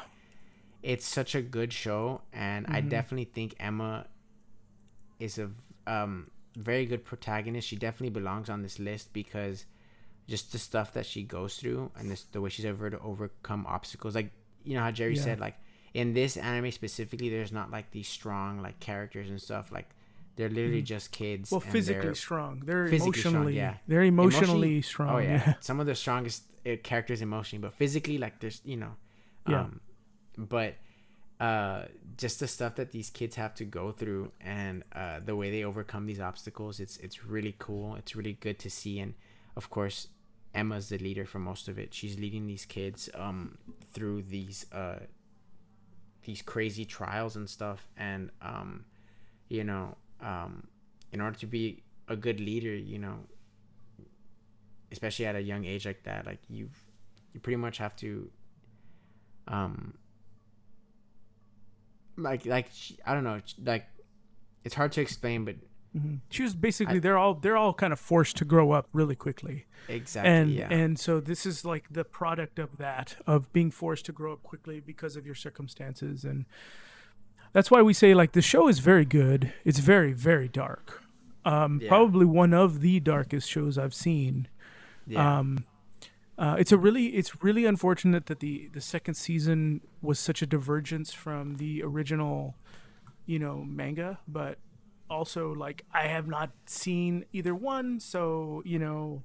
it's 0.82 1.06
such 1.06 1.34
a 1.34 1.42
good 1.42 1.72
show 1.72 2.22
and 2.34 2.66
i 2.68 2.82
Mhm. 2.82 2.90
definitely 2.90 3.24
think 3.26 3.56
emma 3.60 4.06
is 5.20 5.38
a 5.38 5.50
um, 5.88 6.30
very 6.58 6.86
good 6.86 7.04
protagonist 7.04 7.68
she 7.68 7.76
definitely 7.76 8.10
belongs 8.10 8.50
on 8.50 8.62
this 8.62 8.80
list 8.80 9.12
because 9.14 9.66
just 10.28 10.52
the 10.52 10.60
stuff 10.60 10.94
that 10.94 11.06
she 11.06 11.24
goes 11.24 11.58
through 11.58 11.92
and 11.98 12.10
this, 12.10 12.24
the 12.32 12.40
way 12.42 12.50
she's 12.50 12.66
able 12.66 12.90
to 12.90 13.00
overcome 13.00 13.66
obstacles 13.68 14.16
like 14.16 14.32
you 14.64 14.76
know 14.76 14.82
how 14.82 14.92
jerry 14.92 15.16
Yeah. 15.16 15.24
said 15.24 15.40
like 15.40 15.56
in 15.94 16.14
this 16.14 16.38
anime 16.38 16.72
specifically 16.72 17.30
there's 17.30 17.52
not 17.52 17.72
like 17.72 17.92
these 17.92 18.08
strong 18.08 18.62
like 18.62 18.80
characters 18.80 19.30
and 19.30 19.42
stuff 19.42 19.72
like 19.72 19.90
they're 20.36 20.50
literally 20.50 20.82
just 20.82 21.12
kids. 21.12 21.52
Well, 21.52 21.60
physically 21.60 22.16
strong. 22.16 22.64
They're 22.66 22.88
physically 22.88 23.20
strong, 23.20 23.54
yeah. 23.54 23.76
They're 23.88 24.04
emotionally, 24.04 24.44
Emotionally- 24.48 24.82
strong. 24.82 25.10
Oh 25.16 25.18
yeah, 25.20 25.44
yeah. 25.48 25.54
some 25.60 25.80
of 25.80 25.86
the 25.86 25.96
strongest 25.96 26.44
uh, 26.66 26.76
characters 26.84 27.22
emotionally, 27.22 27.62
but 27.62 27.74
physically, 27.74 28.18
like 28.18 28.40
there's 28.40 28.62
you 28.66 28.78
know, 28.78 28.96
Yeah. 29.48 29.62
um, 29.62 29.80
but 30.38 30.76
uh, 31.40 31.86
just 32.18 32.40
the 32.40 32.48
stuff 32.48 32.76
that 32.76 32.92
these 32.92 33.10
kids 33.10 33.36
have 33.36 33.54
to 33.56 33.66
go 33.66 33.92
through 33.92 34.32
and 34.40 34.84
uh, 34.94 35.20
the 35.24 35.36
way 35.36 35.52
they 35.52 35.64
overcome 35.64 36.06
these 36.06 36.20
obstacles, 36.22 36.80
it's 36.80 36.98
it's 36.98 37.26
really 37.26 37.56
cool. 37.60 37.96
It's 37.96 38.16
really 38.16 38.34
good 38.40 38.58
to 38.60 38.70
see, 38.70 39.00
and 39.00 39.14
of 39.56 39.70
course, 39.70 40.08
Emma's 40.56 40.90
the 40.90 40.98
leader 41.00 41.26
for 41.26 41.40
most 41.40 41.68
of 41.68 41.78
it. 41.78 41.94
She's 41.94 42.18
leading 42.20 42.48
these 42.48 42.66
kids 42.66 43.10
um 43.16 43.58
through 43.94 44.24
these 44.24 44.66
uh 44.72 45.00
these 46.24 46.42
crazy 46.42 46.86
trials 46.86 47.36
and 47.36 47.50
stuff, 47.50 47.88
and 47.98 48.30
um, 48.42 48.86
you 49.50 49.64
know, 49.64 49.98
um, 50.24 50.68
in 51.12 51.22
order 51.22 51.38
to 51.40 51.46
be 51.46 51.84
a 52.08 52.16
good 52.16 52.40
leader, 52.40 52.76
you 52.76 52.98
know, 52.98 53.20
especially 54.92 55.26
at 55.26 55.36
a 55.36 55.42
young 55.42 55.66
age 55.66 55.86
like 55.86 56.04
that, 56.04 56.26
like 56.26 56.40
you, 56.50 56.70
you 57.34 57.40
pretty 57.40 57.58
much 57.58 57.78
have 57.78 57.96
to, 57.98 58.30
um, 59.48 59.94
like 62.18 62.46
like 62.46 62.68
she- 62.72 62.98
I 63.06 63.14
don't 63.14 63.24
know, 63.24 63.42
like 63.64 63.86
it's 64.64 64.76
hard 64.76 64.92
to 64.94 65.02
explain, 65.02 65.46
but 65.46 65.56
Mhm. 65.96 66.22
She 66.30 66.42
was 66.42 66.56
basically 66.56 66.96
I- 66.96 67.00
they're 67.00 67.18
all 67.18 67.36
they're 67.36 67.58
all 67.58 67.74
kind 67.74 67.94
of 67.94 68.00
forced 68.00 68.36
to 68.38 68.46
grow 68.46 68.72
up 68.72 68.88
really 68.94 69.16
quickly. 69.16 69.66
exactly, 69.88 70.32
and 70.32 70.50
yeah, 70.52 70.68
and 70.74 70.98
so 71.00 71.20
this 71.20 71.46
is 71.46 71.66
like 71.66 71.86
the 71.92 72.04
product 72.04 72.58
of 72.58 72.78
that 72.78 73.18
of 73.28 73.52
being 73.54 73.70
forced 73.72 74.06
to 74.06 74.12
grow 74.12 74.34
up 74.34 74.42
quickly 74.44 74.80
because 74.80 75.16
of 75.16 75.26
your 75.26 75.36
circumstances 75.36 76.24
and 76.24 76.46
that's 77.54 77.70
why 77.72 77.82
we 77.82 77.94
say 77.94 78.14
like 78.14 78.32
the 78.34 78.42
show 78.42 78.68
is 78.68 78.80
very 78.80 79.06
good. 79.06 79.54
It's 79.64 79.80
very 79.80 80.14
very 80.14 80.48
dark. 80.48 81.02
Um 81.46 81.80
Yeah. 81.82 81.90
probably 81.90 82.26
one 82.26 82.54
of 82.54 82.82
the 82.82 83.00
darkest 83.00 83.50
shows 83.50 83.78
i've 83.78 83.94
seen. 83.94 84.48
Yeah, 85.08 85.40
um 85.40 85.66
uh, 86.38 86.56
it's 86.58 86.72
a 86.72 86.78
really 86.78 87.08
it's 87.16 87.44
really 87.44 87.66
unfortunate 87.66 88.26
that 88.26 88.40
the 88.40 88.68
the 88.74 88.82
second 88.82 89.14
season 89.14 89.82
was 90.02 90.18
such 90.20 90.42
a 90.42 90.48
divergence 90.48 91.14
from 91.14 91.56
the 91.58 91.84
original 91.84 92.56
you 93.28 93.38
know 93.38 93.64
manga 93.64 94.18
but 94.28 94.58
also 95.10 95.54
like 95.54 95.86
i 95.94 96.08
have 96.08 96.28
not 96.28 96.50
seen 96.66 97.24
either 97.34 97.54
one 97.54 98.00
so 98.00 98.64
you 98.66 98.80
know 98.80 99.22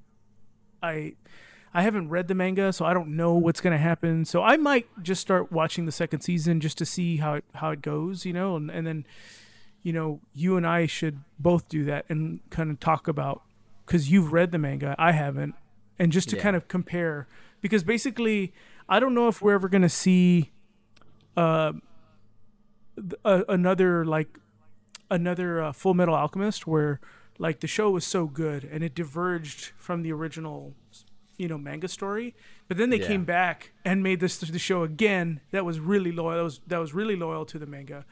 i 0.83 1.15
i 1.75 1.83
haven't 1.83 2.09
read 2.09 2.29
the 2.29 2.35
manga 2.35 2.73
so 2.73 2.85
i 2.85 2.93
don't 2.95 3.09
know 3.09 3.35
what's 3.35 3.61
going 3.61 3.73
to 3.73 3.79
happen 3.79 4.25
so 4.25 4.43
i 4.43 4.57
might 4.57 4.87
just 5.03 5.21
start 5.21 5.51
watching 5.53 5.87
the 5.87 5.93
second 5.93 6.21
season 6.21 6.61
just 6.61 6.79
to 6.79 6.85
see 6.87 7.17
how 7.19 7.35
it 7.35 7.45
how 7.55 7.71
it 7.71 7.83
goes 7.83 8.25
you 8.25 8.33
know 8.33 8.57
and, 8.57 8.71
and 8.71 8.87
then 8.87 9.05
you 9.83 9.93
know 9.93 10.21
you 10.35 10.57
and 10.57 10.67
i 10.67 10.87
should 10.87 11.19
both 11.39 11.69
do 11.69 11.85
that 11.85 12.05
and 12.09 12.41
kind 12.51 12.71
of 12.71 12.79
talk 12.81 13.07
about 13.09 13.43
because 13.87 14.11
you've 14.11 14.33
read 14.33 14.51
the 14.53 14.59
manga 14.59 14.95
i 14.99 15.13
haven't 15.13 15.55
and 15.99 16.13
just 16.13 16.29
to 16.29 16.37
Yeah. 16.37 16.43
kind 16.43 16.57
of 16.57 16.69
compare 16.69 17.27
because 17.61 17.85
basically 17.85 18.53
i 18.89 18.99
don't 19.01 19.15
know 19.15 19.29
if 19.29 19.41
we're 19.43 19.55
ever 19.55 19.69
going 19.69 19.83
to 19.83 19.89
see 19.89 20.51
uh, 21.37 21.73
a, 23.25 23.45
another 23.49 24.05
like 24.05 24.39
another 25.11 25.63
uh, 25.63 25.73
Fullmetal 25.73 26.13
Alchemist 26.17 26.67
where 26.67 27.01
like 27.39 27.61
the 27.61 27.67
show 27.67 27.91
was 27.91 28.05
so 28.05 28.27
good 28.27 28.65
and 28.65 28.83
it 28.83 28.95
diverged 28.95 29.71
from 29.79 30.03
the 30.03 30.13
original 30.13 30.75
you 31.39 31.49
know 31.49 31.57
manga 31.57 31.89
story 31.89 32.35
but 32.69 32.77
then 32.77 32.91
they 32.91 32.99
Yeah. 33.01 33.07
came 33.07 33.25
back 33.25 33.73
and 33.85 34.03
made 34.03 34.21
this 34.21 34.39
the 34.39 34.59
show 34.59 34.83
again 34.83 35.41
that 35.53 35.65
was 35.65 35.81
really 35.81 36.13
loyal 36.13 36.37
that 36.37 36.43
was 36.45 36.61
that 36.67 36.79
was 36.79 36.93
really 36.93 37.17
loyal 37.17 37.47
to 37.47 37.59
the 37.59 37.67
manga 37.67 38.05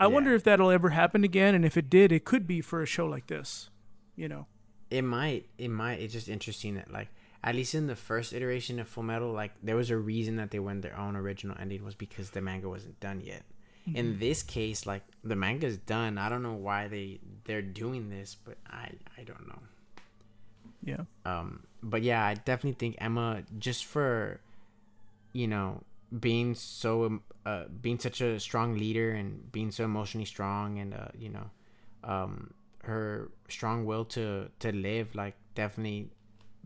i 0.00 0.04
Yeah. 0.04 0.08
wonder 0.08 0.34
if 0.34 0.42
that'll 0.42 0.70
ever 0.70 0.90
happen 0.90 1.22
again 1.22 1.54
and 1.54 1.64
if 1.64 1.76
it 1.76 1.88
did 1.90 2.10
it 2.12 2.24
could 2.24 2.46
be 2.46 2.60
for 2.60 2.82
a 2.82 2.86
show 2.86 3.06
like 3.06 3.26
this 3.28 3.70
you 4.16 4.28
know 4.28 4.46
it 4.90 5.00
might, 5.04 5.46
it 5.56 5.68
might. 5.70 6.00
It's 6.00 6.12
just 6.12 6.28
interesting 6.28 6.74
that 6.74 6.92
like 6.92 7.08
at 7.42 7.54
least 7.54 7.74
in 7.74 7.86
the 7.86 7.96
first 7.96 8.34
iteration 8.34 8.78
of 8.78 8.94
Fullmetal, 8.94 9.32
like 9.32 9.52
there 9.62 9.74
was 9.74 9.88
a 9.88 9.96
reason 9.96 10.36
that 10.36 10.50
they 10.50 10.58
went 10.58 10.82
their 10.82 10.98
own 10.98 11.16
original 11.16 11.56
ending 11.58 11.82
was 11.82 11.94
because 11.94 12.28
the 12.28 12.42
manga 12.42 12.68
wasn't 12.68 13.00
done 13.00 13.22
yet. 13.24 13.42
Mm-hmm. 13.88 13.96
In 13.96 14.18
this 14.18 14.42
case, 14.42 14.84
like 14.84 15.00
the 15.24 15.34
manga's 15.34 15.78
done. 15.78 16.18
I 16.18 16.28
don't 16.28 16.42
know 16.42 16.52
why 16.68 16.88
they 16.88 17.20
they're 17.44 17.62
doing 17.62 18.10
this, 18.10 18.36
but 18.44 18.58
I 18.68 18.90
I 19.18 19.22
don't 19.24 19.48
know. 19.48 19.62
yeah 20.82 21.04
um 21.24 21.62
but 21.82 22.02
yeah 22.02 22.24
i 22.24 22.34
definitely 22.34 22.72
think 22.78 22.94
emma 22.98 23.42
just 23.58 23.84
for 23.84 24.40
you 25.32 25.46
know 25.48 25.80
being 26.20 26.54
so 26.54 27.04
um, 27.04 27.22
uh 27.46 27.64
being 27.80 27.98
such 27.98 28.20
a 28.20 28.38
strong 28.38 28.74
leader 28.78 29.10
and 29.12 29.50
being 29.50 29.70
so 29.70 29.84
emotionally 29.84 30.24
strong 30.24 30.78
and 30.78 30.94
uh 30.94 31.08
you 31.18 31.28
know 31.28 31.50
um 32.04 32.52
her 32.84 33.30
strong 33.48 33.84
will 33.84 34.04
to 34.04 34.48
to 34.58 34.72
live 34.72 35.14
like 35.14 35.34
definitely 35.54 36.08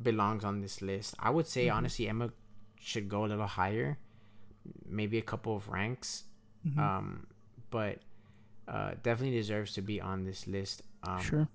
belongs 0.03 0.45
on 0.45 0.61
this 0.61 0.83
list. 0.83 1.15
I 1.19 1.31
would 1.31 1.47
say 1.47 1.69
honestly 1.69 2.09
emma 2.09 2.31
should 2.81 3.09
go 3.09 3.25
a 3.25 3.29
little 3.29 3.47
higher 3.47 3.99
maybe 4.89 5.19
a 5.19 5.23
couple 5.23 5.57
of 5.57 5.69
ranks 5.69 6.25
Mm-hmm. 6.67 6.81
um 6.81 7.27
but 7.71 7.99
uh 8.67 8.93
definitely 9.03 9.37
deserves 9.37 9.73
to 9.75 9.83
be 9.83 10.01
on 10.01 10.25
this 10.25 10.47
list 10.49 10.83
um. 11.05 11.21
Sure. 11.21 11.49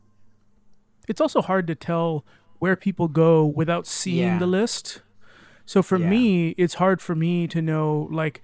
It's 1.08 1.20
also 1.20 1.42
hard 1.42 1.68
to 1.68 1.76
tell 1.76 2.24
where 2.62 2.76
people 2.76 3.08
go 3.08 3.44
without 3.44 3.86
seeing 3.88 4.34
Yeah. 4.34 4.38
the 4.40 4.48
list 4.60 5.02
so 5.66 5.82
for 5.82 5.98
Yeah. 5.98 6.10
me 6.10 6.50
it's 6.64 6.76
hard 6.76 7.02
for 7.02 7.16
me 7.16 7.48
to 7.48 7.60
know 7.62 8.08
like 8.12 8.42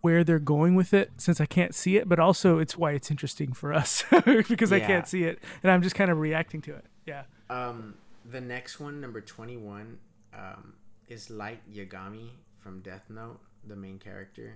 where 0.00 0.22
they're 0.24 0.46
going 0.54 0.74
with 0.74 0.92
it 1.00 1.10
since 1.16 1.40
i 1.40 1.46
can't 1.46 1.74
see 1.74 1.96
it 1.96 2.08
but 2.08 2.18
also 2.26 2.58
it's 2.58 2.76
why 2.76 2.90
it's 2.98 3.10
interesting 3.10 3.52
for 3.52 3.72
us 3.72 4.04
because 4.48 4.72
i 4.72 4.80
can't 4.80 5.06
see 5.08 5.22
it 5.24 5.36
and 5.62 5.70
i'm 5.72 5.82
just 5.82 5.94
kind 5.94 6.10
of 6.10 6.18
reacting 6.18 6.60
to 6.60 6.72
it 6.80 6.84
yeah 7.06 7.22
Um, 7.50 7.94
the 8.30 8.40
next 8.40 8.78
one, 8.80 9.00
number 9.04 9.20
twenty-one, 9.20 9.98
um, 10.32 10.74
is 11.08 11.28
Light 11.42 11.60
Yagami 11.78 12.28
from 12.62 12.80
Death 12.80 13.06
Note, 13.10 13.40
the 13.66 13.76
main 13.76 13.98
character. 13.98 14.48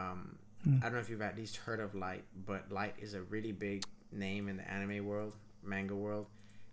Um, 0.00 0.36
I 0.66 0.84
don't 0.84 0.94
know 0.94 0.98
if 1.06 1.08
you've 1.08 1.22
at 1.30 1.36
least 1.36 1.54
heard 1.64 1.80
of 1.80 1.94
Light, 1.94 2.24
but 2.50 2.70
Light 2.70 2.94
is 3.00 3.14
a 3.14 3.22
really 3.22 3.52
big 3.52 3.78
name 4.12 4.48
in 4.50 4.56
the 4.60 4.66
anime 4.70 5.06
world, 5.06 5.32
manga 5.62 5.94
world. 5.94 6.26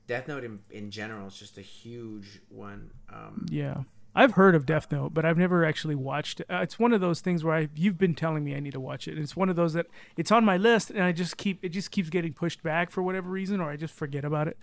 Death 0.07 0.27
Note 0.27 0.43
in, 0.43 0.59
in 0.71 0.89
general 0.89 1.27
is 1.27 1.37
just 1.37 1.57
a 1.57 1.61
huge 1.61 2.41
one. 2.49 2.91
Um, 3.13 3.45
yeah 3.49 3.83
i've 4.15 4.31
heard 4.31 4.55
of 4.55 4.65
death 4.65 4.91
note 4.91 5.13
but 5.13 5.25
i've 5.25 5.37
never 5.37 5.63
actually 5.63 5.93
watched 5.93 6.39
it 6.39 6.47
uh, 6.49 6.61
it's 6.61 6.79
one 6.79 6.91
of 6.91 7.01
those 7.01 7.19
things 7.21 7.43
where 7.43 7.55
I, 7.55 7.69
you've 7.75 7.99
been 7.99 8.15
telling 8.15 8.43
me 8.43 8.55
i 8.55 8.59
need 8.59 8.71
to 8.71 8.79
watch 8.79 9.07
it 9.07 9.15
it's 9.15 9.35
one 9.35 9.47
of 9.47 9.55
those 9.55 9.73
that 9.73 9.85
it's 10.15 10.31
on 10.31 10.43
my 10.43 10.57
list 10.57 10.89
and 10.89 11.03
i 11.03 11.11
just 11.11 11.37
keep 11.37 11.63
it 11.63 11.69
just 11.69 11.91
keeps 11.91 12.09
getting 12.09 12.33
pushed 12.33 12.63
back 12.63 12.89
for 12.89 13.03
whatever 13.03 13.29
reason 13.29 13.59
or 13.61 13.69
i 13.69 13.75
just 13.75 13.93
forget 13.93 14.25
about 14.25 14.47
it 14.47 14.57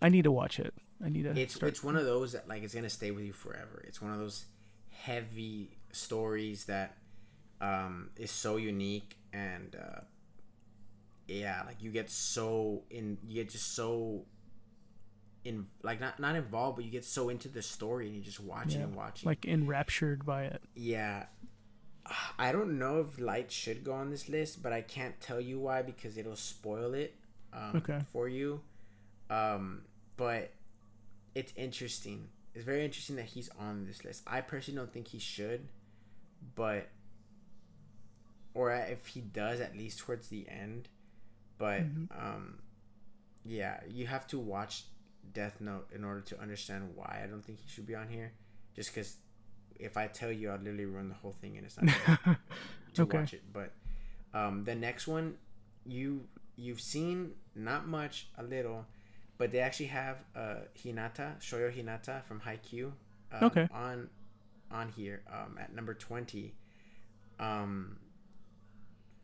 i 0.00 0.08
need 0.08 0.22
to 0.22 0.32
watch 0.32 0.58
it 0.58 0.72
i 1.04 1.10
need 1.10 1.24
to 1.24 1.38
it's 1.38 1.56
start 1.56 1.70
it's 1.70 1.84
one 1.84 1.96
of 1.96 2.06
those 2.06 2.32
that 2.32 2.48
like 2.48 2.62
it's 2.62 2.74
gonna 2.74 2.88
stay 2.88 3.10
with 3.10 3.24
you 3.24 3.32
forever. 3.32 3.84
It's 3.86 4.00
one 4.00 4.12
of 4.12 4.18
those 4.18 4.46
heavy 4.90 5.76
stories 5.92 6.64
that 6.66 6.96
um, 7.60 8.10
is 8.16 8.30
so 8.30 8.56
unique 8.56 9.16
and 9.32 9.76
uh, 9.76 10.00
yeah, 11.28 11.62
like 11.66 11.82
you 11.82 11.90
get 11.90 12.10
so 12.10 12.82
in 12.90 13.18
you 13.26 13.34
get 13.34 13.50
just 13.50 13.74
so 13.74 14.24
in 15.46 15.66
like 15.82 16.00
not 16.00 16.18
not 16.20 16.34
involved, 16.36 16.76
but 16.76 16.84
you 16.84 16.90
get 16.90 17.04
so 17.04 17.28
into 17.28 17.48
the 17.48 17.62
story 17.62 18.06
and 18.06 18.16
you 18.16 18.22
just 18.22 18.40
watching 18.40 18.80
Yeah, 18.80 18.86
and 18.86 18.94
watching. 18.96 19.26
like 19.28 19.44
enraptured 19.46 20.24
by 20.26 20.44
it 20.44 20.60
yeah. 20.74 21.26
I 22.38 22.52
don't 22.52 22.78
know 22.78 23.00
if 23.00 23.18
Light 23.18 23.50
should 23.50 23.82
go 23.82 23.92
on 23.92 24.10
this 24.10 24.28
list, 24.28 24.62
but 24.62 24.72
I 24.72 24.80
can't 24.80 25.20
tell 25.20 25.40
you 25.40 25.58
why 25.58 25.82
because 25.82 26.16
it'll 26.16 26.36
spoil 26.36 26.94
it 26.94 27.14
um, 27.52 27.72
Okay. 27.76 27.98
for 28.12 28.28
you. 28.28 28.60
Um, 29.28 29.82
but 30.16 30.52
it's 31.34 31.52
interesting. 31.56 32.28
It's 32.54 32.64
very 32.64 32.84
interesting 32.84 33.16
that 33.16 33.24
he's 33.24 33.48
on 33.58 33.86
this 33.86 34.04
list. 34.04 34.22
I 34.26 34.40
personally 34.40 34.78
don't 34.78 34.92
think 34.92 35.08
he 35.08 35.18
should, 35.18 35.66
but 36.54 36.86
or 38.54 38.72
if 38.72 39.06
he 39.08 39.20
does, 39.20 39.60
at 39.60 39.76
least 39.76 39.98
towards 39.98 40.28
the 40.28 40.46
end. 40.48 40.88
But 41.58 41.80
um, 42.16 42.60
yeah, 43.44 43.80
you 43.88 44.06
have 44.06 44.26
to 44.28 44.38
watch 44.38 44.84
Death 45.32 45.60
Note 45.60 45.88
in 45.94 46.04
order 46.04 46.20
to 46.22 46.40
understand 46.40 46.90
why 46.94 47.20
I 47.22 47.26
don't 47.26 47.44
think 47.44 47.58
he 47.60 47.68
should 47.68 47.86
be 47.86 47.94
on 47.94 48.08
here. 48.08 48.32
Just 48.74 48.94
because 48.94 49.16
if 49.78 49.96
I 49.96 50.06
tell 50.06 50.30
you, 50.32 50.50
I'll 50.50 50.58
literally 50.58 50.86
ruin 50.86 51.08
the 51.08 51.14
whole 51.14 51.32
thing, 51.40 51.56
and 51.56 51.66
it's 51.66 51.76
not 51.80 51.88
to 52.94 53.02
Okay. 53.02 53.18
watch 53.18 53.34
it. 53.34 53.42
But 53.52 53.72
um, 54.34 54.64
the 54.64 54.74
next 54.74 55.06
one, 55.06 55.36
you 55.84 56.24
you've 56.56 56.80
seen 56.80 57.32
not 57.54 57.86
much, 57.86 58.28
a 58.38 58.42
little, 58.42 58.86
but 59.38 59.52
they 59.52 59.60
actually 59.60 59.86
have 59.86 60.16
uh, 60.34 60.56
Hinata 60.78 61.38
Shoyo 61.40 61.70
Hinata 61.74 62.24
from 62.24 62.40
Haikyuu. 62.40 62.86
Um, 63.32 63.42
Okay. 63.42 63.68
On 63.72 64.08
on 64.70 64.88
here 64.96 65.22
um, 65.32 65.58
at 65.60 65.74
number 65.74 65.94
twenty. 65.94 66.54
Um, 67.38 67.98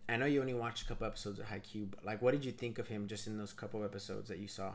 I 0.08 0.16
know 0.16 0.26
you 0.26 0.40
only 0.40 0.54
watched 0.54 0.82
a 0.82 0.86
couple 0.86 1.06
episodes 1.06 1.38
of 1.38 1.46
Haikyuu, 1.46 1.90
but 1.90 2.04
like, 2.04 2.20
what 2.20 2.32
did 2.32 2.44
you 2.44 2.52
think 2.52 2.78
of 2.78 2.88
him 2.88 3.06
just 3.06 3.26
in 3.26 3.38
those 3.38 3.52
couple 3.52 3.82
episodes 3.84 4.28
that 4.28 4.38
you 4.38 4.48
saw? 4.48 4.72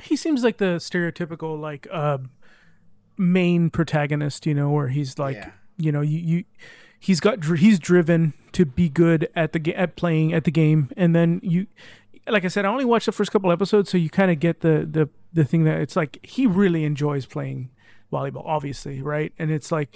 He 0.00 0.16
seems 0.16 0.42
like 0.42 0.56
the 0.58 0.76
stereotypical 0.76 1.60
like 1.60 1.86
uh 1.92 2.18
main 3.18 3.70
protagonist 3.70 4.46
you 4.46 4.54
know 4.54 4.70
where 4.70 4.88
he's 4.88 5.18
like 5.18 5.36
Yeah. 5.36 5.50
you 5.76 5.92
know 5.92 6.00
you, 6.00 6.18
you 6.18 6.44
he's 6.98 7.20
got 7.20 7.44
he's 7.44 7.78
driven 7.78 8.32
to 8.52 8.64
be 8.64 8.88
good 8.88 9.28
at 9.36 9.52
the 9.52 9.74
at 9.74 9.96
playing 9.96 10.32
at 10.32 10.44
the 10.44 10.50
game. 10.50 10.90
And 10.96 11.14
then 11.14 11.40
you 11.42 11.66
like 12.28 12.44
i 12.44 12.48
said 12.48 12.64
i 12.64 12.68
only 12.68 12.84
watched 12.84 13.06
the 13.06 13.12
first 13.12 13.32
couple 13.32 13.50
episodes 13.50 13.90
so 13.90 13.98
you 13.98 14.08
kind 14.08 14.30
of 14.30 14.38
get 14.38 14.60
the 14.60 14.86
the 14.90 15.08
the 15.32 15.44
thing 15.44 15.64
that 15.64 15.80
it's 15.80 15.96
like 15.96 16.18
he 16.22 16.46
really 16.46 16.84
enjoys 16.84 17.26
playing 17.26 17.70
volleyball 18.12 18.42
obviously 18.46 19.02
right? 19.02 19.32
And 19.38 19.50
it's 19.50 19.72
like 19.72 19.94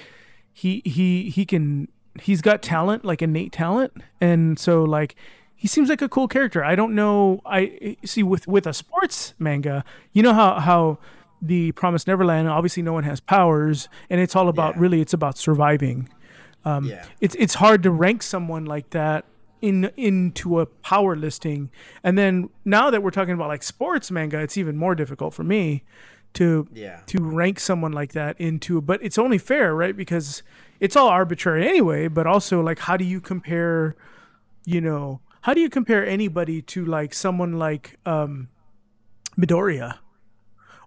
he 0.53 0.83
he 0.85 1.31
he 1.31 1.45
can 1.47 1.89
he's 2.21 2.41
got 2.43 2.63
talent 2.63 3.05
like 3.05 3.23
innate 3.23 3.53
talent. 3.53 3.93
And 4.21 4.59
so 4.59 4.83
like 4.85 5.15
he 5.57 5.67
seems 5.67 5.89
like 5.89 6.03
a 6.03 6.09
cool 6.09 6.29
character. 6.29 6.63
I 6.63 6.75
don't 6.77 6.95
know 6.95 7.41
i 7.47 7.97
see 8.05 8.23
with 8.23 8.47
with 8.47 8.67
a 8.67 8.73
sports 8.75 9.35
manga 9.39 9.85
you 10.13 10.23
know 10.23 10.33
how 10.35 10.61
how 10.61 10.99
the 11.43 11.73
promised 11.73 12.07
neverland 12.07 12.49
obviously 12.49 12.83
no 12.83 12.93
one 12.93 13.05
has 13.05 13.21
powers 13.21 13.89
and 14.11 14.21
it's 14.21 14.35
all 14.37 14.49
about 14.49 14.75
Yeah. 14.75 14.81
really 14.83 15.01
it's 15.01 15.13
about 15.15 15.37
surviving. 15.39 16.09
Um, 16.65 16.85
yeah, 16.87 17.05
it's 17.21 17.35
it's 17.39 17.55
hard 17.55 17.83
to 17.85 17.91
rank 17.91 18.23
someone 18.23 18.65
like 18.65 18.91
that 18.91 19.25
in 19.63 19.91
into 19.97 20.61
a 20.61 20.67
power 20.67 21.15
listing. 21.17 21.71
And 22.03 22.19
then 22.19 22.51
now 22.65 22.91
that 22.91 23.03
we're 23.03 23.11
talking 23.13 23.35
about 23.35 23.49
like 23.49 23.63
sports 23.63 24.11
manga 24.11 24.39
it's 24.41 24.57
even 24.59 24.77
more 24.77 24.95
difficult 24.95 25.33
for 25.35 25.45
me 25.45 25.83
to 26.35 26.67
yeah, 26.75 27.01
to 27.07 27.19
rank 27.23 27.61
someone 27.61 27.93
like 27.93 28.13
that 28.13 28.39
into 28.41 28.81
but 28.81 29.01
it's 29.03 29.17
only 29.19 29.39
fair 29.39 29.75
right? 29.75 29.97
Because 29.97 30.43
it's 30.81 30.97
all 30.97 31.09
arbitrary 31.09 31.67
anyway 31.69 32.09
but 32.09 32.27
also 32.27 32.61
like 32.61 32.81
how 32.81 32.97
do 32.97 33.05
you 33.05 33.21
compare 33.21 33.95
you 34.67 34.81
know 34.81 35.21
how 35.47 35.55
do 35.55 35.61
you 35.61 35.71
compare 35.71 36.05
anybody 36.05 36.61
to 36.61 36.85
like 36.85 37.15
someone 37.15 37.53
like 37.53 38.01
um 38.05 38.49
midoriya? 39.39 39.99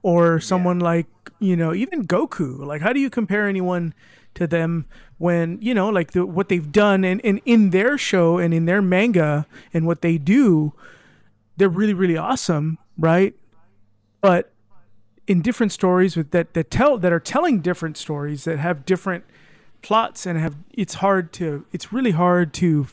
Or 0.03 0.41
someone 0.41 0.79
like 0.81 1.07
you 1.39 1.55
know 1.55 1.73
even 1.73 2.05
goku? 2.05 2.59
Like 2.59 2.81
how 2.81 2.91
do 2.91 2.99
you 2.99 3.09
compare 3.09 3.47
anyone 3.47 3.93
to 4.33 4.47
them 4.47 4.85
when 5.17 5.59
you 5.61 5.73
know 5.73 5.87
like 5.87 6.11
the, 6.11 6.25
what 6.25 6.49
they've 6.49 6.73
done 6.73 7.05
and, 7.05 7.21
and 7.23 7.39
in 7.45 7.69
their 7.69 7.97
show 7.97 8.37
and 8.37 8.53
in 8.53 8.65
their 8.65 8.81
manga 8.81 9.47
and 9.73 9.87
what 9.87 10.01
they 10.01 10.17
do 10.17 10.73
they're 11.55 11.69
really 11.69 11.93
really 11.93 12.17
awesome 12.17 12.77
right? 12.97 13.33
But 14.19 14.51
in 15.25 15.41
different 15.41 15.71
stories 15.71 16.17
with 16.17 16.31
that 16.31 16.53
that 16.53 16.69
tell 16.69 16.97
that 16.97 17.13
are 17.13 17.21
telling 17.21 17.61
different 17.61 17.95
stories 17.95 18.43
that 18.43 18.59
have 18.59 18.85
different 18.85 19.23
plots 19.81 20.25
and 20.25 20.37
have 20.37 20.57
it's 20.73 20.95
hard 20.95 21.31
to 21.39 21.65
it's 21.71 21.93
really 21.93 22.11
hard 22.11 22.53
to 22.55 22.87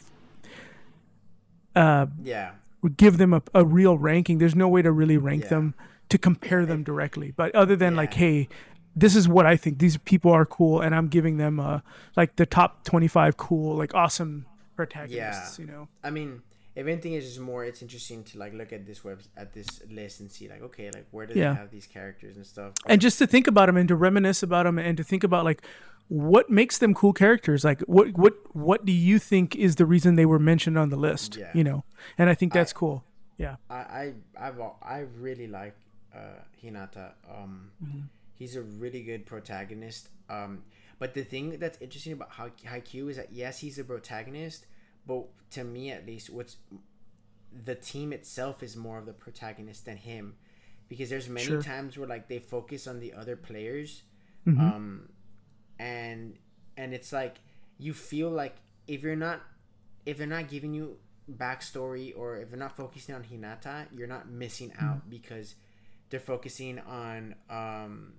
uh 1.76 2.06
yeah. 2.22 2.50
give 2.96 3.18
them 3.18 3.32
a, 3.34 3.42
a 3.54 3.64
real 3.64 3.96
ranking 3.98 4.38
there's 4.38 4.54
no 4.56 4.68
way 4.68 4.82
to 4.82 4.90
really 4.90 5.16
rank 5.18 5.42
Yeah. 5.44 5.48
them 5.50 5.74
to 6.08 6.18
compare 6.18 6.64
them 6.66 6.82
directly 6.82 7.32
but 7.36 7.54
other 7.54 7.76
than 7.76 7.94
like 7.96 8.14
hey 8.14 8.48
this 8.94 9.14
is 9.14 9.28
what 9.28 9.44
i 9.46 9.56
think 9.56 9.78
these 9.78 9.96
people 9.98 10.32
are 10.32 10.46
cool 10.46 10.80
and 10.80 10.94
i'm 10.94 11.08
giving 11.08 11.36
them 11.36 11.60
uh 11.60 11.80
like 12.16 12.36
the 12.36 12.46
top 12.46 12.84
25 12.84 13.36
cool 13.36 13.76
like 13.76 13.94
awesome 13.94 14.46
protagonists 14.76 15.58
Yeah. 15.58 15.64
you 15.64 15.70
know 15.70 15.88
I 16.02 16.10
mean, 16.10 16.42
if 16.76 16.86
anything, 16.86 17.14
it's 17.14 17.24
just 17.26 17.40
more. 17.40 17.64
It's 17.64 17.80
interesting 17.80 18.22
to 18.24 18.38
like 18.38 18.52
look 18.52 18.70
at 18.70 18.84
this 18.86 19.02
web 19.02 19.20
at 19.34 19.54
this 19.54 19.80
list 19.90 20.20
and 20.20 20.30
see 20.30 20.46
like, 20.46 20.60
okay, 20.62 20.90
like 20.92 21.06
where 21.10 21.24
do 21.26 21.32
Yeah. 21.34 21.54
they 21.54 21.58
have 21.58 21.70
these 21.70 21.86
characters 21.86 22.36
and 22.36 22.46
stuff? 22.46 22.74
and 22.84 23.00
just 23.00 23.18
to 23.18 23.26
think 23.26 23.46
about 23.46 23.66
them 23.66 23.78
and 23.78 23.88
to 23.88 23.96
reminisce 23.96 24.42
about 24.42 24.64
them 24.64 24.78
and 24.78 24.94
to 24.98 25.02
think 25.02 25.24
about 25.24 25.46
like 25.46 25.62
what 26.08 26.48
makes 26.48 26.78
them 26.78 26.94
cool 26.94 27.12
characters 27.12 27.64
like 27.64 27.80
what 27.82 28.16
what 28.16 28.34
what 28.54 28.84
do 28.84 28.92
you 28.92 29.18
think 29.18 29.56
is 29.56 29.74
the 29.76 29.84
reason 29.86 30.14
they 30.14 30.26
were 30.26 30.38
mentioned 30.38 30.78
on 30.78 30.88
the 30.88 30.96
list 30.96 31.36
Yeah. 31.36 31.50
you 31.52 31.64
know 31.64 31.84
and 32.16 32.30
i 32.30 32.34
think 32.34 32.52
that's 32.52 32.72
cool 32.72 33.02
yeah 33.38 33.56
I 33.68 33.74
I 33.74 34.12
I've 34.38 34.60
I 34.82 34.98
really 35.18 35.48
like 35.48 35.74
uh, 36.14 36.40
Hinata. 36.62 37.10
Um, 37.28 37.70
Mm-hmm. 37.84 38.00
he's 38.34 38.56
a 38.56 38.62
really 38.62 39.02
good 39.02 39.26
protagonist. 39.26 40.08
Um, 40.30 40.62
but 40.98 41.12
the 41.12 41.24
thing 41.24 41.58
that's 41.58 41.78
interesting 41.80 42.14
about 42.14 42.30
Haikyuu 42.32 43.10
is 43.10 43.16
that 43.16 43.30
yes, 43.32 43.58
he's 43.58 43.78
a 43.78 43.84
protagonist, 43.84 44.64
but 45.06 45.24
to 45.50 45.62
me 45.64 45.90
at 45.90 46.06
least, 46.06 46.30
what's 46.30 46.56
the 47.64 47.74
team 47.74 48.12
itself 48.12 48.62
is 48.62 48.76
more 48.76 48.98
of 48.98 49.04
the 49.06 49.12
protagonist 49.12 49.84
than 49.84 49.96
him, 49.98 50.36
because 50.88 51.10
there's 51.10 51.28
many 51.28 51.46
Sure. 51.46 51.62
times 51.62 51.98
where 51.98 52.08
like 52.08 52.28
they 52.28 52.38
focus 52.38 52.86
on 52.86 53.00
the 53.00 53.12
other 53.12 53.36
players, 53.36 54.02
Mhm. 54.46 54.58
um, 54.60 55.08
and 55.78 56.36
and 56.76 56.92
it's 56.94 57.12
like 57.12 57.36
you 57.78 57.92
feel 57.92 58.30
like 58.30 58.56
if 58.86 59.02
you're 59.02 59.16
not 59.16 59.40
if 60.04 60.18
they're 60.18 60.26
not 60.26 60.48
giving 60.48 60.72
you 60.74 60.96
backstory 61.30 62.12
or 62.16 62.36
if 62.36 62.50
they're 62.50 62.58
not 62.58 62.76
focusing 62.76 63.14
on 63.14 63.24
Hinata, 63.24 63.86
you're 63.96 64.06
not 64.06 64.28
missing 64.28 64.72
out 64.80 65.10
because 65.10 65.54
they're 66.10 66.20
focusing 66.20 66.78
on 66.80 67.34
um, 67.50 68.12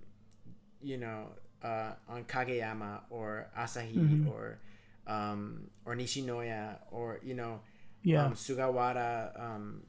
you 0.82 0.96
know 0.98 1.28
uh, 1.62 1.92
on 2.08 2.24
Kageyama 2.24 3.00
or 3.10 3.48
Asahi 3.58 3.94
Mhm. 3.94 4.28
or 4.30 4.58
um, 5.06 5.70
or 5.84 5.96
Nishinoya 5.96 6.76
or 6.90 7.18
you 7.22 7.34
know 7.34 7.60
yeah 8.02 8.26
um, 8.26 8.34
Sugawara, 8.34 9.40
um, 9.40 9.82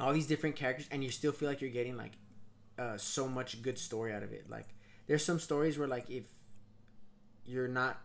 all 0.00 0.12
these 0.12 0.26
different 0.26 0.56
characters, 0.56 0.88
and 0.90 1.04
you 1.04 1.10
still 1.10 1.32
feel 1.32 1.48
like 1.48 1.60
you're 1.60 1.70
getting 1.70 1.96
like 1.96 2.12
uh, 2.78 2.96
so 2.96 3.28
much 3.28 3.62
good 3.62 3.78
story 3.78 4.12
out 4.12 4.22
of 4.22 4.32
it. 4.32 4.48
Like 4.48 4.68
there's 5.06 5.24
some 5.24 5.38
stories 5.38 5.78
where 5.78 5.88
like 5.88 6.08
if 6.10 6.24
you're 7.46 7.68
not 7.68 8.00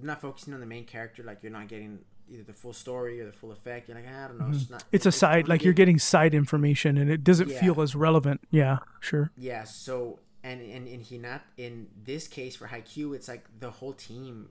not 0.00 0.20
focusing 0.20 0.54
on 0.54 0.60
the 0.60 0.66
main 0.66 0.84
character, 0.84 1.22
like 1.22 1.42
you're 1.42 1.52
not 1.52 1.68
getting 1.68 1.98
either 2.32 2.42
the 2.44 2.52
full 2.52 2.72
story 2.72 3.20
or 3.20 3.26
the 3.26 3.32
full 3.32 3.50
effect. 3.52 3.88
You're 3.88 3.96
like, 3.96 4.08
I 4.08 4.28
don't 4.28 4.38
know, 4.38 4.48
it's 4.50 4.70
not. 4.70 4.80
Mm-hmm. 4.80 4.88
it's 4.96 5.06
a 5.06 5.12
side 5.12 5.48
like 5.48 5.64
you're 5.64 5.72
getting. 5.74 5.98
side 5.98 6.32
information 6.34 6.96
and 6.96 7.10
it 7.10 7.24
doesn't 7.24 7.48
Yeah. 7.50 7.60
feel 7.60 7.80
as 7.80 7.94
relevant 7.94 8.40
yeah 8.50 8.78
sure 9.00 9.30
Yeah, 9.36 9.64
so 9.64 10.20
and 10.44 10.60
and 10.62 10.86
in 10.88 11.00
Hinat 11.00 11.40
in 11.56 11.88
this 12.04 12.28
case 12.28 12.56
for 12.56 12.66
Haikyuu, 12.68 13.14
it's 13.16 13.28
like 13.28 13.44
the 13.58 13.70
whole 13.70 13.92
team 13.92 14.48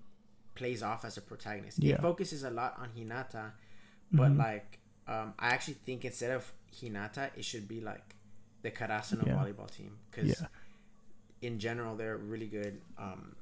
plays 0.55 0.83
off 0.83 1.05
as 1.05 1.15
a 1.17 1.21
protagonist. 1.21 1.81
Yeah. 1.81 1.95
It 1.95 2.01
focuses 2.01 2.43
a 2.43 2.49
lot 2.49 2.75
on 2.77 2.89
Hinata, 2.97 3.51
but 4.11 4.31
Mhm. 4.33 4.37
like 4.37 4.79
um, 5.07 5.33
I 5.39 5.47
actually 5.49 5.77
think 5.85 6.05
instead 6.05 6.31
of 6.31 6.51
Hinata, 6.75 7.31
it 7.35 7.43
should 7.45 7.67
be 7.67 7.79
like 7.81 8.15
the 8.61 8.69
Karasuno 8.71 9.25
Yeah. 9.25 9.33
volleyball 9.37 9.71
team 9.71 9.97
because 10.11 10.29
Yeah. 10.41 10.47
in 11.41 11.57
general 11.59 11.95
they're 11.95 12.17
really 12.17 12.47
good. 12.47 12.81
Um, 12.97 13.35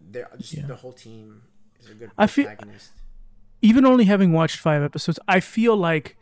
they're 0.00 0.28
just 0.38 0.54
Yeah. 0.54 0.66
the 0.66 0.76
whole 0.76 0.92
team 0.92 1.42
is 1.80 1.90
a 1.90 1.94
good 1.94 2.10
I 2.18 2.26
feel- 2.26 2.52
even 3.60 3.84
only 3.84 4.04
having 4.04 4.32
watched 4.32 4.58
five 4.58 4.82
episodes, 4.82 5.18
I 5.26 5.40
feel 5.40 5.76
like 5.76 6.16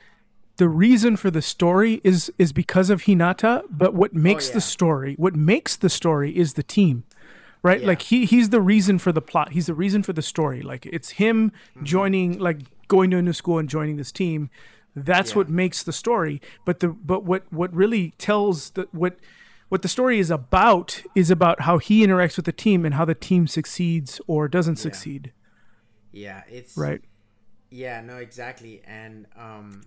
the 0.57 0.69
reason 0.69 1.17
for 1.17 1.31
the 1.31 1.43
story 1.43 2.01
is 2.03 2.33
is 2.39 2.53
because 2.53 2.89
of 2.89 3.03
Hinata, 3.03 3.65
but 3.71 3.95
what 3.95 4.15
makes 4.15 4.47
Oh, 4.47 4.51
yeah. 4.51 4.55
the 4.55 4.61
story, 4.63 5.15
what 5.19 5.37
makes 5.37 5.77
the 5.77 5.91
story 5.91 6.35
is 6.37 6.55
the 6.55 6.63
team. 6.63 7.05
Right? 7.63 7.81
Yeah. 7.81 7.89
Like 7.89 8.03
he 8.03 8.25
he's 8.27 8.51
the 8.51 8.61
reason 8.61 8.99
for 8.99 9.13
the 9.13 9.21
plot. 9.21 9.53
He's 9.53 9.67
the 9.67 9.75
reason 9.75 10.03
for 10.03 10.13
the 10.15 10.23
story. 10.23 10.63
Like 10.63 10.87
it's 10.87 11.11
him 11.13 11.51
Mm-hmm. 11.75 11.85
joining 11.85 12.39
like 12.39 12.61
going 12.89 13.11
to 13.11 13.19
a 13.19 13.23
new 13.23 13.33
school 13.33 13.59
and 13.59 13.69
joining 13.69 13.97
this 13.97 14.13
team. 14.13 14.49
That's 14.95 15.33
Yeah. 15.33 15.37
what 15.39 15.49
makes 15.51 15.83
the 15.83 15.93
story. 15.93 16.41
But 16.65 16.81
the 16.81 16.89
but 16.89 17.25
what 17.25 17.43
what 17.53 17.75
really 17.75 18.15
tells 18.19 18.71
the 18.71 18.89
what 18.93 19.19
what 19.69 19.83
the 19.83 19.89
story 19.89 20.19
is 20.19 20.31
about 20.31 21.03
is 21.15 21.31
about 21.31 21.63
how 21.63 21.79
he 21.79 22.07
interacts 22.07 22.37
with 22.37 22.45
the 22.47 22.53
team 22.53 22.85
and 22.85 22.95
how 22.95 23.05
the 23.05 23.15
team 23.15 23.47
succeeds 23.47 24.21
or 24.27 24.49
doesn't 24.49 24.77
succeed. 24.77 25.33
Yeah, 26.13 26.43
it's 26.49 26.77
Right? 26.77 27.01
Yeah, 27.71 28.01
no, 28.01 28.17
exactly. 28.17 28.83
And 28.87 29.27
um 29.37 29.83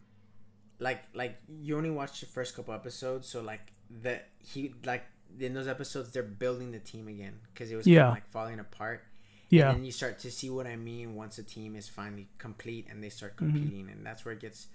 like 0.80 1.02
like 1.14 1.38
you 1.62 1.78
only 1.78 1.90
watched 1.92 2.20
the 2.22 2.26
first 2.28 2.56
couple 2.56 2.74
episodes, 2.74 3.28
so 3.28 3.42
like 3.42 3.62
the 4.02 4.22
he 4.40 4.74
like 4.86 5.04
in 5.40 5.54
those 5.54 5.68
episodes 5.68 6.12
they're 6.12 6.24
building 6.24 6.72
the 6.72 6.80
team 6.80 7.08
again 7.08 7.40
because 7.54 7.72
it 7.72 7.76
was 7.76 7.86
kind 7.86 7.96
Yeah. 7.96 8.08
of 8.08 8.14
like 8.14 8.28
falling 8.30 8.60
apart. 8.60 9.04
Yeah. 9.50 9.72
And 9.72 9.86
you 9.86 9.92
start 9.92 10.20
to 10.20 10.30
see 10.32 10.50
what 10.50 10.68
I 10.68 10.76
mean 10.76 11.16
once 11.16 11.38
a 11.40 11.44
team 11.44 11.76
is 11.76 11.88
finally 11.90 12.28
complete 12.38 12.86
and 12.90 13.04
they 13.04 13.10
start 13.10 13.36
Mm-hmm. 13.38 13.52
competing, 13.52 13.90
and 13.90 14.06
that's 14.06 14.24
where 14.26 14.34
it 14.34 14.40
gets 14.42 14.68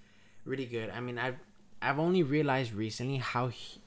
really 0.44 0.66
good. 0.66 0.90
I 0.90 1.00
mean, 1.00 1.18
I've 1.18 1.36
I've 1.82 1.98
only 1.98 2.22
realized 2.22 2.72
recently 2.72 3.18
how 3.18 3.48
hu- 3.48 3.80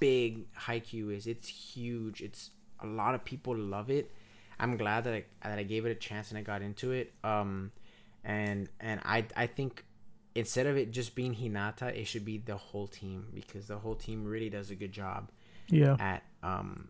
big 0.00 0.52
Haikyuu 0.54 1.14
is. 1.16 1.26
It's 1.26 1.48
huge. 1.48 2.20
It's 2.20 2.50
a 2.80 2.86
lot 2.86 3.14
of 3.14 3.24
people 3.24 3.56
love 3.56 3.90
it. 3.90 4.10
I'm 4.60 4.76
glad 4.76 5.04
that 5.04 5.14
I 5.14 5.24
that 5.42 5.58
I 5.58 5.62
gave 5.62 5.86
it 5.86 5.90
a 5.90 5.94
chance 5.94 6.30
and 6.30 6.38
I 6.38 6.42
got 6.42 6.62
into 6.62 6.92
it. 6.92 7.12
Um, 7.24 7.70
and 8.24 8.68
and 8.80 9.00
I 9.04 9.24
I 9.36 9.46
think 9.46 9.84
instead 10.34 10.66
of 10.66 10.76
it 10.76 10.90
just 10.90 11.14
being 11.14 11.34
Hinata, 11.34 11.94
it 11.96 12.06
should 12.06 12.24
be 12.24 12.38
the 12.38 12.56
whole 12.56 12.86
team 12.86 13.26
because 13.34 13.66
the 13.66 13.78
whole 13.78 13.94
team 13.94 14.24
really 14.24 14.50
does 14.50 14.70
a 14.70 14.74
good 14.74 14.92
job 14.92 15.30
Yeah. 15.68 15.96
at 15.98 16.22
um 16.42 16.88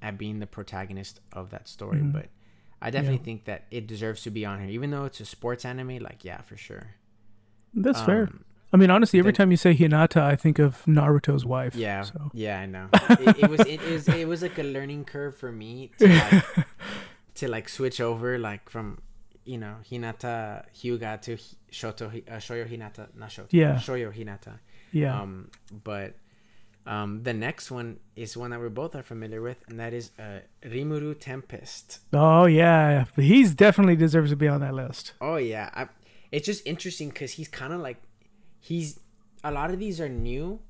at 0.00 0.16
being 0.16 0.38
the 0.38 0.46
protagonist 0.46 1.20
of 1.32 1.50
that 1.50 1.66
story. 1.68 2.00
Mhm. 2.00 2.12
But 2.12 2.28
I 2.80 2.90
definitely 2.90 3.18
Yeah. 3.18 3.24
think 3.24 3.44
that 3.46 3.64
it 3.70 3.86
deserves 3.88 4.22
to 4.22 4.30
be 4.30 4.44
on 4.44 4.60
here, 4.60 4.68
even 4.68 4.90
though 4.90 5.04
it's 5.06 5.18
a 5.20 5.24
sports 5.26 5.64
anime. 5.64 5.98
Like, 5.98 6.24
yeah, 6.24 6.40
for 6.42 6.56
sure. 6.56 6.94
That's 7.74 8.00
fair. 8.02 8.28
I 8.72 8.76
mean, 8.76 8.90
honestly, 8.90 9.18
every 9.18 9.32
time 9.32 9.50
you 9.50 9.56
say 9.56 9.74
Hinata, 9.74 10.20
I 10.20 10.36
think 10.36 10.58
of 10.58 10.84
Naruto's 10.84 11.44
wife. 11.44 11.74
Yeah, 11.74 12.02
So. 12.02 12.30
yeah, 12.34 12.60
I 12.60 12.66
know. 12.66 12.88
it, 12.92 13.38
it 13.44 13.50
was 13.50 13.60
it 13.60 13.80
is 13.82 14.08
it 14.08 14.28
was 14.28 14.42
like 14.42 14.58
a 14.58 14.62
learning 14.62 15.04
curve 15.06 15.36
for 15.36 15.50
me 15.50 15.90
to 15.98 16.08
like 16.08 16.44
to 17.36 17.48
like 17.48 17.68
switch 17.68 18.00
over 18.00 18.38
like 18.38 18.68
from 18.68 18.98
you 19.44 19.56
know 19.58 19.76
Hinata 19.90 20.64
Hyuga 20.76 21.20
to 21.22 21.38
Shoto 21.72 22.08
uh, 22.28 22.36
Shoyo 22.36 22.68
Hinata, 22.68 23.08
not 23.16 23.30
Shoto. 23.30 23.46
Yeah. 23.50 23.76
Shoyo 23.76 24.12
Hinata. 24.14 24.58
Yeah. 24.92 25.18
Um, 25.20 25.50
but 25.84 26.14
um, 26.86 27.22
the 27.22 27.32
next 27.34 27.70
one 27.70 27.98
is 28.16 28.36
one 28.36 28.50
that 28.50 28.60
we 28.60 28.68
both 28.68 28.94
are 28.94 29.02
familiar 29.02 29.40
with, 29.42 29.58
and 29.68 29.78
that 29.80 29.92
is 29.92 30.10
uh, 30.18 30.40
Rimuru 30.62 31.18
Tempest. 31.18 32.00
oh 32.12 32.46
yeah, 32.46 33.04
he's 33.16 33.54
definitely 33.54 33.96
deserves 33.96 34.30
to 34.30 34.36
be 34.36 34.48
on 34.48 34.60
that 34.60 34.74
list. 34.74 35.12
Oh 35.20 35.36
yeah, 35.36 35.70
I, 35.74 35.88
it's 36.32 36.46
just 36.46 36.66
interesting 36.66 37.08
because 37.10 37.32
he's 37.32 37.48
kind 37.48 37.72
of 37.72 37.80
like 37.80 37.96
he's 38.60 39.00
a 39.44 39.50
lot 39.52 39.70
of 39.70 39.78
these 39.78 40.00
are 40.00 40.08
new, 40.08 40.60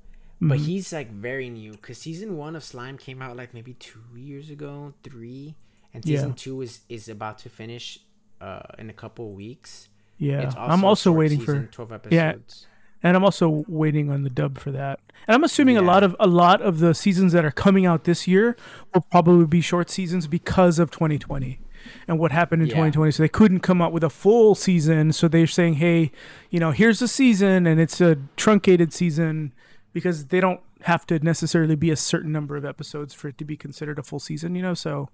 but 0.41 0.57
Mhm. 0.59 0.65
he's 0.65 0.93
like 0.93 1.11
very 1.11 1.49
new 1.49 1.71
because 1.73 1.97
season 1.97 2.37
one 2.37 2.55
of 2.55 2.63
Slime 2.63 2.97
came 2.97 3.21
out 3.21 3.35
like 3.35 3.53
maybe 3.53 3.73
two 3.73 4.01
years 4.15 4.49
ago, 4.49 4.93
three, 5.03 5.55
and 5.93 6.03
season 6.05 6.29
Yeah. 6.29 6.35
two 6.37 6.61
is 6.61 6.81
is 6.89 7.09
about 7.09 7.39
to 7.39 7.49
finish 7.49 7.99
uh 8.41 8.61
in 8.77 8.89
a 8.89 8.93
couple 8.93 9.33
weeks. 9.33 9.89
Yeah, 10.17 10.41
It's 10.41 10.55
I'm 10.57 10.83
also 10.83 11.11
waiting 11.11 11.39
season, 11.39 11.65
for, 11.67 11.71
twelve 11.71 11.91
episodes. 11.91 12.13
Yeah. 12.13 12.65
and 13.01 13.15
I'm 13.15 13.23
also 13.23 13.63
waiting 13.69 14.09
on 14.11 14.23
the 14.23 14.29
dub 14.29 14.57
for 14.57 14.71
that. 14.71 14.99
And 15.27 15.33
I'm 15.35 15.43
assuming 15.45 15.77
a 15.77 15.81
lot 15.81 16.03
of 16.03 16.15
a 16.19 16.27
lot 16.27 16.61
of 16.61 16.79
the 16.79 16.93
seasons 16.93 17.31
that 17.33 17.43
are 17.45 17.51
coming 17.51 17.85
out 17.85 18.03
this 18.03 18.27
year 18.27 18.55
will 18.93 19.01
probably 19.09 19.45
be 19.45 19.61
short 19.61 19.89
seasons 19.89 20.27
because 20.27 20.79
of 20.79 20.91
2020 20.91 21.59
and 22.07 22.19
what 22.19 22.31
happened 22.31 22.61
in 22.61 22.67
Yeah. 22.67 22.75
2020. 22.75 23.11
So 23.11 23.23
they 23.23 23.29
couldn't 23.29 23.59
come 23.61 23.81
up 23.81 23.91
with 23.91 24.03
a 24.03 24.09
full 24.09 24.55
season. 24.55 25.11
So 25.13 25.27
they're 25.27 25.47
saying, 25.47 25.75
hey, 25.75 26.11
you 26.49 26.59
know, 26.59 26.71
here's 26.71 26.99
the 26.99 27.07
season, 27.07 27.65
and 27.67 27.79
it's 27.79 27.99
a 28.01 28.17
truncated 28.37 28.93
season 28.93 29.53
because 29.93 30.25
they 30.25 30.39
don't 30.39 30.61
have 30.83 31.05
to 31.07 31.19
necessarily 31.19 31.75
be 31.75 31.89
a 31.91 31.95
certain 31.95 32.31
number 32.31 32.55
of 32.55 32.63
episodes 32.63 33.13
for 33.13 33.27
it 33.29 33.37
to 33.37 33.45
be 33.45 33.57
considered 33.57 33.99
a 33.99 34.03
full 34.03 34.19
season. 34.19 34.55
You 34.55 34.61
know, 34.61 34.73
so. 34.73 35.09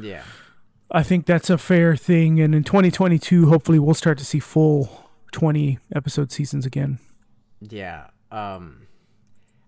Yeah, 0.00 0.24
I 0.90 1.02
think 1.04 1.24
that's 1.26 1.50
a 1.50 1.58
fair 1.58 1.94
thing. 1.96 2.40
And 2.40 2.54
in 2.54 2.64
2022, 2.64 3.48
hopefully, 3.48 3.78
we'll 3.78 3.94
start 3.94 4.18
to 4.18 4.24
see 4.24 4.40
full 4.40 5.08
20 5.32 5.78
episode 5.94 6.32
seasons 6.32 6.66
again. 6.66 6.98
yeah. 7.60 8.06
Um, 8.32 8.88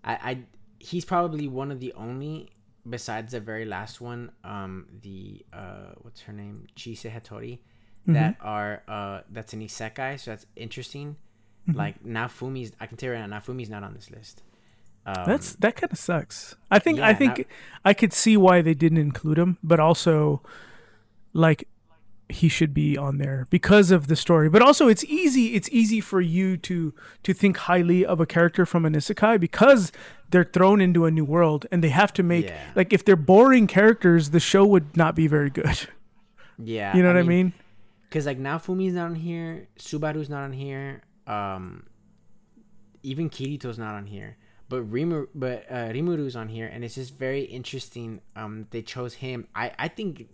I 0.02 0.12
I 0.14 0.38
he's 0.80 1.04
probably 1.04 1.46
one 1.46 1.70
of 1.70 1.78
the 1.78 1.92
only 1.92 2.50
besides 2.88 3.32
the 3.32 3.40
very 3.40 3.64
last 3.64 4.00
one. 4.00 4.32
Um, 4.44 4.86
the 5.02 5.44
uh, 5.52 5.92
what's 6.02 6.22
her 6.22 6.32
name, 6.32 6.66
Chise 6.76 7.10
Hattori. 7.10 7.58
Mm-hmm. 8.02 8.12
that 8.12 8.36
are 8.40 8.84
uh 8.86 9.22
that's 9.32 9.52
an 9.52 9.62
isekai, 9.62 10.20
so 10.20 10.30
that's 10.30 10.46
interesting. 10.54 11.16
Mm-hmm. 11.68 11.76
Like 11.76 12.04
Naofumi's, 12.04 12.70
I 12.78 12.86
can 12.86 12.96
tell 12.96 13.08
you 13.08 13.16
right 13.16 13.28
now, 13.28 13.40
Naofumi's 13.40 13.68
not 13.68 13.82
on 13.82 13.94
this 13.94 14.12
list. 14.12 14.44
Um, 15.04 15.24
That's 15.26 15.54
that 15.56 15.74
kind 15.74 15.92
of 15.92 15.98
sucks. 15.98 16.54
I 16.70 16.78
think 16.78 16.98
yeah, 16.98 17.08
I 17.08 17.14
think 17.14 17.36
that- 17.36 17.46
I 17.84 17.94
could 17.94 18.12
see 18.12 18.36
why 18.36 18.62
they 18.62 18.74
didn't 18.74 18.98
include 18.98 19.38
him, 19.38 19.58
but 19.62 19.80
also 19.80 20.40
like 21.32 21.68
he 22.28 22.48
should 22.48 22.74
be 22.74 22.98
on 22.98 23.18
there 23.18 23.46
because 23.50 23.90
of 23.90 24.08
the 24.08 24.16
story. 24.16 24.48
But 24.48 24.60
also 24.62 24.88
it's 24.88 25.04
easy 25.04 25.54
it's 25.54 25.68
easy 25.70 26.00
for 26.00 26.20
you 26.20 26.56
to 26.58 26.92
to 27.22 27.32
think 27.32 27.56
highly 27.56 28.04
of 28.04 28.20
a 28.20 28.26
character 28.26 28.66
from 28.66 28.84
an 28.84 28.94
isekai 28.94 29.38
because 29.40 29.92
they're 30.30 30.44
thrown 30.44 30.80
into 30.80 31.04
a 31.04 31.10
new 31.10 31.24
world 31.24 31.66
and 31.70 31.84
they 31.84 31.90
have 31.90 32.12
to 32.14 32.22
make 32.22 32.46
Yeah. 32.46 32.58
like 32.74 32.92
if 32.92 33.04
they're 33.04 33.14
boring 33.16 33.66
characters, 33.68 34.30
the 34.30 34.40
show 34.40 34.64
would 34.66 34.96
not 34.96 35.14
be 35.14 35.26
very 35.28 35.50
good. 35.50 35.88
yeah, 36.58 36.96
You 36.96 37.02
know 37.02 37.08
what 37.08 37.16
I 37.18 37.22
mean? 37.22 37.52
Because 38.08 38.26
like 38.26 38.38
Naofumi's 38.38 38.94
not 38.94 39.06
on 39.10 39.14
here, 39.14 39.68
Subaru's 39.78 40.28
not 40.28 40.42
on 40.42 40.52
here, 40.52 41.02
um, 41.26 41.84
even 43.02 43.30
Kirito's 43.30 43.78
not 43.78 43.94
on 43.94 44.06
here. 44.06 44.36
But 44.68 44.90
Rimuru, 44.90 45.28
but 45.32 45.64
uh, 45.70 45.90
Rimuru's 45.92 46.34
on 46.34 46.48
here, 46.48 46.66
and 46.66 46.82
it's 46.84 46.96
just 46.96 47.14
very 47.16 47.42
interesting. 47.42 48.20
Um, 48.34 48.66
they 48.70 48.82
chose 48.82 49.14
him. 49.14 49.46
I 49.54 49.70
I 49.78 49.86
think, 49.86 50.28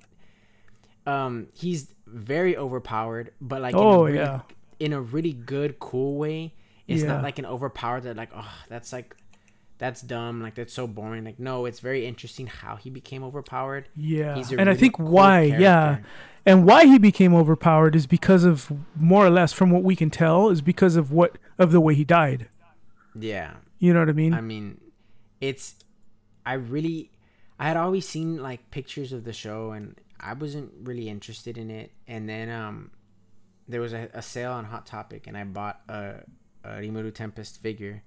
um, 1.06 1.48
he's 1.54 1.92
very 2.06 2.56
overpowered, 2.56 3.32
but 3.40 3.60
like 3.62 3.74
in 3.74 3.80
a 3.80 3.82
Oh, 3.82 4.04
really, 4.04 4.18
yeah. 4.18 4.40
in 4.78 4.92
a 4.92 5.00
really 5.00 5.32
good, 5.32 5.78
cool 5.78 6.16
way. 6.18 6.54
It's 6.88 7.02
Yeah. 7.02 7.08
not 7.14 7.22
like 7.22 7.38
an 7.38 7.46
overpowered 7.46 8.02
that 8.02 8.16
like 8.16 8.30
oh 8.34 8.52
that's 8.68 8.92
like 8.92 9.16
that's 9.78 10.00
dumb 10.02 10.40
like 10.42 10.54
that's 10.54 10.72
so 10.72 10.86
boring 10.86 11.24
like 11.24 11.40
no 11.40 11.64
it's 11.64 11.80
very 11.80 12.06
interesting 12.06 12.46
how 12.46 12.76
he 12.76 12.88
became 12.90 13.24
overpowered 13.24 13.88
Yeah. 13.96 14.40
And 14.58 14.68
I 14.70 14.74
think 14.74 14.94
cool 14.96 15.06
why, 15.06 15.42
yeah. 15.42 15.98
And 16.44 16.66
why 16.66 16.86
he 16.86 16.98
became 16.98 17.34
overpowered 17.34 17.94
is 17.96 18.06
because 18.06 18.44
of 18.44 18.70
more 18.96 19.24
or 19.26 19.30
less 19.30 19.52
from 19.52 19.70
what 19.70 19.82
we 19.84 19.96
can 19.96 20.10
tell 20.10 20.50
is 20.50 20.60
because 20.60 20.96
of 20.96 21.10
what 21.12 21.38
of 21.58 21.72
the 21.72 21.80
way 21.80 21.94
he 21.94 22.04
died. 22.04 22.48
yeah 23.14 23.54
You 23.78 23.92
know 23.92 24.00
what 24.00 24.08
I 24.08 24.12
mean? 24.12 24.34
I 24.34 24.40
mean, 24.40 24.80
it's 25.40 25.74
I 26.44 26.54
really 26.54 27.10
I 27.58 27.68
had 27.68 27.76
always 27.76 28.06
seen 28.08 28.42
like 28.42 28.70
pictures 28.70 29.12
of 29.12 29.24
the 29.24 29.32
show 29.32 29.70
and 29.72 29.96
I 30.22 30.34
wasn't 30.34 30.70
really 30.82 31.08
interested 31.08 31.58
in 31.58 31.70
it. 31.70 31.90
And 32.06 32.28
then 32.28 32.48
um 32.50 32.90
there 33.68 33.80
was 33.80 33.92
a, 33.92 34.08
a 34.14 34.22
sale 34.22 34.52
on 34.52 34.64
Hot 34.64 34.86
Topic 34.86 35.26
and 35.26 35.36
I 35.36 35.44
bought 35.44 35.80
a, 35.88 36.14
a 36.64 36.68
Rimuru 36.80 37.14
Tempest 37.14 37.60
figure. 37.62 38.02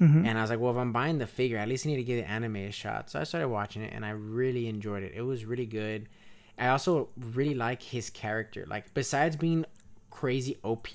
Mhm. 0.00 0.26
And 0.26 0.36
I 0.38 0.40
was 0.40 0.50
like, 0.50 0.58
well, 0.58 0.72
if 0.72 0.76
I'm 0.78 0.92
buying 0.92 1.18
the 1.18 1.26
figure, 1.26 1.56
at 1.58 1.68
least 1.68 1.86
I 1.86 1.90
need 1.90 1.96
to 1.96 2.02
give 2.04 2.18
the 2.22 2.28
anime 2.28 2.56
a 2.56 2.70
shot. 2.72 3.10
So 3.10 3.20
I 3.20 3.24
started 3.24 3.48
watching 3.48 3.82
it 3.82 3.92
and 3.94 4.04
I 4.04 4.10
really 4.10 4.66
enjoyed 4.66 5.02
it. 5.04 5.12
It 5.14 5.22
was 5.22 5.44
really 5.44 5.66
good. 5.66 6.08
I 6.58 6.68
also 6.68 7.10
really 7.16 7.54
like 7.54 7.82
his 7.82 8.10
character. 8.10 8.64
Like 8.66 8.92
besides 8.94 9.36
being 9.36 9.64
crazy 10.10 10.56
OP, 10.64 10.88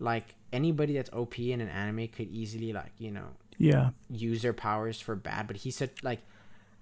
like 0.00 0.34
anybody 0.52 0.94
that's 0.94 1.10
OP 1.12 1.38
in 1.38 1.60
an 1.60 1.68
anime 1.68 2.08
could 2.08 2.28
easily 2.30 2.72
like, 2.72 2.92
you 2.98 3.10
know, 3.12 3.28
yeah. 3.58 3.90
use 4.10 4.42
their 4.42 4.52
powers 4.52 5.00
for 5.00 5.14
bad, 5.14 5.46
but 5.46 5.56
he's 5.56 5.76
such 5.76 6.02
like 6.02 6.20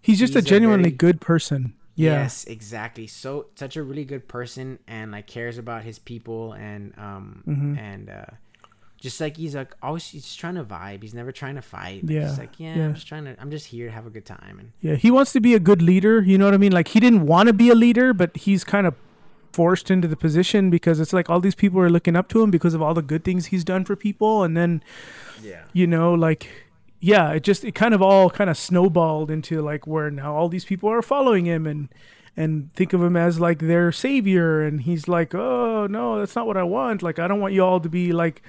He's 0.00 0.18
just 0.18 0.34
He's 0.34 0.44
a 0.44 0.46
a 0.46 0.50
genuinely 0.50 0.90
very- 0.90 0.96
good 0.96 1.20
person. 1.20 1.74
Yeah. 1.96 2.22
yes, 2.22 2.44
exactly. 2.44 3.06
So 3.06 3.46
such 3.54 3.76
a 3.76 3.82
really 3.82 4.04
good 4.04 4.26
person 4.28 4.78
and 4.88 5.12
like 5.12 5.26
cares 5.26 5.58
about 5.58 5.82
his 5.84 5.98
people 5.98 6.52
and 6.54 6.92
um 6.98 7.42
Mhm. 7.46 7.78
and 7.78 8.10
uh 8.10 8.24
just 9.00 9.20
like 9.20 9.36
he's 9.36 9.54
like 9.54 9.74
always 9.82 10.06
he's 10.08 10.24
just 10.24 10.40
trying 10.40 10.54
to 10.54 10.64
vibe. 10.64 11.02
He's 11.02 11.14
never 11.14 11.30
trying 11.30 11.56
to 11.56 11.62
fight. 11.62 12.04
Yeah, 12.04 12.26
He's 12.28 12.38
like, 12.38 12.58
yeah, 12.58 12.74
yeah. 12.76 12.84
I'm 12.86 12.94
just 12.94 13.06
trying 13.06 13.24
to 13.26 13.36
I'm 13.40 13.50
just 13.50 13.66
here 13.66 13.86
to 13.86 13.92
have 13.92 14.06
a 14.06 14.10
good 14.10 14.24
time 14.24 14.58
and 14.58 14.72
Yeah. 14.80 14.94
He 14.96 15.10
wants 15.10 15.32
to 15.32 15.40
be 15.40 15.54
a 15.54 15.60
good 15.60 15.82
leader, 15.82 16.22
you 16.22 16.38
know 16.38 16.46
what 16.46 16.54
I 16.54 16.58
mean? 16.58 16.72
Like 16.72 16.88
he 16.88 17.00
didn't 17.00 17.26
want 17.26 17.46
to 17.48 17.52
be 17.52 17.68
a 17.70 17.74
leader, 17.74 18.12
but 18.12 18.36
he's 18.36 18.64
kind 18.64 18.86
of 18.86 18.94
forced 19.52 19.88
into 19.88 20.08
the 20.08 20.16
position 20.16 20.68
because 20.70 20.98
it's 20.98 21.12
like 21.12 21.30
all 21.30 21.38
these 21.38 21.54
people 21.54 21.78
are 21.80 21.88
looking 21.90 22.16
up 22.16 22.28
to 22.28 22.42
him 22.42 22.50
because 22.50 22.74
of 22.74 22.82
all 22.82 22.92
the 22.92 23.02
good 23.02 23.22
things 23.22 23.46
he's 23.46 23.62
done 23.62 23.84
for 23.84 23.94
people 23.94 24.42
and 24.42 24.56
then 24.56 24.82
yeah. 25.40 25.62
you 25.72 25.86
know 25.86 26.12
like 26.12 26.48
yeah 27.12 27.26
it 27.36 27.43
just 27.51 27.64
it 27.64 27.74
kind 27.74 27.93
of 27.94 28.01
all 28.01 28.31
kind 28.31 28.48
of 28.48 28.56
snowballed 28.56 29.31
into 29.31 29.60
like 29.60 29.86
where 29.86 30.10
now 30.10 30.35
all 30.35 30.48
these 30.48 30.64
people 30.64 30.89
are 30.89 31.02
following 31.02 31.44
him 31.44 31.66
and 31.66 31.89
and 32.36 32.72
think 32.74 32.93
of 32.94 33.01
him 33.02 33.16
as 33.16 33.39
like 33.39 33.60
their 33.60 33.93
savior. 33.93 34.62
And 34.66 34.82
he's 34.89 35.06
like 35.16 35.35
oh 35.35 35.86
no 35.86 36.18
that's 36.18 36.35
not 36.35 36.47
what 36.48 36.56
i 36.56 36.62
want. 36.64 37.02
Like 37.02 37.18
i 37.18 37.26
don't 37.28 37.40
want 37.40 37.52
you 37.55 37.62
all 37.64 37.81
to 37.81 37.89
be 37.89 38.12
like 38.12 38.43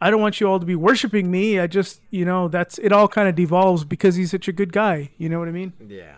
i 0.00 0.10
don't 0.10 0.22
want 0.22 0.40
you 0.40 0.46
all 0.48 0.58
to 0.58 0.66
be 0.66 0.74
worshiping 0.88 1.30
me. 1.30 1.60
I 1.60 1.66
just 1.66 2.00
you 2.10 2.24
know 2.24 2.48
that's 2.48 2.78
it 2.78 2.90
all 2.92 3.06
kind 3.08 3.28
of 3.28 3.34
devolves 3.34 3.84
because 3.84 4.14
he's 4.16 4.30
such 4.30 4.48
a 4.48 4.52
good 4.60 4.72
guy. 4.72 5.10
You 5.18 5.28
know 5.28 5.38
what 5.38 5.48
i 5.48 5.52
mean? 5.52 5.72
Yeah. 5.86 6.14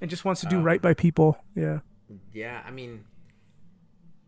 and 0.00 0.10
just 0.10 0.24
wants 0.24 0.40
to 0.42 0.48
do 0.48 0.56
Um, 0.58 0.64
right 0.64 0.82
by 0.82 0.94
people. 0.94 1.30
Yeah. 1.54 1.78
Yeah, 2.32 2.58
I 2.66 2.70
mean 2.72 3.04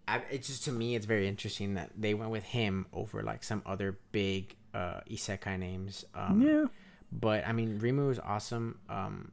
I, 0.07 0.23
it's 0.31 0.47
just 0.49 0.65
to 0.65 0.73
me 0.73 0.95
it's 0.97 1.07
very 1.07 1.27
interesting 1.27 1.75
that 1.75 1.91
they 1.99 2.15
went 2.15 2.31
with 2.31 2.45
him 2.45 2.87
over 2.93 3.23
like 3.23 3.43
some 3.43 3.63
other 3.67 3.99
big 4.13 4.55
uh 4.73 5.01
isekai 5.11 5.59
names. 5.59 6.05
Um 6.15 6.41
yeah 6.43 6.65
but 7.13 7.47
I 7.47 7.53
mean 7.53 7.79
Rimu 7.81 8.11
is 8.11 8.19
awesome. 8.19 8.79
Um, 8.89 9.33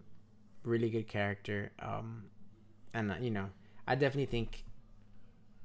really 0.64 0.90
good 0.90 1.08
character. 1.08 1.72
Um, 1.80 2.26
and 2.94 3.12
uh, 3.12 3.16
you 3.20 3.32
know 3.32 3.50
I 3.88 3.96
definitely 3.96 4.28
think 4.28 4.64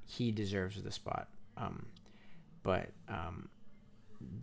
he 0.05 0.31
deserves 0.31 0.81
the 0.81 0.91
spot. 0.91 1.27
Um, 1.57 1.85
but 2.63 2.89
um, 3.07 3.49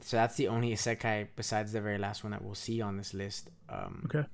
so 0.02 0.16
that's 0.16 0.36
the 0.36 0.48
only 0.48 0.72
isekai 0.72 1.28
besides 1.36 1.72
the 1.72 1.80
very 1.80 1.98
last 1.98 2.22
one 2.22 2.30
that 2.30 2.44
we'll 2.44 2.54
see 2.54 2.80
on 2.80 2.96
this 2.96 3.14
list. 3.14 3.50
Um, 3.68 4.02
okay 4.06 4.26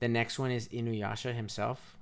the 0.00 0.08
next 0.08 0.38
one 0.38 0.50
is 0.50 0.68
Inuyasha 0.68 1.34
himself. 1.34 1.96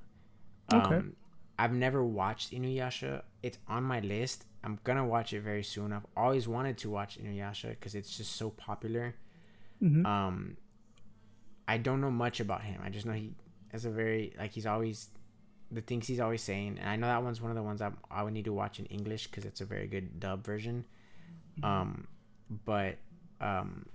Okay. 0.72 0.96
Um, 0.96 1.16
I've 1.58 1.72
never 1.72 2.04
watched 2.04 2.52
Inuyasha. 2.52 3.22
It's 3.42 3.58
on 3.68 3.82
my 3.84 4.00
list. 4.00 4.44
I'm 4.62 4.78
gonna 4.84 5.06
watch 5.06 5.32
it 5.32 5.40
very 5.40 5.62
soon. 5.62 5.92
I've 5.92 6.06
always 6.16 6.46
wanted 6.46 6.76
to 6.78 6.90
watch 6.90 7.18
Inuyasha 7.18 7.70
because 7.70 7.94
it's 7.94 8.16
just 8.16 8.36
so 8.36 8.50
popular. 8.50 9.14
Hmm 9.80 10.04
Um, 10.06 10.56
I 11.68 11.78
don't 11.78 12.00
know 12.00 12.10
much 12.10 12.40
about 12.40 12.62
him. 12.62 12.80
I 12.84 12.90
just 12.90 13.06
know 13.06 13.12
he 13.12 13.32
has 13.72 13.84
a 13.84 13.90
very 13.90 14.32
like 14.38 14.52
he's 14.52 14.66
always 14.66 15.10
the 15.72 15.80
things 15.80 16.06
he's 16.06 16.20
always 16.20 16.42
saying, 16.42 16.78
and 16.80 16.88
I 16.88 16.96
know 16.96 17.08
that 17.08 17.22
one's 17.22 17.40
one 17.40 17.50
of 17.50 17.56
the 17.56 17.62
ones 17.62 17.82
I 17.82 17.90
I 18.10 18.22
would 18.22 18.32
need 18.32 18.44
to 18.44 18.52
watch 18.52 18.78
in 18.78 18.86
English 18.86 19.26
because 19.26 19.44
it's 19.44 19.60
a 19.60 19.64
very 19.64 19.86
good 19.88 20.20
dub 20.20 20.44
version. 20.44 20.84
Um, 21.62 22.06
but 22.64 22.98
um, 23.40 23.86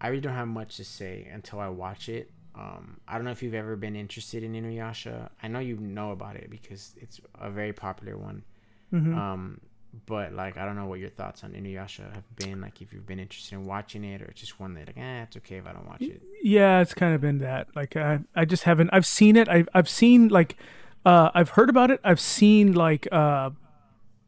I 0.00 0.08
really 0.08 0.20
don't 0.20 0.34
have 0.34 0.48
much 0.48 0.76
to 0.76 0.84
say 0.84 1.28
until 1.32 1.60
I 1.60 1.68
watch 1.68 2.08
it. 2.08 2.30
Um, 2.54 2.98
I 3.06 3.16
don't 3.16 3.24
know 3.24 3.30
if 3.32 3.42
you've 3.42 3.54
ever 3.54 3.76
been 3.76 3.96
interested 3.96 4.42
in 4.42 4.52
Inuyasha. 4.54 5.28
I 5.42 5.48
know 5.48 5.58
you 5.58 5.76
know 5.76 6.12
about 6.12 6.36
it 6.36 6.48
because 6.48 6.94
it's 6.98 7.20
a 7.34 7.50
very 7.50 7.72
popular 7.72 8.16
one. 8.16 8.44
Mhm. 8.92 9.14
Um, 9.14 9.60
but 10.04 10.32
like 10.32 10.56
I 10.56 10.64
don't 10.64 10.76
know 10.76 10.86
what 10.86 10.98
your 11.00 11.10
thoughts 11.10 11.42
on 11.44 11.52
Inuyasha 11.52 12.12
have 12.14 12.36
been. 12.36 12.60
Like 12.60 12.82
if 12.82 12.92
you've 12.92 13.06
been 13.06 13.18
interested 13.18 13.54
in 13.54 13.64
watching 13.64 14.04
it 14.04 14.20
or 14.22 14.30
just 14.34 14.60
one 14.60 14.74
that 14.74 14.88
like, 14.88 14.98
eh, 14.98 15.22
it's 15.22 15.36
okay 15.38 15.56
if 15.56 15.66
I 15.66 15.72
don't 15.72 15.86
watch 15.86 16.02
it. 16.02 16.20
Yeah, 16.42 16.80
it's 16.80 16.94
kind 16.94 17.14
of 17.14 17.20
been 17.20 17.38
that. 17.38 17.68
Like 17.74 17.96
I, 17.96 18.20
I 18.34 18.44
just 18.44 18.64
haven't. 18.64 18.90
I've 18.92 19.06
seen 19.06 19.36
it. 19.36 19.48
I've 19.48 19.68
I've 19.74 19.88
seen 19.88 20.28
like, 20.28 20.56
uh, 21.04 21.30
I've 21.34 21.50
heard 21.50 21.70
about 21.70 21.90
it. 21.90 22.00
I've 22.04 22.20
seen 22.20 22.72
like 22.74 23.08
uh, 23.10 23.50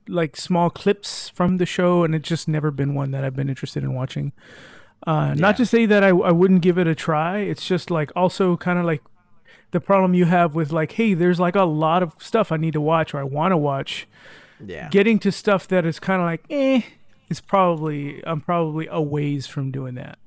like 0.09 0.37
small 0.37 0.71
clips 0.71 1.29
from 1.31 1.59
the 1.59 1.67
show, 1.67 2.05
and 2.05 2.15
it's 2.15 2.29
just 2.29 2.49
never 2.49 2.71
been 2.71 2.95
one 2.95 3.11
that 3.11 3.25
I've 3.25 3.37
been 3.37 3.49
interested 3.49 3.83
in 3.85 3.95
watching. 3.95 4.33
Uh, 5.07 5.33
Yeah. 5.35 5.41
Not 5.41 5.57
to 5.59 5.67
say 5.67 5.87
that 5.87 6.03
I 6.03 6.09
I 6.09 6.33
wouldn't 6.33 6.63
give 6.63 6.79
it 6.79 6.87
a 6.87 6.95
try. 6.95 7.39
It's 7.39 7.67
just 7.67 7.91
like 7.91 8.11
also 8.17 8.57
kind 8.57 8.79
of 8.79 8.85
like 8.85 9.03
the 9.71 9.81
problem 9.81 10.15
you 10.15 10.25
have 10.25 10.55
with 10.55 10.73
like, 10.73 10.93
hey, 10.93 11.13
there's 11.15 11.39
like 11.39 11.55
a 11.55 11.65
lot 11.65 12.03
of 12.03 12.15
stuff 12.21 12.51
I 12.51 12.57
need 12.57 12.73
to 12.73 12.81
watch 12.81 13.13
or 13.13 13.19
I 13.19 13.23
want 13.25 13.53
to 13.53 13.57
watch. 13.57 14.09
Yeah. 14.65 14.89
Getting 14.89 15.19
to 15.21 15.33
stuff 15.33 15.69
that 15.69 15.87
is 15.87 15.99
kind 15.99 16.21
of 16.21 16.27
like, 16.27 16.45
eh, 16.51 16.83
is 17.29 17.41
probably 17.41 18.23
I'm 18.27 18.41
probably 18.41 18.89
a 18.91 19.01
ways 19.01 19.47
from 19.47 19.71
doing 19.71 19.95
that. 19.95 20.19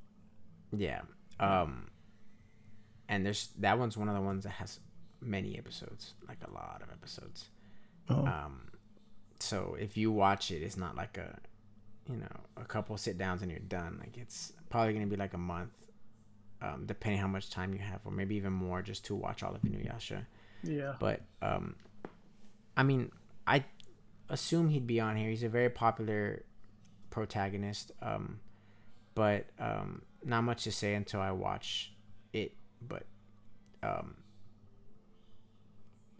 Yeah. 0.71 1.01
Um 1.39 1.87
and 3.09 3.25
there's 3.25 3.49
that 3.59 3.77
one's 3.77 3.97
one 3.97 4.07
of 4.07 4.15
the 4.15 4.21
ones 4.21 4.43
that 4.43 4.51
has 4.51 4.79
many 5.19 5.57
episodes, 5.57 6.13
like 6.27 6.37
a 6.47 6.51
lot 6.53 6.81
of 6.83 6.89
episodes. 6.91 7.49
Oh. 8.09 8.25
Um 8.25 8.61
so 9.39 9.75
if 9.79 9.97
you 9.97 10.11
watch 10.11 10.51
it, 10.51 10.61
it's 10.61 10.77
not 10.77 10.95
like 10.95 11.17
a 11.17 11.37
you 12.09 12.17
know, 12.17 12.39
a 12.57 12.65
couple 12.65 12.97
sit 12.97 13.17
downs 13.17 13.41
and 13.41 13.51
you're 13.51 13.59
done. 13.59 13.97
Like 13.99 14.17
it's 14.17 14.53
probably 14.69 14.93
gonna 14.93 15.07
be 15.07 15.15
like 15.15 15.33
a 15.33 15.39
month, 15.39 15.71
um, 16.61 16.85
depending 16.85 17.21
how 17.21 17.27
much 17.27 17.49
time 17.49 17.73
you 17.73 17.79
have, 17.79 18.01
or 18.05 18.11
maybe 18.11 18.35
even 18.35 18.53
more 18.53 18.81
just 18.81 19.05
to 19.05 19.15
watch 19.15 19.43
all 19.43 19.55
of 19.55 19.61
Inuyasha. 19.61 20.25
Yeah. 20.63 20.93
But 20.99 21.21
um 21.41 21.75
I 22.77 22.83
mean, 22.83 23.11
I 23.47 23.65
assume 24.31 24.69
he'd 24.69 24.87
be 24.87 24.99
on 24.99 25.15
here. 25.15 25.29
He's 25.29 25.43
a 25.43 25.49
very 25.49 25.69
popular 25.69 26.43
protagonist. 27.09 27.91
Um 28.01 28.39
but 29.13 29.45
um 29.59 30.01
not 30.23 30.41
much 30.43 30.63
to 30.63 30.71
say 30.71 30.95
until 30.95 31.21
I 31.21 31.31
watch 31.31 31.93
it, 32.33 32.55
but 32.81 33.03
um 33.83 34.15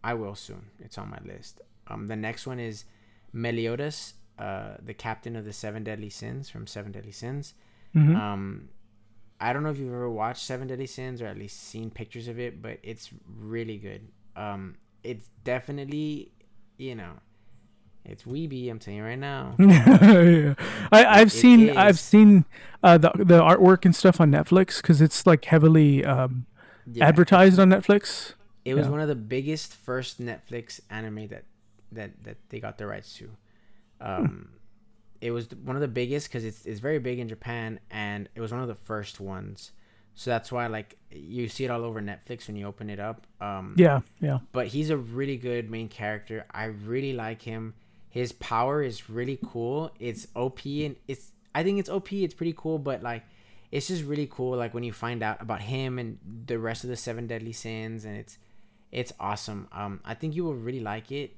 I 0.04 0.14
will 0.14 0.36
soon. 0.36 0.64
It's 0.80 0.98
on 0.98 1.10
my 1.10 1.20
list. 1.26 1.62
Um 1.88 2.08
the 2.08 2.16
next 2.16 2.46
one 2.48 2.60
is 2.60 2.86
Meliodas, 3.34 4.16
uh 4.40 4.76
the 4.84 4.94
captain 4.94 5.36
of 5.36 5.46
the 5.46 5.54
seven 5.54 5.84
deadly 5.84 6.10
sins 6.10 6.50
from 6.50 6.68
Seven 6.68 6.92
Deadly 6.92 7.12
Sins. 7.12 7.54
Mhm. 7.96 8.16
Um, 8.16 8.70
I 9.40 9.54
don't 9.54 9.64
know 9.64 9.70
if 9.70 9.78
you've 9.80 9.94
ever 9.94 10.10
watched 10.10 10.44
Seven 10.44 10.68
Deadly 10.68 10.86
Sins 10.88 11.22
or 11.22 11.26
at 11.28 11.38
least 11.38 11.60
seen 11.64 11.90
pictures 11.90 12.28
of 12.28 12.40
it, 12.40 12.62
but 12.62 12.78
it's 12.84 13.10
really 13.28 13.78
good. 13.78 14.08
Um, 14.36 14.76
it's 15.04 15.28
definitely, 15.44 16.32
you 16.78 16.96
know, 16.96 17.14
it's 18.06 18.24
weeby. 18.24 18.70
I'm 18.70 18.80
telling 18.80 18.98
you 18.98 19.04
right 19.06 19.20
now. 19.20 19.60
yeah. 19.60 20.56
I, 20.92 21.06
I've 21.06 21.32
It 21.32 21.32
seen 21.32 21.72
I've 21.76 22.00
seen 22.00 22.46
uh, 22.84 22.98
the 22.98 23.12
the 23.16 23.40
artwork 23.42 23.86
and 23.86 23.96
stuff 23.96 24.20
on 24.20 24.32
Netflix 24.32 24.78
because 24.82 25.02
it's 25.02 25.26
like 25.28 25.46
heavily 25.46 26.04
um, 26.06 26.46
Yeah, 26.86 27.16
advertised 27.16 27.60
on 27.60 27.70
Netflix. 27.70 28.34
It 28.64 28.76
was 28.76 28.88
yeah. 28.88 28.90
one 28.90 29.00
of 29.00 29.08
the 29.08 29.16
biggest 29.16 29.74
first 29.74 30.22
Netflix 30.22 30.80
anime 30.90 31.28
that 31.30 31.46
that 31.92 32.24
that 32.24 32.38
they 32.50 32.60
got 32.60 32.78
the 32.78 32.86
rights 32.88 33.18
to. 33.18 33.30
Um, 34.02 34.50
it 35.22 35.32
was 35.32 35.50
one 35.52 35.76
of 35.76 35.82
the 35.82 35.88
biggest 35.88 36.28
because 36.30 36.46
it's 36.46 36.66
it's 36.66 36.80
very 36.80 37.00
big 37.00 37.20
in 37.20 37.30
Japan, 37.30 37.80
and 37.92 38.30
it 38.36 38.42
was 38.42 38.52
one 38.52 38.62
of 38.62 38.68
the 38.70 38.76
first 38.76 39.20
ones. 39.20 39.72
So 40.16 40.32
that's 40.32 40.52
why 40.52 40.68
like 40.68 40.98
you 41.12 41.50
see 41.50 41.66
it 41.66 41.72
all 41.72 41.84
over 41.86 42.02
Netflix 42.02 42.48
when 42.48 42.58
you 42.58 42.68
open 42.68 42.90
it 42.90 43.00
up. 43.00 43.28
Um, 43.42 43.78
Yeah, 43.78 44.02
yeah, 44.20 44.40
but 44.54 44.68
he's 44.68 44.90
a 44.92 44.98
really 44.98 45.38
good 45.38 45.70
main 45.72 45.90
character. 45.90 46.46
I 46.52 46.66
really 46.66 47.14
like 47.14 47.42
him. 47.44 47.76
His 48.12 48.32
power 48.34 48.84
is 48.84 49.10
really 49.10 49.40
cool. 49.46 49.90
It's 50.00 50.28
OP 50.36 50.66
and 50.66 50.96
it's 51.08 51.32
I 51.56 51.64
think 51.64 51.80
it's 51.80 51.90
OP. 51.90 52.12
It's 52.14 52.34
pretty 52.34 52.54
cool, 52.56 52.78
but 52.78 53.02
like 53.02 53.24
it's 53.72 53.88
just 53.88 54.04
really 54.04 54.28
cool 54.30 54.58
like 54.58 54.74
when 54.74 54.84
you 54.84 54.92
find 54.92 55.24
out 55.24 55.42
about 55.42 55.62
him 55.62 55.98
and 55.98 56.18
the 56.46 56.60
rest 56.60 56.84
of 56.84 56.90
the 56.90 56.98
seven 56.98 57.26
deadly 57.26 57.54
sins 57.54 58.04
and 58.06 58.18
it's 58.18 58.38
it's 58.92 59.14
awesome. 59.20 59.68
Um 59.72 60.02
I 60.04 60.14
think 60.14 60.36
you 60.36 60.44
will 60.44 60.56
really 60.56 60.82
like 60.82 61.12
it. 61.12 61.38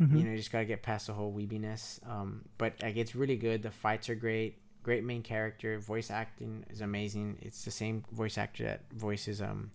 Mhm. 0.00 0.16
You 0.18 0.24
know, 0.24 0.30
you 0.30 0.36
just 0.36 0.52
got 0.52 0.60
to 0.60 0.64
get 0.64 0.82
past 0.82 1.08
the 1.08 1.12
whole 1.14 1.32
weebiness. 1.32 1.98
Um 2.08 2.44
but 2.58 2.80
like 2.80 2.96
it's 2.96 3.14
really 3.16 3.36
good. 3.36 3.62
The 3.62 3.72
fights 3.72 4.08
are 4.08 4.14
great. 4.14 4.58
Great 4.84 5.02
main 5.02 5.22
character. 5.22 5.78
Voice 5.80 6.10
acting 6.12 6.64
is 6.70 6.80
amazing. 6.80 7.38
It's 7.42 7.64
the 7.64 7.70
same 7.72 8.04
voice 8.12 8.38
actor 8.38 8.62
that 8.64 8.82
voices 8.92 9.42
um 9.42 9.72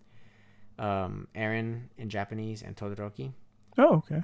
um 0.78 1.28
Eren 1.36 1.90
in 1.98 2.08
Japanese 2.10 2.62
and 2.62 2.78
Todoroki. 2.78 3.34
Oh, 3.78 3.96
okay. 3.98 4.24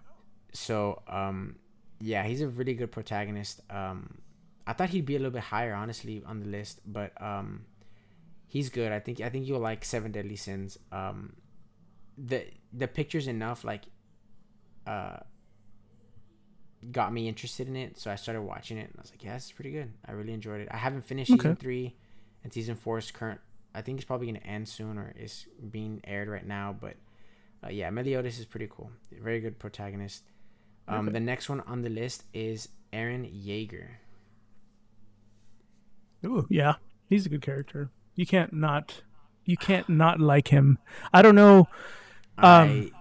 So 0.54 1.02
um 1.10 1.58
yeah, 2.00 2.24
he's 2.24 2.42
a 2.42 2.48
really 2.48 2.74
good 2.74 2.92
protagonist. 2.92 3.62
Um 3.70 4.18
I 4.68 4.74
thought 4.74 4.90
he'd 4.90 5.06
be 5.06 5.16
a 5.16 5.20
little 5.20 5.32
bit 5.32 5.44
higher 5.44 5.74
honestly 5.74 6.24
on 6.26 6.40
the 6.40 6.48
list, 6.48 6.82
but 6.86 7.20
um 7.22 7.66
he's 8.48 8.70
good. 8.70 8.92
I 8.92 9.00
think 9.00 9.22
I 9.22 9.30
think 9.30 9.48
you'll 9.48 9.60
like 9.60 9.86
Seven 9.86 10.12
Deadly 10.12 10.36
Sins. 10.36 10.78
Um 10.92 11.36
the 12.18 12.46
the 12.74 12.88
pictures 12.88 13.28
enough 13.28 13.64
like 13.64 13.84
uh 14.88 15.18
got 16.92 17.12
me 17.12 17.28
interested 17.28 17.68
in 17.68 17.76
it, 17.76 17.98
so 17.98 18.12
I 18.12 18.16
started 18.16 18.42
watching 18.42 18.78
it 18.78 18.88
and 18.90 18.94
I 18.98 19.02
was 19.02 19.12
like, 19.12 19.24
yeah, 19.24 19.34
this 19.34 19.46
is 19.46 19.52
pretty 19.52 19.72
good. 19.72 19.92
I 20.06 20.12
really 20.12 20.34
enjoyed 20.34 20.62
it. 20.62 20.68
I 20.72 20.78
haven't 20.78 21.04
finished 21.04 21.32
season 21.32 21.56
3 21.56 21.96
and 22.44 22.54
season 22.54 22.76
4 22.76 22.98
is 23.00 23.12
current 23.12 23.42
I 23.74 23.82
think 23.82 23.98
it's 24.00 24.06
probably 24.06 24.28
going 24.28 24.40
to 24.40 24.48
end 24.48 24.70
soon 24.70 24.98
or 24.98 25.14
is 25.20 25.46
being 25.70 26.00
aired 26.06 26.30
right 26.30 26.46
now, 26.48 26.74
but 26.80 26.96
uh, 27.64 27.70
yeah, 27.70 27.90
Meliodas 27.90 28.40
is 28.40 28.46
pretty 28.46 28.70
cool. 28.70 28.90
Very 29.12 29.42
good 29.42 29.60
protagonist. 29.60 30.24
Um, 30.88 31.08
Okay. 31.08 31.14
The 31.14 31.20
next 31.20 31.50
one 31.50 31.62
on 31.62 31.82
the 31.82 31.90
list 31.90 32.24
is 32.34 32.70
Eren 32.94 33.26
Yeager. 33.26 33.88
Ooh, 36.26 36.46
yeah, 36.50 36.76
he's 37.10 37.26
a 37.26 37.30
good 37.30 37.42
character. 37.42 37.90
You 38.16 38.26
can't 38.26 38.54
not 38.54 39.02
you 39.46 39.58
can't 39.58 39.88
not 39.90 40.20
like 40.20 40.48
him. 40.48 40.80
I 41.14 41.22
don't 41.22 41.36
know. 41.36 41.68
Um, 42.38 42.92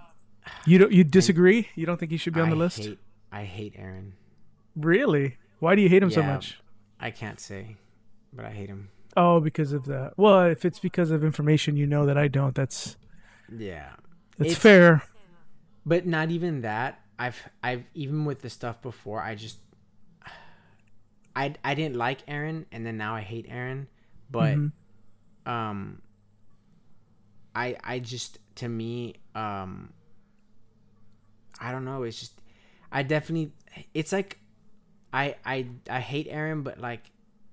You 0.66 0.78
don't 0.78 0.92
you 0.92 1.04
disagree? 1.04 1.68
You 1.74 1.86
don't 1.86 1.98
think 1.98 2.10
he 2.12 2.18
should 2.18 2.34
be 2.34 2.40
on 2.40 2.50
the 2.50 2.56
I 2.56 2.58
list? 2.58 2.78
Hate, 2.80 2.98
I 3.32 3.44
hate 3.44 3.78
Eren. 3.78 4.12
Really? 4.76 5.36
Why 5.60 5.74
do 5.74 5.82
you 5.82 5.88
hate 5.88 6.02
him 6.02 6.10
so 6.10 6.22
much? 6.22 6.58
I 7.00 7.10
can't 7.10 7.40
say, 7.40 7.76
but 8.32 8.44
I 8.44 8.50
hate 8.50 8.68
him. 8.68 8.90
Oh, 9.16 9.40
because 9.40 9.72
of 9.72 9.84
that. 9.86 10.12
Well, 10.16 10.42
if 10.46 10.64
it's 10.64 10.78
because 10.78 11.10
of 11.10 11.24
information 11.24 11.76
you 11.76 11.86
know 11.86 12.04
that 12.06 12.18
I 12.18 12.28
don't, 12.28 12.54
that's 12.54 12.96
Yeah, 13.56 13.90
that's 14.36 14.50
It's- 14.52 14.62
fair. 14.62 15.02
but 15.86 16.06
not 16.06 16.30
even 16.30 16.60
that. 16.62 17.00
I've 17.18 17.40
I've 17.62 17.84
even 17.94 18.24
with 18.24 18.42
the 18.42 18.50
stuff 18.50 18.82
before, 18.82 19.20
I 19.22 19.34
just 19.34 19.58
I 21.36 21.54
I 21.64 21.74
didn't 21.74 21.96
like 21.96 22.26
Eren, 22.26 22.64
and 22.72 22.84
then 22.86 22.96
now 22.96 23.14
I 23.14 23.20
hate 23.20 23.48
Eren. 23.50 23.86
But 24.30 24.58
Mhm. 24.58 24.72
um, 25.46 26.02
I 27.54 27.76
I 27.84 27.98
just 28.00 28.38
to 28.56 28.68
me 28.68 29.14
um, 29.34 29.92
I 31.60 31.72
don't 31.72 31.84
know. 31.84 32.02
It's 32.02 32.18
just 32.18 32.40
I 32.90 33.02
definitely 33.02 33.52
it's 33.92 34.12
like 34.12 34.38
I 35.12 35.36
I 35.44 35.66
I 35.90 36.00
hate 36.00 36.30
Eren, 36.30 36.64
but 36.64 36.80
like 36.80 37.10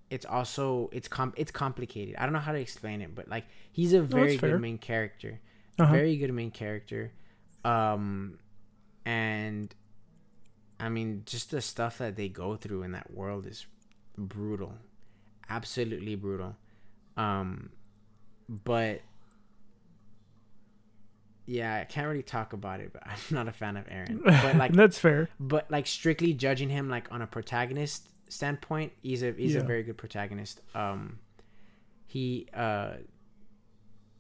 it's 0.10 0.26
also 0.26 0.90
it's 0.92 1.08
com 1.08 1.34
it's 1.38 1.52
complicated. 1.52 2.16
I 2.18 2.24
don't 2.24 2.34
know 2.34 2.40
how 2.40 2.52
to 2.52 2.60
explain 2.60 3.02
it, 3.02 3.16
but 3.16 3.28
like 3.30 3.46
he's 3.72 3.94
a 3.94 4.02
very 4.02 4.38
fair. 4.38 4.52
good 4.52 4.60
main 4.60 4.78
character, 4.78 5.40
Uh-huh. 5.80 5.92
very 5.92 6.18
good 6.18 6.34
main 6.34 6.52
character, 6.52 7.12
um, 7.64 8.40
and 9.06 9.74
I 10.80 10.90
mean 10.90 11.24
just 11.26 11.52
the 11.52 11.62
stuff 11.62 11.98
that 12.00 12.16
they 12.16 12.30
go 12.30 12.56
through 12.56 12.84
in 12.84 12.92
that 12.94 13.12
world 13.12 13.46
is 13.46 13.66
brutal, 14.18 14.74
absolutely 15.50 16.16
brutal, 16.16 16.56
um, 17.18 17.72
but 18.48 19.02
yeah, 21.46 21.80
I 21.82 21.84
can't 21.84 22.08
really 22.08 22.24
talk 22.24 22.54
about 22.54 22.80
it, 22.80 22.94
but 22.94 23.04
I'm 23.06 23.18
not 23.30 23.48
a 23.48 23.52
fan 23.52 23.78
of 23.78 23.86
Eren. 23.88 24.24
But 24.24 24.56
like 24.56 24.72
that's 24.74 24.98
fair. 24.98 25.30
but 25.40 25.70
like 25.70 25.88
strictly 25.88 26.34
judging 26.34 26.70
him 26.70 26.90
like 26.90 27.12
on 27.12 27.22
a 27.22 27.28
protagonist 27.28 28.08
standpoint, 28.30 28.94
he's 29.02 29.24
a 29.24 29.32
he's 29.34 29.56
a 29.56 29.62
very 29.62 29.84
good 29.84 29.98
protagonist. 29.98 30.62
Um, 30.74 31.20
he 32.08 32.48
uh, 32.54 32.94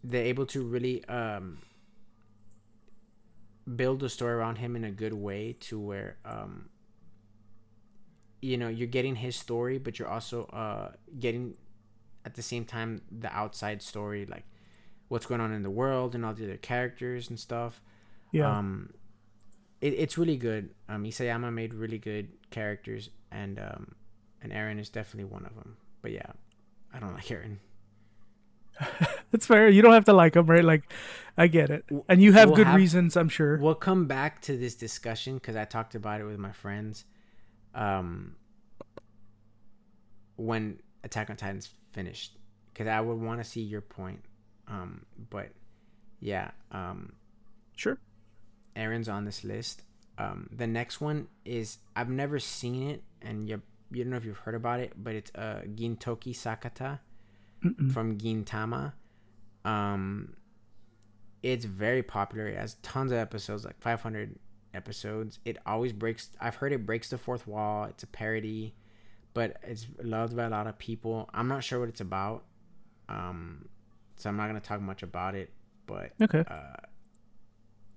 they're 0.03 0.25
able 0.25 0.45
to 0.47 0.61
really 0.61 1.05
um 1.05 1.59
build 3.75 4.01
a 4.03 4.09
story 4.09 4.33
around 4.33 4.57
him 4.57 4.75
in 4.75 4.83
a 4.83 4.91
good 4.91 5.13
way 5.13 5.53
to 5.59 5.79
where 5.79 6.17
um 6.25 6.69
you 8.41 8.57
know 8.57 8.67
you're 8.67 8.87
getting 8.87 9.15
his 9.15 9.35
story, 9.35 9.77
but 9.77 9.99
you're 9.99 10.07
also 10.07 10.45
uh 10.45 10.91
getting 11.19 11.55
at 12.25 12.35
the 12.35 12.41
same 12.41 12.65
time 12.65 13.01
the 13.11 13.31
outside 13.35 13.81
story 13.81 14.25
like 14.25 14.45
what's 15.07 15.25
going 15.25 15.41
on 15.41 15.51
in 15.51 15.61
the 15.63 15.69
world 15.69 16.15
and 16.15 16.25
all 16.25 16.33
the 16.33 16.43
other 16.43 16.57
characters 16.57 17.29
and 17.29 17.39
stuff 17.39 17.81
Yeah. 18.31 18.57
um 18.57 18.93
it, 19.81 19.93
it's 19.93 20.15
really 20.17 20.37
good. 20.37 20.69
Um, 20.87 21.03
Isayama 21.05 21.51
made 21.51 21.73
really 21.73 21.97
good 21.97 22.29
characters, 22.51 23.09
and 23.31 23.57
um, 23.59 23.95
and 24.39 24.51
eren 24.51 24.79
is 24.79 24.89
definitely 24.89 25.31
one 25.31 25.43
of 25.43 25.55
them. 25.55 25.75
But 26.03 26.11
yeah, 26.11 26.31
I 26.93 26.99
don't 26.99 27.13
like 27.15 27.25
Eren. 27.25 27.57
It's 29.33 29.45
fair. 29.45 29.69
You 29.69 29.81
don't 29.81 29.93
have 29.93 30.05
to 30.05 30.13
like 30.13 30.33
them, 30.33 30.45
right? 30.47 30.63
Like, 30.63 30.91
I 31.37 31.47
get 31.47 31.69
it, 31.69 31.85
and 32.09 32.21
you 32.21 32.33
have 32.33 32.49
We'll 32.49 32.57
good 32.57 32.67
have- 32.67 32.75
reasons, 32.75 33.15
I'm 33.15 33.29
sure. 33.29 33.57
We'll 33.57 33.75
come 33.75 34.05
back 34.05 34.41
to 34.41 34.57
this 34.57 34.75
discussion 34.75 35.35
because 35.35 35.55
I 35.55 35.63
talked 35.63 35.95
about 35.95 36.19
it 36.19 36.25
with 36.25 36.37
my 36.37 36.51
friends. 36.51 37.05
Um, 37.73 38.35
when 40.35 40.79
Attack 41.03 41.29
on 41.29 41.35
Titan's 41.37 41.69
finished, 41.91 42.37
because 42.73 42.87
I 42.87 42.99
would 43.01 43.19
want 43.19 43.39
to 43.41 43.49
see 43.49 43.61
your 43.61 43.81
point. 43.81 44.19
Um, 44.67 45.05
but 45.29 45.49
yeah, 46.19 46.51
um, 46.71 47.13
Sure. 47.75 47.97
Eren's 48.75 49.09
on 49.09 49.25
this 49.25 49.43
list. 49.43 49.81
Um, 50.17 50.49
the 50.55 50.67
next 50.67 51.01
one 51.01 51.27
is 51.45 51.77
I've 51.95 52.09
never 52.09 52.37
seen 52.39 52.89
it, 52.89 53.03
and 53.21 53.47
you 53.47 53.61
you 53.91 54.03
don't 54.03 54.11
know 54.11 54.17
if 54.17 54.25
you've 54.25 54.37
heard 54.37 54.55
about 54.55 54.79
it, 54.79 54.93
but 54.97 55.15
it's 55.15 55.31
uh 55.35 55.61
Gintoki 55.75 56.33
Sakata 56.35 56.99
Mm-mm. 57.63 57.91
from 57.93 58.17
Gintama. 58.17 58.93
Um, 59.65 60.35
it's 61.43 61.65
very 61.65 62.03
popular. 62.03 62.47
It 62.47 62.57
has 62.57 62.75
tons 62.81 63.11
of 63.11 63.17
episodes, 63.17 63.65
like 63.65 63.79
500 63.79 64.37
episodes. 64.73 65.39
It 65.45 65.57
always 65.65 65.93
breaks. 65.93 66.29
I've 66.39 66.55
heard 66.55 66.71
it 66.73 66.85
breaks 66.85 67.09
the 67.09 67.17
fourth 67.17 67.47
wall. 67.47 67.85
It's 67.85 68.03
a 68.03 68.07
parody, 68.07 68.73
but 69.33 69.57
it's 69.63 69.87
loved 70.03 70.35
by 70.35 70.45
a 70.45 70.49
lot 70.49 70.67
of 70.67 70.77
people. 70.77 71.29
I'm 71.33 71.47
not 71.47 71.63
sure 71.63 71.79
what 71.79 71.89
it's 71.89 72.01
about. 72.01 72.43
Um, 73.09 73.67
so 74.15 74.29
I'm 74.29 74.37
not 74.37 74.47
gonna 74.47 74.59
talk 74.59 74.81
much 74.81 75.03
about 75.03 75.35
it, 75.35 75.51
but 75.87 76.11
Okay. 76.21 76.43
uh, 76.47 76.75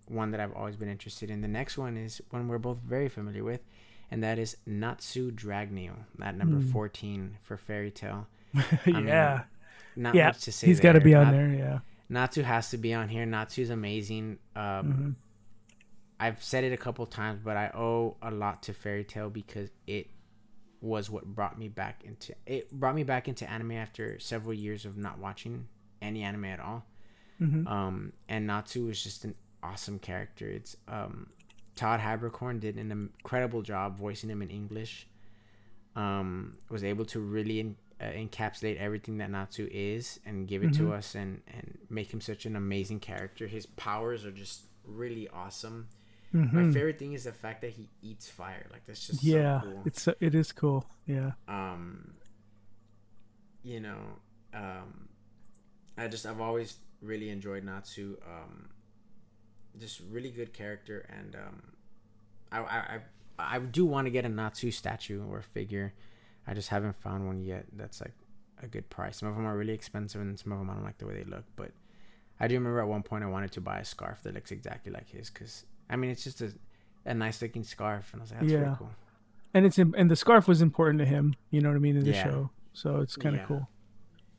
one 0.09 0.31
that 0.33 0.41
I've 0.41 0.53
always 0.53 0.77
been 0.77 0.89
interested 0.89 1.31
in. 1.31 1.41
The 1.41 1.49
next 1.49 1.79
one 1.79 1.97
is 1.97 2.21
one 2.31 2.49
we're 2.49 2.59
both 2.59 2.79
very 2.79 3.09
familiar 3.09 3.45
with, 3.45 3.61
and 4.11 4.23
that 4.23 4.39
is 4.39 4.57
Natsu 4.67 5.31
Dragneel, 5.33 5.95
at 6.23 6.37
number 6.37 6.59
Hmm. 6.61 6.71
14 6.73 7.39
for 7.43 7.57
Fairy 7.57 7.91
Tail. 7.91 8.27
mean, 8.87 9.07
yeah. 9.07 9.45
Not 9.97 10.15
Yeah. 10.15 10.27
much 10.29 10.41
to 10.43 10.53
say. 10.53 10.67
He's 10.67 10.81
got 10.81 10.93
to 10.93 11.01
be 11.01 11.15
on 11.15 11.31
there. 11.33 11.49
Yeah. 11.49 11.79
Natsu 12.09 12.43
has 12.43 12.71
to 12.71 12.79
be 12.79 12.93
on 12.95 13.09
here. 13.09 13.25
Natsu's 13.27 13.71
amazing. 13.71 14.39
Um, 14.55 14.63
Mhm. 14.63 15.15
I've 16.21 16.43
said 16.43 16.65
it 16.65 16.73
a 16.73 16.77
couple 16.77 17.05
times, 17.07 17.41
but 17.43 17.57
I 17.57 17.69
owe 17.75 18.17
a 18.23 18.31
lot 18.31 18.63
to 18.65 18.73
Fairy 18.73 19.05
Tail 19.05 19.31
because 19.31 19.71
it 19.87 20.09
was 20.81 21.09
what 21.11 21.25
brought 21.25 21.59
me 21.59 21.69
back 21.69 22.05
into 22.05 22.35
it. 22.47 22.71
Brought 22.71 22.95
me 22.95 23.05
back 23.05 23.27
into 23.29 23.49
anime 23.51 23.73
after 23.73 24.19
several 24.19 24.53
years 24.55 24.85
of 24.85 24.97
not 24.97 25.19
watching 25.19 25.67
any 26.03 26.23
anime 26.23 26.45
at 26.47 26.61
all. 26.61 26.85
Mhm. 27.41 27.67
Um, 27.67 28.13
and 28.29 28.47
Natsu 28.47 28.89
is 28.91 29.03
just 29.03 29.25
an 29.25 29.35
awesome 29.63 29.99
character. 29.99 30.47
It's 30.47 30.77
um, 30.87 31.31
Todd 31.75 32.01
Haberkorn 32.01 32.61
did 32.61 32.77
an 32.79 32.93
incredible 32.93 33.63
job 33.63 33.99
voicing 33.99 34.31
him 34.31 34.43
in 34.43 34.51
English. 34.51 35.09
Um, 35.97 36.59
was 36.71 36.85
able 36.85 37.05
to 37.07 37.21
really 37.21 37.77
uh, 38.05 38.13
encapsulate 38.13 38.77
everything 38.77 39.19
that 39.19 39.31
Natsu 39.31 39.69
is 39.73 40.21
and 40.27 40.47
give 40.47 40.63
it 40.63 40.73
to 40.75 40.85
Mhm. 40.85 40.93
us 40.99 41.15
and 41.15 41.41
and 41.47 41.79
make 41.89 42.13
him 42.13 42.21
such 42.21 42.47
an 42.47 42.57
amazing 42.57 43.01
character. 43.01 43.47
His 43.47 43.67
powers 43.67 44.25
are 44.25 44.33
just 44.33 44.65
really 44.85 45.29
awesome. 45.29 45.89
My 46.33 46.41
Mhm. 46.65 46.73
favorite 46.73 46.99
thing 46.99 47.13
is 47.15 47.25
the 47.25 47.33
fact 47.33 47.61
that 47.63 47.71
he 47.71 47.89
eats 48.03 48.29
fire. 48.29 48.67
Like 48.71 48.85
that's 48.87 49.07
just 49.07 49.23
Yeah. 49.23 49.61
so 49.61 49.67
cool. 49.67 49.83
It's 49.87 50.09
it 50.21 50.35
is 50.35 50.53
cool. 50.53 50.85
Yeah. 51.07 51.33
um 51.49 52.15
you 53.63 53.81
know 53.81 53.99
um 54.53 55.09
i 55.97 56.07
just 56.09 56.27
i've 56.27 56.41
always 56.41 56.77
really 57.01 57.31
enjoyed 57.31 57.65
natsu 57.65 58.17
um 58.27 58.69
just 59.79 60.01
really 60.11 60.31
good 60.31 60.53
character 60.53 61.07
and 61.09 61.35
um 61.35 61.63
i 62.53 62.59
i 62.61 63.01
i, 63.39 63.57
I 63.57 63.59
do 63.59 63.85
want 63.87 64.07
to 64.07 64.11
get 64.11 64.25
a 64.25 64.29
natsu 64.29 64.71
statue 64.71 65.25
or 65.27 65.41
figure 65.43 65.95
i 66.47 66.55
just 66.55 66.69
haven't 66.69 66.95
found 66.97 67.27
one 67.27 67.41
yet 67.43 67.65
that's 67.75 68.01
like 68.01 68.13
a 68.63 68.67
good 68.67 68.89
price 68.91 69.17
some 69.19 69.29
of 69.29 69.35
them 69.37 69.47
are 69.47 69.57
really 69.57 69.73
expensive 69.73 70.21
and 70.21 70.39
some 70.39 70.53
of 70.53 70.59
them 70.59 70.71
i 70.71 70.75
don't 70.75 70.85
like 70.85 70.99
the 70.99 71.07
way 71.07 71.15
they 71.15 71.25
look 71.25 71.45
but 71.57 71.71
i 72.41 72.47
do 72.49 72.55
remember 72.55 72.81
at 72.81 72.89
one 72.89 73.03
point 73.03 73.23
i 73.25 73.27
wanted 73.27 73.51
to 73.53 73.61
buy 73.61 73.79
a 73.79 73.85
scarf 73.85 74.23
that 74.23 74.35
looks 74.35 74.51
exactly 74.53 74.93
like 74.93 75.09
his 75.11 75.31
because 75.31 75.65
i 75.91 75.97
mean 75.97 76.11
it's 76.11 76.25
just 76.25 76.41
a, 76.41 76.53
a 77.07 77.15
nice 77.15 77.41
looking 77.43 77.63
scarf 77.65 78.11
and 78.13 78.21
i 78.21 78.23
was 78.23 78.31
like 78.31 78.41
that's 78.41 78.53
Yeah. 78.53 78.59
pretty 78.61 78.77
cool 78.79 78.91
And 79.57 79.65
it's 79.67 79.79
im- 79.79 79.95
and 79.97 80.11
the 80.11 80.17
scarf 80.17 80.49
was 80.49 80.61
important 80.63 80.99
to 80.99 81.07
him. 81.07 81.37
You 81.53 81.61
know 81.61 81.69
what 81.71 81.77
I 81.77 81.79
mean 81.79 81.97
in 81.97 82.03
the 82.03 82.11
Yeah. 82.11 82.25
show. 82.25 82.51
So 82.73 82.99
it's 83.05 83.15
kind 83.15 83.37
of 83.37 83.43
Yeah. 83.43 83.47
cool. 83.47 83.69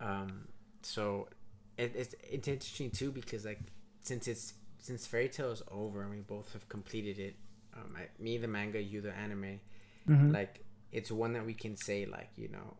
um 0.01 0.47
so 0.81 1.29
it, 1.77 1.95
it's 1.95 2.15
it's 2.35 2.47
interesting 2.49 2.89
too 2.91 3.11
because 3.11 3.45
like 3.45 3.61
since 4.01 4.27
it's 4.27 4.55
since 4.77 5.07
fairy 5.07 5.29
tail 5.29 5.51
is 5.51 5.63
over 5.71 6.01
and 6.01 6.11
we 6.11 6.19
both 6.19 6.51
have 6.51 6.67
completed 6.67 7.17
it 7.27 7.35
um 7.77 7.95
I, 7.95 8.09
me 8.21 8.37
the 8.37 8.49
manga 8.49 8.81
you 8.91 8.99
the 8.99 9.13
anime 9.15 9.61
mm-hmm. 10.09 10.31
like 10.31 10.64
it's 10.91 11.11
one 11.11 11.33
that 11.33 11.45
we 11.45 11.53
can 11.53 11.75
say 11.75 12.05
like 12.05 12.29
you 12.37 12.47
know 12.49 12.75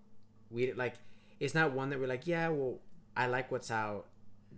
we 0.52 0.72
like 0.74 0.96
it's 1.40 1.54
not 1.56 1.72
one 1.74 1.90
that 1.90 2.00
we're 2.00 2.08
like 2.08 2.26
yeah 2.28 2.48
well 2.50 2.80
i 3.18 3.28
like 3.28 3.52
what's 3.52 3.72
out 3.72 4.06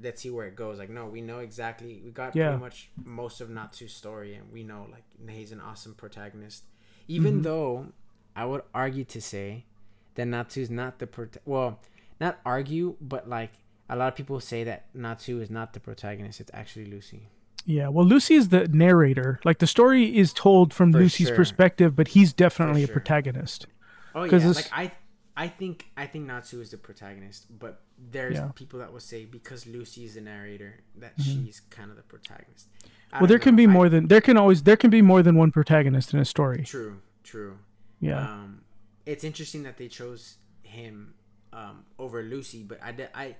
let's 0.04 0.22
see 0.22 0.30
where 0.30 0.46
it 0.48 0.56
goes 0.56 0.78
like 0.78 0.90
no 0.90 1.06
we 1.08 1.22
know 1.22 1.40
exactly 1.40 2.02
we 2.06 2.12
got 2.12 2.36
Yeah. 2.36 2.50
pretty 2.50 2.62
much 2.62 2.90
most 3.04 3.42
of 3.42 3.50
natsu's 3.50 3.94
story 3.94 4.36
and 4.36 4.52
we 4.52 4.64
know 4.64 4.88
like 4.92 5.04
he's 5.30 5.52
an 5.52 5.60
awesome 5.60 5.94
protagonist 5.96 6.64
even 7.08 7.40
Mhm. 7.40 7.44
though 7.44 7.86
i 8.36 8.46
would 8.46 8.62
argue 8.76 9.04
to 9.06 9.22
say 9.22 9.66
that 10.16 10.26
natsu's 10.28 10.70
not 10.70 11.00
the 11.00 11.08
prot- 11.08 11.38
well 11.46 11.80
not 12.20 12.40
argue 12.46 12.96
but 13.02 13.28
like 13.28 13.54
a 13.90 13.96
lot 13.96 14.10
of 14.10 14.16
people 14.16 14.40
say 14.40 14.64
that 14.64 14.86
natsu 14.94 15.40
is 15.42 15.50
not 15.50 15.74
the 15.74 15.80
protagonist 15.80 16.40
it's 16.42 16.52
actually 16.54 16.86
lucy 16.86 17.30
Yeah. 17.68 17.90
Well, 17.90 18.06
Lucy 18.06 18.34
is 18.36 18.50
the 18.50 18.68
narrator. 18.70 19.40
Like 19.46 19.60
the 19.60 19.68
story 19.68 20.18
is 20.18 20.32
told 20.34 20.74
from 20.74 20.92
For 20.94 21.00
Lucy's 21.00 21.28
sure. 21.28 21.36
perspective, 21.36 21.96
but 21.96 22.08
he's 22.10 22.32
definitely 22.34 22.82
sure. 22.86 22.92
a 22.92 22.94
protagonist. 22.94 23.68
Oh 24.16 24.28
'Cause 24.28 24.44
yeah, 24.44 24.50
it's- 24.52 24.72
like 24.72 24.92
I, 25.38 25.44
I 25.46 25.48
think 25.50 25.86
I 25.98 26.08
think 26.08 26.26
Natsu 26.26 26.62
is 26.62 26.72
the 26.72 26.78
protagonist, 26.78 27.46
but 27.60 27.82
there's 28.12 28.36
Yeah. 28.36 28.50
people 28.56 28.80
that 28.80 28.92
will 28.92 29.00
say 29.02 29.26
because 29.26 29.68
Lucy 29.68 30.06
is 30.06 30.16
the 30.16 30.22
narrator 30.22 30.76
that 30.96 31.16
Mhm. 31.18 31.24
she's 31.46 31.60
kind 31.70 31.92
of 31.92 31.98
the 31.98 32.04
protagonist. 32.04 32.68
I 33.12 33.18
Well, 33.18 33.20
don't 33.22 33.28
there 33.30 33.40
can 33.40 33.54
know. 33.56 33.58
be 33.58 33.64
I- 33.68 33.74
more 33.78 33.90
than 33.90 34.08
there 34.08 34.22
can 34.22 34.38
always 34.38 34.64
there 34.64 34.78
can 34.78 34.90
be 34.90 35.02
more 35.02 35.22
than 35.22 35.36
one 35.36 35.52
protagonist 35.52 36.14
in 36.14 36.20
a 36.20 36.26
story. 36.26 36.64
True, 36.64 37.02
true. 37.24 37.60
Yeah. 38.00 38.22
Um, 38.22 38.62
it's 39.06 39.24
interesting 39.26 39.64
that 39.64 39.78
they 39.78 39.90
chose 39.90 40.38
him 40.64 41.14
um, 41.54 41.86
over 41.98 42.22
Lucy, 42.24 42.62
but 42.64 42.78
I, 42.84 42.92
de- 42.92 43.18
I, 43.18 43.36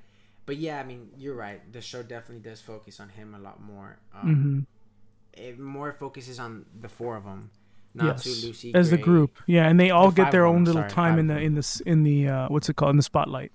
but 0.48 0.58
yeah, 0.58 0.80
I 0.80 0.84
mean, 0.84 1.10
you're 1.18 1.36
right. 1.36 1.62
The 1.72 1.82
show 1.82 2.02
definitely 2.02 2.50
does 2.50 2.60
focus 2.62 3.00
on 3.00 3.10
him 3.10 3.36
a 3.36 3.40
lot 3.40 3.62
more. 3.62 4.00
Um, 4.16 4.68
hmm 5.36 5.44
It 5.44 5.60
more 5.60 5.92
focuses 5.94 6.40
on 6.40 6.66
the 6.82 6.90
four 6.90 7.16
of 7.16 7.24
them, 7.26 7.52
not 7.94 8.26
Yes. 8.26 8.26
Lucy, 8.44 8.74
As 8.74 8.90
the 8.90 8.98
group. 8.98 9.38
Yeah, 9.46 9.68
and 9.70 9.80
they 9.80 9.92
all 9.92 10.10
The 10.10 10.16
get 10.24 10.32
their 10.32 10.46
of 10.46 10.54
them, 10.54 10.58
own 10.62 10.66
little 10.66 10.82
sorry, 10.82 10.90
time 10.90 11.20
in 11.20 11.28
the 11.28 11.38
in 11.38 11.54
this 11.54 11.80
in 11.82 12.04
the 12.04 12.28
uh, 12.28 12.48
what's 12.50 12.70
it 12.70 12.76
called 12.76 12.92
in 12.92 12.98
the 12.98 13.04
spotlight. 13.04 13.52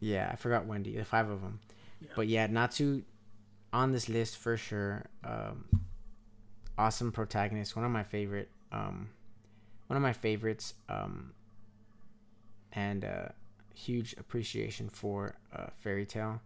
Yeah, 0.00 0.30
I 0.32 0.36
forgot 0.36 0.64
Wendy. 0.66 0.96
The 0.96 1.04
five 1.04 1.28
of 1.28 1.42
them. 1.42 1.60
But 2.14 2.28
yeah, 2.28 2.46
not 2.46 2.70
Natsu 2.70 3.02
on 3.72 3.92
this 3.92 4.08
list 4.08 4.38
for 4.38 4.56
sure. 4.56 5.06
Um, 5.24 5.64
awesome 6.78 7.12
protagonist. 7.12 7.76
One 7.76 7.84
of 7.84 7.90
my 7.90 8.04
favorite. 8.04 8.48
Um, 8.72 9.10
one 9.88 9.96
of 9.96 10.02
my 10.02 10.12
favorites. 10.12 10.74
Um, 10.88 11.32
and 12.72 13.04
uh, 13.04 13.28
huge 13.78 14.14
appreciation 14.18 14.88
for 14.88 15.36
uh, 15.54 15.68
Fairy 15.82 16.06
Tail. 16.06 16.40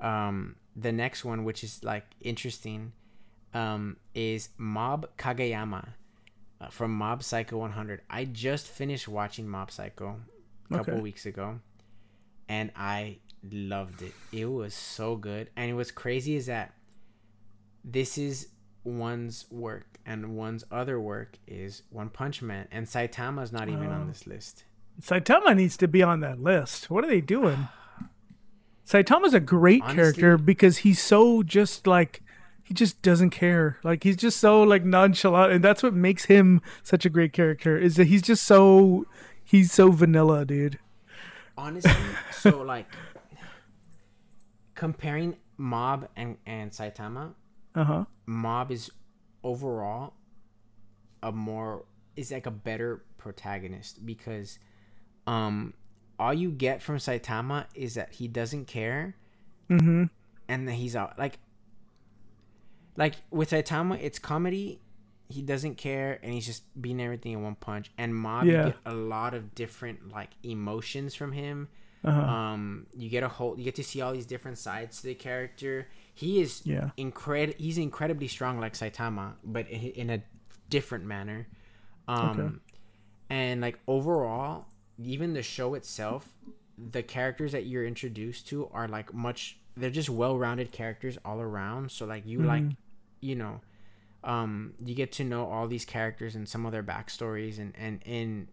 Um, 0.00 0.56
the 0.74 0.92
next 0.92 1.24
one, 1.24 1.44
which 1.44 1.64
is 1.64 1.82
like 1.84 2.04
interesting, 2.20 2.92
um, 3.54 3.96
is 4.14 4.50
Mob 4.58 5.08
Kageyama 5.16 5.88
uh, 6.60 6.68
from 6.68 6.92
Mob 6.92 7.22
Psycho 7.22 7.58
100. 7.58 8.02
I 8.10 8.24
just 8.26 8.66
finished 8.66 9.08
watching 9.08 9.48
Mob 9.48 9.70
Psycho 9.70 10.20
a 10.70 10.76
couple 10.76 10.94
Okay. 10.94 11.02
weeks 11.02 11.24
ago, 11.26 11.60
and 12.48 12.70
I 12.76 13.18
loved 13.50 14.02
it. 14.02 14.12
It 14.32 14.46
was 14.46 14.74
so 14.74 15.16
good, 15.16 15.48
and 15.56 15.76
what's 15.76 15.90
crazy 15.92 16.36
is 16.36 16.46
that 16.46 16.74
this 17.84 18.18
is 18.18 18.48
one's 18.84 19.46
work, 19.50 19.86
and 20.04 20.36
one's 20.36 20.64
other 20.70 21.00
work 21.00 21.38
is 21.46 21.82
One 21.90 22.10
Punch 22.10 22.42
Man, 22.42 22.68
and 22.70 22.86
Saitama's 22.86 23.52
not 23.52 23.68
even 23.68 23.90
on 23.90 24.02
Oh. 24.04 24.06
this 24.08 24.26
list. 24.26 24.64
Saitama 25.00 25.54
needs 25.54 25.76
to 25.78 25.88
be 25.88 26.02
on 26.02 26.20
that 26.20 26.40
list. 26.40 26.90
What 26.90 27.04
are 27.04 27.08
they 27.08 27.20
doing? 27.20 27.68
Saitama's 28.86 29.34
a 29.34 29.40
great 29.40 29.82
Honestly- 29.82 29.96
character 29.96 30.38
because 30.38 30.78
he's 30.78 31.00
so 31.02 31.42
just 31.42 31.86
like 31.86 32.22
he 32.62 32.74
just 32.74 33.00
doesn't 33.02 33.30
care. 33.30 33.78
Like 33.84 34.02
he's 34.04 34.16
just 34.16 34.38
so 34.40 34.62
like 34.62 34.84
nonchalant 34.84 35.52
and 35.52 35.62
that's 35.64 35.82
what 35.82 35.94
makes 35.94 36.24
him 36.26 36.60
such 36.82 37.04
a 37.04 37.10
great 37.10 37.32
character 37.32 37.76
is 37.78 37.96
that 37.96 38.06
he's 38.08 38.22
just 38.22 38.44
so 38.44 39.06
he's 39.44 39.72
so 39.72 39.90
vanilla, 39.90 40.44
dude. 40.44 40.78
honestly 41.56 41.90
so 42.32 42.62
like 42.74 42.86
comparing 44.74 45.36
mob 45.56 46.08
and 46.16 46.36
and 46.46 46.70
saitama 46.70 47.32
Uh-huh. 47.74 48.04
mob 48.26 48.70
is 48.70 48.90
overall 49.42 50.12
a 51.22 51.32
more 51.32 51.84
is 52.14 52.30
like 52.30 52.46
a 52.46 52.50
better 52.50 53.04
protagonist 53.16 54.04
because 54.04 54.58
um 55.26 55.74
all 56.18 56.32
you 56.32 56.50
get 56.50 56.80
from 56.82 56.96
saitama 56.96 57.66
is 57.74 57.94
that 57.94 58.12
he 58.14 58.26
doesn't 58.28 58.66
care 58.66 59.14
mm-hmm. 59.70 60.04
and 60.48 60.68
that 60.68 60.72
he's 60.72 60.96
out 60.96 61.18
like 61.18 61.38
like 62.96 63.14
with 63.30 63.50
saitama 63.50 63.98
it's 64.00 64.18
comedy 64.18 64.80
he 65.28 65.42
doesn't 65.42 65.76
care 65.76 66.18
and 66.22 66.32
he's 66.32 66.46
just 66.46 66.62
beating 66.80 67.00
everything 67.00 67.32
in 67.32 67.42
one 67.42 67.56
punch. 67.56 67.90
And 67.98 68.14
Mob, 68.14 68.44
Yeah. 68.44 68.66
you 68.66 68.70
get 68.72 68.78
a 68.86 68.94
lot 68.94 69.34
of 69.34 69.54
different 69.54 70.12
like 70.12 70.30
emotions 70.42 71.14
from 71.14 71.32
him. 71.32 71.68
Uh-huh. 72.04 72.20
Um, 72.20 72.86
you 72.96 73.08
get 73.10 73.24
a 73.24 73.28
whole, 73.28 73.58
you 73.58 73.64
get 73.64 73.74
to 73.76 73.84
see 73.84 74.00
all 74.00 74.12
these 74.12 74.26
different 74.26 74.58
sides 74.58 75.00
to 75.00 75.08
the 75.08 75.14
character. 75.14 75.88
He 76.14 76.40
is 76.40 76.62
Yeah. 76.64 76.90
incred, 76.96 77.58
he's 77.58 77.78
incredibly 77.78 78.28
strong 78.28 78.60
like 78.60 78.74
Saitama, 78.74 79.34
but 79.42 79.68
in, 79.68 79.80
in 79.80 80.10
a 80.10 80.22
different 80.70 81.04
manner. 81.04 81.48
Um, 82.06 82.30
Okay. 82.40 82.54
and 83.30 83.60
like 83.60 83.80
overall, 83.88 84.66
even 85.02 85.32
the 85.34 85.42
show 85.42 85.74
itself, 85.74 86.28
the 86.92 87.02
characters 87.02 87.52
that 87.52 87.66
you're 87.66 87.84
introduced 87.86 88.48
to 88.48 88.68
are 88.72 88.88
like 88.88 89.12
much. 89.14 89.58
They're 89.76 89.90
just 89.90 90.08
well-rounded 90.08 90.72
characters 90.72 91.18
all 91.24 91.40
around. 91.40 91.90
So 91.90 92.06
like 92.06 92.24
you 92.26 92.40
like, 92.42 92.64
you 93.20 93.34
know, 93.34 93.60
um, 94.24 94.72
you 94.84 94.94
get 94.94 95.12
to 95.12 95.24
know 95.24 95.46
all 95.48 95.68
these 95.68 95.84
characters 95.84 96.34
and 96.34 96.48
some 96.48 96.64
of 96.66 96.72
their 96.72 96.82
backstories, 96.82 97.58
and 97.58 97.74
and 97.76 98.00
in 98.04 98.48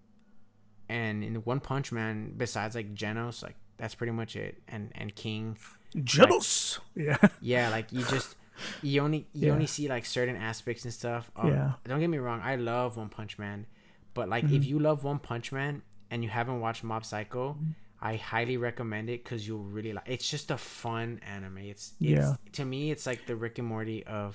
and 0.89 1.23
in 1.23 1.35
One 1.35 1.59
Punch 1.59 1.91
Man, 1.91 2.33
besides 2.35 2.75
like 2.75 2.93
Genos, 2.93 3.41
like 3.41 3.55
that's 3.77 3.95
pretty 3.95 4.11
much 4.11 4.35
it, 4.35 4.61
and 4.67 4.91
and 4.95 5.15
King. 5.15 5.57
Jealous. 6.03 6.79
yeah. 6.95 7.17
Yeah, 7.41 7.69
like 7.69 7.91
you 7.91 8.03
just 8.05 8.35
you 8.81 9.01
only 9.01 9.27
you 9.33 9.47
Yeah. 9.47 9.53
only 9.53 9.67
see 9.67 9.87
like 9.87 10.05
certain 10.05 10.35
aspects 10.35 10.83
and 10.83 10.93
stuff. 10.93 11.31
Um, 11.35 11.49
Yeah. 11.49 11.71
Don't 11.85 11.99
get 11.99 12.09
me 12.09 12.17
wrong, 12.17 12.41
I 12.43 12.55
love 12.57 12.97
One 12.97 13.09
Punch 13.09 13.37
Man, 13.39 13.65
but 14.13 14.27
like 14.27 14.43
Mm-hmm. 14.45 14.55
if 14.55 14.65
you 14.65 14.79
love 14.79 15.03
One 15.03 15.19
Punch 15.19 15.51
Man 15.51 15.81
and 16.13 16.23
you 16.23 16.29
haven't 16.29 16.59
watched 16.61 16.83
Mob 16.83 17.03
Psycho, 17.05 17.57
Mm-hmm. 17.57 17.71
I 18.05 18.17
highly 18.17 18.57
recommend 18.57 19.09
it 19.09 19.23
because 19.23 19.47
you'll 19.47 19.63
really 19.77 19.93
like. 19.97 20.07
It's 20.15 20.29
just 20.29 20.51
a 20.51 20.57
fun 20.57 21.21
anime. 21.35 21.59
It's, 21.73 21.93
it's 22.09 22.09
Yeah. 22.19 22.35
To 22.59 22.63
me, 22.65 22.91
it's 22.93 23.05
like 23.09 23.21
the 23.29 23.35
Rick 23.43 23.59
and 23.59 23.67
Morty 23.67 24.03
of, 24.05 24.31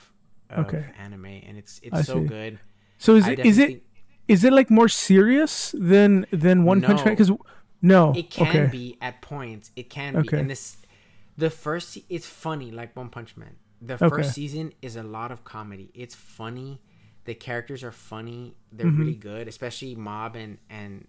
of 0.50 0.64
Okay. 0.64 0.84
anime, 0.98 1.26
and 1.46 1.54
it's 1.62 1.74
I 1.92 2.00
it's 2.00 2.06
so 2.06 2.18
see. 2.20 2.26
good. 2.36 2.58
So 2.98 3.16
is 3.20 3.28
I 3.28 3.32
it 3.32 3.40
is 3.50 3.58
it 3.58 3.82
is 4.26 4.44
it 4.44 4.52
like 4.52 4.70
more 4.70 4.88
serious 4.88 5.74
than 5.92 6.26
than 6.32 6.64
One 6.64 6.80
Punch 6.80 7.04
Man? 7.04 7.14
Because 7.14 7.30
no, 7.82 8.02
It 8.14 8.30
can 8.30 8.48
okay. 8.48 8.66
be 8.78 8.96
at 9.00 9.20
points. 9.22 9.70
It 9.76 9.88
can 9.90 10.18
be. 10.24 10.28
Okay. 10.28 10.40
And 10.40 10.50
this, 10.50 10.78
the 11.36 11.50
first, 11.50 11.98
it's 12.08 12.26
funny 12.26 12.70
like 12.70 12.96
One 12.96 13.10
Punch 13.10 13.36
Man. 13.36 13.56
The 13.80 13.98
Okay. 14.00 14.08
first 14.08 14.32
season 14.32 14.72
is 14.82 14.96
a 14.96 15.02
lot 15.04 15.30
of 15.30 15.44
comedy. 15.44 15.90
It's 15.94 16.14
funny. 16.14 16.80
The 17.24 17.34
characters 17.34 17.84
are 17.84 17.92
funny. 17.92 18.56
They're 18.72 18.86
Mm-hmm. 18.86 18.98
really 19.00 19.20
good, 19.30 19.44
especially 19.48 19.94
Mob 19.94 20.36
and 20.36 20.58
and 20.70 21.06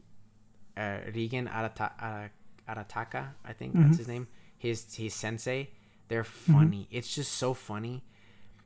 uh, 0.80 1.00
Reigen 1.16 1.46
Arata, 1.52 1.92
uh, 2.10 2.28
Arataka. 2.74 3.24
I 3.46 3.54
think 3.54 3.74
Mm-hmm. 3.74 3.84
that's 3.84 3.98
his 3.98 4.08
name. 4.08 4.28
His 4.58 4.78
his 4.96 5.14
sensei. 5.14 5.70
They're 6.08 6.24
funny. 6.24 6.88
It's 6.92 7.14
just 7.14 7.34
so 7.34 7.54
funny. 7.54 8.04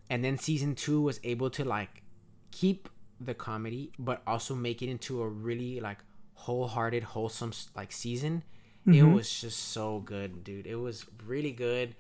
And 0.10 0.24
then 0.24 0.38
season 0.38 0.76
two 0.76 1.02
was 1.02 1.20
able 1.24 1.50
to 1.52 1.64
like 1.66 2.04
keep 2.52 2.90
the 3.20 3.34
comedy, 3.34 3.92
but 4.00 4.22
also 4.28 4.56
make 4.56 4.82
it 4.82 4.90
into 4.90 5.22
a 5.22 5.28
really 5.28 5.80
like 5.80 6.00
wholehearted, 6.36 7.04
wholesome 7.04 7.52
like 7.76 7.92
season. 7.92 8.44
It 8.86 8.92
Mm-hmm. 8.92 9.14
was 9.14 9.28
just 9.42 9.60
so 9.72 10.00
good, 10.00 10.44
dude. 10.44 10.68
It 10.68 10.76
was 10.76 11.06
really 11.26 11.52
good. 11.52 11.96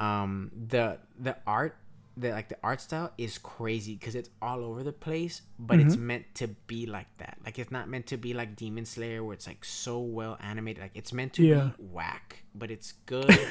Um, 0.00 0.50
the 0.68 0.98
the 1.18 1.36
art, 1.46 1.76
the 2.16 2.30
like 2.30 2.48
the 2.48 2.58
art 2.62 2.80
style 2.80 3.10
is 3.16 3.38
crazy 3.38 3.94
because 3.96 4.14
it's 4.14 4.30
all 4.42 4.64
over 4.64 4.82
the 4.82 4.92
place, 4.92 5.42
but 5.58 5.80
it's 5.80 5.96
Mm-hmm. 5.96 6.06
meant 6.06 6.34
to 6.36 6.48
be 6.66 6.86
like 6.86 7.06
that. 7.18 7.38
Like 7.44 7.58
it's 7.58 7.70
not 7.70 7.88
meant 7.88 8.06
to 8.08 8.16
be 8.16 8.34
like 8.34 8.56
Demon 8.56 8.84
Slayer 8.84 9.24
where 9.24 9.34
it's 9.34 9.46
like 9.46 9.64
so 9.64 9.98
well 10.00 10.36
animated. 10.40 10.82
Like 10.82 10.92
it's 10.94 11.12
meant 11.12 11.32
to 11.34 11.42
Yeah. 11.42 11.70
be 11.70 11.72
whack, 11.78 12.44
but 12.54 12.70
it's 12.70 12.92
good. 13.06 13.50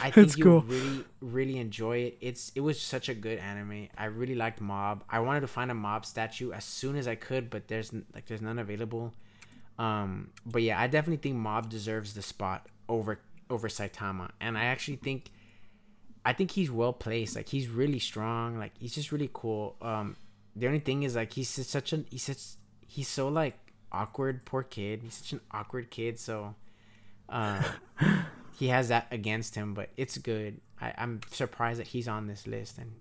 I 0.00 0.10
think 0.10 0.32
That's 0.32 0.36
you'll 0.36 0.62
cool. 0.62 0.62
really 0.62 1.04
really 1.20 1.58
enjoy 1.58 1.98
it. 1.98 2.18
It's 2.20 2.52
it 2.54 2.60
was 2.60 2.80
such 2.80 3.08
a 3.08 3.14
good 3.14 3.38
anime. 3.38 3.88
I 3.98 4.06
really 4.06 4.34
liked 4.34 4.60
Mob. 4.60 5.04
I 5.10 5.20
wanted 5.20 5.40
to 5.40 5.46
find 5.48 5.70
a 5.70 5.74
Mob 5.74 6.06
statue 6.06 6.52
as 6.52 6.64
soon 6.64 6.96
as 6.96 7.06
I 7.06 7.14
could, 7.16 7.50
but 7.50 7.68
there's 7.68 7.92
like 8.14 8.26
there's 8.26 8.42
none 8.42 8.58
available. 8.58 9.14
Um, 9.78 10.30
but 10.46 10.62
yeah, 10.62 10.80
I 10.80 10.86
definitely 10.86 11.18
think 11.22 11.36
Mob 11.36 11.68
deserves 11.68 12.14
the 12.14 12.22
spot 12.22 12.66
over 12.88 13.20
over 13.50 13.68
Saitama, 13.68 14.30
and 14.40 14.56
I 14.56 14.64
actually 14.66 14.96
think 14.96 15.30
I 16.24 16.32
think 16.32 16.50
he's 16.50 16.70
well 16.70 16.92
placed. 16.92 17.36
Like 17.36 17.48
he's 17.48 17.68
really 17.68 17.98
strong. 17.98 18.58
Like 18.58 18.72
he's 18.78 18.94
just 18.94 19.12
really 19.12 19.30
cool. 19.32 19.76
Um, 19.82 20.16
the 20.56 20.66
only 20.66 20.80
thing 20.80 21.02
is 21.02 21.16
like 21.16 21.32
he's 21.32 21.48
such 21.48 21.92
an 21.92 22.06
he's 22.10 22.22
such 22.22 22.38
he's 22.86 23.08
so 23.08 23.28
like 23.28 23.58
awkward. 23.92 24.44
Poor 24.44 24.62
kid. 24.62 25.00
He's 25.02 25.14
such 25.14 25.32
an 25.32 25.40
awkward 25.50 25.90
kid. 25.90 26.18
So, 26.18 26.54
uh, 27.28 27.62
he 28.58 28.68
has 28.68 28.88
that 28.88 29.06
against 29.10 29.54
him. 29.54 29.74
But 29.74 29.90
it's 29.96 30.16
good. 30.18 30.60
I, 30.80 30.94
I'm 30.96 31.20
surprised 31.30 31.80
that 31.80 31.86
he's 31.86 32.08
on 32.08 32.26
this 32.26 32.46
list, 32.46 32.78
and 32.78 32.92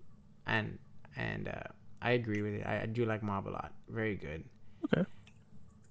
and 0.45 0.79
and 1.15 1.47
uh, 1.47 1.71
I 2.01 2.11
agree 2.11 2.41
with 2.41 2.55
it. 2.55 2.65
I, 2.65 2.81
I 2.81 2.85
do 2.85 3.05
like 3.05 3.23
Mob 3.23 3.47
a 3.47 3.51
lot. 3.51 3.73
Very 3.89 4.15
good. 4.15 4.43
Okay. 4.85 5.07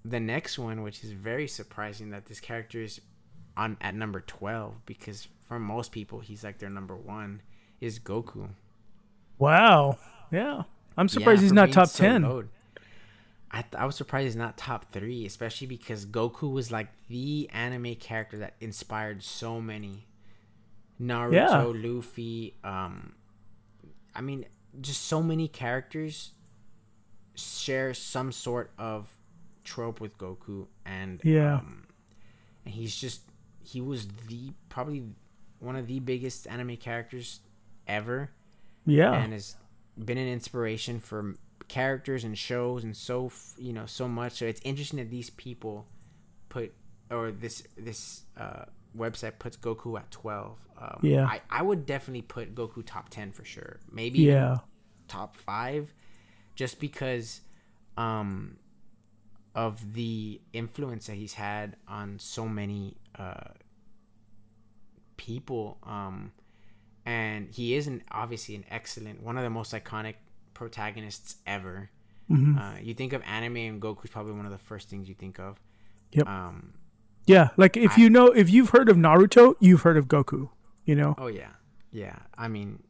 The 0.05 0.19
next 0.19 0.59
one, 0.59 0.83
which 0.83 1.03
is 1.03 1.11
very 1.11 1.47
surprising, 1.47 2.09
that 2.09 2.25
this 2.25 2.39
character 2.39 2.81
is 2.81 2.99
on 3.55 3.77
at 3.81 3.95
number 3.95 4.19
twelve 4.21 4.85
because 4.85 5.27
for 5.47 5.59
most 5.59 5.91
people 5.91 6.19
he's 6.19 6.43
like 6.43 6.57
their 6.59 6.69
number 6.69 6.95
one 6.95 7.41
is 7.81 7.99
Goku. 7.99 8.49
Wow. 9.37 9.97
Yeah. 10.31 10.63
I'm 10.97 11.07
surprised 11.07 11.41
Yeah, 11.41 11.45
he's 11.45 11.53
not 11.53 11.71
top 11.71 11.87
so 11.87 12.03
10. 12.03 12.21
low. 12.23 12.43
I, 13.51 13.61
th- 13.61 13.75
I 13.77 13.85
was 13.85 13.95
surprised 13.95 14.25
he's 14.25 14.35
not 14.35 14.57
top 14.57 14.91
three, 14.91 15.25
especially 15.25 15.67
because 15.67 16.05
Goku 16.05 16.51
was 16.51 16.71
like 16.71 16.87
the 17.09 17.49
anime 17.53 17.95
character 17.95 18.37
that 18.39 18.53
inspired 18.61 19.21
so 19.23 19.59
many. 19.61 20.05
Naruto, 21.01 21.33
Yeah. 21.33 21.63
Luffy, 21.89 22.55
um, 22.63 23.13
I 24.15 24.21
mean, 24.21 24.45
just 24.81 25.03
so 25.03 25.21
many 25.21 25.47
characters 25.47 26.31
share 27.35 27.93
some 27.93 28.31
sort 28.31 28.71
of 28.77 29.09
trope 29.63 29.99
with 29.99 30.17
Goku, 30.17 30.67
and 30.85 31.19
Yeah. 31.23 31.55
um, 31.57 31.83
and 32.65 32.73
he's 32.73 32.95
just 32.95 33.21
he 33.63 33.81
was 33.81 34.07
the 34.27 34.51
probably 34.69 35.03
one 35.59 35.75
of 35.75 35.87
the 35.87 35.99
biggest 35.99 36.47
anime 36.47 36.75
characters 36.77 37.39
ever 37.87 38.29
Yeah. 38.85 39.13
and 39.13 39.33
has 39.33 39.55
been 39.97 40.17
an 40.17 40.27
inspiration 40.27 40.99
for 40.99 41.35
characters 41.69 42.23
and 42.23 42.37
shows 42.37 42.83
and 42.83 42.95
so 42.95 43.31
you 43.57 43.71
know 43.73 43.85
so 43.85 44.07
much 44.07 44.33
so 44.33 44.45
it's 44.45 44.61
interesting 44.63 44.99
that 44.99 45.09
these 45.09 45.29
people 45.29 45.85
put 46.49 46.73
or 47.09 47.31
this 47.31 47.63
this 47.77 48.23
uh 48.37 48.65
website 48.97 49.39
puts 49.39 49.55
goku 49.57 49.97
at 49.97 50.11
12 50.11 50.57
um, 50.79 50.99
Yeah. 51.01 51.25
I, 51.25 51.41
I 51.49 51.61
would 51.61 51.85
definitely 51.85 52.21
put 52.23 52.53
goku 52.53 52.83
top 52.85 53.09
10 53.09 53.31
for 53.31 53.45
sure 53.45 53.79
maybe 53.91 54.19
yeah. 54.19 54.57
top 55.07 55.35
5 55.37 55.93
just 56.55 56.79
because 56.79 57.41
um 57.97 58.57
of 59.55 59.93
the 59.93 60.41
influence 60.51 61.07
that 61.07 61.15
he's 61.15 61.33
had 61.33 61.75
on 61.87 62.17
so 62.19 62.47
many 62.47 62.97
uh 63.19 63.49
people 65.17 65.77
um 65.83 66.31
and 67.05 67.49
he 67.51 67.75
is 67.75 67.87
an 67.87 68.01
obviously 68.11 68.55
an 68.55 68.65
excellent 68.69 69.21
one 69.21 69.37
of 69.37 69.43
the 69.43 69.49
most 69.49 69.73
iconic 69.73 70.15
protagonists 70.53 71.35
ever 71.45 71.89
Mhm. 72.29 72.57
uh, 72.57 72.79
you 72.81 72.93
think 72.93 73.13
of 73.13 73.21
anime 73.23 73.57
and 73.57 73.81
goku's 73.81 74.09
probably 74.09 74.31
one 74.33 74.45
of 74.45 74.51
the 74.51 74.57
first 74.57 74.89
things 74.89 75.07
you 75.09 75.15
think 75.15 75.39
of 75.39 75.59
Yep. 76.13 76.27
um 76.27 76.73
Yeah. 77.25 77.49
Like 77.57 77.77
if 77.77 77.97
I- 77.97 78.01
you 78.01 78.09
know 78.09 78.27
if 78.27 78.49
you've 78.49 78.69
heard 78.69 78.89
of 78.89 78.97
Naruto, 78.97 79.55
you've 79.61 79.81
heard 79.81 79.97
of 79.97 80.07
Goku. 80.07 80.49
You 80.85 80.95
know? 80.95 81.15
oh 81.17 81.27
yeah 81.27 81.51
yeah 81.91 82.17
i 82.37 82.47
mean 82.47 82.83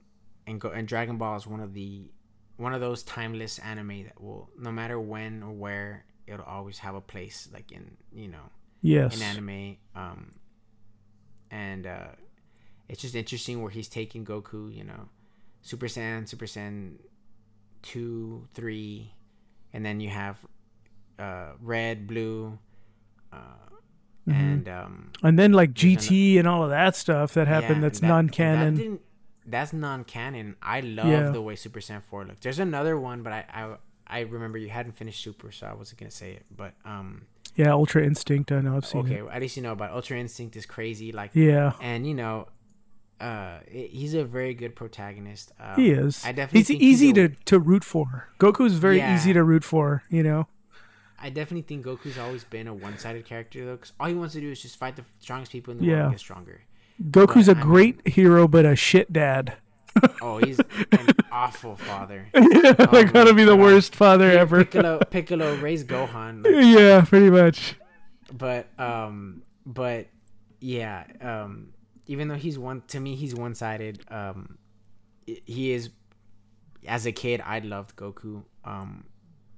and 0.48 0.60
go 0.62 0.70
and 0.70 0.88
dragon 0.88 1.18
ball 1.18 1.36
is 1.36 1.46
one 1.46 1.60
of 1.60 1.74
the 1.74 2.10
one 2.58 2.74
of 2.74 2.80
those 2.82 3.04
timeless 3.04 3.60
anime 3.60 4.04
that 4.06 4.20
will 4.22 4.50
no 4.58 4.72
matter 4.72 5.00
when 5.00 5.44
or 5.44 5.52
where 5.52 6.06
it'll 6.28 6.46
always 6.46 6.80
have 6.80 6.96
a 6.96 7.02
place 7.02 7.50
like 7.54 7.72
in 7.72 7.98
you 8.14 8.28
know 8.28 8.50
Yes. 8.82 9.16
in 9.18 9.22
anime 9.24 9.78
um 9.96 10.32
and 11.52 11.86
uh 11.88 12.08
it's 12.90 13.02
just 13.02 13.16
interesting 13.16 13.62
where 13.62 13.72
he's 13.72 13.88
taking 13.88 14.26
goku 14.26 14.74
you 14.76 14.84
know 14.84 15.08
super 15.62 15.88
saiyan 15.88 16.28
super 16.28 16.46
saiyan 16.46 16.96
2 17.84 18.48
3 18.54 19.14
and 19.74 19.86
then 19.86 20.00
you 20.00 20.10
have 20.10 20.38
uh 21.20 21.52
red 21.62 22.08
blue 22.08 22.58
uh 23.32 23.38
Mhm. 24.26 24.34
and 24.40 24.70
um 24.70 25.12
And 25.22 25.38
then 25.38 25.52
like 25.52 25.74
GT 25.74 26.40
and 26.40 26.48
all 26.48 26.64
of 26.64 26.70
that 26.70 26.96
stuff 26.96 27.34
that 27.34 27.46
happened 27.50 27.76
yeah, 27.78 27.82
that's 27.82 28.00
that- 28.00 28.08
non-canon. 28.08 28.76
that 28.76 28.82
didn't- 28.82 29.02
that's 29.46 29.74
non-canon 29.74 30.56
i 30.62 30.80
love 30.80 31.08
Yeah. 31.08 31.30
the 31.32 31.42
way 31.42 31.56
super 31.58 31.82
saiyan 31.82 32.02
4 32.02 32.24
looks 32.26 32.40
there's 32.40 32.60
another 32.60 32.98
one 32.98 33.22
but 33.24 33.34
i 33.34 33.46
i 33.54 33.76
I 34.14 34.20
remember 34.22 34.58
you 34.58 34.70
hadn't 34.70 34.94
finished 34.94 35.24
Super, 35.24 35.52
so 35.52 35.68
I 35.68 35.74
wasn't 35.74 36.00
gonna 36.00 36.12
say 36.12 36.32
it. 36.34 36.46
But 36.56 36.74
um, 36.86 37.24
yeah, 37.56 37.72
Ultra 37.72 38.04
Instinct. 38.06 38.52
I 38.52 38.62
know. 38.62 38.76
I've 38.78 38.86
seen 38.86 39.02
okay, 39.06 39.20
it. 39.20 39.26
at 39.32 39.42
least 39.42 39.58
you 39.58 39.64
know 39.64 39.72
about 39.74 39.92
Ultra 39.92 40.18
Instinct 40.20 40.56
is 40.56 40.66
crazy. 40.66 41.12
Like, 41.12 41.32
Yeah, 41.34 41.74
and 41.82 42.06
you 42.08 42.14
know, 42.14 42.48
uh, 43.20 43.60
he's 43.70 44.14
a 44.14 44.24
very 44.24 44.54
good 44.54 44.76
protagonist. 44.76 45.52
Um, 45.60 45.76
he 45.76 45.92
is. 45.92 46.24
I 46.26 46.32
definitely 46.32 46.60
He's 46.60 46.72
easy 46.72 47.08
he's 47.08 47.18
a- 47.18 47.30
to 47.30 47.36
to 47.46 47.60
root 47.60 47.84
for. 47.84 48.30
Goku's 48.40 48.76
very 48.76 48.98
Yeah. 48.98 49.16
easy 49.16 49.34
to 49.34 49.44
root 49.44 49.64
for. 49.64 50.04
You 50.10 50.24
know. 50.24 50.48
I 51.26 51.30
definitely 51.30 51.62
think 51.62 51.86
Goku's 51.86 52.18
always 52.18 52.44
been 52.44 52.68
a 52.68 52.74
one-sided 52.74 53.24
character 53.26 53.64
though, 53.66 53.76
because 53.78 53.94
all 54.00 54.08
he 54.10 54.14
wants 54.14 54.34
to 54.34 54.42
do 54.42 54.52
is 54.52 54.62
just 54.62 54.76
fight 54.78 54.98
the 54.98 55.06
strongest 55.20 55.52
people 55.54 55.72
in 55.72 55.78
the 55.80 55.86
Yeah. 55.86 55.92
world 55.94 56.04
and 56.04 56.12
get 56.14 56.20
stronger. 56.20 56.62
Goku's 57.02 57.48
But, 57.48 57.58
a 57.58 57.60
I 57.60 57.64
great 57.64 58.08
hero, 58.08 58.48
but 58.48 58.66
a 58.66 58.76
shit 58.76 59.14
dad. 59.14 59.56
Oh, 60.22 60.38
he's 60.40 60.60
an 60.60 61.08
awful 61.32 61.76
father. 61.76 62.28
yeah, 62.34 62.76
Oh 62.80 62.90
like 62.92 63.14
gotta 63.14 63.34
be 63.34 63.44
the 63.44 63.56
worst 63.56 63.96
father 63.96 64.30
ever. 64.32 64.66
Piccolo, 64.66 65.00
Piccolo 65.00 65.56
raised 65.58 65.88
Gohan. 65.88 66.44
like, 66.44 66.66
yeah, 66.80 67.02
pretty 67.06 67.30
much. 67.30 67.76
but 68.32 68.68
um 68.80 69.44
but 69.66 70.08
yeah 70.60 71.06
um 71.22 71.70
even 72.08 72.28
though 72.28 72.36
he's 72.36 72.58
one 72.58 72.82
to 72.88 73.00
me 73.00 73.16
he's 73.16 73.36
one-sided 73.36 74.02
um 74.10 74.58
he 75.26 75.72
is 75.72 75.90
as 76.88 77.06
a 77.06 77.12
kid 77.12 77.42
i 77.46 77.60
loved 77.60 77.96
goku 77.96 78.44
um 78.66 79.06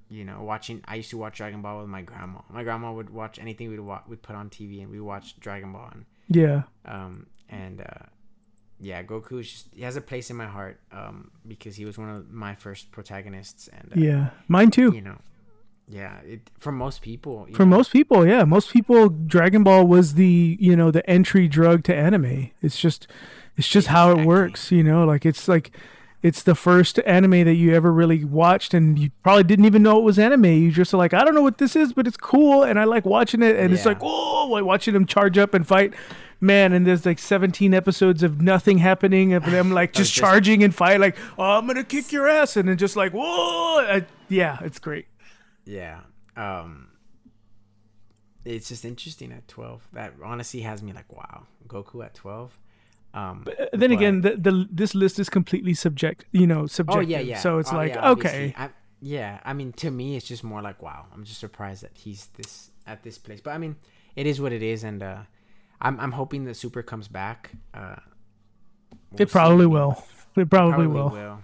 you 0.08 0.24
know 0.24 0.42
watching 0.42 0.80
i 0.86 0.94
used 0.96 1.10
to 1.10 1.16
watch 1.16 1.36
dragon 1.38 1.62
ball 1.62 1.80
with 1.80 1.88
my 1.88 2.02
grandma 2.02 2.40
my 2.50 2.62
grandma 2.62 2.92
would 2.92 3.10
watch 3.10 3.38
anything 3.38 3.68
we'd 3.70 3.80
watch 3.80 4.02
we'd 4.08 4.22
put 4.22 4.36
on 4.36 4.48
tv 4.50 4.82
and 4.82 4.90
we 4.90 5.00
watched 5.00 5.40
dragon 5.40 5.72
ball 5.72 5.88
and 5.92 6.04
Yeah, 6.28 6.62
um 6.84 7.26
and 7.48 7.80
uh 7.80 8.04
yeah 8.80 9.02
Goku 9.02 9.42
just, 9.42 9.68
he 9.74 9.82
has 9.82 9.96
a 9.96 10.00
place 10.00 10.30
in 10.30 10.36
my 10.36 10.46
heart 10.46 10.80
um 10.92 11.30
because 11.46 11.76
he 11.76 11.84
was 11.84 11.96
one 11.98 12.08
of 12.10 12.30
my 12.30 12.54
first 12.54 12.90
protagonists 12.90 13.68
and 13.68 13.92
uh, 13.92 13.94
yeah, 13.96 14.30
mine 14.48 14.70
too. 14.70 14.92
you 14.94 15.00
know 15.00 15.18
yeah 15.88 16.18
it, 16.18 16.50
for 16.58 16.72
most 16.72 17.00
people 17.00 17.46
For 17.52 17.64
know, 17.64 17.76
most 17.76 17.92
people, 17.92 18.26
yeah, 18.26 18.44
most 18.44 18.70
people, 18.72 19.08
Dragon 19.08 19.62
Ball 19.62 19.86
was 19.86 20.14
the 20.14 20.56
you 20.60 20.74
know 20.74 20.90
the 20.90 21.08
entry 21.08 21.46
drug 21.48 21.84
to 21.84 21.94
anime. 21.94 22.50
It's 22.60 22.78
just, 22.78 23.06
it's 23.56 23.68
just 23.68 23.86
how 23.88 24.10
it 24.10 24.26
works. 24.26 24.72
You 24.72 24.82
know, 24.82 25.04
like 25.04 25.24
it's 25.24 25.46
like, 25.46 25.70
it's 26.22 26.42
the 26.42 26.56
first 26.56 26.98
anime 27.06 27.44
that 27.44 27.54
you 27.54 27.72
ever 27.72 27.92
really 27.92 28.24
watched, 28.24 28.74
and 28.74 28.98
you 28.98 29.10
probably 29.22 29.44
didn't 29.44 29.64
even 29.64 29.82
know 29.84 29.98
it 29.98 30.02
was 30.02 30.18
anime. 30.18 30.46
You 30.46 30.72
just 30.72 30.92
are 30.92 30.96
like, 30.96 31.14
I 31.14 31.24
don't 31.24 31.34
know 31.36 31.42
what 31.42 31.58
this 31.58 31.76
is, 31.76 31.92
but 31.92 32.06
it's 32.08 32.16
cool, 32.16 32.64
and 32.64 32.80
I 32.80 32.84
like 32.84 33.04
watching 33.04 33.42
it, 33.42 33.54
and 33.56 33.72
it's 33.72 33.86
like, 33.86 33.98
oh, 34.02 34.48
like 34.50 34.64
watching 34.64 34.92
them 34.92 35.06
charge 35.06 35.38
up 35.38 35.54
and 35.54 35.64
fight. 35.66 35.94
Man, 36.40 36.72
and 36.74 36.86
there's 36.86 37.06
like 37.06 37.18
17 37.18 37.72
episodes 37.72 38.22
of 38.22 38.42
nothing 38.42 38.78
happening, 38.78 39.32
of 39.32 39.44
them 39.46 39.70
like 39.72 39.92
just, 39.94 40.12
charging 40.22 40.62
and 40.62 40.74
fight, 40.74 41.00
like, 41.00 41.16
oh, 41.38 41.42
I'm 41.58 41.66
gonna 41.66 41.82
kick 41.84 42.12
your 42.12 42.28
ass, 42.28 42.56
and 42.56 42.68
then 42.68 42.76
just 42.76 42.94
like, 42.96 43.12
whoa, 43.12 43.78
I, 43.80 44.04
yeah, 44.28 44.58
it's 44.62 44.78
great. 44.78 45.06
yeah 45.64 46.00
um 46.36 46.88
it's 48.44 48.68
just 48.68 48.84
interesting 48.84 49.32
at 49.32 49.48
12 49.48 49.88
that 49.94 50.12
honestly 50.22 50.60
has 50.60 50.82
me 50.82 50.92
like 50.92 51.10
wow 51.12 51.44
goku 51.66 52.04
at 52.04 52.14
12 52.14 52.58
um 53.14 53.44
Uh, 53.48 53.64
then 53.72 53.90
but- 53.90 53.90
again, 53.92 54.20
the, 54.20 54.36
the 54.36 54.68
this 54.70 54.94
list 54.94 55.18
is 55.18 55.28
completely 55.30 55.74
subject, 55.74 56.26
you 56.32 56.46
know, 56.46 56.62
oh 56.62 56.66
subjective. 56.66 57.08
yeah. 57.10 57.20
yeah 57.20 57.38
So 57.38 57.58
it's 57.58 57.72
Oh, 57.72 57.76
like, 57.76 57.94
yeah, 57.94 58.10
okay, 58.10 58.54
I, 58.56 58.68
yeah 59.02 59.40
i 59.44 59.52
mean 59.52 59.72
to 59.72 59.90
me 59.90 60.16
it's 60.16 60.26
just 60.26 60.42
more 60.42 60.62
like 60.62 60.80
wow 60.82 61.04
i'm 61.12 61.22
just 61.24 61.38
surprised 61.38 61.82
that 61.82 61.92
he's 61.94 62.28
this 62.38 62.70
at 62.86 63.02
this 63.02 63.18
place. 63.18 63.40
But 63.40 63.52
i 63.54 63.58
mean 63.58 63.76
it 64.14 64.26
is 64.26 64.40
what 64.40 64.52
it 64.52 64.62
is 64.62 64.84
and 64.84 65.02
uh 65.02 65.18
i'm, 65.80 65.98
I'm 66.00 66.12
hoping 66.12 66.44
that 66.44 66.54
super 66.54 66.82
comes 66.82 67.08
back 67.08 67.52
uh 67.74 67.96
we'll 69.10 69.22
it 69.22 69.30
probably 69.30 69.66
will. 69.66 70.04
It 70.36 70.50
probably, 70.50 70.86
will. 70.86 71.40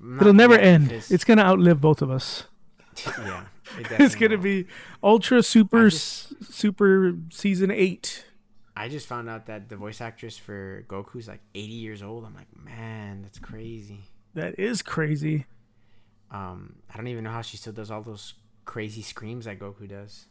Not 0.00 0.22
It'll 0.22 0.32
never 0.32 0.54
end. 0.56 0.88
because- 0.88 1.10
It's 1.10 1.24
gonna 1.24 1.42
outlive 1.42 1.80
both 1.80 2.00
of 2.00 2.10
us. 2.10 2.44
yeah 3.06 3.44
it 3.78 3.86
It's 4.00 4.14
gonna 4.14 4.36
will. 4.36 4.42
be 4.42 4.66
Ultra 5.02 5.42
Super 5.42 5.86
s 5.86 6.32
Super 6.48 7.14
Season 7.30 7.70
Eight. 7.70 8.24
I 8.76 8.88
just 8.88 9.06
found 9.06 9.28
out 9.28 9.44
that 9.46 9.68
the 9.68 9.76
voice 9.76 10.00
actress 10.00 10.38
for 10.38 10.84
Goku's 10.88 11.28
like 11.28 11.40
80 11.54 11.72
years 11.74 12.02
old. 12.02 12.24
I'm 12.24 12.34
like, 12.34 12.48
man, 12.56 13.20
that's 13.22 13.38
crazy. 13.38 14.00
That 14.34 14.58
is 14.58 14.80
crazy. 14.80 15.44
Um, 16.30 16.76
I 16.92 16.96
don't 16.96 17.08
even 17.08 17.24
know 17.24 17.30
how 17.30 17.42
she 17.42 17.56
still 17.58 17.74
does 17.74 17.90
all 17.90 18.00
those 18.02 18.34
crazy 18.64 19.02
screams 19.02 19.44
that 19.44 19.58
Goku 19.58 19.86
does. 19.88 20.26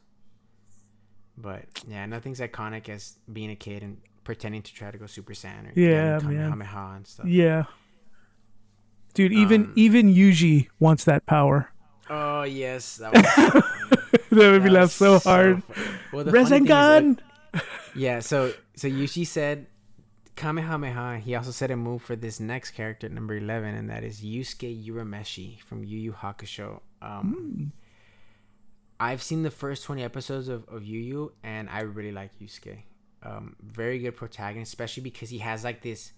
But 1.41 1.63
yeah, 1.87 2.05
nothing's 2.05 2.39
iconic 2.39 2.89
as 2.89 3.17
being 3.31 3.49
a 3.51 3.55
kid 3.55 3.81
and 3.83 3.97
pretending 4.23 4.61
to 4.63 4.73
try 4.73 4.91
to 4.91 4.97
go 4.97 5.05
Super 5.05 5.33
Saiyan 5.33 5.75
or 5.75 5.79
Yeah. 5.79 6.19
Kamehameha 6.19 6.93
and 6.97 7.07
stuff. 7.07 7.25
Yeah, 7.27 7.63
dude. 9.13 9.31
Even 9.33 9.63
Um, 9.65 9.73
even 9.75 10.13
Yuji 10.13 10.67
wants 10.79 11.03
that 11.05 11.25
power. 11.25 11.71
Oh 12.09 12.43
yes, 12.43 12.97
that 12.97 13.13
was 13.13 13.23
that 13.23 14.31
made 14.31 14.51
me 14.63 14.69
That 14.69 14.71
laugh 14.71 14.91
so 14.91 15.19
hard. 15.19 15.63
funny. 15.63 15.87
Well, 16.11 16.23
the 16.25 16.31
funny 16.31 16.45
thing 16.49 16.63
is, 16.65 16.69
Rasengan. 16.71 17.19
like, 17.53 17.63
yeah, 17.95 18.19
so 18.19 18.53
so 18.75 18.87
Yuji 18.89 19.25
said 19.25 19.67
Kamehameha. 20.35 21.19
He 21.19 21.35
also 21.35 21.51
said 21.51 21.71
a 21.71 21.75
move 21.75 22.01
for 22.01 22.15
this 22.15 22.39
next 22.39 22.71
character, 22.71 23.07
number 23.09 23.35
eleven, 23.37 23.75
and 23.75 23.89
that 23.89 24.03
is 24.03 24.21
Yusuke 24.21 24.85
Urameshi 24.87 25.61
from 25.61 25.83
Yu 25.83 25.97
Yu 25.99 26.11
Hakusho. 26.13 26.81
Um, 27.01 27.23
Hmm. 27.23 27.65
I've 28.99 29.23
seen 29.23 29.43
the 29.43 29.51
first 29.51 29.83
twenty 29.83 30.03
episodes 30.03 30.47
of, 30.49 30.67
of 30.67 30.83
Yu 30.83 30.99
Yu, 30.99 31.31
and 31.43 31.69
I 31.69 31.81
really 31.81 32.11
like 32.11 32.31
Yusuke. 32.39 32.79
Um, 33.23 33.55
very 33.61 33.99
good 33.99 34.15
protagonist, 34.15 34.71
especially 34.71 35.03
because 35.03 35.29
he 35.29 35.39
has 35.39 35.63
like 35.63 35.81
this 35.81 36.11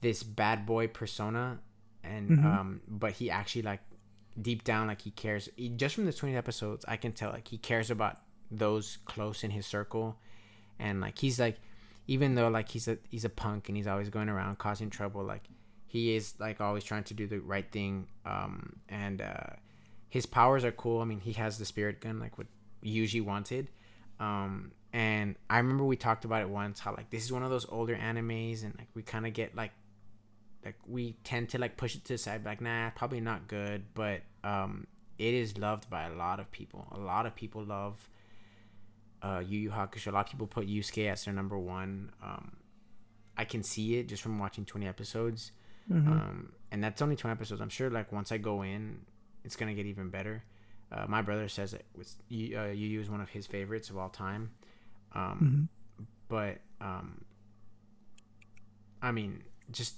this 0.00 0.22
bad 0.22 0.66
boy 0.66 0.86
persona, 0.88 1.58
and 2.04 2.30
Mhm. 2.30 2.44
um, 2.44 2.80
but 2.88 3.12
he 3.12 3.30
actually 3.30 3.62
like 3.62 3.80
deep 4.40 4.62
down 4.64 4.86
like 4.88 5.00
he 5.02 5.10
cares. 5.10 5.48
He, 5.56 5.68
just 5.70 5.94
from 5.94 6.06
the 6.06 6.12
twenty 6.12 6.36
episodes, 6.36 6.84
I 6.88 6.96
can 6.96 7.12
tell 7.12 7.30
like 7.30 7.48
he 7.48 7.58
cares 7.58 7.90
about 7.90 8.18
those 8.50 8.98
close 9.04 9.44
in 9.44 9.50
his 9.50 9.66
circle, 9.66 10.18
and 10.78 11.00
like 11.00 11.18
he's 11.18 11.38
like 11.38 11.58
even 12.06 12.34
though 12.36 12.48
like 12.48 12.68
he's 12.70 12.88
a 12.88 12.98
he's 13.10 13.24
a 13.24 13.28
punk 13.30 13.68
and 13.68 13.76
he's 13.76 13.86
always 13.86 14.08
going 14.10 14.28
around 14.28 14.58
causing 14.58 14.90
trouble, 14.90 15.22
like 15.24 15.44
he 15.86 16.14
is 16.16 16.34
like 16.38 16.60
always 16.60 16.84
trying 16.84 17.04
to 17.04 17.14
do 17.14 17.26
the 17.26 17.38
right 17.40 17.70
thing. 17.70 18.06
Um, 18.24 18.76
and 18.88 19.20
uh, 19.22 19.54
his 20.08 20.26
powers 20.26 20.64
are 20.64 20.72
cool. 20.72 21.00
I 21.00 21.04
mean, 21.04 21.20
he 21.20 21.32
has 21.34 21.58
the 21.58 21.64
spirit 21.64 22.00
gun 22.00 22.18
like 22.18 22.38
what 22.38 22.46
Yuji 22.84 23.22
wanted. 23.24 23.70
Um, 24.20 24.72
and 24.92 25.36
I 25.50 25.58
remember 25.58 25.84
we 25.84 25.96
talked 25.96 26.24
about 26.24 26.42
it 26.42 26.48
once 26.48 26.80
how 26.80 26.94
like 26.94 27.10
this 27.10 27.22
is 27.24 27.30
one 27.32 27.42
of 27.42 27.50
those 27.50 27.66
older 27.68 27.94
animes 27.94 28.64
and 28.64 28.74
like 28.78 28.88
we 28.94 29.02
kind 29.02 29.26
of 29.26 29.32
get 29.34 29.54
like 29.54 29.72
like 30.64 30.76
we 30.86 31.12
tend 31.24 31.50
to 31.50 31.58
like 31.58 31.76
push 31.76 31.94
it 31.94 32.04
to 32.06 32.14
the 32.14 32.18
side 32.18 32.44
like 32.44 32.60
nah 32.60 32.88
probably 32.96 33.20
not 33.20 33.46
good 33.48 33.84
but 33.94 34.22
um 34.42 34.86
it 35.18 35.34
is 35.34 35.56
loved 35.58 35.88
by 35.90 36.04
a 36.04 36.14
lot 36.14 36.40
of 36.40 36.50
people 36.50 36.88
a 36.92 36.98
lot 36.98 37.26
of 37.26 37.34
people 37.34 37.62
love 37.62 38.08
uh 39.22 39.42
Yu 39.46 39.58
Yu 39.58 39.70
Hakusho 39.70 40.08
a 40.08 40.10
lot 40.10 40.24
of 40.26 40.30
people 40.32 40.46
put 40.46 40.66
Yusuke 40.66 41.10
as 41.12 41.24
their 41.24 41.34
number 41.34 41.58
one 41.58 42.10
um 42.22 42.52
I 43.36 43.44
can 43.44 43.62
see 43.62 43.98
it 43.98 44.08
just 44.08 44.22
from 44.22 44.38
watching 44.38 44.64
20 44.64 44.86
episodes 44.88 45.52
Mhm. 45.90 46.06
um 46.08 46.52
and 46.72 46.82
that's 46.82 47.00
only 47.02 47.14
20 47.16 47.30
episodes 47.32 47.60
I'm 47.60 47.68
sure 47.68 47.90
like 47.90 48.10
once 48.10 48.32
I 48.32 48.38
go 48.38 48.62
in 48.62 49.00
it's 49.48 49.56
gonna 49.56 49.74
get 49.80 49.86
even 49.86 50.10
better 50.10 50.44
uh, 50.92 51.06
my 51.08 51.22
brother 51.22 51.48
says 51.48 51.72
it 51.74 51.84
was 51.96 52.16
Yu 52.28 52.58
uh, 52.58 52.66
Yu 52.66 53.00
is 53.00 53.08
one 53.16 53.22
of 53.26 53.30
his 53.30 53.46
favorites 53.46 53.88
of 53.90 53.96
all 53.96 54.10
time 54.10 54.50
um 55.14 55.68
Mhm. 56.00 56.06
but 56.28 56.56
um 56.84 57.24
I 59.00 59.10
mean 59.12 59.42
just 59.70 59.94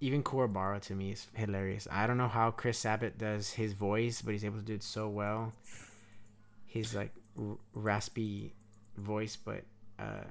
even 0.00 0.22
Kuwabara 0.22 0.80
to 0.88 0.94
me 0.94 1.12
is 1.12 1.26
hilarious. 1.34 1.86
I 1.90 2.06
don't 2.06 2.16
know 2.16 2.28
how 2.28 2.50
Chris 2.52 2.78
Sabat 2.78 3.18
does 3.18 3.50
his 3.52 3.74
voice, 3.74 4.22
but 4.22 4.32
he's 4.32 4.46
able 4.46 4.56
to 4.56 4.64
do 4.64 4.72
it 4.80 4.82
so 4.82 5.08
well. 5.10 5.52
His 6.66 6.94
like 6.94 7.12
r- 7.38 7.58
raspy 7.74 8.54
voice, 8.96 9.36
but 9.36 9.62
uh, 9.98 10.24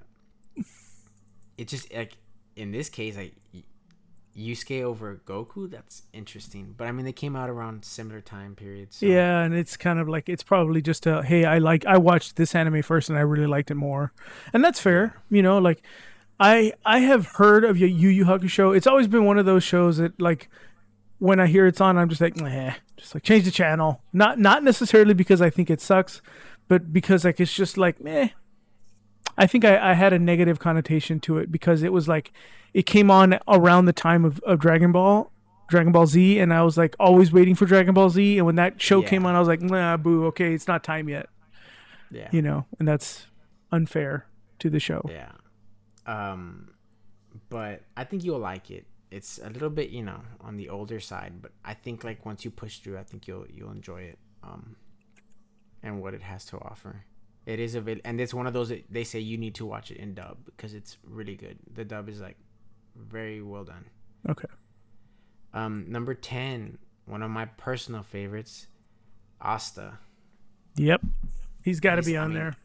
it 1.57 1.67
just 1.67 1.93
like 1.93 2.13
in 2.55 2.71
this 2.71 2.89
case, 2.89 3.15
like 3.15 3.35
Yusuke 4.37 4.83
over 4.83 5.21
Goku. 5.25 5.69
That's 5.69 6.03
interesting. 6.13 6.73
But 6.77 6.87
I 6.87 6.91
mean, 6.91 7.05
they 7.05 7.11
came 7.11 7.35
out 7.35 7.49
around 7.49 7.85
similar 7.85 8.21
time 8.21 8.55
periods. 8.55 8.97
So. 8.97 9.05
Yeah, 9.05 9.41
and 9.41 9.53
it's 9.53 9.77
kind 9.77 9.99
of 9.99 10.07
like 10.07 10.29
it's 10.29 10.43
probably 10.43 10.81
just 10.81 11.05
a 11.05 11.23
hey, 11.23 11.45
I 11.45 11.57
like 11.57 11.85
I 11.85 11.97
watched 11.97 12.35
this 12.35 12.55
anime 12.55 12.81
first 12.81 13.09
and 13.09 13.17
I 13.17 13.21
really 13.21 13.47
liked 13.47 13.71
it 13.71 13.75
more, 13.75 14.13
and 14.53 14.63
that's 14.63 14.79
fair. 14.79 15.21
You 15.29 15.41
know, 15.41 15.57
like 15.57 15.81
I 16.39 16.73
I 16.85 16.99
have 16.99 17.27
heard 17.27 17.63
of 17.65 17.77
your 17.77 17.89
Yu 17.89 18.09
Yu 18.09 18.25
Hakusho. 18.25 18.75
It's 18.75 18.87
always 18.87 19.07
been 19.07 19.25
one 19.25 19.37
of 19.37 19.45
those 19.45 19.63
shows 19.63 19.97
that 19.97 20.19
like 20.21 20.49
when 21.19 21.39
I 21.39 21.47
hear 21.47 21.67
it's 21.67 21.81
on, 21.81 21.97
I'm 21.97 22.09
just 22.09 22.21
like, 22.21 22.37
nah, 22.37 22.73
just 22.95 23.13
like 23.13 23.23
change 23.23 23.45
the 23.45 23.51
channel. 23.51 24.01
Not 24.13 24.39
not 24.39 24.63
necessarily 24.63 25.13
because 25.13 25.41
I 25.41 25.49
think 25.49 25.69
it 25.69 25.81
sucks, 25.81 26.21
but 26.67 26.93
because 26.93 27.25
like 27.25 27.39
it's 27.39 27.53
just 27.53 27.77
like 27.77 28.01
meh. 28.01 28.29
I 29.39 29.47
think 29.47 29.63
I, 29.63 29.91
I 29.91 29.93
had 29.93 30.11
a 30.13 30.19
negative 30.19 30.59
connotation 30.59 31.19
to 31.21 31.37
it 31.37 31.51
because 31.51 31.81
it 31.81 31.93
was 31.93 32.07
like 32.07 32.31
it 32.73 32.85
came 32.85 33.09
on 33.09 33.39
around 33.47 33.85
the 33.85 33.93
time 33.93 34.25
of, 34.25 34.39
of 34.41 34.59
Dragon 34.59 34.91
Ball, 34.91 35.31
Dragon 35.69 35.91
Ball 35.91 36.05
Z, 36.05 36.39
and 36.39 36.53
I 36.53 36.61
was 36.61 36.77
like 36.77 36.95
always 36.99 37.31
waiting 37.31 37.55
for 37.55 37.65
Dragon 37.65 37.93
Ball 37.93 38.09
Z. 38.09 38.37
And 38.37 38.45
when 38.45 38.55
that 38.55 38.81
show 38.81 39.01
came 39.01 39.25
on, 39.25 39.35
I 39.35 39.39
was 39.39 39.47
like, 39.47 39.61
nah, 39.61 39.97
boo, 39.97 40.25
okay, 40.27 40.53
it's 40.53 40.67
not 40.67 40.83
time 40.83 41.07
yet, 41.07 41.29
yeah, 42.11 42.27
you 42.31 42.41
know, 42.41 42.65
and 42.77 42.87
that's 42.87 43.27
unfair 43.71 44.27
to 44.59 44.69
the 44.69 44.79
show. 44.79 45.01
yeah. 45.09 45.31
Um, 46.05 46.71
but 47.49 47.83
I 47.95 48.03
think 48.03 48.23
you'll 48.23 48.39
like 48.39 48.69
it. 48.71 48.85
It's 49.09 49.39
a 49.43 49.49
little 49.49 49.69
bit, 49.69 49.89
you 49.89 50.03
know, 50.03 50.21
on 50.41 50.57
the 50.57 50.69
older 50.69 50.99
side, 50.99 51.41
but 51.41 51.51
I 51.63 51.73
think 51.73 52.03
like 52.03 52.25
once 52.25 52.43
you 52.43 52.51
push 52.51 52.79
through, 52.79 52.97
I 52.97 53.03
think 53.03 53.27
you'll 53.27 53.45
you'll 53.47 53.71
enjoy 53.71 54.01
it. 54.01 54.19
Um, 54.43 54.75
and 55.81 56.01
what 56.01 56.13
it 56.13 56.21
has 56.21 56.45
to 56.45 56.57
offer. 56.57 57.05
It 57.49 57.59
is 57.59 57.73
a 57.75 57.81
vid- 57.81 58.01
and 58.05 58.21
it's 58.21 58.33
one 58.33 58.47
of 58.47 58.53
those 58.53 58.69
that 58.69 58.85
they 58.91 59.03
say 59.03 59.19
you 59.19 59.37
need 59.37 59.55
to 59.55 59.65
watch 59.65 59.89
it 59.91 59.97
in 59.97 60.13
dub 60.13 60.37
because 60.45 60.73
it's 60.73 60.97
really 61.03 61.35
good. 61.35 61.57
The 61.73 61.83
dub 61.83 62.07
is 62.07 62.21
like 62.21 62.37
very 62.95 63.41
well 63.41 63.63
done. 63.63 63.85
Okay. 64.29 64.47
Um, 65.53 65.85
number 65.89 66.13
ten, 66.13 66.77
one 67.05 67.23
of 67.23 67.31
my 67.31 67.45
personal 67.45 68.03
favorites, 68.03 68.67
Asta. 69.41 69.97
Yep. 70.75 71.01
He's 71.63 71.79
got 71.79 71.95
to 71.95 72.03
be 72.03 72.15
I 72.17 72.23
on 72.23 72.29
mean, 72.29 72.37
there. 72.39 72.55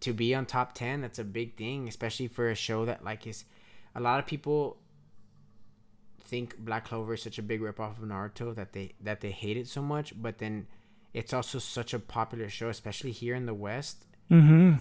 to 0.00 0.12
be 0.12 0.34
on 0.34 0.44
top 0.46 0.74
10 0.74 1.00
that's 1.00 1.18
a 1.18 1.24
big 1.24 1.56
thing 1.56 1.88
especially 1.88 2.28
for 2.28 2.50
a 2.50 2.54
show 2.54 2.84
that 2.84 3.02
like 3.02 3.26
is 3.26 3.44
a 3.94 4.00
lot 4.00 4.18
of 4.20 4.26
people 4.26 4.76
think 6.24 6.58
Black 6.58 6.84
Clover 6.86 7.14
is 7.14 7.22
such 7.22 7.38
a 7.38 7.42
big 7.42 7.60
ripoff 7.60 7.98
of 7.98 8.04
Naruto 8.04 8.54
that 8.54 8.72
they 8.72 8.92
that 9.00 9.20
they 9.20 9.30
hate 9.30 9.56
it 9.56 9.68
so 9.68 9.82
much, 9.82 10.12
but 10.20 10.38
then 10.38 10.66
it's 11.12 11.32
also 11.32 11.58
such 11.58 11.94
a 11.94 11.98
popular 11.98 12.48
show, 12.48 12.68
especially 12.68 13.12
here 13.12 13.34
in 13.34 13.46
the 13.46 13.54
West. 13.54 14.06
Mm-hmm. 14.30 14.74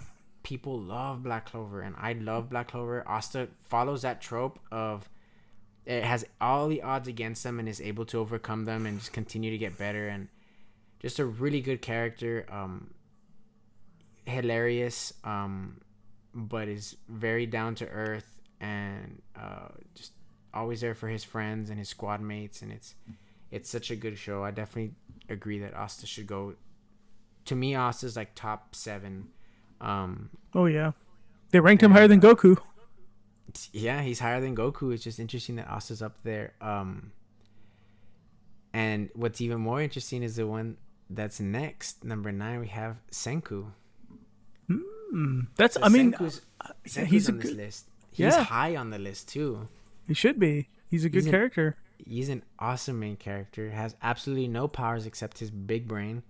People 0.44 0.80
love 0.80 1.24
Black 1.24 1.46
Clover, 1.46 1.82
and 1.82 1.96
I 1.98 2.14
love 2.14 2.50
Black 2.50 2.70
Clover. 2.70 3.08
Asta 3.08 3.48
follows 3.64 4.02
that 4.02 4.22
trope 4.22 4.60
of 4.72 5.10
it 5.86 6.04
has 6.04 6.26
all 6.40 6.70
the 6.70 6.82
odds 6.82 7.08
against 7.08 7.44
them 7.44 7.60
and 7.60 7.68
is 7.68 7.82
able 7.82 8.06
to 8.06 8.20
overcome 8.20 8.66
them 8.66 8.86
and 8.86 9.00
just 9.00 9.12
continue 9.12 9.52
to 9.52 9.58
get 9.58 9.78
better 9.78 10.08
and 10.08 10.30
just 11.02 11.20
a 11.20 11.26
really 11.26 11.60
good 11.60 11.82
character. 11.82 12.46
Um, 12.50 12.94
hilarious, 14.26 15.14
um, 15.24 15.82
but 16.34 16.68
is 16.68 16.96
very 17.10 17.46
down 17.46 17.76
to 17.76 17.88
earth 17.88 18.40
and 18.62 19.22
uh, 19.36 19.68
just 19.94 20.14
always 20.54 20.82
there 20.82 20.96
for 20.96 21.10
his 21.10 21.24
friends 21.24 21.70
and 21.70 21.78
his 21.78 21.90
squad 21.90 22.22
mates. 22.22 22.62
And 22.62 22.72
it's 22.72 22.96
it's 23.52 23.70
such 23.70 23.92
a 23.92 23.96
good 23.96 24.18
show. 24.18 24.44
I 24.44 24.52
definitely 24.52 24.96
agree 25.30 25.60
that 25.60 25.74
Asta 25.74 26.08
should 26.08 26.28
go. 26.28 26.56
To 27.46 27.56
me, 27.56 27.76
Asta's 27.76 28.16
like 28.16 28.36
top 28.36 28.76
seven. 28.76 29.30
Um, 29.82 30.30
Oh 30.56 30.66
yeah, 30.66 30.92
they 31.52 31.60
ranked 31.60 31.84
him 31.84 31.92
higher 31.92 32.08
than 32.08 32.22
Goku. 32.22 32.58
yeah, 33.72 34.02
he's 34.02 34.20
higher 34.20 34.40
than 34.40 34.56
Goku. 34.56 34.94
It's 34.94 35.04
just 35.04 35.20
interesting 35.20 35.56
that 35.58 35.68
Asta's 35.68 36.02
up 36.02 36.18
there. 36.24 36.54
Um, 36.62 37.12
and 38.74 39.10
what's 39.14 39.42
even 39.42 39.60
more 39.60 39.82
interesting 39.82 40.24
is 40.24 40.36
the 40.38 40.48
one 40.48 40.78
that's 41.10 41.40
next, 41.40 42.04
number 42.04 42.32
nine. 42.32 42.60
We 42.60 42.68
have 42.68 42.98
Senku. 43.12 43.68
That's 45.58 45.76
So 45.76 45.82
I 45.84 45.90
mean, 45.90 46.14
Senku's, 46.14 46.42
Senku's 46.88 47.10
he's 47.10 47.30
a 47.30 47.32
on 47.34 47.38
this 47.40 47.50
good- 47.50 47.58
list. 47.58 47.88
He's 48.12 48.20
Yeah. 48.36 48.44
high 48.44 48.76
on 48.76 48.90
the 48.90 49.00
list 49.00 49.28
too. 49.30 49.68
he 50.08 50.14
should 50.14 50.40
be. 50.40 50.70
He's 50.90 51.06
a 51.06 51.10
good 51.10 51.20
He's 51.20 51.26
an- 51.28 51.32
character. 51.32 51.78
He's 52.06 52.30
an 52.30 52.44
awesome 52.60 53.00
main 53.00 53.16
character. 53.16 53.70
Has 53.72 53.96
absolutely 54.02 54.48
no 54.48 54.68
powers 54.68 55.06
except 55.06 55.38
his 55.40 55.50
big 55.52 55.88
brain. 55.88 56.24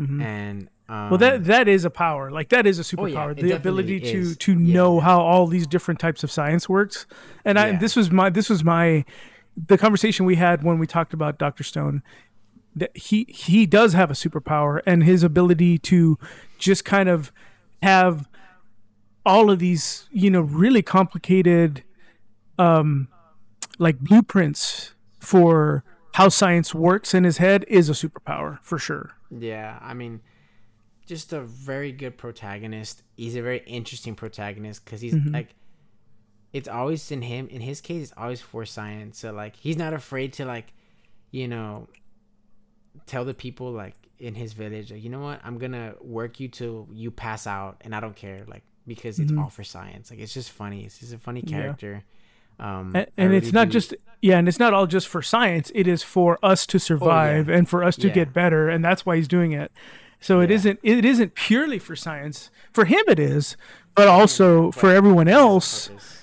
Mhm. 0.00 0.22
And 0.22 0.68
um, 0.88 1.10
Well, 1.10 1.18
that 1.18 1.44
that 1.44 1.68
is 1.68 1.84
a 1.84 1.90
power. 1.90 2.30
Like 2.30 2.48
that 2.48 2.66
is 2.66 2.78
a 2.78 2.96
Oh, 2.98 3.06
yeah, 3.06 3.16
superpower. 3.28 3.40
the 3.40 3.52
ability 3.52 4.00
to 4.00 4.18
is. 4.18 4.36
to 4.38 4.52
Yeah. 4.52 4.74
know 4.74 5.00
how 5.00 5.20
all 5.20 5.46
these 5.46 5.66
different 5.66 6.00
types 6.00 6.24
of 6.24 6.30
science 6.30 6.68
works. 6.68 7.06
And 7.44 7.58
I 7.58 7.76
this 7.76 7.94
was 7.96 8.10
my 8.10 8.30
this 8.30 8.48
was 8.50 8.64
my 8.64 9.04
the 9.68 9.76
conversation 9.78 10.24
we 10.26 10.36
had 10.36 10.62
when 10.62 10.78
we 10.78 10.86
talked 10.86 11.12
about 11.12 11.38
Doctor 11.38 11.62
Stone. 11.64 12.02
That 12.74 12.96
he 12.96 13.26
he 13.28 13.66
does 13.66 13.92
have 13.94 14.10
a 14.10 14.14
superpower, 14.14 14.80
and 14.86 15.02
his 15.04 15.22
ability 15.22 15.78
to 15.78 16.18
just 16.58 16.84
kind 16.84 17.08
of 17.08 17.30
have 17.82 18.28
all 19.26 19.50
of 19.50 19.58
these 19.58 20.08
you 20.12 20.30
know 20.30 20.40
really 20.40 20.80
complicated 20.82 21.82
um 22.58 23.08
like 23.78 23.98
blueprints 23.98 24.94
for 25.18 25.84
how 26.14 26.28
science 26.28 26.74
works 26.74 27.14
in 27.14 27.24
his 27.24 27.38
head 27.38 27.64
is 27.68 27.88
a 27.88 27.92
superpower 27.92 28.58
for 28.62 28.78
sure. 28.78 29.12
Yeah, 29.30 29.78
I 29.80 29.94
mean, 29.94 30.20
just 31.06 31.32
a 31.32 31.40
very 31.40 31.92
good 31.92 32.16
protagonist. 32.18 33.02
He's 33.16 33.36
a 33.36 33.42
very 33.42 33.58
interesting 33.66 34.14
protagonist 34.14 34.84
because 34.84 35.00
he's 35.00 35.14
Mhm. 35.14 35.32
like, 35.32 35.54
it's 36.52 36.68
always 36.68 37.10
in 37.10 37.22
him. 37.22 37.46
In 37.48 37.60
his 37.60 37.80
case, 37.80 38.02
it's 38.10 38.12
always 38.16 38.40
for 38.40 38.64
science. 38.66 39.18
So 39.18 39.32
like, 39.32 39.56
he's 39.56 39.76
not 39.76 39.92
afraid 39.94 40.32
to 40.34 40.44
like, 40.44 40.72
you 41.30 41.46
know, 41.48 41.88
tell 43.06 43.24
the 43.24 43.34
people 43.34 43.70
like 43.72 43.94
in 44.18 44.34
his 44.34 44.52
village, 44.52 44.90
like, 44.92 45.02
you 45.02 45.08
know 45.10 45.20
what, 45.20 45.40
I'm 45.44 45.58
gonna 45.58 45.94
work 46.00 46.40
you 46.40 46.48
till 46.48 46.88
you 46.92 47.10
pass 47.10 47.46
out, 47.46 47.80
and 47.82 47.94
I 47.94 48.00
don't 48.00 48.16
care, 48.16 48.44
like 48.46 48.62
because 48.86 49.18
it's 49.20 49.30
Mhm. 49.30 49.40
all 49.40 49.48
for 49.48 49.62
science. 49.62 50.10
Like 50.10 50.18
it's 50.20 50.34
just 50.34 50.50
funny. 50.50 50.84
It's 50.84 50.98
just 50.98 51.12
a 51.12 51.18
funny 51.18 51.42
Yeah. 51.46 51.72
Um, 52.60 52.94
and, 52.94 53.06
and 53.16 53.32
it's 53.34 53.52
not 53.52 53.68
do- 53.68 53.72
just 53.72 53.94
yeah 54.22 54.36
and 54.38 54.46
it's 54.48 54.58
not 54.58 54.74
all 54.74 54.86
just 54.86 55.08
for 55.08 55.22
science 55.22 55.72
it 55.74 55.86
is 55.88 56.02
for 56.02 56.38
us 56.42 56.66
to 56.66 56.78
survive 56.78 57.48
and 57.48 57.66
for 57.68 57.82
us 57.82 57.96
to 57.96 58.08
Yeah. 58.08 58.12
get 58.14 58.32
better 58.34 58.68
and 58.68 58.84
that's 58.84 59.06
why 59.06 59.16
he's 59.16 59.28
doing 59.28 59.52
it 59.52 59.72
so 60.20 60.40
it 60.40 60.50
Yeah. 60.50 60.56
isn't 60.56 60.80
it 60.82 61.04
isn't 61.06 61.34
purely 61.34 61.78
for 61.78 61.96
science 61.96 62.50
for 62.70 62.84
him 62.84 63.02
it 63.08 63.18
is 63.18 63.56
but 63.94 64.08
also 64.08 64.70
for 64.72 64.90
everyone 64.90 65.26
else 65.26 65.88
purpose. 65.88 66.22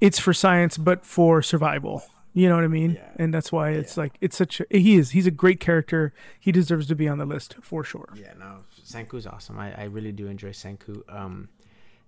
it's 0.00 0.18
for 0.18 0.32
science 0.32 0.78
but 0.78 1.04
for 1.04 1.42
survival 1.42 2.02
you 2.32 2.48
know 2.48 2.54
what 2.54 2.64
i 2.64 2.68
mean 2.68 2.92
Yeah. 2.94 3.10
and 3.16 3.34
that's 3.34 3.52
why 3.52 3.70
it's 3.72 3.98
like 3.98 4.14
it's 4.22 4.36
such 4.38 4.62
a 4.62 4.78
he 4.78 4.96
is 4.96 5.10
he's 5.10 5.26
a 5.26 5.30
great 5.30 5.60
character 5.60 6.14
he 6.40 6.50
deserves 6.50 6.86
to 6.86 6.94
be 6.94 7.06
on 7.08 7.18
the 7.18 7.26
list 7.26 7.56
for 7.60 7.84
sure 7.84 8.08
Yeah, 8.16 8.32
no, 8.38 8.60
Senku's 8.82 9.26
awesome. 9.26 9.58
I, 9.58 9.74
I 9.82 9.84
really 9.84 10.12
do 10.12 10.26
enjoy 10.28 10.50
Senku. 10.52 11.02
Um, 11.08 11.48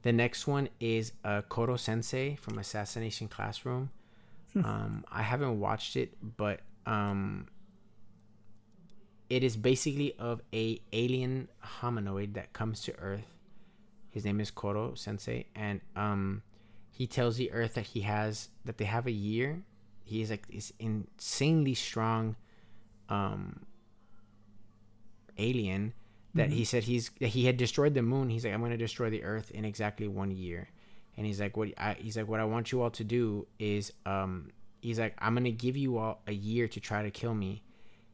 the 0.07 0.13
next 0.13 0.47
one 0.47 0.69
is 0.79 1.13
uh, 1.25 1.43
Koro 1.49 1.77
Sensei 1.77 2.37
from 2.37 2.59
Assassination 2.59 3.29
Classroom. 3.29 3.91
um, 4.55 5.05
I 5.11 5.23
haven't 5.23 5.59
watched 5.59 5.97
it, 5.97 6.15
but 6.37 6.61
um, 6.87 7.49
it 9.29 9.43
is 9.43 9.57
basically 9.57 10.15
of 10.19 10.41
a 10.53 10.81
alien 10.93 11.49
hominoid 11.81 12.35
that 12.35 12.53
comes 12.53 12.83
to 12.83 12.97
Earth. 12.99 13.27
His 14.11 14.25
name 14.25 14.41
is 14.41 14.51
Koro 14.51 14.95
Sensei, 14.95 15.47
and 15.55 15.81
um, 15.95 16.43
he 16.91 17.07
tells 17.07 17.37
the 17.37 17.53
Earth 17.53 17.75
that 17.75 17.87
he 17.87 18.01
has 18.03 18.49
that 18.65 18.79
they 18.79 18.85
have 18.85 19.07
a 19.07 19.13
year. 19.13 19.63
He 20.05 20.23
is 20.23 20.31
like 20.31 20.47
this 20.49 20.73
insanely 20.79 21.75
strong 21.75 22.37
um, 23.09 23.67
alien 25.37 25.93
that 26.37 26.51
he 26.51 26.65
said 26.65 26.85
he's 26.85 27.11
that 27.21 27.29
he 27.29 27.47
had 27.47 27.57
destroyed 27.57 27.95
the 27.95 28.03
moon. 28.03 28.31
He's 28.31 28.45
like, 28.45 28.55
I'm 28.55 28.61
gonna 28.61 28.77
destroy 28.77 29.11
the 29.11 29.25
Earth 29.25 29.51
in 29.51 29.65
exactly 29.65 30.09
one 30.09 30.31
year, 30.31 30.69
and 31.17 31.27
he's 31.27 31.41
like, 31.41 31.57
what 31.57 31.69
I, 31.79 31.95
he's 31.95 32.17
like, 32.17 32.29
what 32.29 32.41
I 32.41 32.45
want 32.45 32.73
you 32.73 32.83
all 32.83 32.91
to 32.91 33.05
do 33.05 33.47
is, 33.59 33.93
um, 34.05 34.51
he's 34.81 34.99
like, 34.99 35.15
I'm 35.19 35.35
gonna 35.35 35.51
give 35.51 35.77
you 35.77 35.99
all 35.99 36.23
a 36.27 36.33
year 36.33 36.69
to 36.69 36.81
try 36.81 37.03
to 37.03 37.11
kill 37.11 37.35
me, 37.35 37.63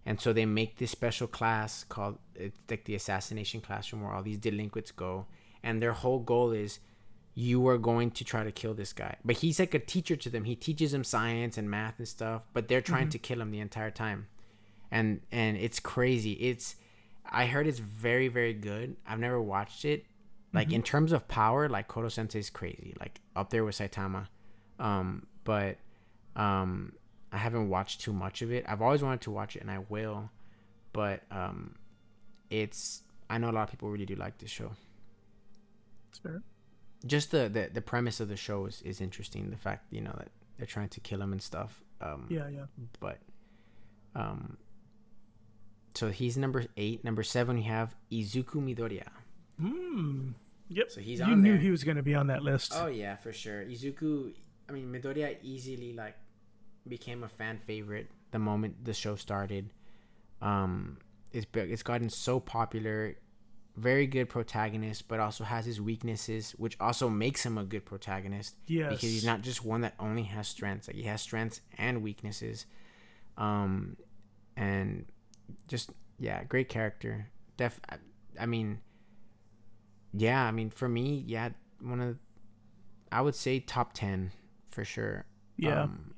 and 0.07 0.21
so 0.21 0.33
they 0.33 0.47
make 0.47 0.79
this 0.79 0.91
special 0.91 1.27
class 1.27 1.85
called 1.85 2.19
it's 2.35 2.59
like 2.69 2.85
the 2.85 2.95
assassination 2.95 3.61
classroom 3.61 4.03
where 4.03 4.13
all 4.13 4.23
these 4.23 4.39
delinquents 4.39 4.91
go, 4.91 5.27
and 5.63 5.81
their 5.81 5.93
whole 5.93 6.21
goal 6.21 6.53
is. 6.53 6.79
You 7.35 7.67
are 7.69 7.79
going 7.79 8.11
to 8.11 8.25
try 8.25 8.45
to 8.45 8.53
kill 8.53 8.75
this 8.75 8.93
guy, 8.93 9.17
but 9.25 9.37
he's 9.37 9.59
like 9.59 9.73
a 9.73 9.79
teacher 9.79 10.17
to 10.17 10.29
them. 10.29 10.45
He 10.45 10.55
teaches 10.55 10.93
them 10.93 11.03
science 11.03 11.57
and 11.57 11.71
math 11.71 11.99
and 11.99 12.07
stuff, 12.07 12.47
but 12.53 12.69
they're 12.69 12.83
trying 12.83 13.09
to 13.09 13.19
kill 13.19 13.41
him 13.41 13.51
the 13.51 13.61
entire 13.61 13.91
time, 13.91 14.27
and 14.91 15.23
and 15.33 15.57
it's 15.57 15.81
crazy. 15.81 16.33
It's 16.33 16.77
I 17.25 17.47
heard 17.47 17.67
it's 17.67 17.79
very 17.79 18.29
very 18.29 18.55
good. 18.55 18.97
I've 19.07 19.19
never 19.19 19.41
watched 19.41 19.85
it. 19.85 20.07
Like 20.55 20.71
in 20.71 20.83
terms 20.83 21.13
of 21.13 21.27
power, 21.29 21.67
like 21.67 21.89
Koro 21.89 22.11
Sensei 22.11 22.39
is 22.39 22.51
crazy, 22.51 22.95
like 23.01 23.23
up 23.35 23.49
there 23.49 23.65
with 23.65 23.79
Saitama. 23.79 24.29
Um, 24.79 25.27
but 25.45 25.79
um, 26.37 26.93
I 27.33 27.39
haven't 27.39 27.71
watched 27.71 28.03
too 28.03 28.13
much 28.13 28.43
of 28.43 28.53
it. 28.53 28.67
I've 28.69 28.83
always 28.83 29.03
wanted 29.03 29.23
to 29.23 29.31
watch 29.31 29.57
it, 29.57 29.63
and 29.63 29.71
I 29.71 29.79
will. 29.89 30.31
But 30.93 31.23
um, 31.31 31.77
it's 32.51 33.03
I 33.31 33.39
know 33.39 33.49
a 33.49 33.53
lot 33.53 33.63
of 33.63 33.71
people 33.71 33.89
really 33.89 34.05
do 34.05 34.15
like 34.15 34.37
this 34.37 34.51
show. 34.51 34.73
Fair. 36.23 36.43
Just 37.07 37.31
the 37.31 37.49
the, 37.49 37.71
the 37.73 37.81
premise 37.81 38.21
of 38.21 38.29
the 38.29 38.37
show 38.37 38.67
is, 38.67 38.83
is 38.83 39.01
interesting. 39.01 39.49
The 39.51 39.57
fact 39.57 39.87
you 39.91 40.03
know 40.03 40.15
that 40.19 40.29
they're 40.59 40.67
trying 40.67 40.91
to 40.91 41.01
kill 41.01 41.23
him 41.23 41.33
and 41.33 41.41
stuff. 41.41 41.83
Um, 42.03 42.27
yeah 42.29 42.49
yeah 42.49 42.65
but 42.99 43.19
um 44.17 44.57
so 45.95 46.11
he's 46.11 46.37
number 46.37 46.65
eight. 46.77 47.05
Number 47.05 47.23
seven 47.23 47.57
we 47.57 47.63
have 47.63 47.95
izuku 48.11 48.57
midoriya. 48.57 49.09
Mm. 49.61 50.35
yep. 50.69 50.91
So 50.91 51.01
he's 51.01 51.21
you 51.21 51.37
knew 51.37 51.53
there. 51.53 51.61
he 51.61 51.71
was 51.71 51.85
going 51.85 51.97
to 51.97 52.03
be 52.03 52.15
on 52.15 52.29
that 52.29 52.43
list. 52.43 52.73
Oh 52.75 52.87
yeah 52.87 53.17
for 53.17 53.33
sure. 53.33 53.63
Izuku 53.65 54.33
i 54.69 54.73
mean 54.73 54.93
midoriya 54.93 55.37
easily 55.43 55.93
like 55.93 56.17
became 56.89 57.25
a 57.25 57.29
fan 57.29 57.59
favorite 57.67 58.09
the 58.31 58.39
moment 58.39 58.85
the 58.85 58.95
show 58.95 59.17
started. 59.17 59.71
Um 60.41 60.99
it's 61.33 61.47
it's 61.55 61.83
gotten 61.83 62.11
so 62.11 62.41
popular. 62.41 63.17
Very 63.77 64.07
good 64.07 64.29
protagonist 64.29 65.09
but 65.09 65.21
also 65.21 65.45
has 65.45 65.67
his 65.67 65.81
weaknesses 65.81 66.53
which 66.53 66.77
also 66.81 67.09
makes 67.09 67.45
him 67.45 67.59
a 67.59 67.65
good 67.65 67.85
protagonist. 67.85 68.57
Yes. 68.67 68.91
Because 68.91 69.11
he's 69.11 69.25
not 69.25 69.43
just 69.43 69.65
one 69.65 69.83
that 69.83 69.95
only 69.99 70.25
has 70.25 70.49
strengths. 70.49 70.89
Like 70.89 70.97
he 70.97 71.05
has 71.05 71.21
strengths 71.21 71.61
and 71.77 72.03
weaknesses. 72.03 72.67
Um 73.37 73.97
and 74.57 75.07
just 75.69 75.91
yeah 76.19 76.45
great 76.45 76.69
character. 76.69 77.29
Def 77.57 77.81
I, 77.89 77.97
I 78.41 78.47
mean 78.47 78.81
yeah 80.15 80.45
i 80.45 80.51
mean 80.51 80.69
for 80.69 80.89
me 80.89 81.25
yeah 81.27 81.49
one 81.81 81.99
of 82.01 82.09
the, 82.09 82.19
i 83.11 83.21
would 83.21 83.35
say 83.35 83.59
top 83.59 83.93
10 83.95 84.31
for 84.73 84.85
sure. 84.85 85.27
Yeah. 85.57 85.83
Um, 85.83 86.15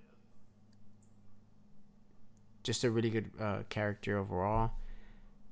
just 2.63 2.85
a 2.85 2.91
really 2.91 3.11
good 3.11 3.31
uh, 3.39 3.59
character 3.69 4.17
overall. 4.17 4.71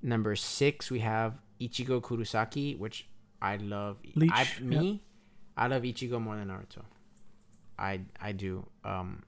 Number 0.03 0.35
six 0.37 0.91
we 0.91 1.01
have 1.01 1.35
ichigo 1.61 2.01
kurosaki 2.01 2.79
which 2.79 3.09
i 3.41 3.57
love. 3.57 3.99
Leech, 4.15 4.31
I, 4.33 4.47
me 4.61 5.03
i 5.57 5.67
love 5.67 5.83
ichigo 5.83 6.21
more 6.21 6.37
than 6.37 6.49
naruto. 6.49 6.83
I 7.79 8.01
i 8.21 8.33
do. 8.33 8.67
Um 8.85 9.23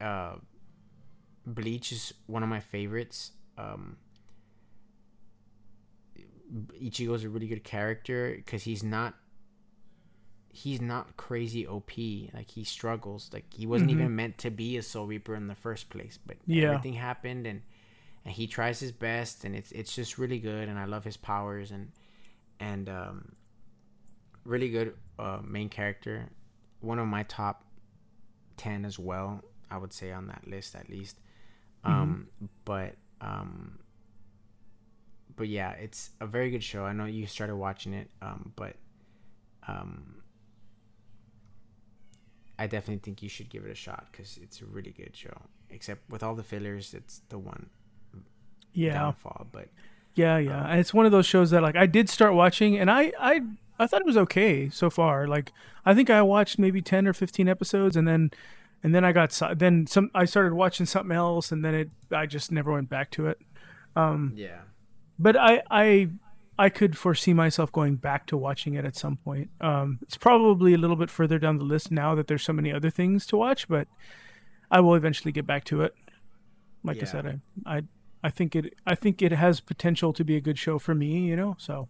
uh 0.00 0.36
bleach 1.46 1.92
is 1.92 2.14
one 2.26 2.42
of 2.42 2.48
my 2.48 2.60
favorites 2.60 3.32
um 3.58 3.96
is 6.88 7.24
a 7.24 7.28
really 7.28 7.48
good 7.48 7.64
character 7.64 8.34
because 8.36 8.62
he's 8.62 8.82
not 8.82 9.14
he's 10.54 10.80
not 10.82 11.16
crazy 11.16 11.66
OP. 11.66 11.90
Like 12.34 12.50
he 12.50 12.62
struggles. 12.64 13.30
Like 13.32 13.52
he 13.52 13.66
wasn't 13.66 13.90
Mhm. 13.90 13.94
even 13.94 14.16
meant 14.16 14.38
to 14.38 14.50
be 14.50 14.76
a 14.76 14.82
Soul 14.82 15.06
Reaper 15.06 15.34
in 15.34 15.46
the 15.46 15.54
first 15.54 15.88
place. 15.88 16.18
But 16.24 16.36
Yeah. 16.46 16.64
everything 16.66 16.92
happened, 16.94 17.46
and 17.46 17.62
and 18.24 18.34
he 18.34 18.46
tries 18.46 18.78
his 18.78 18.92
best, 18.92 19.44
and 19.44 19.56
it's 19.56 19.72
it's 19.72 19.94
just 19.94 20.18
really 20.18 20.38
good. 20.38 20.68
And 20.68 20.78
I 20.78 20.84
love 20.84 21.04
his 21.04 21.16
powers, 21.16 21.70
and 21.70 21.90
and 22.60 22.88
um, 22.88 23.32
really 24.44 24.68
good 24.70 24.94
uh, 25.18 25.40
main 25.42 25.68
character. 25.70 26.28
One 26.80 26.98
of 26.98 27.06
my 27.08 27.22
top 27.22 27.64
ten 28.56 28.84
as 28.84 28.98
well. 28.98 29.42
I 29.70 29.78
would 29.78 29.94
say 29.94 30.12
on 30.12 30.26
that 30.26 30.46
list 30.46 30.74
at 30.76 30.90
least. 30.90 31.16
Um, 31.84 32.28
but 32.64 32.94
um, 33.20 33.78
but 35.36 35.48
yeah, 35.48 35.72
it's 35.72 36.10
a 36.20 36.26
very 36.26 36.50
good 36.50 36.62
show. 36.62 36.84
I 36.84 36.92
know 36.92 37.06
you 37.06 37.26
started 37.26 37.56
watching 37.56 37.92
it, 37.94 38.08
um, 38.20 38.52
but 38.56 38.76
um, 39.66 40.22
I 42.58 42.66
definitely 42.66 42.98
think 43.02 43.22
you 43.22 43.28
should 43.28 43.48
give 43.48 43.64
it 43.64 43.70
a 43.70 43.74
shot 43.74 44.06
because 44.12 44.38
it's 44.42 44.60
a 44.60 44.66
really 44.66 44.92
good 44.92 45.16
show. 45.16 45.36
Except 45.70 46.08
with 46.10 46.22
all 46.22 46.34
the 46.34 46.42
fillers, 46.42 46.94
it's 46.94 47.22
the 47.28 47.38
one 47.38 47.70
Yeah. 48.72 48.92
downfall. 48.94 49.46
But 49.50 49.68
Yeah, 50.14 50.38
yeah. 50.38 50.60
Um, 50.60 50.66
And 50.70 50.80
it's 50.80 50.92
one 50.94 51.06
of 51.06 51.12
those 51.12 51.26
shows 51.26 51.50
that 51.50 51.62
like 51.62 51.76
I 51.76 51.86
did 51.86 52.08
start 52.08 52.34
watching 52.34 52.78
and 52.78 52.90
I 52.90 53.12
I 53.18 53.40
I 53.78 53.86
thought 53.86 54.00
it 54.00 54.06
was 54.06 54.18
okay 54.18 54.68
so 54.68 54.90
far. 54.90 55.26
Like 55.26 55.50
I 55.84 55.94
think 55.94 56.10
I 56.10 56.20
watched 56.22 56.58
maybe 56.58 56.82
10 56.82 57.08
or 57.08 57.12
15 57.14 57.48
episodes 57.48 57.96
and 57.96 58.06
then 58.06 58.30
and 58.82 58.94
then 58.94 59.04
I 59.04 59.12
got 59.12 59.38
then 59.56 59.86
some 59.86 60.10
I 60.14 60.24
started 60.24 60.54
watching 60.54 60.86
something 60.86 61.16
else 61.16 61.52
and 61.52 61.64
then 61.64 61.74
it 61.74 61.90
I 62.10 62.26
just 62.26 62.50
never 62.52 62.72
went 62.72 62.88
back 62.88 63.10
to 63.12 63.26
it. 63.28 63.38
Um, 63.94 64.32
yeah, 64.36 64.62
But 65.18 65.36
I 65.36 65.62
I 65.70 66.08
I 66.58 66.68
could 66.68 66.96
foresee 66.96 67.32
myself 67.32 67.72
going 67.72 67.96
back 67.96 68.26
to 68.28 68.36
watching 68.36 68.74
it 68.74 68.84
at 68.84 68.96
some 68.96 69.16
point. 69.16 69.50
Um 69.60 69.98
it's 70.02 70.16
probably 70.16 70.74
a 70.74 70.78
little 70.78 70.96
bit 70.96 71.10
further 71.10 71.38
down 71.38 71.58
the 71.58 71.64
list 71.64 71.90
now 71.90 72.14
that 72.14 72.26
there's 72.26 72.42
so 72.44 72.52
many 72.52 72.72
other 72.72 72.90
things 72.90 73.26
to 73.26 73.36
watch, 73.36 73.68
but 73.68 73.88
I 74.70 74.80
will 74.80 74.94
eventually 74.94 75.32
get 75.32 75.46
back 75.46 75.64
to 75.64 75.82
it. 75.82 75.94
Like 76.84 77.02
I 77.02 77.06
said, 77.06 77.26
I, 77.66 77.76
I 77.76 77.82
I 78.24 78.30
think 78.30 78.56
it 78.56 78.74
I 78.86 78.94
think 78.94 79.22
it 79.22 79.32
has 79.32 79.60
potential 79.60 80.12
to 80.12 80.24
be 80.24 80.36
a 80.36 80.40
good 80.40 80.58
show 80.58 80.78
for 80.78 80.94
me, 80.94 81.20
you 81.20 81.36
know. 81.36 81.56
So 81.58 81.88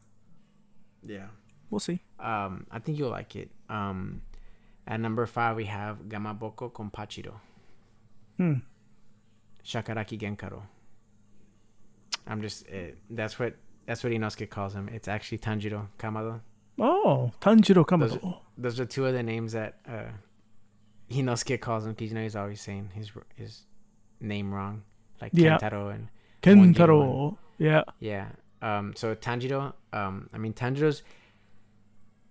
yeah. 1.02 1.26
we'll 1.70 1.80
see. 1.80 2.02
Um, 2.18 2.66
I 2.70 2.78
think 2.78 2.98
you'll 2.98 3.10
like 3.10 3.36
it. 3.36 3.50
Um, 3.68 4.22
at 4.86 5.00
number 5.00 5.26
five 5.26 5.56
we 5.56 5.64
have 5.66 6.02
Gamaboko 6.08 6.70
Kompachiro. 6.72 7.34
Hmm. 8.36 8.54
Shakaraki 9.64 10.18
Genkaro. 10.18 10.62
I'm 12.26 12.40
just 12.42 12.66
uh, 12.68 12.92
that's 13.10 13.38
what 13.38 13.54
that's 13.86 14.02
what 14.04 14.12
Inosuke 14.12 14.48
calls 14.50 14.74
him. 14.74 14.88
It's 14.88 15.08
actually 15.08 15.38
Tanjiro 15.38 15.86
Kamado. 15.98 16.40
Oh, 16.78 17.32
Tanjiro 17.40 17.86
Those 17.98 18.12
Kamado. 18.16 18.36
Those 18.58 18.80
are 18.80 18.84
two 18.86 19.06
of 19.06 19.12
the 19.12 19.22
names 19.22 19.52
that 19.52 19.78
uh, 19.88 20.10
Inosuke 21.10 21.60
calls 21.60 21.84
him 21.84 21.92
because 21.92 22.08
you 22.10 22.14
know 22.14 22.22
he's 22.22 22.36
always 22.36 22.60
saying 22.60 22.90
his 22.94 23.10
his 23.34 23.66
name 24.20 24.52
wrong, 24.54 24.82
like 25.20 25.32
Yeah. 25.34 25.58
Kentaro 25.58 25.94
and 25.94 26.08
Kentaro. 26.42 27.36
Yeah. 27.58 27.82
yeah. 28.00 28.28
Um, 28.60 28.94
so 28.96 29.14
Tanjiro, 29.14 29.72
um, 29.92 30.28
I 30.32 30.38
mean 30.38 30.52
Tanjiro's 30.54 31.02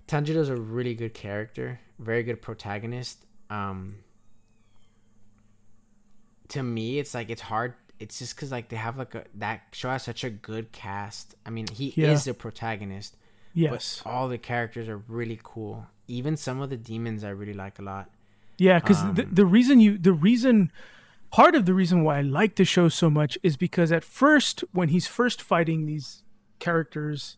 Tanjiro's 0.07 0.49
a 0.49 0.55
really 0.55 0.95
good 0.95 1.13
character, 1.13 1.79
very 2.01 2.23
good 2.23 2.41
protagonist. 2.41 3.25
Um, 3.49 3.95
to 6.49 6.63
me, 6.63 6.99
it's 6.99 7.13
like 7.13 7.29
it's 7.29 7.41
hard. 7.41 7.73
It's 7.99 8.19
just 8.19 8.35
because 8.35 8.51
like 8.51 8.69
they 8.69 8.75
have 8.75 8.97
like 8.97 9.15
a 9.15 9.25
that 9.35 9.61
show 9.71 9.89
has 9.89 10.03
such 10.03 10.23
a 10.23 10.29
good 10.29 10.71
cast. 10.71 11.35
I 11.45 11.49
mean, 11.49 11.67
he 11.67 11.93
Yeah. 11.95 12.11
is 12.11 12.25
the 12.25 12.33
protagonist, 12.33 13.15
Yes. 13.53 14.01
but 14.03 14.09
all 14.11 14.27
the 14.27 14.37
characters 14.37 14.89
are 14.89 14.97
really 14.97 15.39
cool. 15.43 15.87
Even 16.07 16.35
some 16.35 16.59
of 16.61 16.69
the 16.69 16.77
demons 16.77 17.23
I 17.23 17.29
really 17.29 17.53
like 17.53 17.79
a 17.79 17.83
lot. 17.83 18.09
Yeah, 18.57 18.79
because 18.79 19.01
the, 19.13 19.23
Um, 19.23 19.29
the 19.33 19.45
reason 19.45 19.79
you 19.79 19.97
the 19.97 20.13
reason 20.13 20.71
part 21.31 21.55
of 21.55 21.65
the 21.65 21.73
reason 21.73 22.03
why 22.03 22.17
I 22.17 22.21
like 22.21 22.55
the 22.55 22.65
show 22.65 22.89
so 22.89 23.09
much 23.09 23.37
is 23.43 23.55
because 23.55 23.91
at 23.91 24.03
first 24.03 24.63
when 24.73 24.89
he's 24.89 25.07
first 25.07 25.41
fighting 25.41 25.85
these 25.85 26.23
characters, 26.59 27.37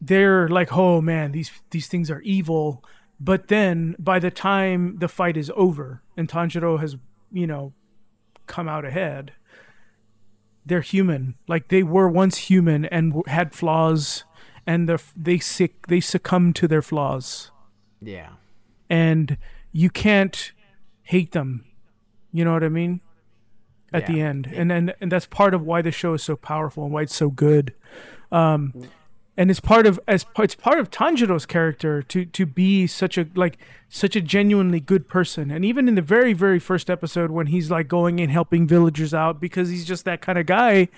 they're 0.00 0.48
like, 0.48 0.72
oh 0.72 1.00
man, 1.02 1.32
these 1.32 1.50
these 1.70 1.86
things 1.88 2.10
are 2.10 2.20
evil. 2.22 2.82
But 3.20 3.48
then 3.48 3.96
by 3.98 4.18
the 4.18 4.30
time 4.30 4.98
the 4.98 5.08
fight 5.08 5.36
is 5.36 5.50
over 5.56 6.02
and 6.16 6.28
Tanjiro 6.28 6.78
has, 6.78 6.96
you 7.32 7.46
know, 7.46 7.72
come 8.46 8.68
out 8.68 8.84
ahead, 8.84 9.32
they're 10.64 10.80
human. 10.80 11.34
Like 11.48 11.68
they 11.68 11.82
were 11.82 12.08
once 12.08 12.36
human 12.38 12.84
and 12.84 13.22
had 13.26 13.54
flaws, 13.54 14.24
and 14.66 14.88
they 14.88 14.96
they 15.16 15.38
sick 15.38 15.86
they 15.88 16.00
succumb 16.00 16.52
to 16.54 16.68
their 16.68 16.82
flaws 16.82 17.50
Yeah, 18.00 18.30
and 18.88 19.36
you 19.72 19.90
can't 19.90 20.52
hate 21.02 21.32
them. 21.32 21.64
You 22.32 22.44
know 22.44 22.52
what 22.52 22.64
I 22.64 22.68
mean? 22.68 23.00
At 23.92 24.06
the 24.06 24.16
Yeah. 24.16 24.26
end, 24.28 24.46
and 24.54 24.70
then 24.70 24.92
and 25.00 25.10
that's 25.10 25.26
part 25.26 25.54
of 25.54 25.62
why 25.62 25.80
the 25.80 25.90
show 25.90 26.12
is 26.14 26.22
so 26.22 26.36
powerful 26.36 26.84
and 26.84 26.92
why 26.92 27.02
it's 27.02 27.16
so 27.16 27.30
good. 27.30 27.74
Um, 28.30 28.74
and 29.38 29.50
it's 29.52 29.60
part 29.60 29.86
of 29.86 29.98
as 30.08 30.26
it's 30.38 30.54
part 30.56 30.78
of 30.80 30.90
Tanjiro's 30.90 31.46
character 31.46 32.02
to 32.02 32.24
to 32.26 32.44
be 32.44 32.86
such 32.88 33.16
a 33.16 33.26
like 33.36 33.56
such 33.88 34.16
a 34.16 34.20
genuinely 34.20 34.80
good 34.80 35.06
person. 35.08 35.50
And 35.52 35.64
even 35.64 35.86
in 35.88 35.94
the 35.94 36.02
very 36.02 36.32
very 36.34 36.58
first 36.58 36.90
episode 36.90 37.30
when 37.30 37.46
he's 37.46 37.70
like 37.70 37.86
going 37.88 38.20
and 38.20 38.30
helping 38.32 38.66
villagers 38.66 39.14
out 39.14 39.40
because 39.40 39.70
he's 39.70 39.86
just 39.86 40.04
that 40.04 40.20
kind 40.20 40.38
of 40.38 40.46
guy, 40.46 40.88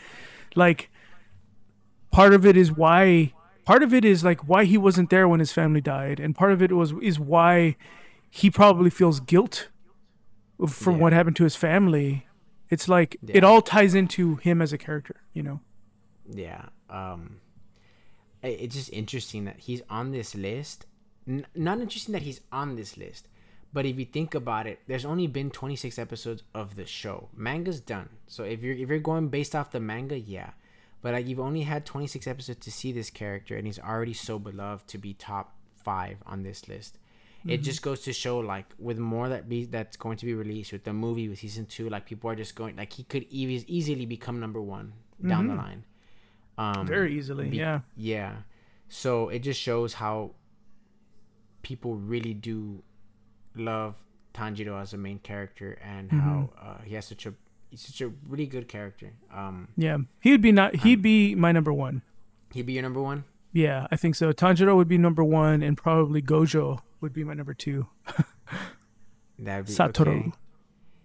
like 0.56 0.90
part 2.10 2.32
of 2.32 2.46
it 2.46 2.56
is 2.56 2.72
why 2.72 3.32
part 3.66 3.82
of 3.82 3.92
it 3.92 4.04
is 4.06 4.24
like 4.24 4.48
why 4.48 4.64
he 4.64 4.78
wasn't 4.78 5.10
there 5.10 5.28
when 5.28 5.38
his 5.38 5.52
family 5.52 5.82
died 5.82 6.18
and 6.18 6.34
part 6.34 6.50
of 6.50 6.62
it 6.62 6.72
was 6.72 6.92
is 7.02 7.20
why 7.20 7.76
he 8.30 8.50
probably 8.50 8.90
feels 8.90 9.20
guilt 9.20 9.68
from 10.66 10.94
Yeah. 10.94 11.00
what 11.02 11.12
happened 11.12 11.36
to 11.36 11.44
his 11.44 11.56
family 11.56 12.26
it's 12.70 12.88
like 12.88 13.16
it 13.28 13.44
all 13.44 13.60
ties 13.62 13.94
into 13.94 14.36
him 14.36 14.62
as 14.62 14.72
a 14.72 14.78
character 14.78 15.16
you 15.34 15.42
know 15.42 15.60
yeah. 16.32 16.66
Um, 16.88 17.39
it's 18.42 18.74
just 18.74 18.92
interesting 18.92 19.44
that 19.44 19.60
he's 19.60 19.82
on 19.90 20.12
this 20.12 20.34
list. 20.34 20.86
N- 21.28 21.46
not 21.54 21.80
interesting 21.80 22.12
that 22.12 22.22
he's 22.22 22.40
on 22.50 22.76
this 22.76 22.96
list, 22.96 23.28
but 23.72 23.86
if 23.86 23.98
you 23.98 24.04
think 24.04 24.34
about 24.34 24.66
it, 24.66 24.80
there's 24.86 25.04
only 25.04 25.26
been 25.26 25.50
26 25.50 25.98
episodes 25.98 26.42
of 26.54 26.76
the 26.76 26.86
show. 26.86 27.28
Manga's 27.36 27.80
done. 27.80 28.08
So 28.26 28.44
if 28.44 28.62
you're 28.62 28.76
if 28.76 28.88
you're 28.88 28.98
going 28.98 29.28
based 29.28 29.54
off 29.54 29.70
the 29.70 29.80
manga, 29.80 30.18
yeah. 30.18 30.50
But 31.02 31.14
like 31.14 31.26
you've 31.26 31.40
only 31.40 31.62
had 31.62 31.86
26 31.86 32.26
episodes 32.26 32.64
to 32.64 32.70
see 32.70 32.92
this 32.92 33.10
character, 33.10 33.56
and 33.56 33.66
he's 33.66 33.78
already 33.78 34.12
so 34.12 34.38
beloved 34.38 34.86
to 34.88 34.98
be 34.98 35.14
top 35.14 35.54
five 35.82 36.18
on 36.26 36.42
this 36.42 36.68
list. 36.68 36.98
It 37.44 37.48
mm-hmm. 37.48 37.62
just 37.62 37.80
goes 37.80 38.00
to 38.02 38.12
show, 38.12 38.38
like, 38.38 38.66
with 38.78 38.98
more 38.98 39.30
that 39.30 39.48
be 39.48 39.64
that's 39.64 39.96
going 39.96 40.18
to 40.18 40.26
be 40.26 40.34
released 40.34 40.72
with 40.72 40.84
the 40.84 40.92
movie 40.92 41.26
with 41.28 41.38
season 41.38 41.64
two, 41.64 41.88
like 41.88 42.04
people 42.04 42.28
are 42.28 42.36
just 42.36 42.54
going, 42.54 42.76
like 42.76 42.92
he 42.92 43.02
could 43.04 43.24
eas 43.30 43.64
easily 43.66 44.04
become 44.04 44.40
number 44.40 44.60
one 44.60 44.92
down 45.26 45.46
the 45.46 45.54
mm-hmm. 45.54 45.62
line. 45.62 45.84
Um, 46.60 46.86
very 46.86 47.16
easily 47.18 47.48
be- 47.48 47.56
yeah 47.56 47.80
yeah. 47.96 48.32
So 48.88 49.28
it 49.28 49.40
just 49.40 49.60
shows 49.60 49.94
how 49.94 50.32
people 51.62 51.94
really 51.96 52.34
do 52.34 52.82
love 53.54 53.94
Tanjiro 54.34 54.80
as 54.80 54.92
a 54.92 54.96
main 54.98 55.18
character 55.20 55.78
and 55.82 56.10
how 56.12 56.50
Mm-hmm. 56.54 56.68
uh, 56.70 56.78
he 56.84 56.94
has 56.94 57.04
such 57.06 57.26
a 57.26 57.34
he's 57.70 57.82
such 57.82 58.00
a 58.00 58.10
really 58.28 58.46
good 58.46 58.66
character. 58.68 59.12
Um, 59.32 59.68
yeah 59.76 59.98
he'd 60.20 60.42
be 60.42 60.52
not 60.52 60.76
he'd 60.76 61.02
be 61.02 61.34
my 61.34 61.52
number 61.52 61.72
one 61.72 62.02
he'd 62.52 62.66
be 62.66 62.72
your 62.74 62.82
number 62.82 63.00
one. 63.00 63.24
yeah 63.52 63.86
i 63.92 63.96
think 63.96 64.14
so 64.16 64.32
tanjiro 64.32 64.74
would 64.76 64.88
be 64.88 64.98
number 64.98 65.22
one 65.24 65.62
and 65.62 65.76
probably 65.76 66.20
gojo 66.22 66.80
would 67.00 67.12
be 67.12 67.22
my 67.24 67.34
number 67.34 67.54
two 67.54 67.86
That'd 69.38 69.66
be 69.66 69.72
satoru 69.72 70.18
okay. 70.20 70.32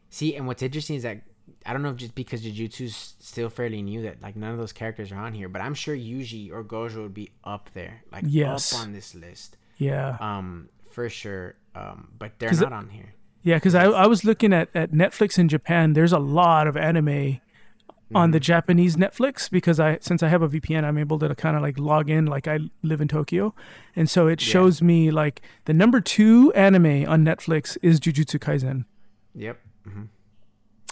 See, 0.09 0.35
and 0.35 0.47
what's 0.47 0.61
interesting 0.63 0.95
is 0.97 1.03
that 1.03 1.21
I 1.65 1.73
don't 1.73 1.81
know 1.81 1.89
if 1.89 1.97
just 1.97 2.15
because 2.15 2.43
Jujutsu's 2.43 3.15
still 3.19 3.49
fairly 3.49 3.81
new 3.81 4.01
that 4.03 4.21
like 4.21 4.35
none 4.35 4.51
of 4.51 4.57
those 4.57 4.71
characters 4.73 5.11
are 5.11 5.17
on 5.17 5.33
here, 5.33 5.49
but 5.49 5.61
I'm 5.61 5.73
sure 5.73 5.95
Yuji 5.95 6.51
or 6.51 6.63
Gojo 6.63 7.03
would 7.03 7.13
be 7.13 7.31
up 7.43 7.69
there, 7.73 8.03
like 8.11 8.23
Yes. 8.27 8.73
up 8.73 8.79
on 8.81 8.93
this 8.93 9.15
list, 9.15 9.57
yeah 9.77 10.17
um, 10.19 10.69
for 10.91 11.09
sure. 11.09 11.55
Um, 11.73 12.09
but 12.17 12.39
they're 12.39 12.51
not 12.53 12.71
on 12.73 12.89
here. 12.89 13.13
Yeah, 13.43 13.55
because 13.55 13.75
I, 13.75 13.85
I 13.85 14.07
was 14.07 14.23
looking 14.23 14.53
at, 14.53 14.69
at 14.73 14.91
Netflix 14.91 15.37
in 15.37 15.49
Japan. 15.49 15.93
There's 15.93 16.13
a 16.13 16.19
lot 16.19 16.67
of 16.67 16.77
anime 16.77 17.07
on 17.09 18.27
Mm-hmm. 18.27 18.31
the 18.33 18.39
Japanese 18.39 18.95
Netflix 18.97 19.49
because 19.49 19.79
I 19.79 19.97
since 19.99 20.21
I 20.21 20.27
have 20.27 20.43
a 20.43 20.47
VPN, 20.47 20.83
I'm 20.83 20.97
able 20.99 21.17
to 21.19 21.33
kind 21.33 21.55
of 21.57 21.63
like 21.63 21.79
log 21.79 22.07
in. 22.09 22.27
Like 22.27 22.47
I 22.47 22.59
live 22.83 23.01
in 23.01 23.07
Tokyo, 23.07 23.55
and 23.95 24.07
so 24.07 24.27
it 24.27 24.39
Yeah. 24.45 24.51
shows 24.51 24.81
me 24.81 25.09
like 25.09 25.41
the 25.65 25.73
number 25.73 25.99
two 25.99 26.53
anime 26.53 27.05
on 27.09 27.25
Netflix 27.25 27.77
is 27.81 27.99
Jujutsu 27.99 28.37
Kaisen, 28.39 28.85
Yep. 29.33 29.59
hmm 29.85 30.03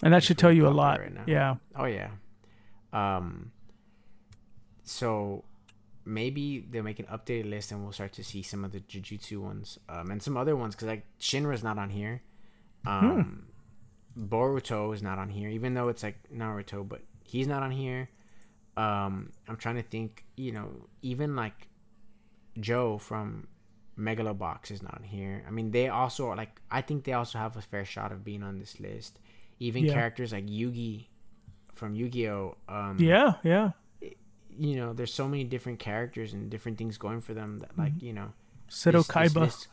and 0.02 0.14
that 0.14 0.24
should 0.24 0.38
tell 0.38 0.52
you 0.52 0.68
a 0.68 0.70
lot. 0.70 1.00
right 1.00 1.14
now. 1.14 1.24
Yeah, 1.28 1.56
Oh 1.76 1.86
yeah. 1.86 2.10
Um. 2.92 3.52
So 4.84 5.44
maybe 6.06 6.66
they'll 6.70 6.84
make 6.84 7.00
an 7.00 7.06
updated 7.06 7.50
list, 7.50 7.72
and 7.72 7.84
we'll 7.84 7.94
start 7.94 8.14
to 8.14 8.24
see 8.24 8.42
some 8.42 8.66
of 8.66 8.72
the 8.72 8.80
Jujutsu 8.82 9.38
ones, 9.40 9.80
um, 9.90 10.12
and 10.12 10.22
some 10.22 10.38
other 10.38 10.56
ones 10.56 10.76
because 10.76 10.88
like 10.88 11.06
Shinra's 11.20 11.64
not 11.64 11.78
on 11.78 11.90
here. 11.90 12.22
Um, 12.86 13.48
Boruto 14.20 14.94
is 14.94 15.02
not 15.02 15.18
on 15.20 15.30
here, 15.30 15.50
even 15.50 15.74
though 15.74 15.88
it's 15.88 16.04
like 16.04 16.18
Naruto, 16.34 16.88
but 16.88 17.02
he's 17.24 17.48
not 17.48 17.64
on 17.64 17.72
here. 17.72 18.10
Um, 18.76 19.32
I'm 19.48 19.58
trying 19.58 19.76
to 19.76 19.84
think. 19.84 20.26
You 20.36 20.52
know, 20.52 20.70
even 21.02 21.36
like 21.36 21.68
Joe 22.60 22.98
from 22.98 23.48
Megalobox 23.98 24.72
is 24.72 24.82
not 24.84 24.96
on 24.96 25.04
here. 25.04 25.44
I 25.48 25.52
mean, 25.52 25.72
they 25.72 25.88
also 25.88 26.34
like. 26.34 26.60
I 26.70 26.82
think 26.82 27.06
they 27.06 27.14
also 27.14 27.38
have 27.40 27.56
a 27.56 27.62
fair 27.62 27.86
shot 27.86 28.12
of 28.12 28.24
being 28.26 28.44
on 28.44 28.60
this 28.60 28.80
list. 28.80 29.20
Even 29.64 29.86
Yeah. 29.86 29.94
characters 29.94 30.32
like 30.34 30.46
Yugi 30.48 31.08
from 31.74 31.96
Yu-Gi-Oh. 31.96 32.58
Um, 32.68 32.98
Yeah, 33.00 33.36
yeah. 33.44 33.72
You 34.66 34.76
know, 34.76 34.94
there's 34.94 35.14
so 35.14 35.28
many 35.28 35.44
different 35.46 35.80
characters 35.80 36.34
and 36.34 36.50
different 36.50 36.78
things 36.78 36.98
going 36.98 37.22
for 37.22 37.34
them 37.34 37.60
that, 37.60 37.72
like, 37.78 37.96
you 38.02 38.14
know, 38.14 38.30
Seto 38.70 38.92
this- 38.92 39.08
this 39.08 39.16
Kaiba. 39.16 39.42
list- 39.42 39.68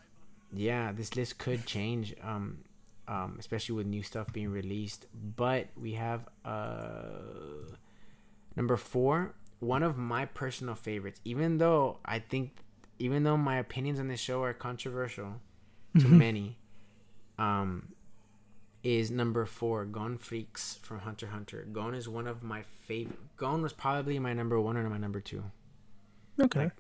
yeah, 0.53 0.93
this 0.93 1.17
list 1.17 1.39
could 1.39 1.67
change, 1.67 2.15
um, 2.23 2.65
um, 3.09 3.37
especially 3.39 3.75
with 3.77 3.87
new 3.87 4.03
stuff 4.03 4.33
being 4.33 4.51
released. 4.51 5.07
But 5.37 5.69
we 5.77 5.93
have 5.95 6.29
uh, 6.45 7.75
number 8.57 8.77
four, 8.77 9.35
one 9.59 9.83
of 9.83 9.99
my 9.99 10.25
personal 10.27 10.75
favorites. 10.75 11.21
Even 11.25 11.59
though 11.59 11.99
I 12.05 12.19
think, 12.21 12.53
even 12.99 13.23
though 13.25 13.37
my 13.37 13.57
opinions 13.59 13.99
on 14.01 14.09
this 14.09 14.21
show 14.21 14.43
are 14.45 14.55
controversial 14.55 15.41
to 15.99 16.09
many, 16.09 16.59
um, 17.39 17.93
is 18.83 19.11
number 19.11 19.45
four, 19.45 19.85
Gon 19.85 20.19
Freecss 20.19 20.79
from 20.81 21.01
Hunter 21.01 21.27
x 21.27 21.35
Hunter. 21.35 21.67
Gon 21.73 21.95
is 21.95 22.09
one 22.09 22.27
of 22.27 22.43
my 22.43 22.63
favorite. 22.63 23.19
Gon 23.37 23.63
was 23.63 23.73
probably 23.73 24.19
my 24.19 24.33
number 24.33 24.61
one 24.61 24.77
or 24.77 24.89
my 24.89 24.99
number 24.99 25.21
two. 25.21 25.45
Okay. 26.41 26.71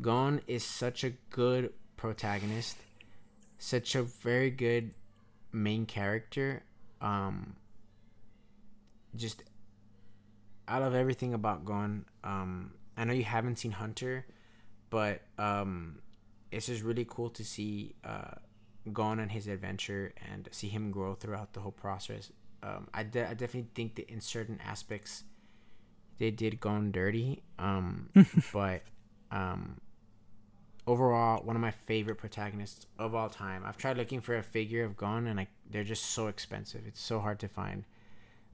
Gon 0.00 0.40
is 0.46 0.64
such 0.64 1.04
a 1.04 1.10
good 1.30 1.72
protagonist, 1.96 2.76
such 3.58 3.94
a 3.94 4.02
very 4.02 4.50
good 4.50 4.92
main 5.52 5.86
character. 5.86 6.62
Um, 7.00 7.56
just 9.16 9.42
I 10.68 10.78
love 10.78 10.94
everything 10.94 11.34
about 11.34 11.64
Gon. 11.64 12.04
Um, 12.22 12.72
I 12.96 13.04
know 13.04 13.12
you 13.12 13.24
haven't 13.24 13.58
seen 13.58 13.72
Hunter, 13.72 14.26
but 14.90 15.22
um, 15.38 15.98
it's 16.50 16.66
just 16.66 16.82
really 16.82 17.06
cool 17.08 17.30
to 17.30 17.44
see 17.44 17.94
uh, 18.04 18.36
Gon 18.92 19.20
on 19.20 19.28
his 19.28 19.46
adventure 19.46 20.12
and 20.30 20.48
see 20.52 20.68
him 20.68 20.90
grow 20.90 21.14
throughout 21.14 21.52
the 21.52 21.60
whole 21.60 21.72
process. 21.72 22.32
Um, 22.62 22.88
I, 22.92 23.02
de- 23.02 23.28
I 23.28 23.34
definitely 23.34 23.70
think 23.74 23.96
that 23.96 24.10
in 24.10 24.20
certain 24.20 24.58
aspects 24.64 25.24
they 26.18 26.30
did 26.30 26.60
Gon 26.60 26.92
dirty, 26.92 27.42
um, 27.58 28.10
but 28.52 28.82
um, 29.30 29.80
overall 30.86 31.42
one 31.44 31.56
of 31.56 31.62
my 31.62 31.70
favorite 31.70 32.16
protagonists 32.16 32.86
of 32.98 33.14
all 33.14 33.28
time. 33.28 33.62
I've 33.64 33.76
tried 33.76 33.96
looking 33.96 34.20
for 34.20 34.36
a 34.36 34.42
figure 34.42 34.84
of 34.84 34.96
Gon 34.96 35.26
and 35.26 35.36
like 35.36 35.48
they're 35.70 35.84
just 35.84 36.06
so 36.06 36.26
expensive. 36.26 36.82
It's 36.86 37.00
so 37.00 37.20
hard 37.20 37.38
to 37.40 37.48
find. 37.48 37.84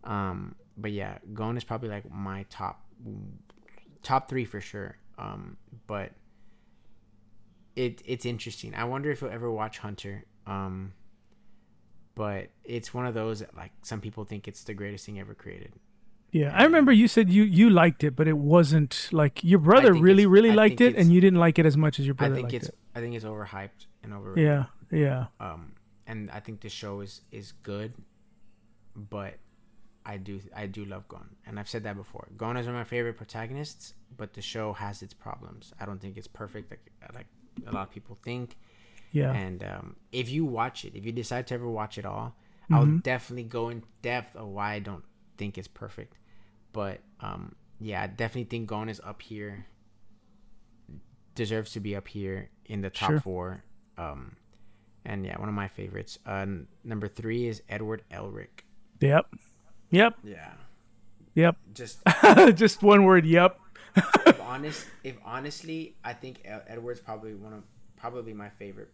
Um, 0.05 0.55
but 0.77 0.93
yeah, 0.93 1.19
Gon 1.35 1.57
is 1.57 1.65
probably 1.65 1.89
like 1.89 2.11
my 2.11 2.45
top 2.51 2.85
top 4.03 4.29
three 4.29 4.45
for 4.45 4.61
sure. 4.61 4.97
Um, 5.19 5.57
but 5.87 6.13
it 7.77 8.03
it's 8.05 8.27
interesting. 8.27 8.75
I 8.75 8.85
wonder 8.85 9.11
if 9.11 9.21
you'll 9.21 9.31
ever 9.31 9.51
watch 9.51 9.79
Hunter. 9.79 10.25
Um, 10.47 10.93
but 12.15 12.49
it's 12.65 12.95
one 12.95 13.07
of 13.07 13.15
those 13.15 13.41
that 13.41 13.55
like 13.57 13.73
some 13.83 14.01
people 14.01 14.25
think 14.25 14.49
it's 14.49 14.65
the 14.65 14.75
greatest 14.75 15.07
thing 15.07 15.21
ever 15.21 15.35
created. 15.35 15.73
Yeah, 16.33 16.53
I 16.55 16.65
remember 16.65 16.91
you 16.93 17.07
said 17.09 17.31
you 17.31 17.45
you 17.45 17.71
liked 17.71 18.03
it, 18.03 18.17
but 18.17 18.27
it 18.27 18.37
wasn't 18.37 19.09
like 19.13 19.45
your 19.45 19.61
brother 19.61 19.93
really 19.93 20.27
really 20.27 20.51
I 20.51 20.55
liked 20.55 20.81
it, 20.81 20.97
and 20.97 21.13
you 21.13 21.21
didn't 21.21 21.39
like 21.39 21.59
it 21.59 21.67
as 21.67 21.77
much 21.77 22.01
as 22.01 22.07
your 22.07 22.15
brother. 22.15 22.35
I 22.35 22.37
think 22.37 22.53
liked 22.53 22.55
it's 22.55 22.69
it. 22.69 22.79
I 22.95 23.01
think 23.01 23.15
it's 23.15 23.25
overhyped 23.25 23.87
and 24.03 24.13
overrated. 24.13 24.45
Yeah, 24.45 24.65
yeah, 24.91 25.27
um 25.41 25.73
and 26.07 26.31
i 26.31 26.41
think 26.41 26.61
the 26.61 26.69
show 26.69 27.01
is 27.01 27.21
is 27.31 27.53
good 27.63 27.93
but 28.95 29.35
i 30.05 30.17
do 30.17 30.41
i 30.55 30.67
do 30.67 30.85
love 30.85 31.07
gon 31.09 31.29
and 31.47 31.59
i've 31.59 31.69
said 31.69 31.83
that 31.83 31.97
before 31.97 32.29
gon 32.37 32.57
is 32.57 32.67
one 32.67 32.75
of 32.75 32.79
my 32.79 32.85
favorite 32.85 33.17
protagonists 33.17 33.95
but 34.17 34.33
the 34.35 34.43
show 34.43 34.73
has 34.73 35.03
its 35.03 35.13
problems 35.13 35.73
i 35.81 35.87
don't 35.87 36.01
think 36.01 36.17
it's 36.17 36.29
perfect 36.29 36.71
like 36.71 36.91
like 37.15 37.27
a 37.67 37.73
lot 37.73 37.83
of 37.89 37.91
people 37.91 38.19
think 38.25 38.57
yeah. 39.13 39.33
and 39.33 39.63
um 39.65 39.97
if 40.13 40.31
you 40.31 40.45
watch 40.45 40.85
it 40.85 40.95
if 40.95 41.05
you 41.07 41.13
decide 41.13 41.47
to 41.47 41.55
ever 41.55 41.69
watch 41.69 41.99
it 41.99 42.05
all 42.07 42.35
i'll 42.71 42.83
Mm-hmm. 42.85 42.99
definitely 42.99 43.45
go 43.45 43.69
in 43.69 43.83
depth 44.03 44.35
of 44.37 44.49
why 44.49 44.73
i 44.75 44.79
don't 44.81 45.05
think 45.39 45.57
it's 45.59 45.69
perfect 45.69 46.19
but 46.73 47.01
um 47.21 47.55
yeah 47.81 48.03
i 48.03 48.07
definitely 48.07 48.45
think 48.45 48.67
gon 48.69 48.89
is 48.89 49.01
up 49.05 49.23
here 49.23 49.67
deserves 51.35 51.73
to 51.73 51.81
be 51.81 51.95
up 51.95 52.09
here 52.09 52.49
in 52.65 52.81
the 52.81 52.91
top 52.91 53.11
Sure. 53.11 53.21
four 53.21 53.65
um 53.99 54.37
and 55.05 55.25
yeah 55.25 55.39
one 55.39 55.49
of 55.49 55.55
my 55.55 55.69
favorites 55.69 56.19
uh 56.27 56.47
number 56.85 57.09
three 57.09 57.47
is 57.47 57.63
edward 57.69 58.03
elric 58.11 58.65
Yep, 59.01 59.27
yep, 59.91 60.15
yeah 60.25 60.53
yep. 61.35 61.57
just 61.75 61.99
Just 62.55 62.83
one 62.83 63.05
word. 63.05 63.27
Yep. 63.27 63.61
If 63.95 64.41
honest 64.53 64.87
if 65.05 65.17
honestly 65.25 65.97
i 66.05 66.13
think 66.13 66.41
Ed- 66.45 66.63
edward's 66.69 67.01
probably 67.01 67.35
one 67.35 67.53
of 67.53 67.63
probably 67.97 68.33
my 68.35 68.49
favorite 68.49 68.91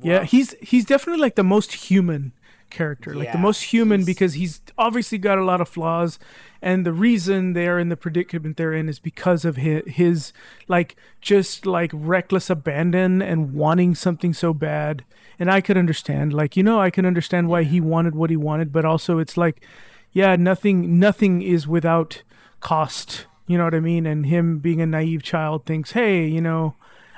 yeah, 0.00 0.24
he's 0.24 0.54
he's 0.60 0.84
definitely 0.84 1.20
like 1.20 1.36
the 1.36 1.44
most 1.44 1.72
human 1.74 2.32
character, 2.70 3.14
like 3.14 3.32
the 3.32 3.38
most 3.38 3.64
human 3.64 4.00
he's- 4.00 4.06
because 4.06 4.34
he's 4.34 4.60
obviously 4.78 5.18
got 5.18 5.38
a 5.38 5.44
lot 5.44 5.60
of 5.60 5.68
flaws, 5.68 6.18
and 6.60 6.84
the 6.86 6.92
reason 6.92 7.52
they're 7.52 7.78
in 7.78 7.88
the 7.88 7.96
predicament 7.96 8.56
they're 8.56 8.72
in 8.72 8.88
is 8.88 8.98
because 8.98 9.44
of 9.44 9.56
his, 9.56 9.82
his 9.86 10.32
like 10.68 10.96
just 11.20 11.66
like 11.66 11.90
reckless 11.94 12.50
abandon 12.50 13.22
and 13.22 13.52
wanting 13.52 13.94
something 13.94 14.32
so 14.32 14.52
bad. 14.52 15.04
And 15.38 15.50
I 15.50 15.60
could 15.60 15.76
understand, 15.76 16.32
like 16.32 16.56
you 16.56 16.62
know, 16.62 16.80
I 16.80 16.90
can 16.90 17.06
understand 17.06 17.48
why 17.48 17.64
he 17.64 17.80
wanted 17.80 18.14
what 18.14 18.30
he 18.30 18.36
wanted, 18.36 18.72
but 18.72 18.84
also 18.84 19.18
it's 19.18 19.36
like, 19.36 19.64
yeah, 20.12 20.36
nothing 20.36 20.98
nothing 20.98 21.42
is 21.42 21.68
without 21.68 22.22
cost. 22.60 23.26
You 23.46 23.58
know 23.58 23.64
what 23.64 23.74
I 23.74 23.80
mean? 23.80 24.06
And 24.06 24.26
him 24.26 24.58
being 24.58 24.80
a 24.80 24.86
naive 24.86 25.22
child 25.22 25.66
thinks, 25.66 25.92
hey, 25.92 26.26
you 26.26 26.40
know. 26.40 26.74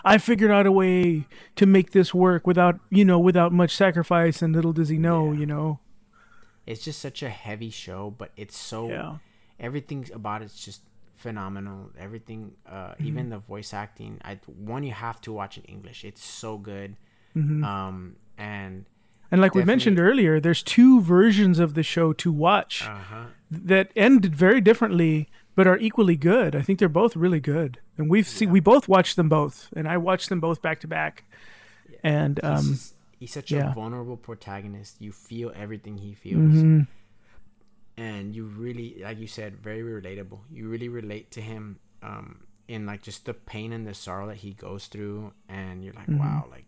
I 0.06 0.18
figured 0.18 0.50
out 0.50 0.66
a 0.66 0.72
way 0.72 1.24
to 1.56 1.64
make 1.64 1.92
this 1.92 2.12
work 2.12 2.46
without, 2.46 2.78
you 2.90 3.06
know, 3.06 3.18
without 3.18 3.52
much 3.52 3.74
sacrifice. 3.74 4.42
And 4.42 4.54
little 4.54 4.74
does 4.74 4.90
he 4.90 4.98
know, 4.98 5.32
Yeah. 5.32 5.38
you 5.40 5.46
know. 5.46 5.78
it's 6.66 6.82
just 6.84 6.98
such 7.00 7.22
a 7.22 7.28
heavy 7.28 7.68
show 7.68 8.10
but 8.16 8.30
it's 8.38 8.56
so 8.56 8.88
Yeah. 8.88 9.16
everything 9.60 10.08
about 10.14 10.40
it's 10.40 10.64
just 10.64 10.80
phenomenal 11.14 11.90
everything 11.98 12.52
uh 12.66 12.92
Mm-hmm. 12.92 13.06
even 13.06 13.28
the 13.30 13.38
voice 13.38 13.74
acting 13.74 14.18
i 14.24 14.38
one 14.74 14.82
you 14.82 14.92
have 14.92 15.20
to 15.26 15.30
watch 15.32 15.58
in 15.58 15.64
english 15.64 16.04
it's 16.04 16.24
so 16.24 16.56
good 16.56 16.96
Mm-hmm. 17.36 17.62
um 17.64 18.16
and 18.38 18.86
And 19.30 19.40
like 19.42 19.54
we 19.54 19.64
mentioned 19.64 19.98
earlier, 19.98 20.38
there's 20.40 20.62
two 20.62 21.00
versions 21.02 21.58
of 21.58 21.74
the 21.74 21.82
show 21.82 22.12
to 22.14 22.28
watch 22.32 22.74
uh-huh 22.88 23.26
that 23.50 23.86
ended 23.94 24.34
very 24.34 24.60
differently, 24.60 25.28
but 25.54 25.66
are 25.66 25.78
equally 25.78 26.16
good. 26.16 26.54
I 26.56 26.62
think 26.62 26.78
they're 26.78 26.88
both 26.88 27.16
really 27.16 27.40
good, 27.40 27.78
and 27.98 28.10
we've 28.10 28.26
seen 28.28 28.50
we 28.50 28.60
both 28.60 28.88
watched 28.88 29.16
them 29.16 29.28
both, 29.28 29.68
and 29.76 29.86
I 29.88 29.96
watched 29.96 30.28
them 30.28 30.40
both 30.40 30.60
back 30.62 30.80
to 30.80 30.86
back. 30.88 31.24
And 32.02 32.38
he's, 32.42 32.50
um, 32.50 32.64
just- 32.72 32.94
he's 33.18 33.32
such 33.32 33.50
yeah. 33.50 33.70
a 33.70 33.74
vulnerable 33.74 34.16
protagonist 34.16 35.00
you 35.00 35.12
feel 35.12 35.52
everything 35.56 35.96
he 35.96 36.12
feels 36.12 36.40
mhm. 36.54 36.86
and 37.96 38.34
you 38.34 38.44
really 38.44 38.96
like 39.02 39.18
you 39.18 39.26
said 39.26 39.56
very 39.56 39.82
relatable 39.82 40.40
you 40.50 40.68
really 40.68 40.88
relate 40.88 41.30
to 41.30 41.40
him 41.40 41.78
um 42.02 42.40
in 42.68 42.84
like 42.86 43.02
just 43.02 43.24
the 43.24 43.32
pain 43.32 43.72
and 43.72 43.86
the 43.86 43.94
sorrow 43.94 44.26
that 44.26 44.36
he 44.36 44.52
goes 44.52 44.86
through 44.86 45.32
and 45.48 45.82
you're 45.84 45.94
like 45.94 46.06
Mm-hmm. 46.06 46.18
wow 46.18 46.44
like 46.50 46.64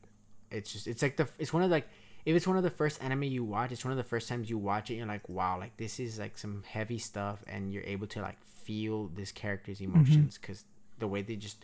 it's 0.51 0.73
just 0.73 0.87
it's 0.87 1.03
like 1.03 1.17
the 1.17 1.29
it's 1.39 1.53
one 1.53 1.63
of 1.63 1.71
like 1.71 1.89
if 2.25 2.35
it's 2.37 2.47
one 2.47 2.57
of 2.57 2.63
the 2.63 2.71
first 2.71 3.03
anime 3.03 3.25
you 3.25 3.45
watch 3.45 3.73
it's 3.73 3.85
one 3.85 3.93
of 3.93 3.99
the 3.99 4.05
first 4.05 4.29
times 4.29 4.49
you 4.49 4.57
watch 4.57 4.91
it 4.91 4.95
you're 4.95 5.07
like 5.07 5.29
wow 5.29 5.59
like 5.59 5.77
this 5.77 5.99
is 6.01 6.19
like 6.19 6.39
some 6.39 6.63
heavy 6.67 6.99
stuff 6.99 7.43
and 7.49 7.73
you're 7.73 7.83
able 7.85 8.07
to 8.07 8.21
like 8.23 8.37
feel 8.67 8.97
this 9.21 9.31
character's 9.43 9.79
Mm-hmm. 9.81 9.97
emotions 9.97 10.33
because 10.41 10.61
the 11.03 11.09
way 11.09 11.21
they 11.29 11.37
just 11.47 11.61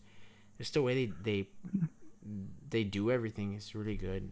just 0.58 0.74
the 0.74 0.82
way 0.82 0.94
they 1.00 1.12
they 1.28 1.40
they 2.70 2.84
do 2.84 3.10
everything 3.10 3.54
is 3.54 3.74
really 3.74 3.96
good 3.96 4.22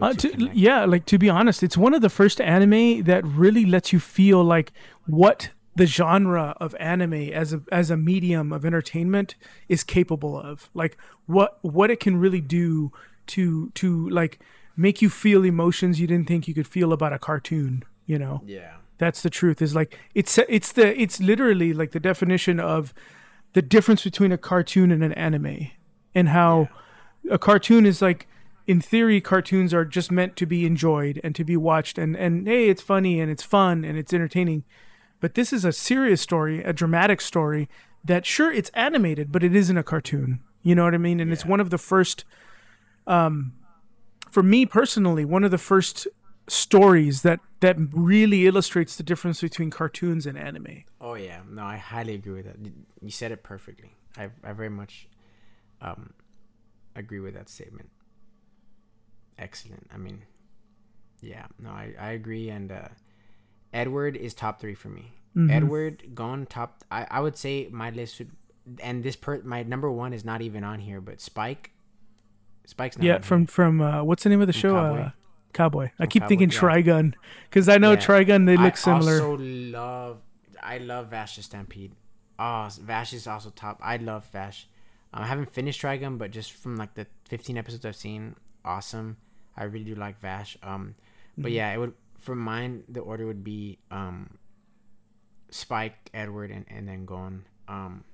Uh, 0.00 0.12
to, 0.14 0.28
to, 0.40 0.50
yeah, 0.52 0.84
like 0.84 1.04
to 1.06 1.18
be 1.18 1.28
honest, 1.38 1.62
it's 1.62 1.76
one 1.76 1.94
of 1.94 2.02
the 2.02 2.10
first 2.20 2.40
anime 2.40 3.04
that 3.04 3.22
really 3.24 3.64
lets 3.64 3.92
you 3.92 4.00
feel 4.00 4.42
like 4.56 4.72
what 5.06 5.50
the 5.76 5.86
genre 5.86 6.46
of 6.64 6.74
anime 6.80 7.12
as 7.42 7.52
a 7.52 7.60
as 7.70 7.90
a 7.90 7.96
medium 7.96 8.52
of 8.52 8.64
entertainment 8.64 9.36
is 9.68 9.84
capable 9.84 10.34
of. 10.50 10.68
Like 10.74 10.96
what 11.26 11.50
what 11.76 11.88
it 11.90 12.00
can 12.00 12.14
really 12.24 12.40
do 12.40 12.90
to 13.34 13.70
to 13.80 14.08
like 14.20 14.40
make 14.76 15.00
you 15.02 15.10
feel 15.10 15.44
emotions 15.44 16.00
you 16.00 16.06
didn't 16.12 16.26
think 16.26 16.48
you 16.48 16.54
could 16.54 16.66
feel 16.66 16.92
about 16.92 17.12
a 17.12 17.18
cartoon, 17.18 17.72
you 18.06 18.18
know. 18.18 18.42
yeah 18.46 18.74
That's 18.98 19.22
the 19.22 19.30
truth. 19.30 19.60
Is 19.60 19.74
like 19.74 19.98
it's 20.14 20.38
it's 20.48 20.72
the 20.72 21.00
it's 21.00 21.20
literally 21.20 21.72
like 21.72 21.92
the 21.92 22.00
definition 22.00 22.60
of 22.60 22.94
the 23.52 23.62
difference 23.62 24.04
between 24.04 24.32
a 24.32 24.38
cartoon 24.38 24.90
and 24.90 25.02
an 25.02 25.12
anime, 25.12 25.68
and 26.14 26.28
how 26.30 26.68
a 27.30 27.38
cartoon 27.38 27.86
is 27.86 28.00
like 28.00 28.26
in 28.66 28.80
theory 28.80 29.20
cartoons 29.20 29.72
are 29.72 29.84
just 29.84 30.10
meant 30.10 30.36
to 30.36 30.46
be 30.46 30.66
enjoyed 30.66 31.20
and 31.22 31.34
to 31.34 31.44
be 31.44 31.56
watched 31.56 31.98
and 31.98 32.16
and 32.16 32.46
hey 32.46 32.68
it's 32.68 32.82
funny 32.82 33.20
and 33.20 33.30
it's 33.30 33.42
fun 33.42 33.84
and 33.84 33.96
it's 33.96 34.12
entertaining 34.12 34.64
but 35.20 35.34
this 35.34 35.52
is 35.52 35.64
a 35.64 35.72
serious 35.72 36.20
story 36.20 36.62
a 36.62 36.72
dramatic 36.72 37.20
story 37.20 37.68
that 38.04 38.26
sure 38.26 38.52
it's 38.52 38.70
animated 38.74 39.30
but 39.30 39.44
it 39.44 39.54
isn't 39.54 39.78
a 39.78 39.82
cartoon 39.82 40.40
you 40.62 40.74
know 40.74 40.84
what 40.84 40.94
i 40.94 40.98
mean 40.98 41.20
and 41.20 41.32
it's 41.32 41.46
one 41.46 41.60
of 41.60 41.70
the 41.70 41.78
first 41.78 42.24
um 43.06 43.52
for 44.30 44.42
me 44.42 44.66
personally 44.66 45.24
one 45.24 45.44
of 45.44 45.50
the 45.50 45.58
first 45.58 46.06
stories 46.48 47.22
that 47.22 47.40
that 47.60 47.76
really 47.92 48.46
illustrates 48.46 48.96
the 48.96 49.02
difference 49.02 49.40
between 49.40 49.70
cartoons 49.70 50.26
and 50.26 50.38
anime 50.38 50.84
Oh 51.00 51.14
yeah, 51.14 51.40
no, 51.50 51.62
I 51.64 51.76
highly 51.76 52.14
agree 52.14 52.34
with 52.34 52.46
that. 52.46 52.58
You- 52.64 53.10
said 53.10 53.30
it 53.32 53.42
perfectly. 53.42 53.94
I 54.16 54.30
I 54.44 54.52
very 54.52 54.70
much 54.70 55.08
um 55.80 56.12
agree 56.94 57.20
with 57.20 57.34
that 57.34 57.48
statement. 57.48 57.90
Excellent. 59.38 59.86
I 59.92 59.98
mean, 59.98 60.22
yeah, 61.20 61.46
no, 61.58 61.70
I, 61.70 61.92
I 62.00 62.10
agree. 62.12 62.48
And 62.48 62.72
uh, 62.72 62.88
Edward 63.72 64.16
is 64.16 64.32
top 64.34 64.60
three 64.60 64.74
for 64.74 64.88
me. 64.88 65.12
Mhm. 65.36 65.50
Edward 65.52 66.02
gon 66.14 66.46
top. 66.46 66.82
I, 66.90 67.06
I 67.10 67.20
would 67.20 67.36
say 67.36 67.68
my 67.70 67.90
list 67.90 68.18
would, 68.18 68.30
and 68.82 69.02
this 69.04 69.14
per 69.16 69.42
my 69.42 69.62
number 69.62 69.90
one 69.90 70.12
is 70.14 70.24
not 70.24 70.40
even 70.40 70.64
on 70.64 70.80
here, 70.80 71.00
but 71.00 71.20
Spike. 71.20 71.72
Spike's 72.64 72.96
not 72.98 73.04
Yeah, 73.04 73.16
on 73.16 73.22
from 73.22 73.40
here. 73.42 73.46
from 73.48 73.80
uh, 73.80 74.02
what's 74.02 74.22
the 74.22 74.30
name 74.30 74.40
of 74.40 74.46
the 74.46 74.52
From 74.54 74.60
show? 74.60 75.12
Cowboy. 75.56 75.90
I 75.98 76.06
keep 76.06 76.22
Cowboy, 76.22 76.28
thinking 76.28 76.50
yeah. 76.50 76.58
Trigun 76.60 77.14
because 77.48 77.68
I 77.68 77.78
know 77.78 77.92
Yeah. 77.92 77.98
Trigun. 77.98 78.46
They 78.46 78.56
look 78.56 78.74
I 78.74 78.76
similar. 78.76 79.12
I 79.12 79.20
also 79.20 79.36
love. 79.42 80.18
I 80.62 80.78
love 80.78 81.08
Vash 81.10 81.36
the 81.36 81.42
Stampede. 81.42 81.92
Oh, 82.38 82.68
Vash 82.82 83.12
is 83.12 83.26
also 83.26 83.50
top. 83.50 83.80
I 83.82 83.96
love 83.96 84.26
Vash. 84.32 84.68
Um, 85.14 85.22
I 85.22 85.26
haven't 85.26 85.50
finished 85.52 85.80
Trigun, 85.82 86.18
but 86.18 86.30
just 86.30 86.52
from 86.52 86.76
like 86.76 86.94
the 86.94 87.06
15 87.28 87.56
episodes 87.56 87.84
I've 87.84 87.96
seen, 87.96 88.36
awesome. 88.64 89.16
I 89.56 89.64
really 89.64 89.84
do 89.86 89.94
like 89.94 90.20
Vash. 90.20 90.58
Um, 90.62 90.94
but 91.38 91.50
Mhm. 91.50 91.54
yeah, 91.54 91.72
it 91.72 91.78
would 91.78 91.94
for 92.18 92.34
mine. 92.34 92.84
The 92.88 93.00
order 93.00 93.26
would 93.26 93.42
be 93.44 93.78
um, 93.90 94.36
Spike, 95.50 96.10
Edward, 96.12 96.50
and 96.50 96.64
and 96.68 96.86
then 96.88 97.04
Gon. 97.06 97.46
Um, 97.68 98.04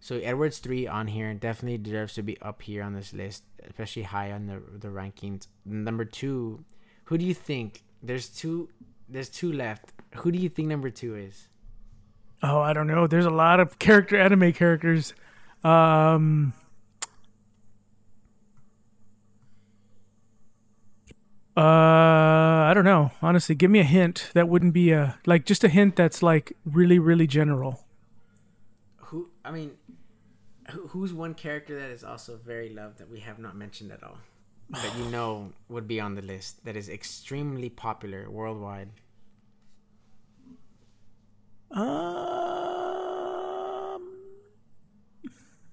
so 0.00 0.16
Edward's 0.18 0.58
three 0.58 0.86
on 0.86 1.08
here 1.08 1.34
definitely 1.34 1.78
deserves 1.78 2.14
to 2.14 2.22
be 2.22 2.40
up 2.40 2.62
here 2.62 2.82
on 2.82 2.94
this 2.94 3.12
list, 3.12 3.42
especially 3.68 4.04
high 4.04 4.32
on 4.32 4.46
the 4.46 4.62
the 4.78 4.88
rankings. 4.88 5.48
Number 5.66 6.04
two, 6.04 6.64
who 7.08 7.16
do 7.16 7.24
you 7.24 7.32
think? 7.32 7.82
There's 8.02 8.28
two. 8.28 8.68
There's 9.08 9.30
two 9.30 9.50
left. 9.50 9.92
Who 10.16 10.30
do 10.30 10.38
you 10.38 10.50
think 10.50 10.68
number 10.68 10.90
two 10.90 11.16
is? 11.16 11.48
Oh, 12.42 12.60
I 12.60 12.74
don't 12.74 12.86
know. 12.86 13.06
There's 13.06 13.24
a 13.24 13.30
lot 13.30 13.60
of 13.60 13.78
character 13.78 14.20
anime 14.20 14.52
characters. 14.52 15.14
Um 15.64 16.52
Uh 21.56 22.68
I 22.68 22.72
don't 22.74 22.84
know. 22.84 23.10
Honestly, 23.22 23.54
give 23.54 23.70
me 23.70 23.80
a 23.80 23.84
hint 23.84 24.30
that 24.34 24.46
wouldn't 24.50 24.74
be 24.74 24.92
a 24.92 25.18
like 25.24 25.46
just 25.46 25.64
a 25.64 25.68
hint 25.68 25.96
that's 25.96 26.22
like 26.22 26.52
really 26.66 26.98
really 26.98 27.26
general. 27.26 27.86
Who? 28.96 29.30
I 29.46 29.50
mean, 29.50 29.70
who's 30.90 31.14
one 31.14 31.32
character 31.32 31.80
that 31.80 31.90
is 31.90 32.04
also 32.04 32.36
very 32.36 32.68
loved 32.68 32.98
that 32.98 33.10
we 33.10 33.20
have 33.20 33.38
not 33.38 33.56
mentioned 33.56 33.92
at 33.92 34.02
all? 34.02 34.18
That 34.70 34.96
you 34.98 35.04
know 35.06 35.52
would 35.68 35.88
be 35.88 35.98
on 36.00 36.14
the 36.14 36.22
list. 36.22 36.64
That 36.64 36.76
is 36.76 36.88
extremely 36.88 37.70
popular 37.70 38.28
worldwide. 38.30 38.90
Um 42.98 44.18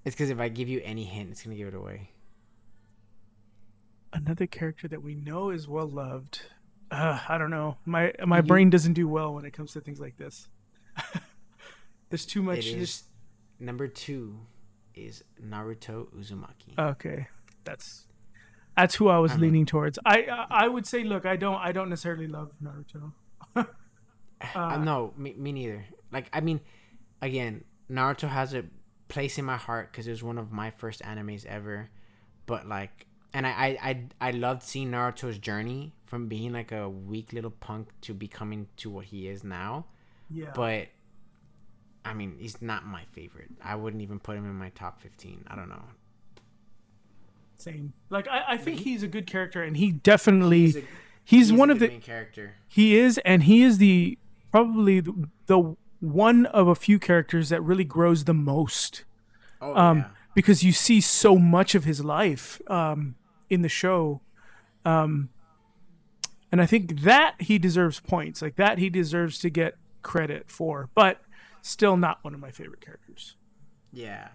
It's 0.06 0.16
because 0.16 0.30
if 0.30 0.40
I 0.40 0.50
give 0.50 0.70
you 0.70 0.82
any 0.84 1.04
hint, 1.04 1.32
it's 1.32 1.44
gonna 1.44 1.56
give 1.56 1.68
it 1.70 1.74
away. 1.76 2.12
another 4.14 4.48
character 4.48 4.88
that 4.88 5.04
we 5.04 5.14
know 5.14 5.50
is 5.50 5.68
well 5.68 5.90
loved. 5.90 6.44
Uh, 6.90 7.20
I 7.28 7.38
don't 7.38 7.50
know. 7.50 7.76
My 7.86 8.14
my 8.26 8.38
You- 8.38 8.44
brain 8.44 8.70
doesn't 8.70 8.94
do 8.94 9.10
well 9.10 9.34
when 9.34 9.44
it 9.44 9.52
comes 9.52 9.74
to 9.74 9.82
things 9.82 10.00
like 10.00 10.16
this. 10.16 10.48
There's 12.10 12.26
too 12.26 12.42
much. 12.42 12.72
There's- 12.72 13.04
number 13.60 13.90
two 13.90 14.40
is 14.94 15.22
Naruto 15.42 16.08
Uzumaki. 16.14 16.78
Okay, 16.80 17.28
that's 17.66 18.06
that's 18.78 18.96
who 18.96 19.08
I 19.10 19.20
was 19.20 19.34
I 19.34 19.36
leaning 19.38 19.66
towards. 19.66 20.00
I, 20.06 20.24
I 20.24 20.66
I 20.66 20.68
would 20.68 20.86
say, 20.86 21.04
look, 21.04 21.26
I 21.26 21.36
don't 21.36 21.60
I 21.62 21.72
don't 21.72 21.90
necessarily 21.90 22.28
love 22.28 22.52
Naruto. 22.64 23.12
Uh, 24.54 24.78
no, 24.78 25.14
me, 25.18 25.34
me 25.34 25.52
neither. 25.52 25.86
Like, 26.12 26.30
I 26.32 26.42
mean, 26.42 26.60
again, 27.22 27.64
Naruto 27.90 28.28
has 28.28 28.54
a 28.54 28.66
place 29.08 29.38
in 29.38 29.46
my 29.46 29.58
heart 29.58 29.92
because 29.92 30.08
it 30.08 30.12
was 30.12 30.22
one 30.24 30.38
of 30.38 30.52
my 30.52 30.72
first 30.72 31.02
animes 31.02 31.46
ever. 31.46 31.90
But 32.46 32.68
like, 32.68 33.08
and 33.34 33.48
I, 33.48 33.50
I, 33.50 33.90
I, 33.90 34.04
I 34.22 34.32
loved 34.32 34.62
seeing 34.62 34.92
Naruto's 34.92 35.40
journey 35.40 35.94
from 36.04 36.28
being 36.28 36.54
like 36.54 36.72
a 36.72 36.88
weak 36.88 37.34
little 37.34 37.50
punk 37.50 37.90
to 38.02 38.14
becoming 38.14 38.68
to 38.78 38.90
what 38.90 39.06
he 39.06 39.28
is 39.28 39.44
now. 39.44 39.86
Yeah, 40.30 40.52
But 40.54 40.90
I 42.04 42.14
mean, 42.14 42.36
he's 42.40 42.62
not 42.62 42.86
my 42.86 43.04
favorite. 43.14 43.50
I 43.64 43.76
wouldn't 43.76 44.04
even 44.04 44.20
put 44.20 44.38
him 44.38 44.46
in 44.46 44.56
my 44.56 44.70
top 44.70 45.02
fifteen. 45.02 45.44
I 45.48 45.56
don't 45.56 45.70
know. 45.70 45.84
Same. 47.58 47.94
Like 48.10 48.28
I, 48.28 48.44
I 48.50 48.58
think 48.58 48.80
he- 48.80 48.92
he's 48.92 49.04
a 49.04 49.08
good 49.08 49.28
character, 49.28 49.64
and 49.64 49.78
he 49.78 49.92
definitely 49.92 50.62
He's, 50.62 50.76
a, 50.76 50.80
he's, 50.80 50.88
he's 51.50 51.54
one 51.54 51.70
of 51.70 51.80
the 51.80 51.88
main 51.88 52.02
character. 52.02 52.56
he 52.68 52.98
is, 52.98 53.20
and 53.26 53.44
he 53.44 53.64
is 53.64 53.78
the 53.78 54.18
probably 54.52 55.00
the, 55.00 55.28
the 55.48 55.76
one 56.00 56.46
of 56.48 56.68
a 56.68 56.76
few 56.76 57.00
characters 57.00 57.50
that 57.50 57.62
really 57.62 57.84
grows 57.84 58.26
the 58.26 58.34
most. 58.34 59.04
Oh 59.62 59.76
um, 59.76 59.98
yeah. 60.00 60.06
because 60.36 60.64
you 60.64 60.72
see 60.72 61.00
so 61.02 61.38
much 61.38 61.76
of 61.76 61.86
his 61.86 62.04
life 62.04 62.62
um, 62.70 63.16
in 63.50 63.62
the 63.62 63.70
show. 63.70 64.22
Um, 64.84 65.30
and 66.52 66.62
I 66.62 66.66
think 66.66 67.02
that 67.02 67.36
he 67.40 67.58
deserves 67.58 68.00
points. 68.00 68.42
Like 68.42 68.56
that 68.58 68.78
he 68.78 68.90
deserves 68.90 69.40
to 69.40 69.50
get 69.50 69.76
credit 70.04 70.50
for, 70.52 70.90
but 70.94 71.22
still 71.62 71.98
not 71.98 72.20
one 72.24 72.34
of 72.34 72.40
my 72.40 72.52
favorite 72.52 72.82
characters. 72.82 73.36
Yeah. 73.92 74.28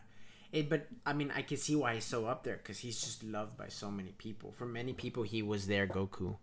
It, 0.52 0.68
but 0.68 0.86
I 1.06 1.12
mean, 1.12 1.30
I 1.34 1.42
can 1.42 1.56
see 1.56 1.76
why 1.76 1.94
he's 1.94 2.04
so 2.04 2.26
up 2.26 2.42
there 2.42 2.56
because 2.56 2.78
he's 2.78 3.00
just 3.00 3.22
loved 3.22 3.56
by 3.56 3.68
so 3.68 3.90
many 3.90 4.12
people. 4.12 4.52
For 4.52 4.66
many 4.66 4.92
people, 4.92 5.22
he 5.22 5.42
was 5.42 5.66
their 5.68 5.86
Goku 5.86 6.36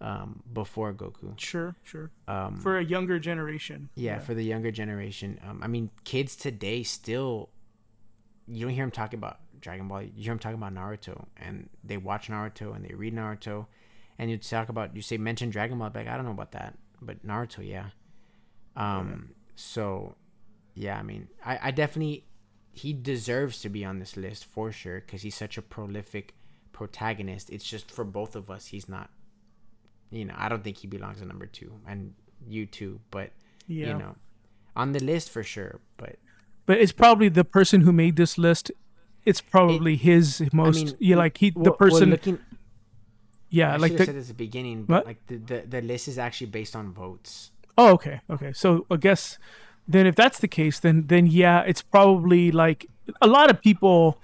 um, 0.00 0.42
before 0.52 0.92
Goku. 0.92 1.38
Sure, 1.38 1.76
sure. 1.84 2.10
Um, 2.26 2.56
For 2.58 2.78
a 2.78 2.84
younger 2.84 3.18
generation. 3.20 3.88
yeah, 3.94 4.18
for 4.18 4.34
the 4.34 4.42
younger 4.44 4.72
generation. 4.72 5.38
Um, 5.48 5.60
I 5.62 5.68
mean, 5.68 5.90
kids 6.04 6.34
today 6.34 6.82
still, 6.82 7.50
you 8.48 8.66
don't 8.66 8.74
hear 8.74 8.82
them 8.84 8.90
talking 8.90 9.18
about 9.18 9.38
Dragon 9.60 9.86
Ball. 9.86 10.02
You 10.02 10.10
hear 10.16 10.32
them 10.32 10.40
talking 10.40 10.58
about 10.58 10.74
Naruto, 10.74 11.26
and 11.36 11.68
they 11.84 11.96
watch 11.96 12.28
Naruto 12.28 12.74
and 12.74 12.84
they 12.84 12.94
read 12.94 13.14
Naruto, 13.14 13.66
and 14.18 14.28
you 14.28 14.38
talk 14.38 14.70
about 14.70 14.96
you 14.96 15.02
say 15.02 15.18
mention 15.18 15.50
Dragon 15.50 15.78
Ball. 15.78 15.92
Like 15.94 16.08
I 16.08 16.16
don't 16.16 16.24
know 16.24 16.32
about 16.32 16.52
that, 16.52 16.76
but 17.00 17.24
Naruto, 17.24 17.66
yeah. 17.66 17.90
Um. 18.74 19.34
So, 19.54 20.16
yeah, 20.74 20.98
I 20.98 21.02
mean, 21.02 21.28
I, 21.44 21.58
I 21.64 21.70
definitely 21.70 22.24
he 22.72 22.92
deserves 22.92 23.60
to 23.60 23.68
be 23.68 23.84
on 23.84 23.98
this 23.98 24.16
list 24.16 24.44
for 24.44 24.72
sure 24.72 25.00
because 25.00 25.22
he's 25.22 25.34
such 25.34 25.58
a 25.58 25.62
prolific 25.62 26.34
protagonist. 26.72 27.50
It's 27.50 27.64
just 27.64 27.90
for 27.90 28.04
both 28.04 28.34
of 28.34 28.50
us, 28.50 28.66
he's 28.68 28.88
not. 28.88 29.10
You 30.10 30.24
know, 30.26 30.34
I 30.36 30.48
don't 30.48 30.62
think 30.64 30.78
he 30.78 30.86
belongs 30.86 31.20
at 31.22 31.28
number 31.28 31.46
two, 31.46 31.72
and 31.86 32.14
you 32.46 32.66
too. 32.66 33.00
But 33.10 33.30
Yeah. 33.66 33.88
you 33.88 33.94
know, 33.98 34.16
on 34.74 34.92
the 34.92 35.00
list 35.00 35.30
for 35.30 35.42
sure. 35.42 35.80
But 35.96 36.16
But 36.66 36.78
it's 36.78 36.92
probably 36.92 37.28
the 37.28 37.44
person 37.44 37.82
who 37.82 37.92
made 37.92 38.16
this 38.16 38.36
list. 38.38 38.70
It's 39.24 39.40
probably 39.40 39.96
his 39.96 40.42
most. 40.52 40.84
mean, 40.86 40.96
yeah, 40.98 41.16
like 41.16 41.38
he, 41.38 41.50
the 41.50 41.58
well- 41.60 41.64
well, 41.78 41.90
person. 41.90 42.10
looking, 42.10 42.38
yeah, 43.50 43.72
I 43.74 43.76
like 43.76 43.96
the. 43.96 44.04
said 44.06 44.16
at 44.16 44.26
the 44.26 44.34
beginning, 44.34 44.80
What? 44.86 45.04
but 45.04 45.06
like 45.06 45.26
the, 45.26 45.36
the 45.36 45.64
the 45.68 45.80
list 45.82 46.08
is 46.08 46.18
actually 46.18 46.48
based 46.50 46.74
on 46.74 46.92
votes. 46.92 47.50
Oh, 47.78 47.92
okay, 47.92 48.20
okay. 48.30 48.52
So 48.52 48.86
I 48.90 48.96
guess 48.96 49.38
then 49.88 50.06
if 50.06 50.14
that's 50.14 50.38
the 50.38 50.48
case, 50.48 50.78
then 50.80 51.06
then 51.06 51.26
yeah, 51.26 51.60
it's 51.62 51.82
probably 51.82 52.50
like 52.52 52.86
a 53.20 53.26
lot 53.26 53.50
of 53.50 53.60
people. 53.60 54.18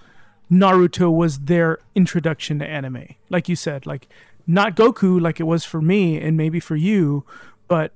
Naruto 0.51 1.15
was 1.15 1.41
their 1.41 1.77
introduction 1.93 2.57
to 2.57 2.65
anime, 2.65 3.13
like 3.29 3.47
you 3.47 3.55
said, 3.55 3.85
like 3.85 4.07
not 4.47 4.75
Goku 4.75 5.21
like 5.21 5.39
it 5.39 5.43
was 5.43 5.63
for 5.63 5.79
me 5.79 6.19
and 6.19 6.35
maybe 6.35 6.59
for 6.59 6.75
you, 6.75 7.23
but 7.67 7.91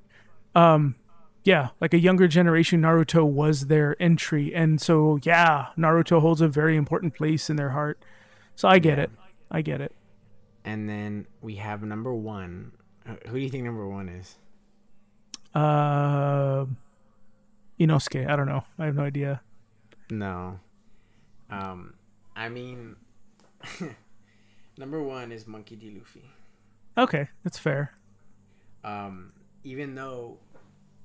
um, 0.54 0.94
yeah, 1.44 1.70
like 1.82 1.96
a 1.96 2.00
younger 2.00 2.28
generation, 2.28 2.80
Naruto 2.84 3.26
was 3.26 3.66
their 3.68 3.96
entry, 4.00 4.54
and 4.54 4.80
so 4.80 5.18
yeah, 5.24 5.70
Naruto 5.76 6.22
holds 6.22 6.42
a 6.42 6.48
very 6.48 6.76
important 6.78 7.16
place 7.16 7.50
in 7.50 7.56
their 7.56 7.72
heart. 7.72 7.98
So 8.56 8.68
I 8.68 8.78
get 8.78 9.00
Yeah. 9.00 9.06
it, 9.06 9.12
I 9.50 9.62
get 9.64 9.82
it. 9.82 9.92
And 10.64 10.88
then 10.88 11.26
we 11.42 11.56
have 11.56 11.82
number 11.82 12.14
one. 12.14 12.74
Who 13.30 13.34
do 13.34 13.40
you 13.40 13.50
think 13.50 13.64
number 13.64 13.88
one 13.88 14.10
is? 14.10 14.36
Uh, 15.56 16.66
Inosuke, 17.80 18.30
I 18.30 18.36
don't 18.36 18.48
know, 18.48 18.64
I 18.78 18.86
have 18.86 18.96
no 18.96 19.04
idea. 19.04 19.42
No. 20.10 20.60
Um, 21.50 21.94
I 22.36 22.50
mean, 22.50 22.96
number 24.78 25.02
one 25.02 25.32
is 25.32 25.48
Monkey 25.48 25.76
D. 25.76 25.96
Luffy. 25.98 26.30
Okay, 26.98 27.28
that's 27.44 27.58
fair. 27.58 27.94
Um, 28.84 29.34
even 29.64 29.96
though 29.96 30.38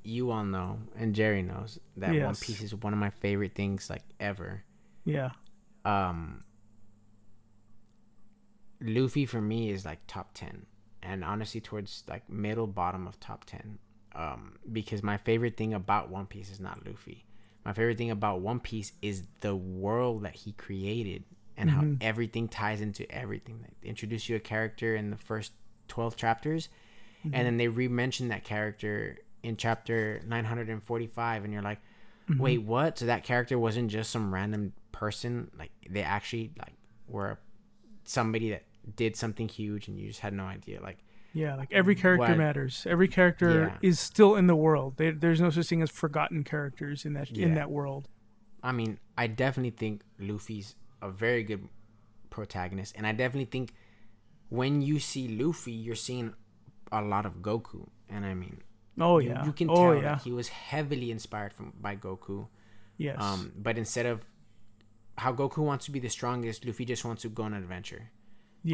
you 0.03 0.31
all 0.31 0.45
know 0.45 0.79
and 0.97 1.15
Jerry 1.15 1.43
knows 1.43 1.79
that 1.97 2.11
One 2.11 2.35
Piece 2.35 2.63
is 2.63 2.75
one 2.75 2.93
of 2.93 2.99
my 2.99 3.11
favorite 3.11 3.55
things 3.55 3.91
like 3.91 4.03
ever. 4.21 4.65
Yeah. 5.05 5.31
Um, 5.85 6.45
Luffy 8.81 9.27
for 9.27 9.41
me 9.41 9.71
is 9.71 9.85
like 9.85 10.01
top 10.07 10.31
ten, 10.35 10.67
and 11.03 11.25
honestly 11.25 11.61
towards 11.61 12.05
like 12.09 12.29
middle 12.29 12.67
bottom 12.67 13.07
of 13.07 13.19
top 13.21 13.45
ten. 13.45 13.79
Um, 14.19 14.59
because 14.73 15.03
my 15.03 15.17
favorite 15.17 15.57
thing 15.57 15.73
about 15.75 16.11
One 16.11 16.27
Piece 16.27 16.51
is 16.51 16.59
not 16.61 16.85
Luffy. 16.85 17.25
My 17.65 17.73
favorite 17.73 17.97
thing 17.99 18.11
about 18.11 18.41
One 18.41 18.59
Piece 18.59 18.93
is 19.01 19.23
the 19.41 19.55
world 19.55 20.25
that 20.25 20.35
he 20.35 20.53
created 20.53 21.23
and 21.57 21.71
how 21.71 21.83
Mhm. 21.83 21.99
everything 22.01 22.49
ties 22.49 22.81
into 22.81 23.11
everything. 23.11 23.61
Like, 23.63 23.81
they 23.81 23.89
introduce 23.89 24.29
you 24.29 24.35
a 24.37 24.41
character 24.41 24.97
in 24.97 25.11
the 25.11 25.17
first 25.17 25.53
twelve 25.87 26.17
chapters, 26.17 26.69
Mm-hmm. 27.25 27.35
and 27.35 27.47
then 27.47 27.57
they 27.59 27.69
re-mention 27.69 28.29
that 28.29 28.43
character 28.45 29.19
in 29.43 29.57
chapter 29.57 30.21
nine 30.27 30.45
hundred 30.45 30.69
and 30.69 30.83
forty-five, 30.83 31.45
and 31.45 31.53
you're 31.53 31.63
like, 31.63 31.81
Mm-hmm. 32.29 32.43
wait, 32.43 32.59
what? 32.63 32.99
So 32.99 33.07
that 33.07 33.23
character 33.25 33.59
wasn't 33.59 33.91
just 33.91 34.11
some 34.11 34.35
random 34.35 34.73
person. 34.93 35.51
Like 35.59 35.71
they 35.89 36.03
actually 36.03 36.51
like 36.59 36.75
were 37.07 37.39
somebody 38.05 38.51
that 38.51 38.65
did 38.97 39.17
something 39.17 39.49
huge 39.49 39.89
and 39.89 39.99
you 39.99 40.09
just 40.09 40.21
had 40.21 40.33
no 40.35 40.45
idea. 40.45 40.81
Like 40.83 40.99
Yeah, 41.39 41.55
like 41.57 41.73
every 41.73 41.95
character 41.95 42.29
What- 42.35 42.39
matters. 42.47 42.87
Every 42.95 43.09
character 43.09 43.51
Yeah. 43.83 43.89
is 43.91 44.01
still 44.01 44.35
in 44.41 44.47
the 44.53 44.57
world. 44.67 44.97
There, 44.97 45.13
there's 45.13 45.41
no 45.41 45.51
such 45.51 45.67
thing 45.69 45.83
as 45.83 45.91
forgotten 45.91 46.43
characters 46.45 47.05
in 47.07 47.13
that 47.15 47.31
in 47.31 47.55
that 47.55 47.71
world. 47.71 48.09
I 48.63 48.73
mean, 48.73 48.99
I 49.17 49.27
definitely 49.29 49.71
think 49.83 50.03
Luffy's 50.19 50.75
a 51.01 51.11
very 51.11 51.43
good 51.51 51.69
protagonist, 52.31 52.95
and 52.97 53.07
I 53.07 53.13
definitely 53.13 53.51
think 53.57 53.73
when 54.49 54.83
you 54.83 54.99
see 54.99 55.29
Luffy, 55.41 55.73
you're 55.73 55.95
seeing 56.09 56.35
a 56.91 57.03
lot 57.03 57.25
of 57.27 57.35
Goku, 57.49 57.89
and 58.09 58.25
I 58.27 58.35
mean, 58.35 58.57
Oh 58.99 59.19
yeah. 59.19 59.45
you 59.47 59.53
can 59.53 59.71
oh 59.71 59.75
tell 59.77 59.95
yeah. 59.95 60.01
that 60.03 60.23
he 60.23 60.33
was 60.33 60.49
heavily 60.49 61.11
inspired 61.13 61.53
from 61.53 61.73
by 61.81 61.95
Goku. 61.97 62.49
yes. 62.97 63.17
Um, 63.23 63.53
but 63.57 63.79
instead 63.79 64.07
of 64.07 64.25
how 65.19 65.33
Goku 65.33 65.59
wants 65.71 65.85
to 65.87 65.93
be 65.93 66.01
the 66.01 66.09
strongest, 66.19 66.65
Luffy 66.65 66.85
just 66.85 67.05
wants 67.05 67.23
to 67.23 67.29
go 67.29 67.45
on 67.45 67.53
an 67.55 67.63
adventure. 67.63 68.11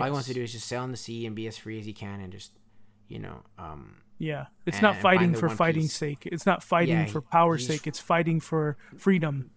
All 0.01 0.07
he 0.07 0.13
wants 0.13 0.29
to 0.29 0.35
do 0.35 0.43
is 0.43 0.53
just 0.53 0.67
sail 0.67 0.85
in 0.85 0.91
the 0.91 0.97
sea 0.97 1.27
and 1.27 1.35
be 1.37 1.47
as 1.47 1.57
free 1.59 1.79
as 1.79 1.87
he 1.87 1.93
can, 1.93 2.21
and 2.21 2.33
just, 2.33 2.53
you 3.09 3.19
know, 3.19 3.43
um, 3.59 3.97
Yeah, 4.19 4.47
it's 4.67 4.77
and- 4.77 4.83
not 4.83 4.97
fighting 4.99 5.35
for 5.35 5.49
fighting's 5.49 5.87
Piece. 5.87 5.97
sake. 5.97 6.27
It's 6.27 6.47
not 6.47 6.63
fighting 6.63 6.95
Yeah, 6.97 7.07
for 7.07 7.21
power's 7.21 7.67
sake. 7.67 7.87
It's 7.87 7.99
fighting 8.01 8.41
for 8.41 8.77
freedom. 8.97 9.51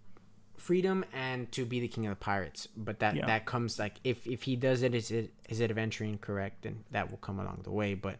freedom 0.56 1.04
and 1.12 1.50
to 1.52 1.64
be 1.64 1.78
the 1.80 1.86
king 1.88 2.04
of 2.06 2.10
the 2.10 2.16
pirates. 2.16 2.66
But 2.76 2.98
that 2.98 3.14
Yeah. 3.14 3.26
that 3.26 3.46
comes 3.46 3.78
like 3.78 4.00
if 4.04 4.26
if 4.26 4.42
he 4.42 4.56
does 4.56 4.82
it, 4.82 4.94
is 4.94 5.10
it 5.12 5.32
is 5.48 5.60
it 5.60 5.70
adventuring 5.70 6.18
correct, 6.18 6.62
then 6.62 6.84
that 6.90 7.10
will 7.10 7.18
come 7.18 7.38
along 7.38 7.60
the 7.62 7.70
way. 7.70 7.94
But 7.94 8.18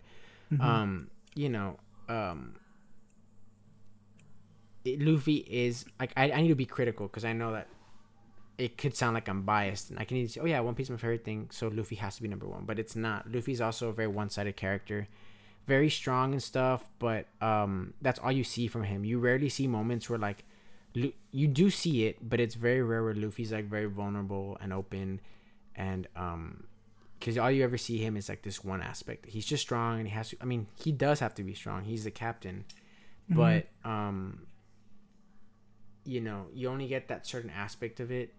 Mm-hmm. 0.52 0.62
um, 0.62 1.10
you 1.34 1.48
know, 1.50 1.78
um, 2.08 2.54
Luffy 4.86 5.44
is 5.48 5.84
like 6.00 6.12
I, 6.16 6.30
I 6.30 6.40
need 6.40 6.48
to 6.48 6.54
be 6.54 6.64
critical 6.64 7.06
because 7.08 7.24
I 7.24 7.32
know 7.34 7.52
that 7.52 7.66
it 8.58 8.76
could 8.76 8.96
sound 8.96 9.14
like 9.14 9.28
I'm 9.28 9.42
biased 9.42 9.90
and 9.90 9.98
I 9.98 10.04
can 10.04 10.16
either 10.16 10.28
say, 10.28 10.40
oh 10.40 10.46
yeah, 10.46 10.60
One 10.60 10.74
Piece 10.74 10.86
is 10.86 10.90
my 10.90 10.96
favorite 10.96 11.24
thing, 11.24 11.48
so 11.50 11.68
Luffy 11.68 11.94
has 11.96 12.16
to 12.16 12.22
be 12.22 12.28
number 12.28 12.46
one. 12.46 12.64
But 12.64 12.78
it's 12.78 12.96
not. 12.96 13.32
Luffy's 13.32 13.60
also 13.60 13.88
a 13.88 13.92
very 13.92 14.08
one 14.08 14.30
sided 14.30 14.56
character. 14.56 15.08
Very 15.66 15.90
strong 15.90 16.32
and 16.32 16.42
stuff, 16.42 16.88
but 16.98 17.26
um, 17.40 17.94
that's 18.02 18.18
all 18.18 18.32
you 18.32 18.42
see 18.42 18.66
from 18.66 18.84
him. 18.84 19.04
You 19.04 19.18
rarely 19.18 19.48
see 19.48 19.66
moments 19.66 20.08
where 20.10 20.18
like 20.18 20.44
Lu- 20.94 21.12
you 21.30 21.46
do 21.46 21.70
see 21.70 22.06
it, 22.06 22.16
but 22.26 22.40
it's 22.40 22.54
very 22.54 22.82
rare 22.82 23.04
where 23.04 23.14
Luffy's 23.14 23.52
like 23.52 23.66
very 23.66 23.86
vulnerable 23.86 24.56
and 24.60 24.72
open, 24.72 25.20
and 25.76 26.08
um, 26.16 26.64
because 27.18 27.36
all 27.36 27.50
you 27.50 27.62
ever 27.62 27.76
see 27.76 27.98
him 27.98 28.16
is 28.16 28.28
like 28.28 28.42
this 28.42 28.64
one 28.64 28.82
aspect. 28.82 29.26
He's 29.26 29.44
just 29.44 29.62
strong, 29.62 29.98
and 29.98 30.08
he 30.08 30.14
has 30.14 30.30
to. 30.30 30.36
I 30.40 30.46
mean, 30.46 30.66
he 30.82 30.90
does 30.90 31.20
have 31.20 31.34
to 31.34 31.44
be 31.44 31.54
strong. 31.54 31.84
He's 31.84 32.04
the 32.04 32.10
captain, 32.10 32.64
but 33.28 33.68
um, 33.84 34.46
you 36.04 36.22
know, 36.22 36.46
you 36.54 36.68
only 36.70 36.88
get 36.88 37.08
that 37.08 37.26
certain 37.26 37.50
aspect 37.50 38.00
of 38.00 38.10
it, 38.10 38.32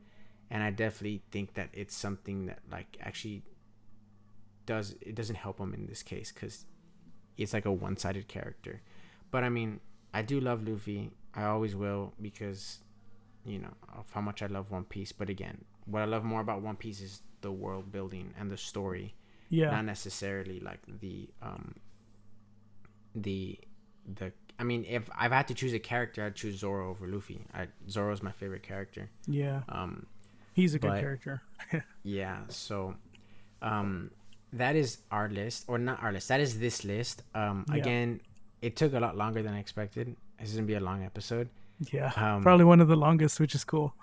and 0.52 0.64
I 0.64 0.72
definitely 0.72 1.22
think 1.32 1.54
that 1.56 1.70
it's 1.74 1.96
something 1.96 2.46
that 2.48 2.60
like 2.72 2.98
actually 3.02 3.44
does 4.66 4.96
it 5.02 5.16
doesn't 5.16 5.36
help 5.36 5.60
him 5.60 5.74
in 5.74 5.86
this 5.88 6.04
case 6.04 6.32
because 6.32 6.66
it's 7.38 7.54
like 7.54 7.66
a 7.66 7.72
one-sided 7.72 8.28
character. 8.28 8.82
But 9.32 9.44
I 9.44 9.50
mean, 9.50 9.80
I 10.14 10.22
do 10.22 10.40
love 10.40 10.68
Luffy. 10.68 11.12
I 11.36 11.46
always 11.46 11.76
will 11.76 12.14
because 12.22 12.80
you 13.46 13.60
know 13.60 13.74
of 13.98 14.06
how 14.12 14.22
much 14.22 14.42
I 14.42 14.48
love 14.48 14.72
One 14.72 14.84
Piece. 14.84 15.12
But 15.12 15.30
again, 15.30 15.64
what 15.86 16.02
I 16.02 16.06
love 16.06 16.24
more 16.24 16.42
about 16.42 16.62
One 16.62 16.76
Piece 16.76 17.02
is 17.02 17.22
the 17.42 17.52
world 17.52 17.92
building 17.92 18.34
and 18.38 18.52
the 18.52 18.58
story, 18.58 19.14
Yeah. 19.50 19.72
not 19.72 19.86
necessarily 19.86 20.60
like 20.60 20.80
the 21.00 21.30
um 21.42 21.76
the 23.16 23.60
the. 24.16 24.32
I 24.58 24.64
mean, 24.64 24.84
if 24.90 25.10
I've 25.18 25.32
had 25.32 25.48
to 25.48 25.54
choose 25.54 25.74
a 25.74 25.80
character, 25.80 26.26
I'd 26.26 26.36
choose 26.36 26.58
Zoro 26.60 26.90
over 26.90 27.08
Luffy. 27.08 27.46
I, 27.54 27.68
Zoro's 27.90 28.22
my 28.22 28.32
favorite 28.34 28.64
character. 28.64 29.10
yeah. 29.26 29.62
Um, 29.70 30.06
He's 30.60 30.76
a 30.76 30.80
good 30.80 30.92
but- 30.92 31.00
character. 31.02 31.42
yeah, 32.04 32.38
so 32.50 32.96
um 33.62 34.12
that 34.54 34.76
is 34.76 34.98
our 35.12 35.30
list 35.30 35.66
or 35.68 35.78
not 35.78 36.02
our 36.04 36.12
list. 36.12 36.28
That 36.30 36.40
is 36.42 36.60
this 36.60 36.84
list. 36.84 37.24
Um 37.36 37.66
Yeah. 37.70 37.76
again, 37.82 38.22
it 38.62 38.76
took 38.76 38.94
a 38.94 39.00
lot 39.00 39.16
longer 39.16 39.42
than 39.44 39.54
I 39.54 39.60
expected. 39.60 40.16
This 40.40 40.50
is 40.52 40.56
to 40.58 40.62
be 40.64 40.76
a 40.76 40.80
long 40.80 41.04
episode. 41.04 41.48
Yeah. 41.94 42.12
Um, 42.16 42.42
Probably 42.42 42.66
one 42.66 42.82
of 42.82 42.88
the 42.88 42.96
longest, 42.96 43.40
which 43.40 43.56
is 43.56 43.64
cool. 43.64 43.94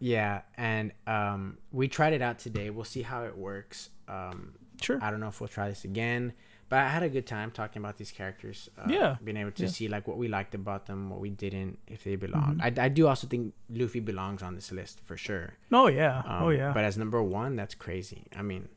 Yeah, 0.00 0.42
and 0.56 0.92
um 1.06 1.58
we 1.72 1.88
tried 1.88 2.12
it 2.12 2.22
out 2.22 2.38
today. 2.38 2.70
We'll 2.70 2.84
see 2.96 3.02
how 3.02 3.24
it 3.24 3.36
works. 3.36 3.90
Um 4.08 4.54
Sure. 4.82 4.98
I 5.00 5.10
don't 5.10 5.20
know 5.20 5.28
if 5.28 5.40
we'll 5.40 5.48
try 5.48 5.68
this 5.68 5.84
again, 5.84 6.32
but 6.68 6.78
I 6.78 6.88
had 6.88 7.02
a 7.02 7.08
good 7.08 7.26
time 7.26 7.50
talking 7.50 7.80
about 7.82 7.96
these 7.98 8.10
characters. 8.10 8.68
Uh, 8.78 8.86
Yeah, 8.88 9.16
being 9.22 9.36
able 9.36 9.52
to 9.52 9.64
yeah. 9.64 9.68
see 9.68 9.88
like 9.88 10.08
what 10.08 10.16
we 10.16 10.28
liked 10.28 10.54
about 10.54 10.86
them, 10.86 11.10
what 11.10 11.20
we 11.20 11.30
didn't, 11.30 11.78
if 11.86 12.04
they 12.04 12.16
Mm-hmm. 12.16 12.32
belong. 12.32 12.60
I, 12.62 12.72
I 12.86 12.88
do 12.88 13.06
also 13.06 13.26
think 13.26 13.52
Luffy 13.70 14.00
belongs 14.00 14.42
on 14.42 14.54
this 14.54 14.72
list 14.72 15.00
for 15.04 15.16
sure. 15.16 15.54
Oh 15.72 15.88
yeah. 15.88 16.18
Um, 16.26 16.42
oh 16.44 16.50
yeah. 16.50 16.72
But 16.72 16.84
as 16.84 16.96
number 16.96 17.22
one, 17.22 17.56
that's 17.56 17.74
crazy. 17.74 18.26
I 18.36 18.42
mean, 18.42 18.68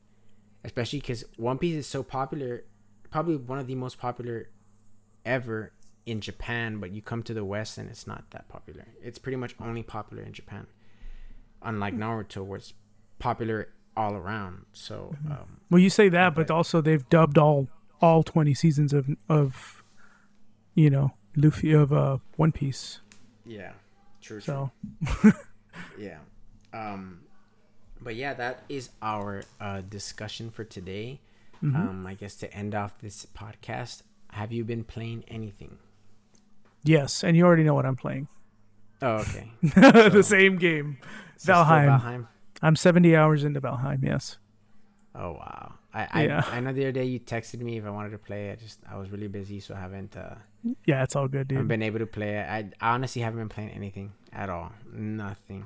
especially 0.64 1.00
because 1.00 1.24
One 1.38 1.58
Piece 1.58 1.76
is 1.76 1.88
so 1.88 2.04
popular, 2.04 2.64
probably 3.10 3.38
one 3.38 3.60
of 3.60 3.68
the 3.68 3.76
most 3.76 3.98
popular 4.00 4.50
ever 5.26 5.72
in 6.06 6.22
Japan. 6.22 6.80
But 6.80 6.92
you 6.92 7.02
come 7.02 7.24
to 7.24 7.34
the 7.34 7.46
West 7.46 7.78
and 7.78 7.90
it's 7.90 8.06
not 8.08 8.30
that 8.32 8.48
popular. 8.50 8.86
It's 9.02 9.20
pretty 9.20 9.38
much 9.38 9.56
only 9.62 9.84
popular 9.84 10.24
in 10.24 10.34
Japan, 10.34 10.68
unlike 11.62 11.94
Hmm. 11.94 12.04
Naruto, 12.04 12.44
where 12.46 12.58
it's 12.58 12.74
popular 13.20 13.70
all 13.96 14.14
around. 14.14 14.66
So, 14.74 15.16
Mm-hmm. 15.16 15.32
um, 15.32 15.58
well, 15.70 15.80
you 15.80 15.90
say 15.90 16.10
that, 16.10 16.36
but 16.36 16.48
but- 16.48 16.54
also 16.54 16.82
they've 16.82 17.08
dubbed 17.10 17.38
all 17.38 17.68
all 18.02 18.24
twenty 18.24 18.54
seasons 18.54 18.94
of 18.94 19.08
of 19.30 19.84
you 20.76 20.90
know 20.90 21.14
Luffy 21.36 21.72
of 21.74 21.92
uh 21.94 22.18
One 22.36 22.52
Piece. 22.52 23.00
yeah, 23.46 23.74
true. 24.22 24.40
So 24.40 24.72
Yeah. 25.98 26.20
Um 26.74 27.22
but 28.02 28.16
yeah, 28.16 28.34
that 28.34 28.64
is 28.70 28.90
our 29.02 29.44
uh 29.60 29.82
discussion 29.82 30.50
for 30.50 30.64
today. 30.64 31.20
Mm-hmm. 31.64 31.76
Um 31.76 32.08
I 32.08 32.14
guess 32.14 32.36
to 32.38 32.54
end 32.54 32.76
off 32.76 33.00
this 33.02 33.26
podcast, 33.36 34.04
have 34.32 34.52
you 34.52 34.64
been 34.64 34.84
playing 34.84 35.24
anything? 35.28 35.78
yes, 36.84 37.24
and 37.24 37.36
you 37.36 37.46
already 37.46 37.64
know 37.64 37.74
what 37.74 37.86
I'm 37.86 37.96
playing. 37.98 38.28
Oh, 39.02 39.18
okay. 39.18 39.52
the 39.62 40.24
same 40.24 40.58
game. 40.58 40.98
Valheim. 41.40 42.00
Valheim? 42.00 42.28
I'm 42.62 42.76
70 42.76 43.16
hours 43.16 43.44
into 43.44 43.60
Valheim. 43.62 44.04
Yes. 44.04 44.38
Oh 45.14 45.34
wow. 45.34 45.74
I 46.00 46.08
I, 46.20 46.22
Yeah. 46.30 46.44
I 46.56 46.60
know 46.62 46.74
the 46.74 46.84
other 46.86 46.92
day 47.00 47.06
you 47.14 47.20
texted 47.20 47.60
me 47.68 47.78
if 47.80 47.86
I 47.86 47.90
wanted 47.98 48.12
to 48.18 48.22
play. 48.30 48.52
I 48.52 48.56
just 48.56 48.80
I 48.94 48.96
was 49.02 49.08
really 49.14 49.28
busy, 49.40 49.60
so 49.60 49.70
I 49.78 49.80
haven't 49.86 50.14
uh 50.26 50.36
Yeah, 50.86 51.04
it's 51.06 51.16
all 51.16 51.28
good, 51.36 51.48
dude. 51.48 51.68
been 51.68 51.82
able 51.90 52.00
to 52.00 52.06
play 52.20 52.32
it. 52.40 52.46
I, 52.58 52.60
I 52.82 52.94
honestly 52.96 53.22
haven't 53.26 53.40
been 53.44 53.50
playing 53.58 53.72
anything 53.82 54.12
at 54.44 54.50
all. 54.50 54.72
Nothing. 54.94 55.64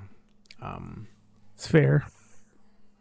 Um 0.61 1.07
It's 1.55 1.67
fair. 1.67 2.05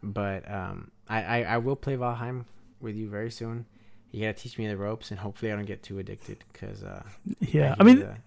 but 0.03 0.49
um 0.51 0.91
I, 1.09 1.19
I 1.23 1.37
I 1.55 1.57
will 1.57 1.75
play 1.75 1.95
Valheim 1.97 2.45
with 2.79 2.95
you 2.95 3.09
very 3.09 3.31
soon. 3.31 3.65
You 4.11 4.21
gotta 4.25 4.33
teach 4.43 4.57
me 4.57 4.67
the 4.67 4.75
ropes, 4.77 5.11
and 5.11 5.19
hopefully 5.19 5.51
I 5.51 5.55
don't 5.55 5.65
get 5.73 5.83
too 5.83 5.99
addicted. 5.99 6.43
Cause 6.53 6.83
uh, 6.83 7.03
Yeah. 7.39 7.75
I 7.79 7.83
hear 7.83 7.85
mean, 7.85 7.99
the- 7.99 8.17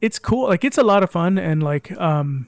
it's 0.00 0.18
cool. 0.18 0.46
Like 0.48 0.64
it's 0.64 0.78
a 0.78 0.82
lot 0.92 1.02
of 1.02 1.10
fun, 1.10 1.38
and 1.38 1.62
like 1.62 1.90
um, 2.00 2.46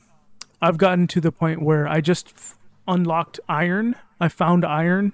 I've 0.63 0.79
gotten 0.79 1.07
to 1.09 1.21
the 1.21 1.33
point 1.33 1.61
where 1.63 1.87
I 1.89 2.01
just 2.01 2.29
f- 2.29 2.57
unlocked 2.87 3.41
iron. 3.49 3.97
I 4.21 4.29
found 4.29 4.65
iron, 4.65 5.13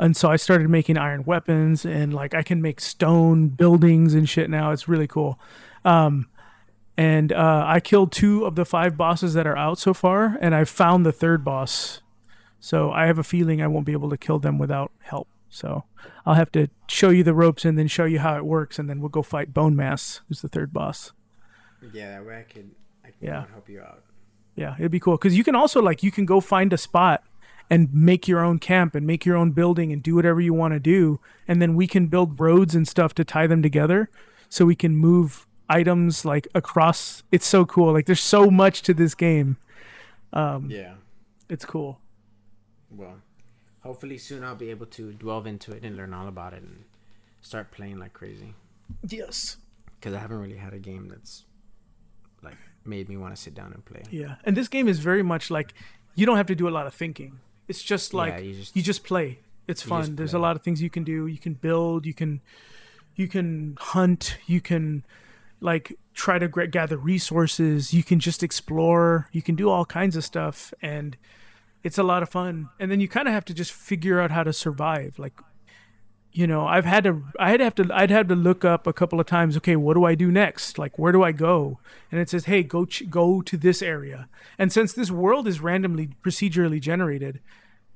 and 0.00 0.16
so 0.16 0.28
I 0.30 0.36
started 0.36 0.68
making 0.68 0.98
iron 0.98 1.22
weapons, 1.24 1.84
and 1.84 2.12
like 2.12 2.34
I 2.34 2.42
can 2.42 2.60
make 2.60 2.80
stone 2.80 3.48
buildings 3.48 4.14
and 4.14 4.28
shit 4.28 4.50
now. 4.50 4.72
It's 4.72 4.88
really 4.88 5.06
cool. 5.06 5.38
Um, 5.84 6.28
and 6.96 7.32
uh, 7.32 7.64
I 7.66 7.80
killed 7.80 8.10
two 8.12 8.44
of 8.44 8.56
the 8.56 8.64
five 8.64 8.96
bosses 8.96 9.34
that 9.34 9.46
are 9.46 9.56
out 9.56 9.78
so 9.78 9.94
far, 9.94 10.36
and 10.40 10.54
I 10.54 10.64
found 10.64 11.06
the 11.06 11.12
third 11.12 11.44
boss. 11.44 12.02
So 12.58 12.90
I 12.90 13.06
have 13.06 13.18
a 13.18 13.22
feeling 13.22 13.62
I 13.62 13.68
won't 13.68 13.86
be 13.86 13.92
able 13.92 14.10
to 14.10 14.18
kill 14.18 14.38
them 14.38 14.58
without 14.58 14.90
help. 15.00 15.28
So 15.48 15.84
I'll 16.26 16.34
have 16.34 16.52
to 16.52 16.68
show 16.88 17.08
you 17.10 17.22
the 17.24 17.32
ropes 17.34 17.64
and 17.64 17.78
then 17.78 17.88
show 17.88 18.04
you 18.04 18.18
how 18.18 18.36
it 18.36 18.44
works, 18.44 18.78
and 18.78 18.88
then 18.90 19.00
we'll 19.00 19.08
go 19.08 19.22
fight 19.22 19.54
Bone 19.54 19.74
Mass, 19.76 20.20
who's 20.28 20.42
the 20.42 20.48
third 20.48 20.72
boss. 20.72 21.12
yeah, 21.94 22.10
that 22.18 22.26
way 22.26 22.38
I 22.40 22.42
could 22.42 22.70
I 23.04 23.08
could 23.08 23.14
Yeah. 23.28 23.44
help 23.52 23.68
you 23.68 23.80
out. 23.80 24.02
Yeah, 24.54 24.74
it'd 24.78 24.90
be 24.92 25.00
cool 25.00 25.16
because 25.16 25.36
you 25.38 25.44
can 25.44 25.54
also 25.54 25.80
like 25.80 26.02
you 26.02 26.10
can 26.10 26.26
go 26.26 26.40
find 26.40 26.72
a 26.72 26.76
spot 26.78 27.22
and 27.70 27.88
make 27.94 28.26
your 28.26 28.40
own 28.40 28.58
camp 28.58 28.94
and 28.94 29.06
make 29.06 29.24
your 29.24 29.36
own 29.36 29.52
building 29.52 29.92
and 29.92 30.02
do 30.02 30.16
whatever 30.16 30.40
you 30.40 30.52
want 30.52 30.74
to 30.74 30.80
do, 30.80 31.20
and 31.46 31.62
then 31.62 31.74
we 31.76 31.86
can 31.86 32.08
build 32.08 32.38
roads 32.40 32.74
and 32.74 32.86
stuff 32.86 33.14
to 33.14 33.24
tie 33.24 33.46
them 33.46 33.62
together, 33.62 34.10
so 34.48 34.66
we 34.66 34.74
can 34.74 34.96
move 34.96 35.46
items 35.68 36.24
like 36.24 36.48
across. 36.54 37.22
It's 37.30 37.46
so 37.46 37.64
cool. 37.64 37.92
Like 37.92 38.06
there's 38.06 38.20
so 38.20 38.50
much 38.50 38.82
to 38.82 38.92
this 38.92 39.14
game. 39.14 39.56
Um, 40.32 40.68
Yeah. 40.70 40.94
It's 41.48 41.64
cool. 41.64 41.98
Well, 42.90 43.16
hopefully 43.82 44.18
soon 44.18 44.44
I'll 44.44 44.54
be 44.54 44.70
able 44.70 44.86
to 44.86 45.12
delve 45.12 45.46
into 45.46 45.72
it 45.72 45.82
and 45.84 45.96
learn 45.96 46.12
all 46.12 46.28
about 46.28 46.52
it 46.52 46.62
and 46.62 46.84
start 47.40 47.70
playing 47.72 47.98
like 47.98 48.12
crazy. 48.12 48.54
Yes. 49.08 49.56
Because 49.98 50.14
I 50.14 50.18
haven't 50.18 50.38
really 50.38 50.56
had 50.56 50.72
a 50.74 50.78
game 50.78 51.08
that's 51.08 51.44
like 52.42 52.56
made 52.84 53.08
me 53.08 53.16
want 53.16 53.34
to 53.34 53.40
sit 53.40 53.54
down 53.54 53.72
and 53.72 53.84
play. 53.84 54.02
Yeah, 54.10 54.36
and 54.44 54.56
this 54.56 54.68
game 54.68 54.88
is 54.88 54.98
very 54.98 55.22
much 55.22 55.50
like 55.50 55.74
you 56.14 56.24
don't 56.26 56.36
have 56.36 56.46
to 56.46 56.54
do 56.54 56.68
a 56.68 56.70
lot 56.70 56.86
of 56.86 56.94
thinking. 56.94 57.40
It's 57.70 57.82
just 57.82 58.12
like 58.12 58.34
Yeah, 58.34 58.40
you, 58.40 58.50
you 58.50 58.64
just, 58.64 58.74
just- 58.74 59.04
play. 59.04 59.38
It's 59.68 59.82
fun. 59.82 60.00
just 60.02 60.16
There's 60.16 60.34
a 60.34 60.38
lot 60.40 60.56
of 60.56 60.62
things 60.62 60.82
you 60.82 60.90
can 60.90 61.04
do. 61.04 61.28
You 61.28 61.38
can 61.38 61.54
build. 61.54 62.04
You 62.04 62.12
can 62.14 62.40
you 63.14 63.28
can 63.28 63.76
hunt. 63.78 64.36
You 64.46 64.60
can 64.60 65.04
like 65.60 65.96
try 66.14 66.38
to 66.40 66.48
gather 66.48 66.96
resources. 66.96 67.94
You 67.94 68.02
can 68.02 68.18
just 68.18 68.42
explore. 68.42 69.28
You 69.30 69.42
can 69.42 69.54
do 69.54 69.70
all 69.70 69.84
kinds 69.84 70.16
of 70.16 70.24
stuff. 70.24 70.74
And 70.82 71.16
it's 71.84 71.98
a 71.98 72.02
lot 72.02 72.22
of 72.24 72.28
fun. 72.28 72.68
And 72.80 72.90
then 72.90 73.00
you 73.00 73.08
kind 73.08 73.28
of 73.28 73.34
have 73.34 73.44
to 73.46 73.54
just 73.54 73.72
figure 73.72 74.20
out 74.20 74.30
how 74.32 74.42
to 74.42 74.52
survive. 74.52 75.18
Like, 75.18 75.34
you 76.32 76.46
know, 76.46 76.66
I've 76.66 76.84
had 76.84 77.04
to, 77.04 77.22
I'd 77.38 77.60
have 77.60 77.74
to, 77.76 77.88
I'd 77.92 78.10
have 78.10 78.28
to 78.28 78.36
look 78.36 78.64
up 78.64 78.86
a 78.86 78.92
couple 78.92 79.18
of 79.18 79.26
times. 79.26 79.56
Okay, 79.56 79.76
what 79.76 79.94
do 79.94 80.04
I 80.04 80.14
do 80.14 80.30
next? 80.30 80.78
Like, 80.78 80.98
where 80.98 81.12
do 81.12 81.22
I 81.22 81.32
go? 81.32 81.78
And 82.10 82.20
it 82.20 82.30
says, 82.30 82.44
hey, 82.44 82.62
go, 82.62 82.84
ch- 82.84 83.10
go 83.10 83.42
to 83.42 83.56
this 83.56 83.82
area. 83.82 84.28
And 84.58 84.72
since 84.72 84.92
this 84.92 85.10
world 85.10 85.48
is 85.48 85.60
randomly, 85.60 86.10
procedurally 86.22 86.80
generated, 86.80 87.40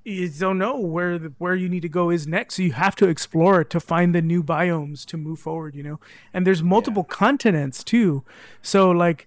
you 0.04 0.28
don't 0.28 0.58
know 0.58 0.78
where 0.78 1.18
the, 1.18 1.32
where 1.38 1.54
you 1.54 1.68
need 1.68 1.82
to 1.82 1.88
go 1.88 2.10
is 2.10 2.26
next. 2.26 2.56
So 2.56 2.62
you 2.62 2.72
have 2.72 2.96
to 2.96 3.08
explore 3.08 3.62
it 3.62 3.70
to 3.70 3.80
find 3.80 4.14
the 4.14 4.20
new 4.20 4.42
biomes 4.42 5.04
to 5.06 5.16
move 5.16 5.38
forward. 5.38 5.74
You 5.74 5.82
know, 5.82 6.00
and 6.32 6.46
there's 6.46 6.62
multiple 6.62 7.06
yeah. 7.08 7.16
continents 7.16 7.82
too. 7.82 8.22
So 8.60 8.90
like, 8.90 9.26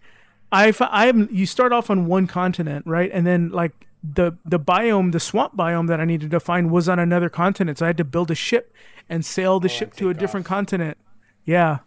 I 0.52 0.72
I'm 0.80 1.28
you 1.32 1.46
start 1.46 1.74
off 1.74 1.90
on 1.90 2.06
one 2.06 2.28
continent, 2.28 2.86
right, 2.86 3.10
and 3.12 3.26
then 3.26 3.50
like 3.50 3.88
the 4.04 4.34
the 4.46 4.60
biome, 4.60 5.12
the 5.12 5.20
swamp 5.20 5.58
biome 5.58 5.88
that 5.88 6.00
I 6.00 6.06
needed 6.06 6.32
to 6.32 6.40
find 6.40 6.72
was 6.72 6.88
on 6.88 7.00
another 7.00 7.30
continent. 7.30 7.80
So 7.80 7.86
I 7.86 7.88
had 7.88 7.98
to 7.98 8.06
build 8.06 8.32
a 8.32 8.36
ship 8.36 8.74
and 9.10 9.26
sail 9.26 9.60
the 9.60 9.68
oh, 9.68 9.70
ship 9.70 9.94
to 9.96 10.10
a 10.10 10.14
different 10.14 10.46
off. 10.46 10.50
continent. 10.50 10.98
Yeah. 11.46 11.80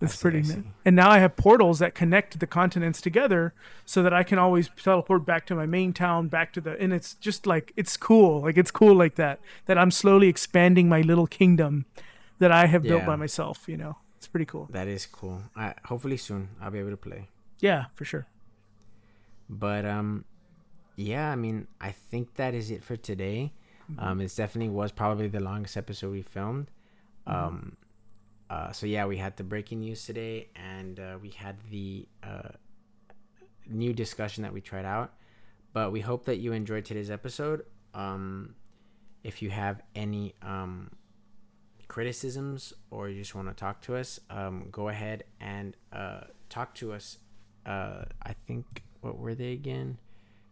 It's 0.00 0.16
pretty 0.16 0.42
neat. 0.42 0.64
And 0.84 0.94
now 0.94 1.10
I 1.10 1.18
have 1.18 1.36
portals 1.36 1.80
that 1.80 1.94
connect 1.94 2.38
the 2.38 2.46
continents 2.46 3.00
together 3.00 3.52
so 3.84 4.02
that 4.02 4.14
I 4.14 4.22
can 4.22 4.38
always 4.38 4.70
teleport 4.80 5.26
back 5.26 5.44
to 5.46 5.56
my 5.56 5.66
main 5.66 5.92
town, 5.92 6.28
back 6.28 6.52
to 6.52 6.60
the 6.60 6.78
and 6.78 6.92
it's 6.92 7.14
just 7.14 7.46
like 7.46 7.72
it's 7.76 7.96
cool. 7.96 8.42
Like 8.42 8.56
it's 8.56 8.70
cool 8.70 8.94
like 8.94 9.16
that. 9.16 9.40
That 9.66 9.76
I'm 9.76 9.90
slowly 9.90 10.28
expanding 10.28 10.88
my 10.88 11.00
little 11.00 11.26
kingdom 11.26 11.86
that 12.38 12.52
I 12.52 12.66
have 12.66 12.84
yeah. 12.84 12.90
built 12.90 13.06
by 13.06 13.16
myself, 13.16 13.68
you 13.68 13.76
know. 13.76 13.96
It's 14.16 14.28
pretty 14.28 14.46
cool. 14.46 14.68
That 14.70 14.86
is 14.86 15.06
cool. 15.06 15.42
I, 15.56 15.74
hopefully 15.84 16.16
soon 16.16 16.50
I'll 16.60 16.70
be 16.70 16.78
able 16.78 16.90
to 16.90 16.96
play. 16.96 17.28
Yeah, 17.58 17.86
for 17.94 18.04
sure. 18.04 18.26
But 19.50 19.84
um 19.84 20.24
yeah, 20.94 21.30
I 21.30 21.36
mean, 21.36 21.66
I 21.80 21.90
think 21.90 22.34
that 22.34 22.54
is 22.54 22.70
it 22.70 22.84
for 22.84 22.96
today. 22.96 23.52
Mm-hmm. 23.90 24.04
Um, 24.04 24.20
it 24.20 24.34
definitely 24.36 24.72
was 24.72 24.92
probably 24.92 25.28
the 25.28 25.40
longest 25.40 25.76
episode 25.76 26.12
we 26.12 26.22
filmed. 26.22 26.70
Mm-hmm. 27.26 27.46
Um, 27.46 27.76
uh, 28.50 28.72
so 28.72 28.86
yeah, 28.86 29.06
we 29.06 29.16
had 29.16 29.36
the 29.36 29.44
breaking 29.44 29.80
news 29.80 30.04
today, 30.04 30.48
and 30.56 30.98
uh, 30.98 31.18
we 31.20 31.30
had 31.30 31.56
the 31.70 32.06
uh, 32.22 32.50
new 33.68 33.92
discussion 33.92 34.42
that 34.42 34.52
we 34.52 34.60
tried 34.60 34.84
out. 34.84 35.12
But 35.72 35.92
we 35.92 36.00
hope 36.00 36.24
that 36.24 36.36
you 36.36 36.52
enjoyed 36.52 36.84
today's 36.84 37.10
episode. 37.10 37.64
Um, 37.94 38.54
if 39.22 39.42
you 39.42 39.50
have 39.50 39.82
any 39.94 40.34
um, 40.40 40.90
criticisms 41.88 42.72
or 42.90 43.08
you 43.08 43.18
just 43.20 43.34
want 43.34 43.48
to 43.48 43.54
talk 43.54 43.82
to 43.82 43.96
us, 43.96 44.18
um, 44.30 44.68
go 44.70 44.88
ahead 44.88 45.24
and 45.40 45.76
uh, 45.92 46.20
talk 46.48 46.74
to 46.76 46.92
us. 46.92 47.18
Uh, 47.66 48.04
I 48.22 48.34
think 48.46 48.82
what 49.00 49.18
were 49.18 49.34
they 49.34 49.52
again? 49.52 49.98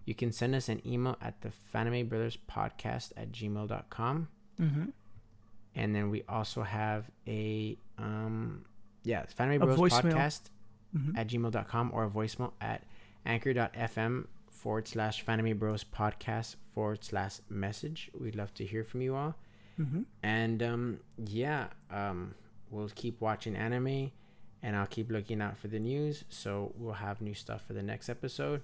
You 0.06 0.14
can 0.14 0.32
send 0.32 0.54
us 0.54 0.68
an 0.68 0.80
email 0.86 1.16
at 1.20 1.40
the 1.42 1.50
Fanime 1.74 2.08
Brothers 2.08 2.38
Podcast 2.50 3.12
at 3.16 3.32
gmail.com. 3.32 4.28
Mm-hmm. 4.60 4.84
And 5.74 5.94
then 5.94 6.08
we 6.10 6.22
also 6.28 6.62
have 6.62 7.10
a, 7.26 7.76
um, 7.98 8.64
yeah, 9.02 9.26
Fanime 9.38 9.58
Brothers 9.58 9.92
Podcast 9.92 10.40
mm-hmm. 10.96 11.18
at 11.18 11.26
gmail.com 11.26 11.90
or 11.92 12.04
a 12.04 12.08
voicemail 12.08 12.52
at 12.60 12.84
anchor.fm 13.26 14.26
forward 14.50 14.88
slash 14.88 15.24
Fanime 15.24 15.58
Bros 15.58 15.84
Podcast 15.84 16.56
forward 16.72 17.04
slash 17.04 17.40
message. 17.50 18.10
We'd 18.18 18.36
love 18.36 18.54
to 18.54 18.64
hear 18.64 18.84
from 18.84 19.02
you 19.02 19.14
all. 19.14 19.34
Mm-hmm. 19.78 20.02
And 20.22 20.62
um, 20.62 21.00
yeah, 21.18 21.66
um, 21.90 22.34
we'll 22.70 22.90
keep 22.94 23.20
watching 23.20 23.54
anime 23.56 24.12
and 24.62 24.76
I'll 24.76 24.86
keep 24.86 25.10
looking 25.10 25.42
out 25.42 25.58
for 25.58 25.68
the 25.68 25.78
news. 25.78 26.24
So 26.28 26.72
we'll 26.76 26.94
have 26.94 27.20
new 27.20 27.34
stuff 27.34 27.66
for 27.66 27.72
the 27.72 27.82
next 27.82 28.08
episode. 28.08 28.62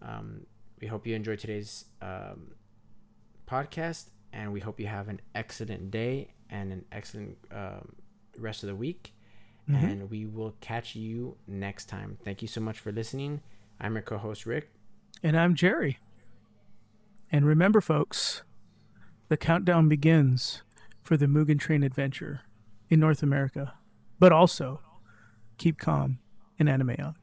Um, 0.00 0.46
we 0.80 0.86
hope 0.86 1.06
you 1.06 1.14
enjoyed 1.14 1.38
today's 1.38 1.86
um, 2.02 2.52
podcast, 3.46 4.10
and 4.32 4.52
we 4.52 4.60
hope 4.60 4.78
you 4.78 4.86
have 4.86 5.08
an 5.08 5.20
excellent 5.34 5.90
day 5.90 6.34
and 6.50 6.72
an 6.72 6.84
excellent 6.92 7.38
um, 7.52 7.94
rest 8.38 8.62
of 8.62 8.68
the 8.68 8.76
week. 8.76 9.12
Mm-hmm. 9.68 9.84
And 9.84 10.10
we 10.10 10.26
will 10.26 10.54
catch 10.60 10.94
you 10.94 11.36
next 11.48 11.86
time. 11.86 12.18
Thank 12.24 12.40
you 12.40 12.48
so 12.48 12.60
much 12.60 12.78
for 12.78 12.92
listening. 12.92 13.40
I'm 13.80 13.94
your 13.94 14.02
co 14.02 14.18
host, 14.18 14.46
Rick. 14.46 14.70
And 15.22 15.36
I'm 15.36 15.54
Jerry. 15.54 15.98
And 17.32 17.44
remember, 17.44 17.80
folks, 17.80 18.42
the 19.28 19.36
countdown 19.36 19.88
begins 19.88 20.62
for 21.02 21.16
the 21.16 21.26
Mugen 21.26 21.58
Train 21.58 21.82
adventure 21.82 22.42
in 22.88 23.00
North 23.00 23.22
America, 23.22 23.74
but 24.20 24.30
also 24.30 24.80
keep 25.58 25.78
calm 25.78 26.18
and 26.58 26.68
anime 26.68 26.96
on. 26.98 27.16